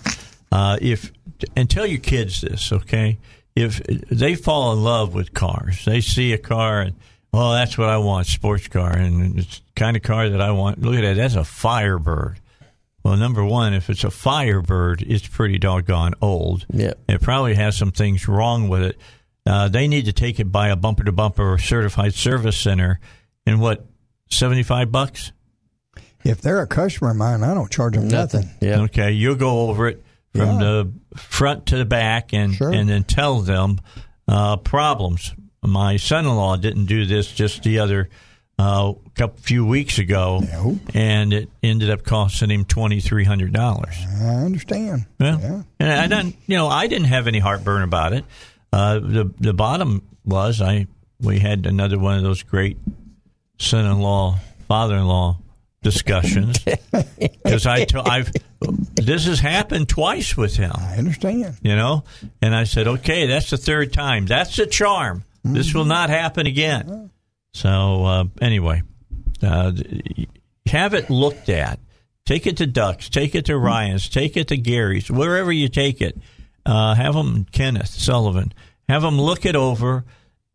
Uh, 0.51 0.79
if 0.81 1.13
and 1.55 1.71
tell 1.71 1.87
your 1.87 2.01
kids 2.01 2.41
this, 2.41 2.73
okay? 2.73 3.19
If 3.55 3.81
they 3.87 4.35
fall 4.35 4.73
in 4.73 4.83
love 4.83 5.15
with 5.15 5.33
cars, 5.33 5.85
they 5.85 6.01
see 6.01 6.33
a 6.33 6.39
car 6.39 6.81
and 6.81 6.97
well, 7.35 7.51
that's 7.53 7.77
what 7.77 7.89
I 7.89 7.99
want, 7.99 8.29
sports 8.29 8.69
car, 8.69 8.97
and 8.97 9.41
it's 9.41 9.59
the 9.59 9.65
kind 9.75 9.97
of 9.97 10.05
car 10.05 10.29
that 10.29 10.41
I 10.41 10.53
want. 10.53 10.81
Look 10.81 10.95
at 10.95 11.01
that, 11.01 11.17
that's 11.17 11.35
a 11.35 11.43
Firebird. 11.43 12.39
Well, 13.03 13.17
number 13.17 13.45
one, 13.45 13.75
if 13.75 13.91
it's 13.91 14.05
a 14.05 14.11
Firebird, 14.11 15.03
it's 15.03 15.27
pretty 15.27 15.59
doggone 15.59 16.15
old. 16.23 16.65
Yep. 16.73 17.01
It 17.09 17.21
probably 17.21 17.55
has 17.57 17.77
some 17.77 17.91
things 17.91 18.29
wrong 18.29 18.69
with 18.69 18.83
it. 18.83 18.99
Uh, 19.47 19.69
they 19.69 19.87
need 19.89 20.07
to 20.07 20.13
take 20.13 20.41
it 20.41 20.51
by 20.51 20.69
a 20.69 20.77
bumper 20.77 21.05
to 21.05 21.13
bumper 21.13 21.59
certified 21.59 22.15
service 22.15 22.57
center. 22.59 22.99
And 23.47 23.61
what, 23.61 23.85
75 24.31 24.91
bucks? 24.91 25.33
If 26.25 26.41
they're 26.41 26.63
a 26.63 26.67
customer 26.67 27.11
of 27.11 27.17
mine, 27.17 27.43
I 27.45 27.53
don't 27.53 27.71
charge 27.71 27.95
them 27.95 28.09
nothing. 28.09 28.49
Yeah. 28.61 28.81
Okay, 28.83 29.13
you'll 29.13 29.35
go 29.35 29.69
over 29.69 29.89
it 29.89 30.03
from 30.35 30.49
Yeah. 30.49 30.59
the 30.59 30.93
front 31.19 31.67
to 31.67 31.77
the 31.77 31.85
back 31.85 32.33
and, 32.33 32.55
Sure. 32.55 32.73
and 32.73 32.89
then 32.89 33.05
tell 33.05 33.41
them 33.41 33.79
uh, 34.27 34.57
problems. 34.57 35.35
My 35.63 35.99
son 35.99 36.25
in 36.25 36.35
law 36.35 36.57
didn't 36.57 36.87
do 36.87 37.05
this 37.05 37.31
just 37.31 37.63
the 37.63 37.79
other 37.81 38.09
uh, 38.59 38.93
couple 39.17 39.37
few 39.43 39.67
weeks 39.67 39.99
ago, 39.99 40.41
No. 40.41 40.79
and 40.95 41.33
it 41.33 41.51
ended 41.63 41.91
up 41.91 42.05
costing 42.05 42.51
him 42.51 42.65
twenty 42.65 43.01
three 43.01 43.25
hundred 43.25 43.53
dollars. 43.53 43.97
I 44.23 44.27
understand. 44.45 45.07
Well, 45.19 45.41
Yeah. 45.41 45.63
and 45.81 45.91
I 45.91 46.07
didn't, 46.07 46.37
you 46.47 46.57
know, 46.57 46.69
I 46.69 46.87
didn't 46.87 47.09
have 47.09 47.27
any 47.27 47.41
heartburn 47.41 47.83
about 47.83 48.13
it. 48.13 48.25
Uh, 48.75 48.99
the 48.99 49.33
the 49.39 49.55
bottom 49.55 50.03
was 50.25 50.61
I 50.61 50.89
we 51.21 51.39
had 51.39 51.65
another 51.65 51.97
one 51.97 52.17
of 52.17 52.25
those 52.25 52.43
great 52.43 52.77
son-in-law 53.61 54.41
father-in-law 54.67 55.39
discussions 55.81 56.59
because 57.45 57.67
I 57.67 57.85
to, 57.85 58.03
I've 58.03 58.33
this 58.97 59.27
has 59.27 59.39
happened 59.39 59.89
twice 59.89 60.37
with 60.37 60.57
him, 60.57 60.73
I 60.77 60.97
understand. 60.97 61.57
you 61.63 61.77
know, 61.77 62.03
and 62.43 62.53
I 62.53 62.65
said, 62.65 62.89
okay, 62.89 63.27
that's 63.27 63.51
the 63.51 63.59
third 63.59 63.93
time. 63.93 64.27
That's 64.27 64.57
the 64.57 64.67
charm. 64.67 65.23
This 65.45 65.73
will 65.73 65.85
not 65.85 66.11
happen 66.11 66.49
again. 66.49 67.11
So 67.53 68.05
uh, 68.05 68.25
anyway, 68.41 68.83
uh, 69.41 69.71
have 70.67 70.95
it 70.95 71.11
looked 71.11 71.49
at. 71.49 71.79
Take 72.27 72.47
it 72.49 72.57
to 72.57 72.67
Ducks. 72.67 73.09
Take 73.09 73.37
it 73.37 73.45
to 73.45 73.57
Ryan's. 73.57 74.09
Take 74.09 74.37
it 74.37 74.49
to 74.49 74.57
Gary's. 74.57 75.11
Wherever 75.11 75.53
you 75.53 75.69
take 75.69 76.01
it, 76.01 76.19
uh, 76.67 76.95
have 76.95 77.15
them 77.15 77.47
Kenneth 77.53 77.89
Sullivan. 77.89 78.53
Have 78.89 79.03
them 79.03 79.21
look 79.21 79.47
it 79.47 79.57
over, 79.57 80.05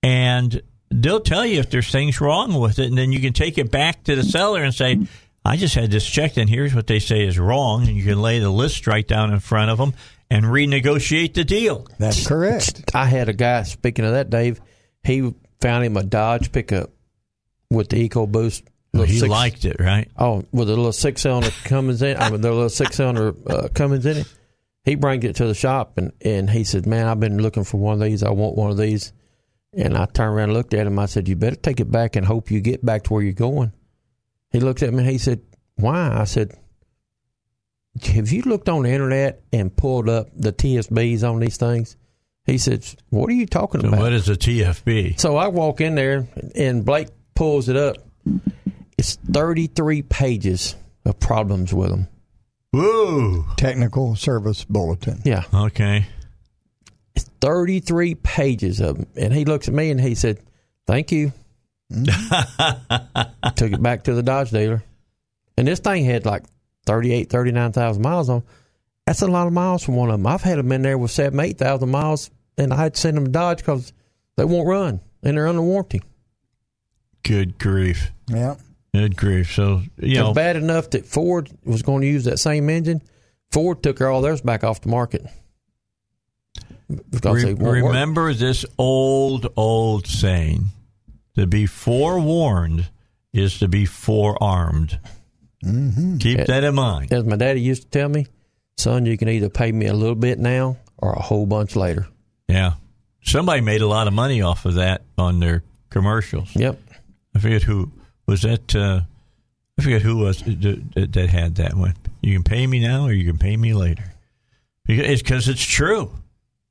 and 0.04 0.62
they'll 0.92 1.20
tell 1.20 1.46
you 1.46 1.60
if 1.60 1.70
there's 1.70 1.92
things 1.92 2.22
wrong 2.22 2.54
with 2.54 2.80
it, 2.80 2.86
and 2.88 2.98
then 2.98 3.12
you 3.12 3.20
can 3.20 3.34
take 3.34 3.58
it 3.58 3.72
back 3.72 4.04
to 4.04 4.16
the 4.16 4.24
seller 4.24 4.64
and 4.64 4.74
say, 4.74 5.00
"I 5.44 5.58
just 5.58 5.76
had 5.76 5.92
this 5.92 6.06
checked, 6.06 6.38
and 6.38 6.50
here's 6.50 6.76
what 6.76 6.88
they 6.88 7.00
say 7.00 7.26
is 7.26 7.40
wrong," 7.40 7.88
and 7.88 7.98
you 7.98 8.04
can 8.04 8.22
lay 8.22 8.40
the 8.40 8.50
list 8.52 8.86
right 8.88 9.08
down 9.08 9.34
in 9.34 9.40
front 9.40 9.72
of 9.72 9.78
them 9.78 9.94
and 10.30 10.46
renegotiate 10.46 11.34
the 11.34 11.44
deal. 11.44 11.88
That's 11.98 12.28
correct. 12.28 12.92
I 12.94 13.06
had 13.06 13.30
a 13.30 13.34
guy. 13.34 13.64
Speaking 13.64 14.06
of 14.06 14.12
that, 14.12 14.30
Dave, 14.30 14.62
he 15.04 15.34
found 15.60 15.86
him 15.86 15.98
a 15.98 16.04
Dodge 16.04 16.52
pickup 16.52 16.92
with 17.72 17.90
the 17.90 18.08
EcoBoost. 18.08 18.64
Well, 18.94 19.02
little 19.02 19.14
he 19.14 19.20
six- 19.20 19.30
liked 19.30 19.66
it, 19.66 19.78
right? 19.80 20.10
Oh, 20.18 20.44
with 20.52 20.70
a 20.70 20.76
little 20.76 20.92
six 20.92 21.22
cylinder 21.22 21.50
Cummins 21.64 22.02
in, 22.02 22.18
I 22.18 22.30
mean, 22.30 22.42
the 22.42 22.52
little 22.52 22.70
six 22.70 22.96
cylinder 22.96 23.34
uh, 23.48 23.68
Cummins 23.74 24.06
in 24.06 24.18
it. 24.18 24.34
He 24.90 24.96
brings 24.96 25.24
it 25.24 25.36
to 25.36 25.46
the 25.46 25.54
shop 25.54 26.00
and 26.00 26.12
and 26.20 26.50
he 26.50 26.64
said, 26.64 26.88
"Man, 26.88 27.06
I've 27.06 27.20
been 27.20 27.38
looking 27.38 27.64
for 27.64 27.78
one 27.78 27.94
of 27.94 28.00
these. 28.00 28.24
I 28.24 28.32
want 28.32 28.58
one 28.58 28.72
of 28.72 28.78
these." 28.78 29.14
And 29.72 29.96
I 29.96 30.06
turned 30.06 30.34
around 30.34 30.50
and 30.50 30.54
looked 30.54 30.74
at 30.74 30.88
him. 30.88 30.98
I 30.98 31.06
said, 31.06 31.28
"You 31.28 31.36
better 31.36 31.56
take 31.56 31.80
it 31.80 31.92
back 31.92 32.16
and 32.16 32.26
hope 32.26 32.50
you 32.50 32.60
get 32.60 32.84
back 32.84 33.04
to 33.04 33.14
where 33.14 33.22
you're 33.22 33.34
going." 33.34 33.72
He 34.52 34.60
looked 34.60 34.82
at 34.82 34.92
me 34.92 35.04
and 35.04 35.08
he 35.08 35.20
said, 35.20 35.42
"Why?" 35.76 36.18
I 36.20 36.24
said, 36.24 36.54
"Have 38.02 38.32
you 38.32 38.42
looked 38.42 38.68
on 38.68 38.82
the 38.82 38.90
internet 38.90 39.44
and 39.54 39.76
pulled 39.76 40.10
up 40.10 40.30
the 40.36 40.52
TSBs 40.52 41.24
on 41.24 41.40
these 41.40 41.58
things?" 41.58 41.96
He 42.48 42.58
said, 42.58 42.84
"What 43.12 43.30
are 43.30 43.34
you 43.34 43.46
talking 43.46 43.82
So 43.82 43.90
about?" 43.90 44.00
what 44.00 44.14
is 44.14 44.28
a 44.28 44.36
TFB? 44.36 45.20
So 45.20 45.38
I 45.38 45.50
walk 45.50 45.82
in 45.82 45.94
there 45.94 46.28
and 46.56 46.84
Blake 46.84 47.10
pulls 47.36 47.70
it 47.70 47.76
up. 47.76 47.98
It's 48.98 49.18
33 49.32 50.02
pages 50.02 50.76
of 51.06 51.20
problems 51.20 51.76
with 51.76 51.92
them. 51.92 52.08
Woo! 52.74 53.46
Technical 53.58 54.16
Service 54.16 54.64
Bulletin. 54.64 55.22
Yeah, 55.26 55.44
Okay. 55.54 56.06
it's 57.16 57.26
33 57.42 58.16
pages 58.16 58.80
of 58.80 58.98
them. 58.98 59.08
And 59.16 59.34
he 59.34 59.46
looks 59.46 59.68
at 59.68 59.74
me 59.74 59.90
and 59.92 60.00
he 60.00 60.14
said, 60.16 60.40
"Thank 60.86 61.12
you." 61.12 61.32
Mm-hmm. 61.92 63.50
Took 63.56 63.72
it 63.72 63.82
back 63.82 64.04
to 64.04 64.14
the 64.14 64.22
Dodge 64.24 64.52
dealer. 64.52 64.84
And 65.58 65.68
this 65.68 65.80
thing 65.80 66.06
had 66.06 66.26
like 66.26 66.44
38, 66.86 67.30
39,000 67.30 68.02
miles 68.02 68.30
on. 68.30 68.44
That's 69.06 69.22
a 69.24 69.28
lot 69.28 69.48
of 69.48 69.54
miles 69.54 69.84
for 69.84 69.94
one 69.94 70.10
of 70.10 70.14
them. 70.20 70.28
I've 70.28 70.44
had 70.44 70.60
them 70.60 70.72
in 70.72 70.84
there 70.84 70.98
with 70.98 71.10
seven, 71.12 71.40
8,000 71.40 71.90
miles, 71.90 72.30
and 72.58 72.72
I 72.72 72.78
had 72.78 72.94
to 72.94 73.02
send 73.02 73.18
them 73.18 73.26
to 73.26 73.32
Dodge 73.32 73.58
because 73.58 73.92
they 74.38 74.46
won't 74.46 74.68
run 74.68 75.00
and 75.24 75.36
they're 75.36 75.48
under 75.48 75.64
warranty. 75.64 76.02
Good 77.24 77.58
grief. 77.58 78.12
Yeah. 78.28 78.56
Good 78.94 79.16
grief. 79.16 79.54
So 79.54 79.84
you 79.98 80.16
know, 80.16 80.34
bad 80.34 80.56
enough 80.56 80.92
that 80.92 81.06
Ford 81.06 81.50
was 81.64 81.82
going 81.82 82.02
to 82.02 82.08
use 82.08 82.26
that 82.26 82.40
same 82.40 82.70
engine. 82.70 83.02
Ford 83.52 83.84
took 83.84 84.02
all 84.02 84.22
theirs 84.22 84.42
back 84.42 84.64
off 84.64 84.82
the 84.82 84.90
market 84.90 85.26
re- 86.90 87.44
they 87.44 87.54
won't 87.54 87.60
work. 87.60 87.86
remember 87.86 88.34
this 88.34 88.66
old 88.78 89.48
old 89.56 90.08
saying: 90.08 90.70
"To 91.36 91.48
be 91.48 91.66
forewarned 91.66 92.90
is 93.34 93.60
to 93.60 93.68
be 93.68 93.86
forearmed." 93.86 95.00
Mm-hmm. 95.64 96.18
Keep 96.18 96.46
that 96.48 96.64
in 96.64 96.76
mind. 96.76 97.12
As 97.12 97.26
my 97.26 97.36
daddy 97.36 97.62
used 97.62 97.84
to 97.84 97.90
tell 97.90 98.10
me, 98.10 98.28
son, 98.78 99.06
you 99.06 99.18
can 99.18 99.28
either 99.28 99.50
pay 99.50 99.72
me 99.72 99.88
a 99.88 99.94
little 99.94 100.16
bit 100.16 100.40
now 100.40 100.78
or 100.98 101.14
a 101.14 101.22
whole 101.22 101.46
bunch 101.46 101.76
later. 101.76 102.08
Yeah. 102.48 102.74
Somebody 103.22 103.62
made 103.62 103.82
a 103.82 103.88
lot 103.88 104.08
of 104.08 104.14
money 104.14 104.42
off 104.42 104.66
of 104.66 104.76
that 104.76 105.02
on 105.18 105.42
their 105.42 105.64
commercials. 105.90 106.56
Yep. 106.56 106.80
I 107.36 107.40
forget 107.40 107.62
who 107.62 107.92
was 108.30 108.42
that. 108.44 108.76
Uh, 108.76 109.02
I 109.78 109.82
forget 109.82 110.02
who 110.02 110.18
was 110.18 110.42
that, 110.44 111.12
that- 111.14 111.30
had 111.30 111.56
that 111.56 111.74
one. 111.74 111.96
You 112.22 112.34
can 112.34 112.44
pay 112.44 112.68
me 112.68 112.80
now, 112.80 113.06
or 113.06 113.14
you 113.14 113.26
can 113.26 113.38
pay 113.40 113.56
me 113.56 113.74
later. 113.74 114.14
Because 114.86 115.10
it's 115.10 115.22
because 115.22 115.48
it's 115.48 115.64
true. 115.64 116.12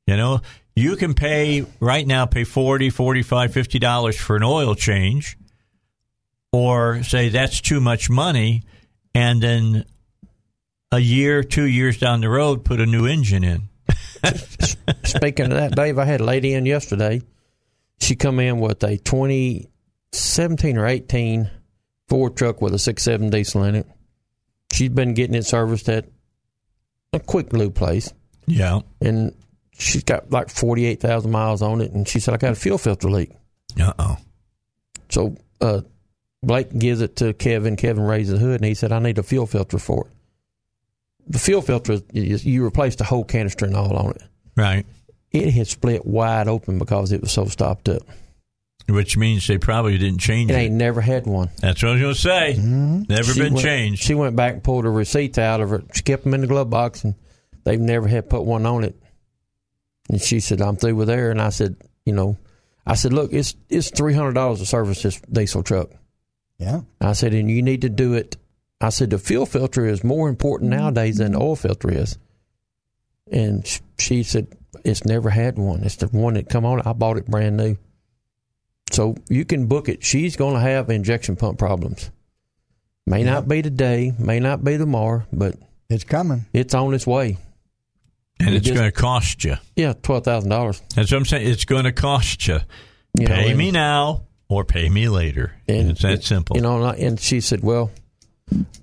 You 0.06 0.16
know, 0.16 0.40
you 0.76 0.96
can 0.96 1.14
pay 1.14 1.64
right 1.80 2.06
now, 2.06 2.26
pay 2.26 2.44
40 2.44 2.90
45 2.90 3.52
50 3.52 3.78
dollars 3.78 4.16
for 4.16 4.36
an 4.36 4.42
oil 4.42 4.74
change, 4.74 5.36
or 6.52 7.02
say 7.02 7.28
that's 7.28 7.60
too 7.60 7.80
much 7.80 8.10
money, 8.10 8.62
and 9.14 9.42
then 9.42 9.84
a 10.92 10.98
year, 10.98 11.42
two 11.42 11.64
years 11.66 11.98
down 11.98 12.20
the 12.20 12.28
road, 12.28 12.64
put 12.64 12.80
a 12.80 12.86
new 12.86 13.06
engine 13.06 13.44
in. 13.44 13.62
Speaking 15.04 15.46
of 15.46 15.52
that, 15.52 15.74
Dave, 15.74 15.98
I 15.98 16.04
had 16.04 16.20
a 16.20 16.24
lady 16.24 16.54
in 16.54 16.66
yesterday. 16.66 17.22
She 18.00 18.16
come 18.16 18.40
in 18.40 18.60
with 18.60 18.82
a 18.84 18.96
2017 20.12 20.78
or 20.78 20.86
18 20.86 21.50
Ford 22.08 22.36
truck 22.36 22.60
with 22.62 22.74
a 22.74 22.78
six 22.78 23.02
seven 23.02 23.30
diesel 23.30 23.64
in 23.64 23.74
it. 23.74 23.86
She's 24.72 24.88
been 24.90 25.14
getting 25.14 25.34
it 25.34 25.44
serviced 25.46 25.88
at 25.88 26.06
a 27.12 27.20
quick 27.20 27.52
lube 27.52 27.74
place. 27.74 28.12
Yeah. 28.46 28.80
and 29.02 29.34
she's 29.72 30.04
got 30.04 30.30
like 30.30 30.48
48,000 30.48 31.30
miles 31.30 31.60
on 31.62 31.80
it. 31.82 31.92
And 31.92 32.08
she 32.08 32.18
said, 32.20 32.34
I 32.34 32.38
got 32.38 32.52
a 32.52 32.56
fuel 32.56 32.78
filter 32.78 33.10
leak. 33.10 33.30
Uh 33.80 33.92
oh. 33.98 34.16
So 35.10 35.36
uh, 35.60 35.82
Blake 36.42 36.76
gives 36.76 37.00
it 37.00 37.16
to 37.16 37.34
Kevin. 37.34 37.76
Kevin 37.76 38.02
raises 38.04 38.34
the 38.34 38.44
hood 38.44 38.60
and 38.60 38.64
he 38.64 38.74
said, 38.74 38.90
I 38.92 38.98
need 39.00 39.18
a 39.18 39.22
fuel 39.22 39.46
filter 39.46 39.78
for 39.78 40.06
it. 40.06 40.12
The 41.30 41.38
fuel 41.38 41.60
filter, 41.60 42.00
is 42.14 42.44
you 42.46 42.64
replace 42.64 42.96
the 42.96 43.04
whole 43.04 43.24
canister 43.24 43.66
and 43.66 43.76
all 43.76 43.94
on 43.96 44.12
it. 44.12 44.22
Right. 44.56 44.86
It 45.30 45.50
had 45.52 45.66
split 45.66 46.06
wide 46.06 46.48
open 46.48 46.78
because 46.78 47.12
it 47.12 47.20
was 47.20 47.32
so 47.32 47.44
stopped 47.46 47.90
up. 47.90 48.02
Which 48.88 49.18
means 49.18 49.46
they 49.46 49.58
probably 49.58 49.98
didn't 49.98 50.20
change 50.20 50.50
It 50.50 50.54
it. 50.54 50.58
ain't 50.58 50.74
never 50.74 51.02
had 51.02 51.26
one. 51.26 51.50
That's 51.60 51.82
what 51.82 51.90
I 51.90 51.92
was 51.92 52.00
going 52.02 52.14
to 52.14 52.20
say. 52.20 52.54
Mm-hmm. 52.58 53.02
Never 53.08 53.32
She 53.34 53.40
been 53.40 53.52
went- 53.54 53.64
changed. 53.64 54.02
She 54.02 54.14
went 54.14 54.34
back 54.34 54.54
and 54.54 54.64
pulled 54.64 54.84
her 54.84 54.92
receipts 54.92 55.36
out 55.36 55.60
of 55.60 55.72
it. 55.74 55.84
She 55.94 56.02
kept 56.02 56.24
them 56.24 56.32
in 56.32 56.40
the 56.40 56.46
glove 56.46 56.70
box 56.70 57.04
and 57.04 57.14
they've 57.64 57.78
never 57.78 58.08
had 58.08 58.30
put 58.30 58.44
one 58.44 58.64
on 58.64 58.84
it. 58.84 58.96
And 60.08 60.20
she 60.22 60.40
said, 60.40 60.62
I'm 60.62 60.76
through 60.76 60.94
with 60.94 61.08
her. 61.10 61.30
And 61.30 61.40
I 61.40 61.50
said, 61.50 61.76
you 62.06 62.14
know, 62.14 62.38
I 62.86 62.94
said, 62.94 63.12
look, 63.12 63.34
it's 63.34 63.54
it's 63.68 63.90
three 63.90 64.14
hundred 64.14 64.32
dollars 64.32 64.60
to 64.60 64.66
service 64.66 65.02
this 65.02 65.20
diesel 65.30 65.62
truck. 65.62 65.90
Yeah. 66.56 66.80
I 66.98 67.12
said, 67.12 67.34
and 67.34 67.50
you 67.50 67.60
need 67.60 67.82
to 67.82 67.90
do 67.90 68.14
it. 68.14 68.38
I 68.80 68.88
said, 68.88 69.10
the 69.10 69.18
fuel 69.18 69.44
filter 69.44 69.84
is 69.84 70.02
more 70.02 70.30
important 70.30 70.70
mm-hmm. 70.70 70.80
nowadays 70.80 71.18
than 71.18 71.32
the 71.32 71.38
oil 71.40 71.56
filter 71.56 71.90
is. 71.92 72.16
And 73.30 73.66
she 73.98 74.22
said, 74.22 74.46
it's 74.82 75.04
never 75.04 75.28
had 75.28 75.58
one. 75.58 75.82
It's 75.82 75.96
the 75.96 76.06
one 76.06 76.34
that 76.34 76.48
come 76.48 76.64
on. 76.64 76.80
I 76.80 76.94
bought 76.94 77.18
it 77.18 77.26
brand 77.26 77.58
new. 77.58 77.76
So 78.90 79.16
you 79.28 79.44
can 79.44 79.66
book 79.66 79.88
it. 79.88 80.04
She's 80.04 80.36
going 80.36 80.54
to 80.54 80.60
have 80.60 80.90
injection 80.90 81.36
pump 81.36 81.58
problems. 81.58 82.10
May 83.06 83.22
not 83.22 83.48
be 83.48 83.62
today, 83.62 84.12
may 84.18 84.38
not 84.40 84.62
be 84.62 84.76
tomorrow, 84.76 85.24
but 85.32 85.56
It's 85.88 86.04
coming. 86.04 86.44
it's 86.52 86.74
on 86.74 86.92
its 86.94 87.06
way. 87.06 87.38
and 88.40 88.50
it 88.50 88.56
it's 88.58 88.66
just- 88.66 88.76
going 88.78 88.88
to 88.90 88.92
cost 88.96 89.44
you. 89.44 89.56
Yeah, 89.76 89.94
twelve 90.02 90.24
thousand 90.24 90.50
dollars. 90.50 90.82
That's 90.94 91.10
what 91.10 91.18
I'm 91.18 91.24
saying. 91.24 91.48
It's 91.48 91.64
going 91.64 91.84
to 91.84 91.92
cost 91.92 92.46
you. 92.48 92.58
You 93.18 93.26
know, 93.26 93.34
pay 93.34 93.48
and- 93.50 93.58
me 93.58 93.70
now 93.70 94.24
or 94.48 94.64
pay 94.64 94.88
me 94.88 95.08
later. 95.08 95.54
And 95.66 95.90
it's 95.90 96.02
that 96.02 96.12
it- 96.12 96.24
simple. 96.24 96.56
You 96.56 96.62
know, 96.62 96.84
and, 96.84 96.98
and 97.00 97.20
she 97.20 97.40
said, 97.40 97.62
"Well, 97.62 97.90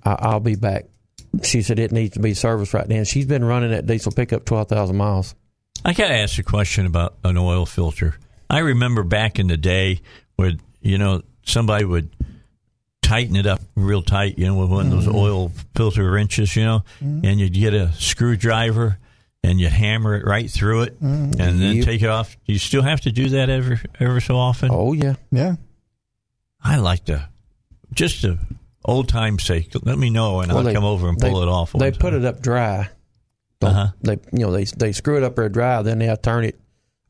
I, 0.04 0.16
I'll 0.18 0.40
be 0.40 0.56
back." 0.56 0.86
She 1.44 1.62
said 1.62 1.78
it 1.78 1.92
needs 1.92 2.14
to 2.14 2.20
be 2.20 2.34
serviced 2.34 2.74
right 2.74 2.88
now. 2.88 3.04
She's 3.04 3.26
been 3.26 3.44
running 3.44 3.70
that 3.70 3.86
diesel 3.86 4.10
pickup 4.12 4.44
twelve 4.44 4.68
thousand 4.68 4.96
miles. 4.96 5.34
I 5.84 5.92
got 5.92 6.08
to 6.08 6.14
ask 6.14 6.38
a 6.38 6.42
question 6.42 6.84
about 6.86 7.14
an 7.22 7.36
oil 7.36 7.64
filter. 7.66 8.16
I 8.48 8.60
remember 8.60 9.02
back 9.02 9.38
in 9.38 9.48
the 9.48 9.56
day 9.56 10.00
where, 10.36 10.52
you 10.80 10.98
know, 10.98 11.22
somebody 11.44 11.84
would 11.84 12.10
tighten 13.02 13.36
it 13.36 13.46
up 13.46 13.60
real 13.74 14.02
tight, 14.02 14.38
you 14.38 14.46
know, 14.46 14.56
with 14.56 14.70
one 14.70 14.86
of 14.86 14.92
those 14.92 15.06
mm-hmm. 15.06 15.16
oil 15.16 15.52
filter 15.74 16.10
wrenches, 16.10 16.54
you 16.56 16.64
know, 16.64 16.84
mm-hmm. 17.02 17.24
and 17.24 17.40
you'd 17.40 17.52
get 17.54 17.74
a 17.74 17.92
screwdriver 17.92 18.98
and 19.42 19.60
you'd 19.60 19.70
hammer 19.72 20.16
it 20.16 20.24
right 20.26 20.50
through 20.50 20.82
it 20.82 20.96
mm-hmm. 21.02 21.40
and 21.40 21.60
then 21.60 21.76
Yep. 21.76 21.84
take 21.84 22.02
it 22.02 22.08
off. 22.08 22.36
Do 22.46 22.52
you 22.52 22.58
still 22.58 22.82
have 22.82 23.00
to 23.02 23.12
do 23.12 23.28
that 23.30 23.48
ever, 23.48 23.80
ever 24.00 24.20
so 24.20 24.36
often? 24.36 24.70
Oh 24.72 24.92
yeah, 24.92 25.14
Yeah. 25.30 25.56
I 26.62 26.78
like 26.78 27.04
to, 27.04 27.28
just 27.92 28.22
to 28.22 28.38
old 28.84 29.08
time's 29.08 29.44
sake, 29.44 29.72
let 29.82 29.98
me 29.98 30.10
know 30.10 30.40
and 30.40 30.48
Well, 30.48 30.58
I'll 30.58 30.64
they- 30.64 30.74
come 30.74 30.84
over 30.84 31.08
and 31.08 31.18
they- 31.18 31.30
pull 31.30 31.42
it 31.42 31.48
off. 31.48 31.72
They 31.72 31.92
put 31.92 32.12
it 32.12 32.24
up 32.24 32.40
dry. 32.40 32.88
Uh-huh. 33.62 33.88
They 34.02 34.18
you 34.32 34.40
know 34.40 34.52
they 34.52 34.64
they 34.64 34.92
screw 34.92 35.16
it 35.16 35.22
up 35.22 35.36
there 35.36 35.48
dry. 35.48 35.80
Then 35.80 35.98
they'll 35.98 36.16
turn 36.18 36.44
it 36.44 36.60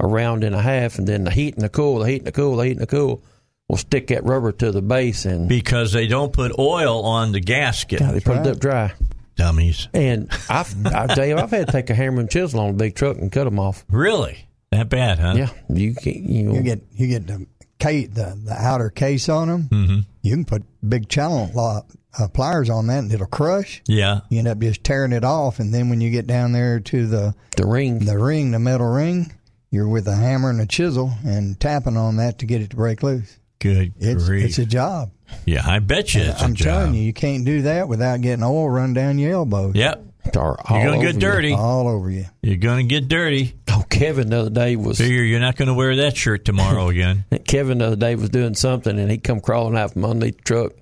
around 0.00 0.44
and 0.44 0.54
a 0.54 0.60
half, 0.62 0.98
and 0.98 1.06
then 1.06 1.24
the 1.24 1.30
heat 1.30 1.54
and 1.54 1.62
the 1.64 1.68
cool, 1.68 1.98
the 2.00 2.08
heat 2.08 2.18
and 2.18 2.26
the 2.26 2.32
cool, 2.32 2.56
the 2.56 2.64
heat 2.64 2.72
and 2.72 2.80
the 2.80 2.86
cool 2.86 3.22
will 3.68 3.76
stick 3.76 4.08
that 4.08 4.24
rubber 4.24 4.52
to 4.52 4.70
the 4.70 4.82
base, 4.82 5.24
and 5.24 5.48
because 5.48 5.92
they 5.92 6.06
don't 6.06 6.32
put 6.32 6.52
oil 6.58 7.04
on 7.04 7.32
the 7.32 7.40
gasket. 7.40 8.00
yeah, 8.00 8.12
they 8.12 8.20
put 8.20 8.36
it 8.38 8.46
up 8.46 8.58
dry. 8.58 8.92
Dummies. 9.36 9.88
And 9.92 10.30
I've, 10.48 10.74
I 10.86 11.06
tell 11.08 11.26
you, 11.26 11.36
I've 11.36 11.50
had 11.50 11.66
to 11.66 11.72
take 11.72 11.90
a 11.90 11.94
hammer 11.94 12.20
and 12.20 12.30
chisel 12.30 12.60
on 12.60 12.70
a 12.70 12.72
big 12.72 12.94
truck 12.94 13.18
and 13.18 13.30
cut 13.30 13.44
them 13.44 13.58
off. 13.58 13.84
Really? 13.90 14.48
That 14.70 14.88
bad, 14.88 15.18
huh? 15.18 15.34
Yeah, 15.36 15.48
you 15.68 15.94
can 15.94 16.24
you 16.26 16.42
know 16.44 16.54
You 16.54 16.62
get 16.62 16.80
you 16.92 17.06
get 17.08 17.26
the 17.26 17.46
case, 17.78 18.08
the, 18.08 18.38
the 18.44 18.54
outer 18.54 18.88
case 18.90 19.28
on 19.28 19.48
them. 19.48 19.62
hmm 19.64 19.98
You 20.22 20.32
can 20.36 20.44
put 20.46 20.62
big 20.88 21.08
channel 21.08 21.50
lo- 21.54 21.82
uh, 22.18 22.28
pliers 22.28 22.70
on 22.70 22.86
that, 22.86 23.00
and 23.00 23.12
it'll 23.12 23.26
crush. 23.26 23.82
Yeah. 23.86 24.20
You 24.30 24.38
end 24.38 24.48
up 24.48 24.58
just 24.58 24.82
tearing 24.84 25.12
it 25.12 25.22
off, 25.24 25.60
and 25.60 25.72
then 25.74 25.90
when 25.90 26.00
you 26.00 26.10
get 26.10 26.26
down 26.26 26.52
there 26.52 26.80
to 26.80 27.06
the 27.06 27.34
the 27.58 27.66
ring. 27.66 27.98
the 28.06 28.16
ring, 28.18 28.52
the 28.52 28.58
metal 28.58 28.86
ring, 28.88 29.32
you're 29.70 29.88
with 29.88 30.06
a 30.08 30.14
hammer 30.16 30.50
and 30.50 30.60
a 30.60 30.66
chisel 30.66 31.12
and 31.24 31.58
tapping 31.58 31.96
on 31.96 32.16
that 32.16 32.38
to 32.38 32.46
get 32.46 32.60
it 32.62 32.70
to 32.70 32.76
break 32.76 33.02
loose. 33.02 33.38
Good 33.58 33.94
It's 33.98 34.24
grief. 34.26 34.44
it's 34.44 34.58
a 34.58 34.66
job. 34.66 35.10
yeah, 35.46 35.62
I 35.66 35.78
bet 35.78 36.14
you 36.14 36.22
it's 36.22 36.42
I'm 36.42 36.52
a 36.52 36.54
job. 36.54 36.64
telling 36.66 36.94
you, 36.94 37.02
you 37.02 37.12
can't 37.12 37.44
do 37.44 37.62
that 37.62 37.88
without 37.88 38.20
getting 38.20 38.44
oil 38.44 38.68
run 38.68 38.92
down 38.94 39.18
your 39.18 39.32
elbows. 39.32 39.74
Yep. 39.74 40.02
Are 40.36 40.58
You're 40.70 40.84
going 40.84 41.00
to 41.00 41.06
get 41.12 41.20
dirty. 41.20 41.52
all 41.52 41.86
over 41.86 42.10
you. 42.10 42.26
You're 42.42 42.56
going 42.56 42.88
to 42.88 42.92
get 42.92 43.06
dirty. 43.08 43.54
Oh, 43.68 43.84
Kevin 43.88 44.28
the 44.30 44.40
other 44.40 44.50
day 44.50 44.74
was 44.74 44.98
Figure 44.98 45.22
you're 45.22 45.38
not 45.38 45.54
going 45.54 45.68
to 45.68 45.74
wear 45.74 45.94
that 45.96 46.16
shirt 46.16 46.44
tomorrow 46.44 46.88
again. 46.90 47.24
Kevin 47.46 47.78
the 47.78 47.86
other 47.86 47.96
day 47.96 48.16
was 48.16 48.28
doing 48.30 48.54
something 48.54 48.98
and 48.98 49.08
he 49.08 49.18
come 49.18 49.40
crawling 49.40 49.76
out 49.76 49.92
from 49.92 50.04
underneath 50.04 50.38
the 50.38 50.42
truck 50.42 50.72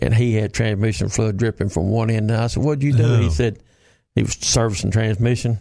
and 0.00 0.14
he 0.14 0.32
had 0.34 0.54
transmission 0.54 1.10
fluid 1.10 1.36
dripping 1.36 1.68
from 1.68 1.90
one 1.90 2.08
end. 2.08 2.30
And 2.30 2.40
I 2.40 2.46
said, 2.46 2.62
"What'd 2.62 2.82
you 2.82 2.94
do?" 2.94 3.04
Oh. 3.04 3.16
He 3.20 3.28
said 3.28 3.58
he 4.14 4.22
was 4.22 4.32
servicing 4.40 4.90
transmission 4.90 5.60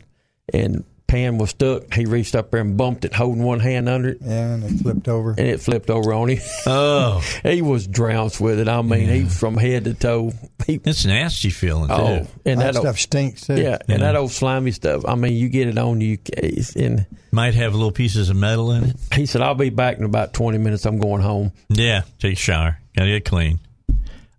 and 0.53 0.85
pan 1.09 1.37
was 1.37 1.49
stuck. 1.49 1.93
He 1.93 2.05
reached 2.05 2.35
up 2.35 2.51
there 2.51 2.61
and 2.61 2.77
bumped 2.77 3.03
it, 3.03 3.13
holding 3.13 3.43
one 3.43 3.59
hand 3.59 3.89
under 3.89 4.09
it, 4.09 4.19
Yeah, 4.21 4.53
and 4.53 4.63
it 4.63 4.81
flipped 4.81 5.07
over. 5.09 5.31
and 5.31 5.39
it 5.47 5.59
flipped 5.59 5.89
over 5.89 6.13
on 6.13 6.29
him. 6.29 6.39
Oh, 6.67 7.21
he 7.43 7.61
was 7.61 7.87
trounced 7.87 8.39
with 8.39 8.59
it. 8.59 8.67
I 8.69 8.81
mean, 8.81 9.09
he 9.09 9.25
from 9.25 9.57
head 9.57 9.83
to 9.85 9.93
toe. 9.93 10.31
He, 10.65 10.79
it's 10.85 11.05
nasty 11.05 11.49
feeling 11.49 11.89
too. 11.89 11.93
oh, 11.95 12.27
and 12.45 12.61
that 12.61 12.73
that, 12.73 12.75
old, 12.77 12.85
stuff 12.85 12.99
stinks 12.99 13.47
too. 13.47 13.59
yeah, 13.59 13.79
and 13.89 14.01
that 14.01 14.15
old 14.15 14.31
slimy 14.31 14.71
stuff. 14.71 15.03
I 15.07 15.15
mean, 15.15 15.33
you 15.33 15.49
get 15.49 15.67
it 15.67 15.77
on 15.77 15.99
you, 15.99 16.17
it's- 16.37 16.75
and 16.75 17.05
Might 17.31 17.55
have 17.55 17.73
little 17.73 17.91
pieces 17.91 18.29
of 18.29 18.35
metal 18.37 18.71
in 18.71 18.83
it. 18.85 18.95
he 19.13 19.25
said, 19.25 19.41
"I'll 19.41 19.55
be 19.55 19.69
back 19.69 19.97
in 19.97 20.03
about 20.03 20.33
twenty 20.33 20.57
minutes. 20.59 20.85
I'm 20.85 20.99
going 20.99 21.21
home." 21.21 21.51
Yeah, 21.69 22.03
take 22.19 22.33
a 22.33 22.35
shower. 22.35 22.79
Gotta 22.95 23.09
get 23.09 23.25
clean. 23.25 23.59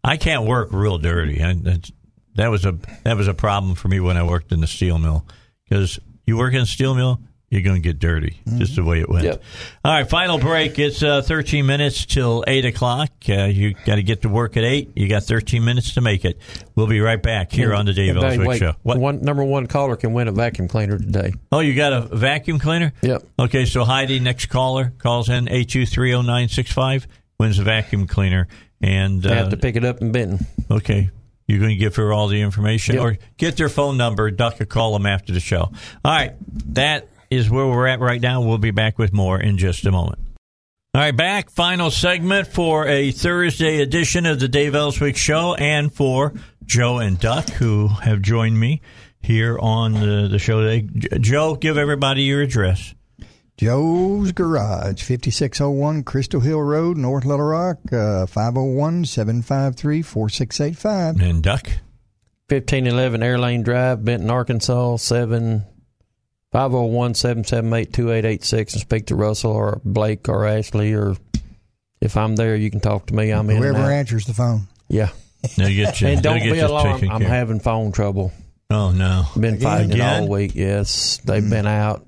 I 0.03 0.17
can't 0.17 0.47
work 0.47 0.69
real 0.73 0.99
dirty. 0.99 1.43
I, 1.43 1.53
that's, 1.55 1.93
that 2.37 2.49
was 2.49 2.65
a 2.65 2.79
that 3.05 3.17
was 3.17 3.29
a 3.29 3.35
problem 3.35 3.75
for 3.75 3.89
me 3.89 4.01
when 4.01 4.17
I 4.17 4.23
worked 4.23 4.53
in 4.53 4.61
the 4.61 4.67
steel 4.67 4.99
mill 4.99 5.27
because 5.69 5.99
you 6.31 6.37
work 6.37 6.55
in 6.55 6.61
a 6.61 6.67
steel 6.67 6.95
mill, 6.95 7.21
you're 7.49 7.63
going 7.63 7.83
to 7.83 7.87
get 7.87 7.99
dirty. 7.99 8.41
Just 8.59 8.77
the 8.77 8.85
way 8.85 9.01
it 9.01 9.09
went. 9.09 9.25
Yep. 9.25 9.43
All 9.85 9.93
right, 9.93 10.09
final 10.09 10.39
break. 10.39 10.79
It's 10.79 11.03
uh, 11.03 11.21
13 11.21 11.67
minutes 11.67 12.07
till 12.07 12.45
eight 12.47 12.65
o'clock. 12.65 13.11
Uh, 13.29 13.47
you 13.47 13.75
got 13.85 13.97
to 13.97 14.05
get 14.05 14.23
to 14.23 14.29
work 14.29 14.57
at 14.57 14.63
eight. 14.63 14.93
You 14.95 15.09
got 15.09 15.25
13 15.25 15.65
minutes 15.65 15.95
to 15.95 16.01
make 16.01 16.25
it. 16.25 16.41
We'll 16.77 16.87
be 16.87 17.01
right 17.01 17.21
back 17.21 17.51
here 17.51 17.75
on 17.75 17.87
the 17.87 17.93
Dave 17.93 18.17
Elswick 18.17 18.57
Show. 18.61 18.75
What? 18.85 18.99
One 18.99 19.23
number 19.23 19.43
one 19.43 19.67
caller 19.67 19.97
can 19.97 20.13
win 20.13 20.29
a 20.29 20.33
vacuum 20.33 20.69
cleaner 20.69 20.97
today. 20.97 21.33
Oh, 21.51 21.59
you 21.59 21.75
got 21.75 21.93
a 21.93 22.03
vacuum 22.03 22.61
cleaner? 22.61 22.93
Yep. 23.03 23.25
Okay, 23.41 23.65
so 23.65 23.83
Heidi, 23.83 24.21
next 24.21 24.47
caller, 24.47 24.93
calls 24.99 25.29
in 25.29 25.47
8230965, 25.47 27.07
wins 27.41 27.59
a 27.59 27.65
vacuum 27.65 28.07
cleaner. 28.07 28.47
And 28.81 29.27
uh, 29.27 29.35
have 29.35 29.49
to 29.51 29.57
pick 29.57 29.75
it 29.75 29.85
up 29.85 30.01
in 30.01 30.13
Benton. 30.13 30.47
Okay. 30.71 31.11
You're 31.51 31.59
going 31.59 31.71
to 31.71 31.77
give 31.77 31.97
her 31.97 32.13
all 32.13 32.29
the 32.29 32.41
information 32.41 32.95
Yep. 32.95 33.05
or 33.05 33.19
get 33.37 33.57
their 33.57 33.69
phone 33.69 33.97
number. 33.97 34.31
Duck 34.31 34.61
a 34.61 34.67
call 34.67 34.93
them 34.95 35.07
after 35.07 35.33
the 35.33 35.41
show. 35.41 35.63
All 35.63 35.73
right. 36.05 36.35
That 36.75 37.09
is 37.31 37.51
where 37.51 37.67
we're 37.67 37.87
at 37.87 38.01
right 38.01 38.21
now. 38.21 38.41
We'll 38.43 38.59
be 38.59 38.71
back 38.71 38.99
with 38.99 39.13
more 39.13 39.41
in 39.41 39.59
just 39.59 39.85
a 39.87 39.91
moment. 39.93 40.19
All 40.93 41.01
right, 41.01 41.17
back. 41.17 41.51
Final 41.51 41.91
segment 41.93 42.49
for 42.49 42.87
a 42.87 43.13
Thursday 43.13 43.81
edition 43.81 44.27
of 44.27 44.41
the 44.41 44.49
Dave 44.49 44.75
Elswick 44.75 45.17
Show 45.17 45.55
and 45.55 45.93
for 45.93 46.35
Joe 46.65 46.99
and 46.99 47.19
Duck, 47.19 47.49
who 47.51 47.87
have 47.87 48.21
joined 48.23 48.59
me 48.59 48.81
here 49.21 49.57
on 49.59 49.93
the, 49.93 50.27
the 50.29 50.41
show 50.41 50.61
today. 50.63 50.89
Joe, 51.21 51.55
give 51.55 51.79
everybody 51.79 52.23
your 52.23 52.43
address. 52.43 52.93
Joe's 53.61 54.33
Garage, 54.33 55.03
5601 55.03 56.05
Crystal 56.05 56.41
Hill 56.41 56.63
Road, 56.63 56.97
North 56.97 57.27
Little 57.27 57.45
Rock, 57.45 57.77
uh, 57.93 58.25
501 58.25 59.05
753 59.05 60.01
4685. 60.01 61.21
And 61.21 61.43
Duck. 61.43 61.67
1511 62.49 63.21
Airlane 63.21 63.63
Drive, 63.63 64.03
Benton, 64.03 64.31
Arkansas, 64.31 64.97
7 64.97 65.67
501 66.53 67.15
778 67.15 67.93
2886 67.93 68.73
and 68.73 68.81
speak 68.81 69.07
to 69.09 69.15
Russell 69.15 69.53
or 69.53 69.83
Blake 69.85 70.31
or 70.31 70.47
Ashley 70.47 70.95
or 70.95 71.17
if 72.01 72.17
I'm 72.17 72.37
there, 72.37 72.57
you 72.57 72.71
can 72.71 72.81
talk 72.81 73.09
to 73.09 73.15
me. 73.15 73.31
I'm 73.31 73.51
in. 73.51 73.59
Whoever 73.59 73.93
answers 73.93 74.25
the 74.25 74.33
phone. 74.33 74.69
Yeah. 74.89 75.11
They'll 75.59 75.69
get 75.69 76.01
you, 76.01 76.07
And 76.09 76.23
they'll 76.23 76.33
don't 76.33 76.43
get 76.43 76.53
be 76.53 76.59
you 76.61 76.67
alarmed. 76.67 77.05
I'm 77.05 77.21
care 77.21 77.29
having 77.29 77.61
phone 77.61 77.93
trouble. 77.93 78.33
Oh, 78.71 78.91
no. 78.91 79.25
Been 79.39 79.61
fighting 79.61 79.91
it 79.91 79.97
Again? 79.97 80.23
all 80.23 80.29
week. 80.31 80.55
Yes. 80.55 81.19
They've 81.19 81.47
been 81.47 81.67
out. 81.67 82.07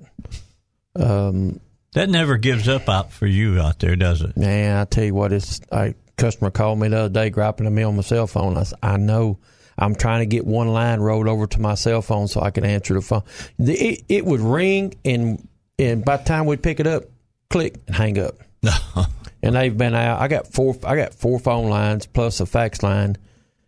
Um, 0.95 1.59
That 1.93 2.09
never 2.09 2.37
gives 2.37 2.67
up 2.67 2.89
out 2.89 3.11
for 3.11 3.27
you 3.27 3.59
out 3.59 3.79
there, 3.79 3.95
does 3.95 4.21
it? 4.21 4.35
Man, 4.37 4.77
I 4.77 4.85
tell 4.85 5.03
you 5.03 5.13
what, 5.13 5.31
it's 5.31 5.61
a 5.71 5.93
customer 6.17 6.51
called 6.51 6.79
me 6.79 6.87
the 6.87 6.97
other 6.97 7.09
day, 7.09 7.29
griping 7.29 7.67
at 7.67 7.71
me 7.71 7.83
on 7.83 7.95
my 7.95 8.01
cell 8.01 8.27
phone. 8.27 8.57
I 8.57 8.63
said, 8.63 8.79
I 8.81 8.97
know. 8.97 9.39
I'm 9.77 9.95
trying 9.95 10.19
to 10.19 10.27
get 10.27 10.45
one 10.45 10.67
line 10.67 10.99
rolled 10.99 11.27
over 11.27 11.47
to 11.47 11.59
my 11.61 11.73
cell 11.73 12.03
phone 12.03 12.27
so 12.27 12.41
I 12.41 12.51
can 12.51 12.63
answer 12.63 12.93
the 12.93 13.01
phone. 13.01 13.23
The, 13.57 13.73
it, 13.73 14.03
it 14.07 14.25
would 14.25 14.39
ring, 14.39 14.93
and 15.03 15.47
and 15.79 16.05
by 16.05 16.17
the 16.17 16.23
time 16.23 16.45
we'd 16.45 16.61
pick 16.61 16.79
it 16.79 16.85
up, 16.85 17.05
click 17.49 17.79
and 17.87 17.95
hang 17.95 18.19
up. 18.19 18.35
and 19.41 19.55
they've 19.55 19.75
been 19.75 19.95
out. 19.95 20.21
I 20.21 20.27
got 20.27 20.47
four. 20.47 20.75
I 20.83 20.95
got 20.95 21.15
four 21.15 21.39
phone 21.39 21.69
lines 21.69 22.05
plus 22.05 22.39
a 22.39 22.45
fax 22.45 22.83
line, 22.83 23.17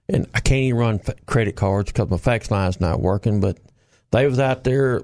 and 0.07 0.27
I 0.35 0.41
can't 0.41 0.61
even 0.61 0.79
run 0.79 0.99
fa- 0.99 1.15
credit 1.25 1.55
cards 1.55 1.91
because 1.91 2.11
my 2.11 2.17
fax 2.17 2.51
line's 2.51 2.79
not 2.79 3.01
working. 3.01 3.41
But 3.41 3.57
they 4.11 4.27
was 4.27 4.39
out 4.39 4.63
there 4.63 5.01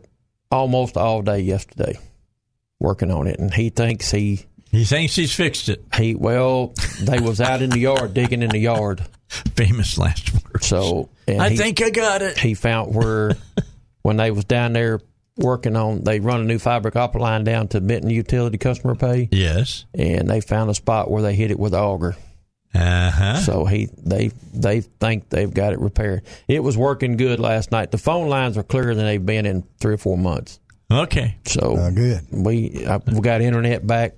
almost 0.51 0.97
all 0.97 1.23
day 1.23 1.39
yesterday 1.39 1.97
working 2.81 3.11
on 3.11 3.27
it, 3.27 3.39
and 3.39 3.53
he 3.53 3.69
thinks 3.69 4.11
he 4.11 4.45
He 4.71 4.83
thinks 4.85 5.15
he's 5.15 5.33
fixed 5.33 5.69
it. 5.69 5.83
he 5.95 6.15
well, 6.15 6.73
they 7.01 7.19
was 7.19 7.39
out 7.39 7.61
in 7.61 7.69
the 7.69 7.79
yard 7.79 8.13
digging 8.13 8.41
in 8.41 8.49
the 8.49 8.59
yard. 8.59 9.01
Famous 9.55 9.97
last 9.97 10.33
words. 10.33 10.65
So 10.67 11.09
and 11.27 11.41
I 11.41 11.49
he, 11.49 11.57
think 11.57 11.81
I 11.81 11.89
got 11.89 12.21
it. 12.21 12.37
he 12.37 12.53
found 12.53 12.93
where 12.93 13.31
when 14.01 14.17
they 14.17 14.31
was 14.31 14.43
down 14.45 14.73
there 14.73 14.99
working 15.37 15.75
on 15.77 16.03
they 16.03 16.19
run 16.19 16.41
a 16.41 16.43
new 16.43 16.59
fiber 16.59 16.91
optic 16.97 17.21
line 17.21 17.43
down 17.45 17.67
to 17.69 17.79
Benton 17.79 18.09
Utility 18.09 18.57
Customer 18.57 18.95
Pay, 18.95 19.29
Yes. 19.31 19.85
and 19.93 20.29
they 20.29 20.41
found 20.41 20.69
a 20.69 20.73
spot 20.73 21.09
where 21.09 21.21
they 21.21 21.35
hit 21.35 21.51
it 21.51 21.59
with 21.59 21.73
auger. 21.73 22.15
Uh 22.73 23.11
huh. 23.11 23.37
So 23.39 23.65
he 23.65 23.89
they 23.97 24.31
they 24.53 24.79
think 24.81 25.27
they've 25.29 25.53
got 25.53 25.73
it 25.73 25.79
repaired. 25.79 26.23
It 26.47 26.61
was 26.63 26.77
working 26.77 27.17
good 27.17 27.37
last 27.39 27.69
night. 27.71 27.91
The 27.91 27.97
phone 27.97 28.29
lines 28.29 28.57
are 28.57 28.63
clearer 28.63 28.95
than 28.95 29.05
they've 29.05 29.25
been 29.25 29.45
in 29.45 29.63
three 29.81 29.93
or 29.95 29.97
four 29.97 30.17
months. 30.17 30.60
Okay. 30.91 31.35
So 31.45 31.77
Uh, 31.77 31.89
good. 31.91 32.21
we 32.31 32.85
I, 32.85 32.97
we 32.97 33.19
got 33.21 33.41
internet 33.41 33.85
back. 33.85 34.13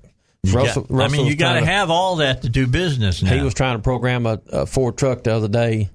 Russell, 0.52 0.86
Yeah. 0.90 1.04
I 1.04 1.08
mean, 1.08 1.26
you 1.26 1.36
got 1.38 1.54
to 1.60 1.66
have 1.66 1.90
all 1.90 2.18
that 2.18 2.41
to 2.41 2.50
do 2.50 2.68
business 2.68 3.22
now. 3.24 3.34
He 3.34 3.41
was 3.41 3.54
trying 3.54 3.78
to 3.78 3.82
program 3.82 4.26
a, 4.26 4.41
a 4.52 4.66
Ford 4.66 4.98
truck 4.98 5.24
the 5.24 5.34
other 5.34 5.48
day, 5.48 5.90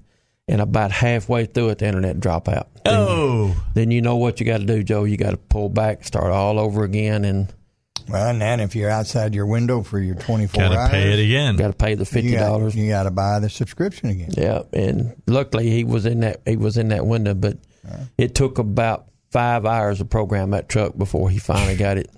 and 0.47 0.59
about 0.59 0.91
halfway 0.91 1.45
through 1.45 1.69
it, 1.69 1.77
the 1.79 1.85
internet 1.87 2.19
drop 2.19 2.47
out. 2.49 2.67
Oh, 2.85 3.55
then 3.75 3.91
you 3.91 4.01
know 4.01 4.15
what 4.15 4.39
you 4.39 4.47
got 4.47 4.59
to 4.59 4.65
do, 4.65 4.81
Joe. 4.83 5.03
You 5.03 5.17
got 5.17 5.31
to 5.31 5.37
pull 5.37 5.69
back, 5.69 6.03
start 6.03 6.31
all 6.31 6.57
over 6.57 6.83
again, 6.83 7.25
and 7.25 7.53
Well, 8.07 8.27
and 8.29 8.41
then 8.41 8.59
if 8.59 8.75
you're 8.75 8.89
outside 8.89 9.35
your 9.35 9.45
window 9.45 9.83
for 9.83 9.99
your 9.99 10.15
24 10.15 10.63
got 10.63 10.69
to 10.69 10.77
hours, 10.79 10.89
pay 10.89 11.13
it 11.13 11.23
again. 11.23 11.55
got 11.55 11.67
to 11.67 11.73
pay 11.73 11.93
the 11.93 12.05
fifty 12.05 12.29
you 12.29 12.37
got, 12.37 12.47
dollars. 12.47 12.75
you 12.75 12.89
got 12.89 13.03
to 13.03 13.11
buy 13.11 13.37
the 13.37 13.49
subscription 13.51 14.09
again. 14.09 14.31
Yeah, 14.35 14.63
and 14.73 15.13
luckily 15.27 15.69
he 15.69 15.83
was 15.83 16.07
in 16.07 16.21
that 16.21 16.41
he 16.47 16.57
was 16.57 16.77
in 16.77 16.87
that 16.89 17.05
window, 17.05 17.35
but 17.35 17.57
it 18.17 18.33
took 18.33 18.57
about 18.57 19.05
five 19.31 19.65
hours 19.65 19.99
to 19.99 20.05
program 20.05 20.51
that 20.51 20.69
truck 20.69 20.97
before 20.97 21.29
he 21.29 21.37
finally 21.37 21.75
got 21.75 21.97
it, 21.97 22.09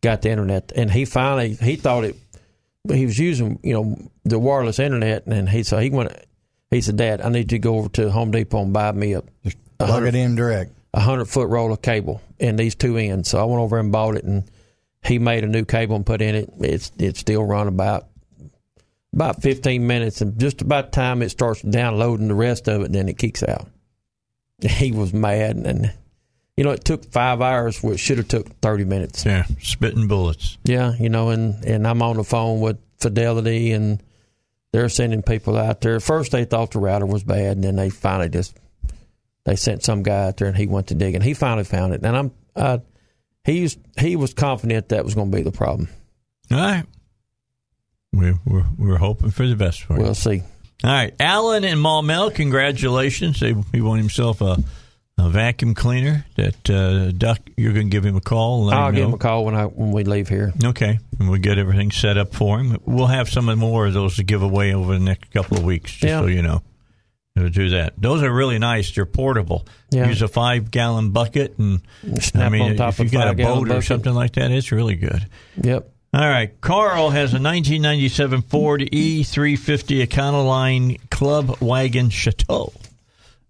got 0.00 0.22
the 0.22 0.30
internet, 0.30 0.72
and 0.74 0.90
he 0.90 1.04
finally 1.04 1.54
he 1.54 1.76
thought 1.76 2.04
it. 2.04 2.16
He 2.90 3.04
was 3.04 3.18
using 3.18 3.58
you 3.62 3.74
know 3.74 4.10
the 4.24 4.38
wireless 4.38 4.78
internet, 4.78 5.26
and 5.26 5.48
he 5.48 5.62
so 5.62 5.78
he 5.78 5.90
went. 5.90 6.12
He 6.70 6.80
said, 6.80 6.96
"Dad, 6.96 7.20
I 7.20 7.28
need 7.28 7.52
you 7.52 7.58
to 7.58 7.62
go 7.62 7.78
over 7.78 7.88
to 7.90 8.10
Home 8.10 8.30
Depot 8.30 8.62
and 8.62 8.72
buy 8.72 8.92
me 8.92 9.14
a 9.14 9.22
plug 9.78 10.04
it 10.04 10.14
in 10.14 10.36
direct. 10.36 10.72
a 10.94 11.00
hundred 11.00 11.26
foot 11.26 11.48
roll 11.48 11.72
of 11.72 11.82
cable 11.82 12.20
and 12.38 12.58
these 12.58 12.74
two 12.74 12.96
ends." 12.96 13.28
So 13.28 13.40
I 13.40 13.44
went 13.44 13.60
over 13.60 13.78
and 13.78 13.92
bought 13.92 14.16
it, 14.16 14.24
and 14.24 14.44
he 15.04 15.18
made 15.18 15.44
a 15.44 15.48
new 15.48 15.64
cable 15.64 15.96
and 15.96 16.06
put 16.06 16.22
in 16.22 16.34
it. 16.34 16.52
It's 16.60 16.92
it 16.98 17.16
still 17.16 17.44
run 17.44 17.68
about 17.68 18.06
about 19.12 19.42
15 19.42 19.86
minutes, 19.86 20.20
and 20.20 20.38
just 20.38 20.62
about 20.62 20.92
the 20.92 20.96
time 20.96 21.22
it 21.22 21.30
starts 21.30 21.62
downloading 21.62 22.28
the 22.28 22.34
rest 22.34 22.68
of 22.68 22.82
it, 22.82 22.92
then 22.92 23.08
it 23.08 23.18
kicks 23.18 23.42
out. 23.42 23.68
He 24.62 24.92
was 24.92 25.14
mad, 25.14 25.56
and 25.56 25.92
you 26.60 26.64
know 26.64 26.72
it 26.72 26.84
took 26.84 27.06
five 27.06 27.40
hours, 27.40 27.82
which 27.82 28.00
should 28.00 28.18
have 28.18 28.28
took 28.28 28.46
30 28.60 28.84
minutes. 28.84 29.24
yeah, 29.24 29.46
spitting 29.62 30.08
bullets. 30.08 30.58
Yeah, 30.62 30.92
you 31.00 31.08
know, 31.08 31.30
and 31.30 31.64
and 31.64 31.88
I'm 31.88 32.02
on 32.02 32.18
the 32.18 32.22
phone 32.22 32.60
with 32.60 32.76
Fidelity, 32.98 33.72
and 33.72 34.02
they're 34.70 34.90
sending 34.90 35.22
people 35.22 35.56
out 35.56 35.80
there. 35.80 35.98
First, 36.00 36.32
they 36.32 36.44
thought 36.44 36.72
the 36.72 36.78
router 36.78 37.06
was 37.06 37.24
bad, 37.24 37.52
and 37.56 37.64
then 37.64 37.76
they 37.76 37.88
finally 37.88 38.28
just 38.28 38.54
they 39.44 39.56
sent 39.56 39.84
some 39.84 40.02
guy 40.02 40.26
out 40.26 40.36
there, 40.36 40.48
and 40.48 40.56
he 40.56 40.66
went 40.66 40.88
to 40.88 40.94
dig, 40.94 41.14
and 41.14 41.24
he 41.24 41.32
finally 41.32 41.64
found 41.64 41.94
it. 41.94 42.02
And 42.02 42.14
I'm 42.14 42.30
uh, 42.54 42.78
he's 43.42 43.78
he 43.98 44.16
was 44.16 44.34
confident 44.34 44.90
that 44.90 45.02
was 45.02 45.14
going 45.14 45.30
to 45.30 45.36
be 45.38 45.42
the 45.42 45.52
problem. 45.52 45.88
All 46.52 46.58
right. 46.58 46.84
We're, 48.12 48.38
we're, 48.44 48.66
we're 48.76 48.98
hoping 48.98 49.30
for 49.30 49.46
the 49.46 49.56
best 49.56 49.84
for 49.84 49.96
you. 49.96 50.02
We'll 50.02 50.14
see. 50.14 50.42
All 50.84 50.90
right. 50.90 51.14
Alan 51.18 51.64
and 51.64 51.80
Maumelle, 51.80 52.34
congratulations. 52.34 53.40
They, 53.40 53.54
he 53.72 53.80
won 53.80 53.96
himself 53.96 54.42
a, 54.42 54.62
a 55.26 55.30
vacuum 55.30 55.74
cleaner 55.74 56.24
that, 56.36 56.70
uh, 56.70 57.10
Duck, 57.12 57.38
you're 57.56 57.72
going 57.72 57.86
to 57.86 57.90
give 57.90 58.04
him 58.04 58.16
a 58.16 58.20
call. 58.20 58.70
I'll 58.70 58.88
him 58.88 58.94
give 58.94 59.02
know. 59.02 59.08
him 59.08 59.14
a 59.14 59.18
call 59.18 59.44
when 59.44 59.54
I 59.54 59.64
when 59.64 59.92
we 59.92 60.04
leave 60.04 60.28
here. 60.28 60.52
Okay, 60.64 60.98
and 61.18 61.28
we'll 61.30 61.40
get 61.40 61.58
everything 61.58 61.90
set 61.90 62.16
up 62.18 62.34
for 62.34 62.58
him. 62.58 62.78
We'll 62.84 63.06
have 63.06 63.28
some 63.28 63.46
more 63.58 63.86
of 63.86 63.94
those 63.94 64.16
to 64.16 64.24
give 64.24 64.42
away 64.42 64.74
over 64.74 64.92
the 64.94 65.04
next 65.04 65.30
couple 65.32 65.56
of 65.58 65.64
weeks, 65.64 65.92
just 65.92 66.04
Yeah. 66.04 66.20
so 66.20 66.26
you 66.26 66.42
know. 66.42 66.62
We'll 67.36 67.48
do 67.48 67.70
that. 67.70 67.94
Those 67.96 68.22
are 68.22 68.30
really 68.32 68.58
nice. 68.58 68.90
They're 68.92 69.06
portable. 69.06 69.66
Yeah. 69.90 70.08
Use 70.08 70.20
a 70.20 70.28
five 70.28 70.70
gallon 70.70 71.10
bucket, 71.10 71.56
and 71.58 71.80
Snap 72.20 72.46
I 72.46 72.48
mean, 72.50 72.62
on 72.72 72.76
top 72.76 72.94
if 72.94 72.98
you 72.98 73.04
of 73.06 73.12
got 73.12 73.28
a 73.28 73.34
boat 73.34 73.66
or 73.66 73.68
bucket. 73.68 73.84
something 73.84 74.12
like 74.12 74.32
that, 74.32 74.50
it's 74.50 74.72
really 74.72 74.96
good. 74.96 75.26
Yep. 75.62 75.88
All 76.12 76.28
right, 76.28 76.60
Carl 76.60 77.10
has 77.10 77.30
a 77.32 77.38
1997 77.40 78.42
Ford 78.42 78.80
E350 78.80 80.04
Econoline 80.04 80.98
Club 81.08 81.56
Wagon 81.60 82.10
Chateau, 82.10 82.72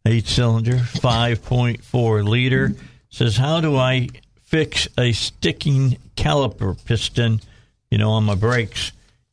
eight 0.06 0.26
cylinder, 0.26 0.76
5.4 0.76 2.28
liter. 2.28 2.74
Says, 3.10 3.36
how 3.36 3.60
do 3.60 3.76
I 3.76 4.08
fix 4.42 4.88
a 4.96 5.12
sticking 5.12 5.98
caliper 6.16 6.82
piston, 6.84 7.40
you 7.90 7.98
know, 7.98 8.10
on 8.10 8.24
my 8.24 8.34
brakes? 8.34 8.92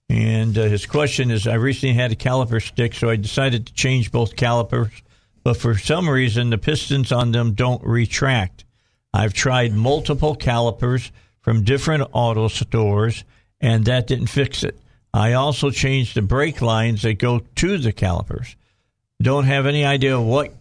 And 0.10 0.58
uh, 0.58 0.64
his 0.64 0.86
question 0.86 1.32
is, 1.32 1.48
I 1.48 1.56
recently 1.56 1.96
had 1.96 2.12
a 2.12 2.16
caliper 2.16 2.62
stick, 2.62 2.94
so 2.94 3.10
I 3.10 3.18
decided 3.18 3.68
to 3.68 3.74
change 3.74 4.12
both 4.12 4.36
calipers, 4.36 4.92
but 5.44 5.58
for 5.58 5.78
some 5.78 6.10
reason 6.10 6.50
the 6.50 6.58
pistons 6.58 7.12
on 7.12 7.32
them 7.32 7.54
don't 7.54 7.84
retract. 7.84 8.64
I've 9.14 9.34
tried 9.34 9.74
multiple 9.74 10.36
calipers 10.36 11.12
from 11.42 11.64
different 11.64 12.04
auto 12.14 12.48
stores, 12.48 13.24
and 13.60 13.86
that 13.86 14.08
didn't 14.08 14.28
fix 14.28 14.64
it. 14.64 14.78
I 15.14 15.34
also 15.34 15.72
changed 15.72 16.16
the 16.16 16.22
brake 16.22 16.62
lines 16.62 17.02
that 17.02 17.16
go 17.16 17.40
to 17.56 17.78
the 17.78 17.92
calipers. 17.92 18.56
Don't 19.22 19.46
have 19.46 19.66
any 19.66 19.84
idea 19.84 20.20
what 20.22 20.54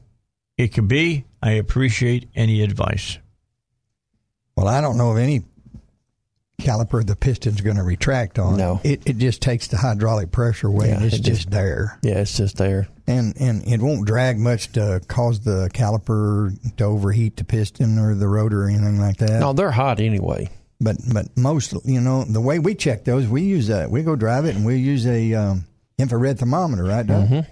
it 0.56 0.68
could 0.68 0.88
be. 0.88 1.24
I 1.42 1.52
appreciate 1.52 2.28
any 2.34 2.62
advice. 2.62 3.18
Well, 4.56 4.68
I 4.68 4.80
don't 4.80 4.96
know 4.96 5.10
of 5.10 5.18
any 5.18 5.42
caliper 6.60 7.06
the 7.06 7.14
piston's 7.14 7.60
going 7.60 7.76
to 7.76 7.82
retract 7.82 8.38
on. 8.38 8.56
No. 8.56 8.80
It, 8.82 9.02
it 9.06 9.18
just 9.18 9.42
takes 9.42 9.68
the 9.68 9.76
hydraulic 9.76 10.32
pressure 10.32 10.68
away 10.68 10.90
and 10.90 11.00
Yeah, 11.02 11.06
it's 11.06 11.16
it 11.16 11.22
just, 11.22 11.40
just- 11.42 11.50
there. 11.50 11.98
Yeah, 12.02 12.20
it's 12.20 12.36
just 12.36 12.56
there. 12.56 12.88
And 13.06 13.40
and 13.40 13.64
it 13.68 13.80
won't 13.80 14.04
drag 14.06 14.36
much 14.38 14.72
to 14.72 15.00
cause 15.06 15.38
the 15.40 15.70
caliper 15.72 16.52
to 16.76 16.84
overheat 16.84 17.36
the 17.36 17.44
piston 17.44 18.00
or 18.00 18.16
the 18.16 18.26
rotor 18.26 18.64
or 18.64 18.68
anything 18.68 18.98
like 18.98 19.18
that. 19.18 19.38
No, 19.38 19.52
they're 19.52 19.70
hot 19.70 20.00
anyway. 20.00 20.50
But 20.80 20.96
but 21.12 21.26
most 21.36 21.72
you 21.84 22.00
know 22.00 22.24
the 22.24 22.40
way 22.40 22.58
we 22.58 22.74
check 22.74 23.04
those, 23.04 23.28
we 23.28 23.42
use 23.42 23.70
a 23.70 23.86
we 23.88 24.02
go 24.02 24.16
drive 24.16 24.44
it 24.46 24.56
and 24.56 24.66
we 24.66 24.78
use 24.78 25.06
a 25.06 25.34
um, 25.34 25.66
infrared 25.98 26.40
thermometer, 26.40 26.82
right? 26.82 27.06
Doug? 27.06 27.44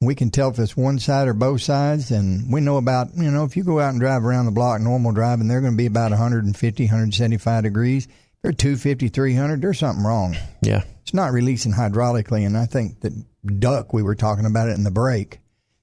We 0.00 0.14
can 0.14 0.30
tell 0.30 0.50
if 0.50 0.58
it's 0.58 0.76
one 0.76 0.98
side 0.98 1.26
or 1.26 1.32
both 1.32 1.62
sides, 1.62 2.10
and 2.10 2.52
we 2.52 2.60
know 2.60 2.76
about 2.76 3.14
you 3.16 3.30
know 3.30 3.44
if 3.44 3.56
you 3.56 3.64
go 3.64 3.80
out 3.80 3.90
and 3.90 4.00
drive 4.00 4.24
around 4.24 4.44
the 4.46 4.52
block 4.52 4.80
normal 4.80 5.12
driving, 5.12 5.48
they're 5.48 5.60
going 5.60 5.72
to 5.72 5.78
be 5.78 5.86
about 5.86 6.10
150, 6.10 6.84
175 6.84 7.62
degrees. 7.62 8.06
They're 8.42 8.52
250, 8.52 9.08
300. 9.08 9.62
There's 9.62 9.78
something 9.78 10.04
wrong. 10.04 10.36
Yeah. 10.62 10.84
It's 11.02 11.14
not 11.14 11.32
releasing 11.32 11.72
hydraulically, 11.72 12.44
and 12.44 12.56
I 12.56 12.66
think 12.66 13.00
that 13.00 13.12
Duck 13.58 13.92
we 13.92 14.02
were 14.02 14.14
talking 14.14 14.44
about 14.44 14.68
it 14.68 14.76
in 14.76 14.84
the 14.84 14.90
break 14.90 15.40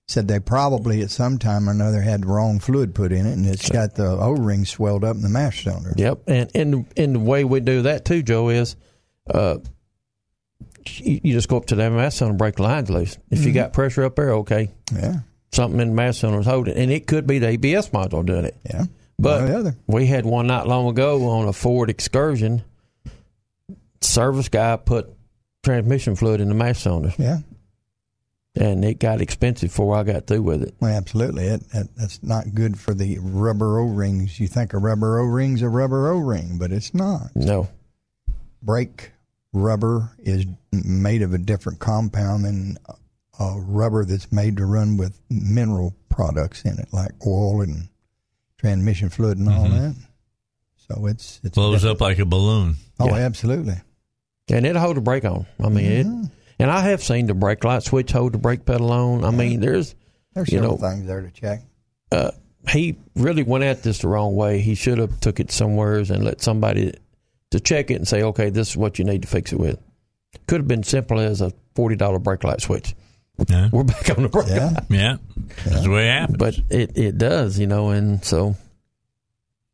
said 0.07 0.27
they 0.27 0.39
probably 0.39 1.01
at 1.01 1.09
some 1.09 1.39
time 1.39 1.67
or 1.67 1.71
another 1.71 2.01
had 2.01 2.23
the 2.23 2.27
wrong 2.27 2.59
fluid 2.59 2.93
put 2.93 3.11
in 3.11 3.25
it, 3.25 3.33
and 3.33 3.45
it's 3.45 3.69
got 3.69 3.95
the 3.95 4.05
O 4.05 4.31
ring 4.31 4.65
swelled 4.65 5.03
up 5.03 5.15
in 5.15 5.21
the 5.21 5.29
master 5.29 5.71
cylinder. 5.71 5.93
Yep. 5.97 6.23
And 6.27 6.51
and 6.55 6.85
and 6.97 7.15
the 7.15 7.19
way 7.19 7.43
we 7.43 7.59
do 7.59 7.83
that 7.83 8.05
too, 8.05 8.21
Joe, 8.21 8.49
is 8.49 8.75
uh 9.33 9.57
you, 10.85 11.33
just 11.33 11.47
go 11.47 11.57
up 11.57 11.65
to 11.67 11.75
that 11.75 11.89
mass 11.89 12.15
cylinder 12.15 12.31
and 12.31 12.37
break 12.37 12.55
the 12.55 12.63
lines 12.63 12.89
loose. 12.89 13.17
If 13.29 13.39
you 13.39 13.47
mm-hmm. 13.47 13.55
got 13.55 13.73
pressure 13.73 14.03
up 14.03 14.15
there, 14.15 14.31
okay. 14.35 14.69
Yeah, 14.93 15.19
Something 15.51 15.79
in 15.79 15.89
the 15.89 15.93
mass 15.93 16.17
cylinder 16.17 16.41
is 16.41 16.47
holding. 16.47 16.75
And 16.75 16.91
it 16.91 17.07
could 17.07 17.27
be 17.27 17.39
the 17.39 17.47
ABS 17.47 17.89
module 17.89 18.25
doing 18.25 18.45
it. 18.45 18.57
yeah. 18.69 18.85
But 19.19 19.75
we 19.87 20.07
had 20.07 20.25
one 20.25 20.47
not 20.47 20.67
long 20.67 20.87
ago 20.87 21.29
on 21.29 21.47
a 21.47 21.53
Ford 21.53 21.89
excursion. 21.89 22.63
Service 24.01 24.49
guy 24.49 24.75
put 24.75 25.09
transmission 25.63 26.15
fluid 26.15 26.41
in 26.41 26.49
the 26.49 26.55
mass 26.55 26.79
cylinder, 26.79 27.13
Yeah. 27.17 27.37
and 28.55 28.83
it 28.83 28.99
got 28.99 29.21
expensive 29.21 29.69
before 29.69 29.95
I 29.95 30.03
got 30.03 30.27
through 30.27 30.41
with 30.41 30.63
it. 30.63 30.75
Well, 30.81 30.91
absolutely. 30.93 31.45
It, 31.45 31.63
it, 31.73 31.87
that's 31.95 32.21
not 32.21 32.53
good 32.53 32.77
for 32.77 32.93
the 32.93 33.17
rubber 33.21 33.79
O 33.79 33.85
rings. 33.85 34.39
You 34.41 34.47
think 34.47 34.73
a 34.73 34.77
rubber 34.77 35.19
O 35.19 35.23
ring's 35.23 35.61
a 35.61 35.69
rubber 35.69 36.11
O 36.11 36.17
ring, 36.17 36.57
but 36.57 36.73
it's 36.73 36.93
not. 36.93 37.33
No, 37.33 37.69
Brake 38.61 39.12
rubber 39.53 40.11
is 40.19 40.45
made 40.71 41.21
of 41.21 41.33
a 41.33 41.37
different 41.37 41.79
compound 41.79 42.45
than 42.45 42.77
a 43.39 43.55
rubber 43.59 44.03
that's 44.05 44.31
made 44.31 44.57
to 44.57 44.65
run 44.65 44.97
with 44.97 45.19
mineral 45.29 45.95
products 46.09 46.63
in 46.63 46.77
it, 46.79 46.87
like 46.91 47.11
oil 47.25 47.61
and 47.61 47.87
transmission 48.57 49.09
fluid 49.09 49.37
and 49.37 49.49
all 49.49 49.67
that. 49.69 49.95
So 50.89 51.05
it's 51.07 51.39
it's 51.43 51.55
Blows 51.55 51.81
different. 51.81 51.97
up 51.97 52.01
like 52.01 52.19
a 52.19 52.25
balloon. 52.25 52.75
Oh, 52.99 53.07
Yeah. 53.07 53.15
absolutely. 53.25 53.75
and 54.49 54.65
it'll 54.65 54.81
hold 54.81 54.97
the 54.97 55.01
brake 55.01 55.23
on. 55.25 55.45
I 55.63 55.69
mean, 55.69 55.85
it. 55.91 56.05
And 56.59 56.69
I 56.69 56.81
have 56.81 57.01
seen 57.01 57.27
the 57.27 57.33
brake 57.33 57.63
light 57.63 57.83
switch 57.83 58.11
hold 58.11 58.33
the 58.33 58.37
brake 58.37 58.65
pedal 58.65 58.91
on. 58.91 59.23
I 59.23 59.31
mean, 59.31 59.59
there's 59.61 59.95
There's 60.33 60.51
You 60.51 60.57
several 60.59 60.77
know- 60.79 60.89
things 60.89 61.05
there 61.07 61.21
to 61.21 61.31
check. 61.31 61.61
uh, 62.11 62.31
he 62.69 62.97
really 63.15 63.43
went 63.43 63.63
at 63.63 63.83
this 63.83 63.99
the 63.99 64.07
wrong 64.07 64.35
way. 64.35 64.59
He 64.61 64.73
should 64.75 64.97
have 64.97 65.19
took 65.19 65.39
it 65.39 65.51
somewheres 65.51 66.09
and 66.11 66.23
let 66.23 66.41
somebody 66.41 66.93
to 67.53 67.59
check 67.59 67.89
it 67.89 67.95
and 67.95 68.07
say, 68.07 68.21
okay, 68.23 68.49
this 68.49 68.71
is 68.71 68.77
what 68.77 68.99
you 68.99 69.05
need 69.05 69.21
to 69.23 69.27
fix 69.27 69.53
it 69.53 69.59
with. 69.59 69.79
Could 70.47 70.59
have 70.61 70.67
been 70.67 70.83
simple 70.83 71.19
as 71.19 71.41
a 71.41 71.51
forty 71.75 71.95
dollar 71.95 72.19
brake 72.19 72.43
light 72.43 72.61
switch. 72.61 72.93
Yeah. 73.49 73.69
We're 73.71 73.83
back 73.83 74.09
on 74.15 74.23
the 74.23 74.29
brake. 74.29 74.47
Yeah. 74.49 74.79
Yeah. 74.89 75.17
That's 75.65 75.83
the 75.83 75.89
way 75.89 76.09
it 76.09 76.11
happens. 76.11 76.37
But 76.37 76.59
it, 76.69 76.97
it 76.97 77.17
does, 77.17 77.57
you 77.57 77.65
know, 77.67 77.89
and 77.89 78.23
so 78.23 78.55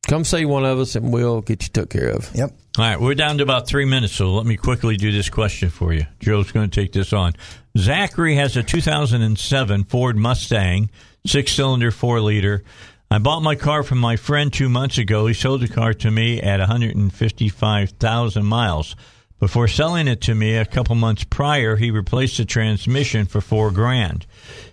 come 0.08 0.24
see 0.24 0.46
one 0.46 0.66
of 0.66 0.80
us 0.80 0.96
and 0.96 1.12
we'll 1.12 1.42
get 1.42 1.64
you 1.64 1.70
took 1.70 1.90
care 1.90 2.10
of. 2.10 2.30
Yep. 2.34 2.52
All 2.78 2.86
right, 2.86 3.00
we're 3.00 3.16
down 3.16 3.38
to 3.38 3.44
about 3.44 3.68
three 3.68 3.86
minutes, 3.86 4.14
so 4.14 4.34
let 4.34 4.46
me 4.46 4.56
quickly 4.56 4.96
do 4.96 5.12
this 5.12 5.30
question 5.30 5.70
for 5.70 5.92
you. 5.92 6.06
Joe's 6.20 6.52
going 6.52 6.70
to 6.70 6.82
take 6.82 6.94
this 6.94 7.12
on. 7.12 7.34
Zachary 7.78 8.36
has 8.36 8.56
a 8.56 8.64
2007 8.64 9.84
Ford 9.86 10.16
Mustang, 10.16 10.90
six 11.26 11.52
cylinder, 11.52 11.92
four 11.92 12.22
liter. 12.22 12.64
I 13.12 13.18
bought 13.18 13.42
my 13.42 13.56
car 13.56 13.82
from 13.82 13.98
my 13.98 14.18
friend 14.18 14.54
two 14.54 14.70
months 14.70 15.00
ago. 15.00 15.26
He 15.26 15.34
sold 15.34 15.62
the 15.62 15.68
car 15.68 15.96
to 15.96 16.12
me 16.12 16.40
at 16.40 16.60
155,000 16.60 18.46
miles. 18.46 18.96
Before 19.40 19.68
selling 19.68 20.08
it 20.08 20.22
to 20.22 20.36
me 20.36 20.56
a 20.56 20.64
couple 20.64 20.94
months 20.94 21.24
prior, 21.24 21.76
he 21.76 21.90
replaced 21.90 22.38
the 22.38 22.46
transmission 22.46 23.26
for 23.26 23.42
four 23.42 23.72
grand. 23.72 24.28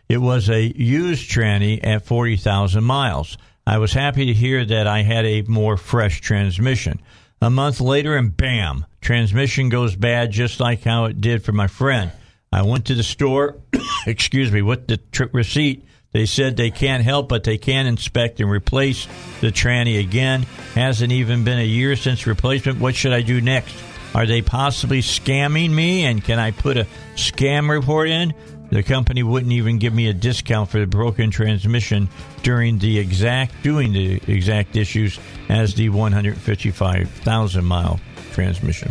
It 0.06 0.18
was 0.18 0.50
a 0.50 0.60
used 0.76 1.30
tranny 1.30 1.80
at 1.82 2.04
40,000 2.04 2.84
miles. 2.84 3.38
I 3.66 3.78
was 3.78 3.94
happy 3.94 4.26
to 4.26 4.34
hear 4.34 4.66
that 4.66 4.86
I 4.86 5.00
had 5.00 5.24
a 5.24 5.40
more 5.42 5.78
fresh 5.78 6.20
transmission. 6.20 7.00
A 7.40 7.48
month 7.48 7.80
later, 7.80 8.16
and 8.16 8.36
bam, 8.36 8.84
transmission 9.00 9.70
goes 9.70 9.96
bad 9.96 10.30
just 10.30 10.60
like 10.60 10.82
how 10.82 11.06
it 11.06 11.22
did 11.22 11.42
for 11.42 11.52
my 11.52 11.68
friend. 11.68 12.12
I 12.52 12.60
went 12.62 12.84
to 12.86 12.94
the 12.94 13.02
store, 13.02 13.56
excuse 14.06 14.52
me, 14.52 14.60
with 14.60 14.88
the 14.88 15.00
receipt. 15.32 15.86
They 16.16 16.24
said 16.24 16.56
they 16.56 16.70
can't 16.70 17.02
help, 17.04 17.28
but 17.28 17.44
they 17.44 17.58
can 17.58 17.84
inspect 17.86 18.40
and 18.40 18.50
replace 18.50 19.06
the 19.42 19.48
tranny 19.48 20.00
again. 20.00 20.44
Hasn't 20.74 21.12
even 21.12 21.44
been 21.44 21.58
a 21.58 21.62
year 21.62 21.94
since 21.94 22.26
replacement. 22.26 22.80
What 22.80 22.94
should 22.94 23.12
I 23.12 23.20
do 23.20 23.42
next? 23.42 23.76
Are 24.14 24.24
they 24.24 24.40
possibly 24.40 25.02
scamming 25.02 25.68
me? 25.70 26.06
And 26.06 26.24
can 26.24 26.38
I 26.38 26.52
put 26.52 26.78
a 26.78 26.86
scam 27.16 27.68
report 27.68 28.08
in? 28.08 28.32
The 28.70 28.82
company 28.82 29.22
wouldn't 29.22 29.52
even 29.52 29.76
give 29.76 29.92
me 29.92 30.08
a 30.08 30.14
discount 30.14 30.70
for 30.70 30.80
the 30.80 30.86
broken 30.86 31.30
transmission 31.30 32.08
during 32.42 32.78
the 32.78 32.98
exact 32.98 33.62
doing 33.62 33.92
the 33.92 34.14
exact 34.26 34.74
issues 34.74 35.20
as 35.50 35.74
the 35.74 35.90
155,000 35.90 37.62
mile 37.62 38.00
transmission. 38.32 38.90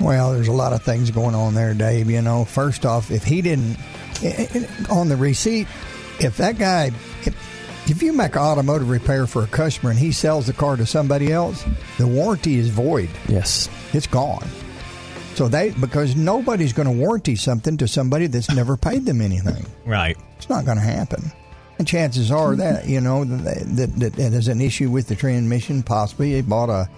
Well, 0.00 0.32
there's 0.32 0.48
a 0.48 0.52
lot 0.52 0.72
of 0.72 0.82
things 0.82 1.10
going 1.10 1.34
on 1.34 1.52
there, 1.52 1.74
Dave. 1.74 2.08
You 2.10 2.22
know, 2.22 2.46
first 2.46 2.86
off, 2.86 3.10
if 3.10 3.22
he 3.22 3.42
didn't 3.42 3.76
i- 4.24 4.48
i- 4.54 4.68
on 4.90 5.10
the 5.10 5.16
receipt, 5.16 5.66
if 6.20 6.36
that 6.36 6.58
guy, 6.58 6.92
if, 7.22 7.90
if 7.90 8.02
you 8.02 8.12
make 8.12 8.36
automotive 8.36 8.90
repair 8.90 9.26
for 9.26 9.42
a 9.42 9.46
customer 9.46 9.90
and 9.90 9.98
he 9.98 10.12
sells 10.12 10.46
the 10.46 10.52
car 10.52 10.76
to 10.76 10.86
somebody 10.86 11.32
else, 11.32 11.64
the 11.98 12.06
warranty 12.06 12.58
is 12.58 12.68
void. 12.68 13.10
Yes. 13.28 13.68
It's 13.92 14.06
gone. 14.06 14.46
So 15.34 15.48
they 15.48 15.70
because 15.70 16.14
nobody's 16.14 16.72
going 16.72 16.86
to 16.86 16.92
warranty 16.92 17.36
something 17.36 17.76
to 17.78 17.88
somebody 17.88 18.26
that's 18.26 18.54
never 18.54 18.76
paid 18.76 19.06
them 19.06 19.20
anything. 19.20 19.64
Right. 19.86 20.16
It's 20.36 20.48
not 20.48 20.64
going 20.64 20.76
to 20.76 20.84
happen. 20.84 21.32
And 21.78 21.88
chances 21.88 22.30
are 22.30 22.54
that 22.56 22.86
you 22.86 23.00
know 23.00 23.24
that, 23.24 23.64
that, 23.76 23.96
that 23.96 24.12
there's 24.12 24.48
an 24.48 24.60
issue 24.60 24.90
with 24.90 25.08
the 25.08 25.16
transmission. 25.16 25.82
Possibly 25.82 26.34
they 26.34 26.42
bought 26.42 26.68
a 26.68 26.88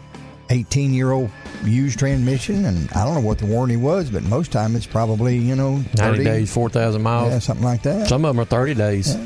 18 0.54 0.94
year 0.94 1.10
old 1.12 1.30
used 1.64 1.98
transmission, 1.98 2.64
and 2.64 2.90
I 2.92 3.04
don't 3.04 3.14
know 3.14 3.20
what 3.20 3.38
the 3.38 3.46
warranty 3.46 3.76
was, 3.76 4.10
but 4.10 4.22
most 4.22 4.52
time 4.52 4.76
it's 4.76 4.86
probably 4.86 5.36
you 5.38 5.56
know 5.56 5.76
90 5.76 5.94
30, 5.96 6.24
days, 6.24 6.52
4,000 6.52 7.02
miles. 7.02 7.32
yeah, 7.32 7.38
something 7.40 7.64
like 7.64 7.82
that. 7.82 8.08
Some 8.08 8.24
of 8.24 8.34
them 8.34 8.40
are 8.42 8.46
30 8.46 8.74
days. 8.74 9.16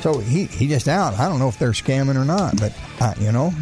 So 0.00 0.18
he 0.18 0.44
he 0.44 0.68
just 0.68 0.86
out. 0.88 1.14
I 1.14 1.28
don't 1.28 1.38
know 1.38 1.48
if 1.48 1.58
they're 1.58 1.70
scamming 1.70 2.16
or 2.16 2.24
not, 2.26 2.58
but 2.60 2.72
uh, 3.00 3.14
you 3.18 3.32
know 3.32 3.52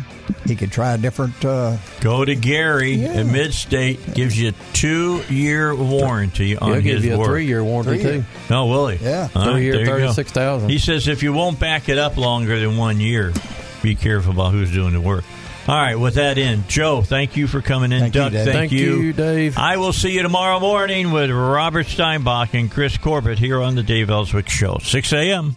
he 0.44 0.56
could 0.56 0.72
try 0.72 0.92
a 0.94 0.98
different. 0.98 1.44
Uh, 1.44 1.76
Go 2.00 2.24
to 2.24 2.34
Gary 2.34 2.94
Yeah. 2.94 3.08
at 3.12 3.26
Midstate. 3.26 4.14
Gives 4.14 4.36
you 4.38 4.48
a 4.48 4.52
two 4.72 5.22
year 5.28 5.72
warranty 5.74 6.56
on 6.56 6.68
He'll 6.72 6.80
his 6.80 6.84
give 6.94 7.04
you 7.04 7.14
a 7.14 7.18
work. 7.18 7.28
three 7.28 7.46
year 7.46 7.62
warranty, 7.62 8.02
Three-year. 8.02 8.20
too. 8.22 8.26
No, 8.50 8.66
will 8.66 8.88
he? 8.88 9.04
Yeah. 9.04 9.28
All 9.36 9.44
right, 9.44 9.52
Three 9.52 9.62
year, 9.64 9.72
there 9.74 9.82
you 10.00 10.06
go. 10.06 10.12
36,000. 10.12 10.68
He 10.68 10.78
says 10.80 11.06
if 11.06 11.22
you 11.22 11.32
won't 11.32 11.60
back 11.60 11.88
it 11.88 11.98
up 11.98 12.16
longer 12.16 12.58
than 12.58 12.76
one 12.76 12.98
year, 12.98 13.32
be 13.80 13.94
careful 13.94 14.32
about 14.32 14.50
who's 14.52 14.72
doing 14.72 14.94
the 14.94 15.00
work. 15.00 15.22
All 15.68 15.76
right, 15.76 15.94
with 15.94 16.14
that 16.14 16.38
in, 16.38 16.64
Joe, 16.66 17.02
thank 17.02 17.36
you 17.36 17.46
for 17.46 17.62
coming 17.62 17.92
in. 17.92 18.00
Thank 18.00 18.14
you, 18.14 18.20
Doug, 18.20 18.32
Dave. 18.32 18.44
thank, 18.46 18.56
Thank 18.56 18.72
you, 18.72 19.12
Dave. 19.12 19.56
I 19.56 19.76
will 19.76 19.92
see 19.92 20.10
you 20.10 20.22
tomorrow 20.22 20.58
morning 20.58 21.12
with 21.12 21.30
Robert 21.30 21.86
Steinbach 21.86 22.52
and 22.54 22.68
Chris 22.68 22.98
Corbett 22.98 23.38
here 23.38 23.62
on 23.62 23.76
the 23.76 23.82
Dave 23.84 24.10
Elswick 24.10 24.48
Show, 24.48 24.78
6 24.82 25.12
a.m. 25.12 25.56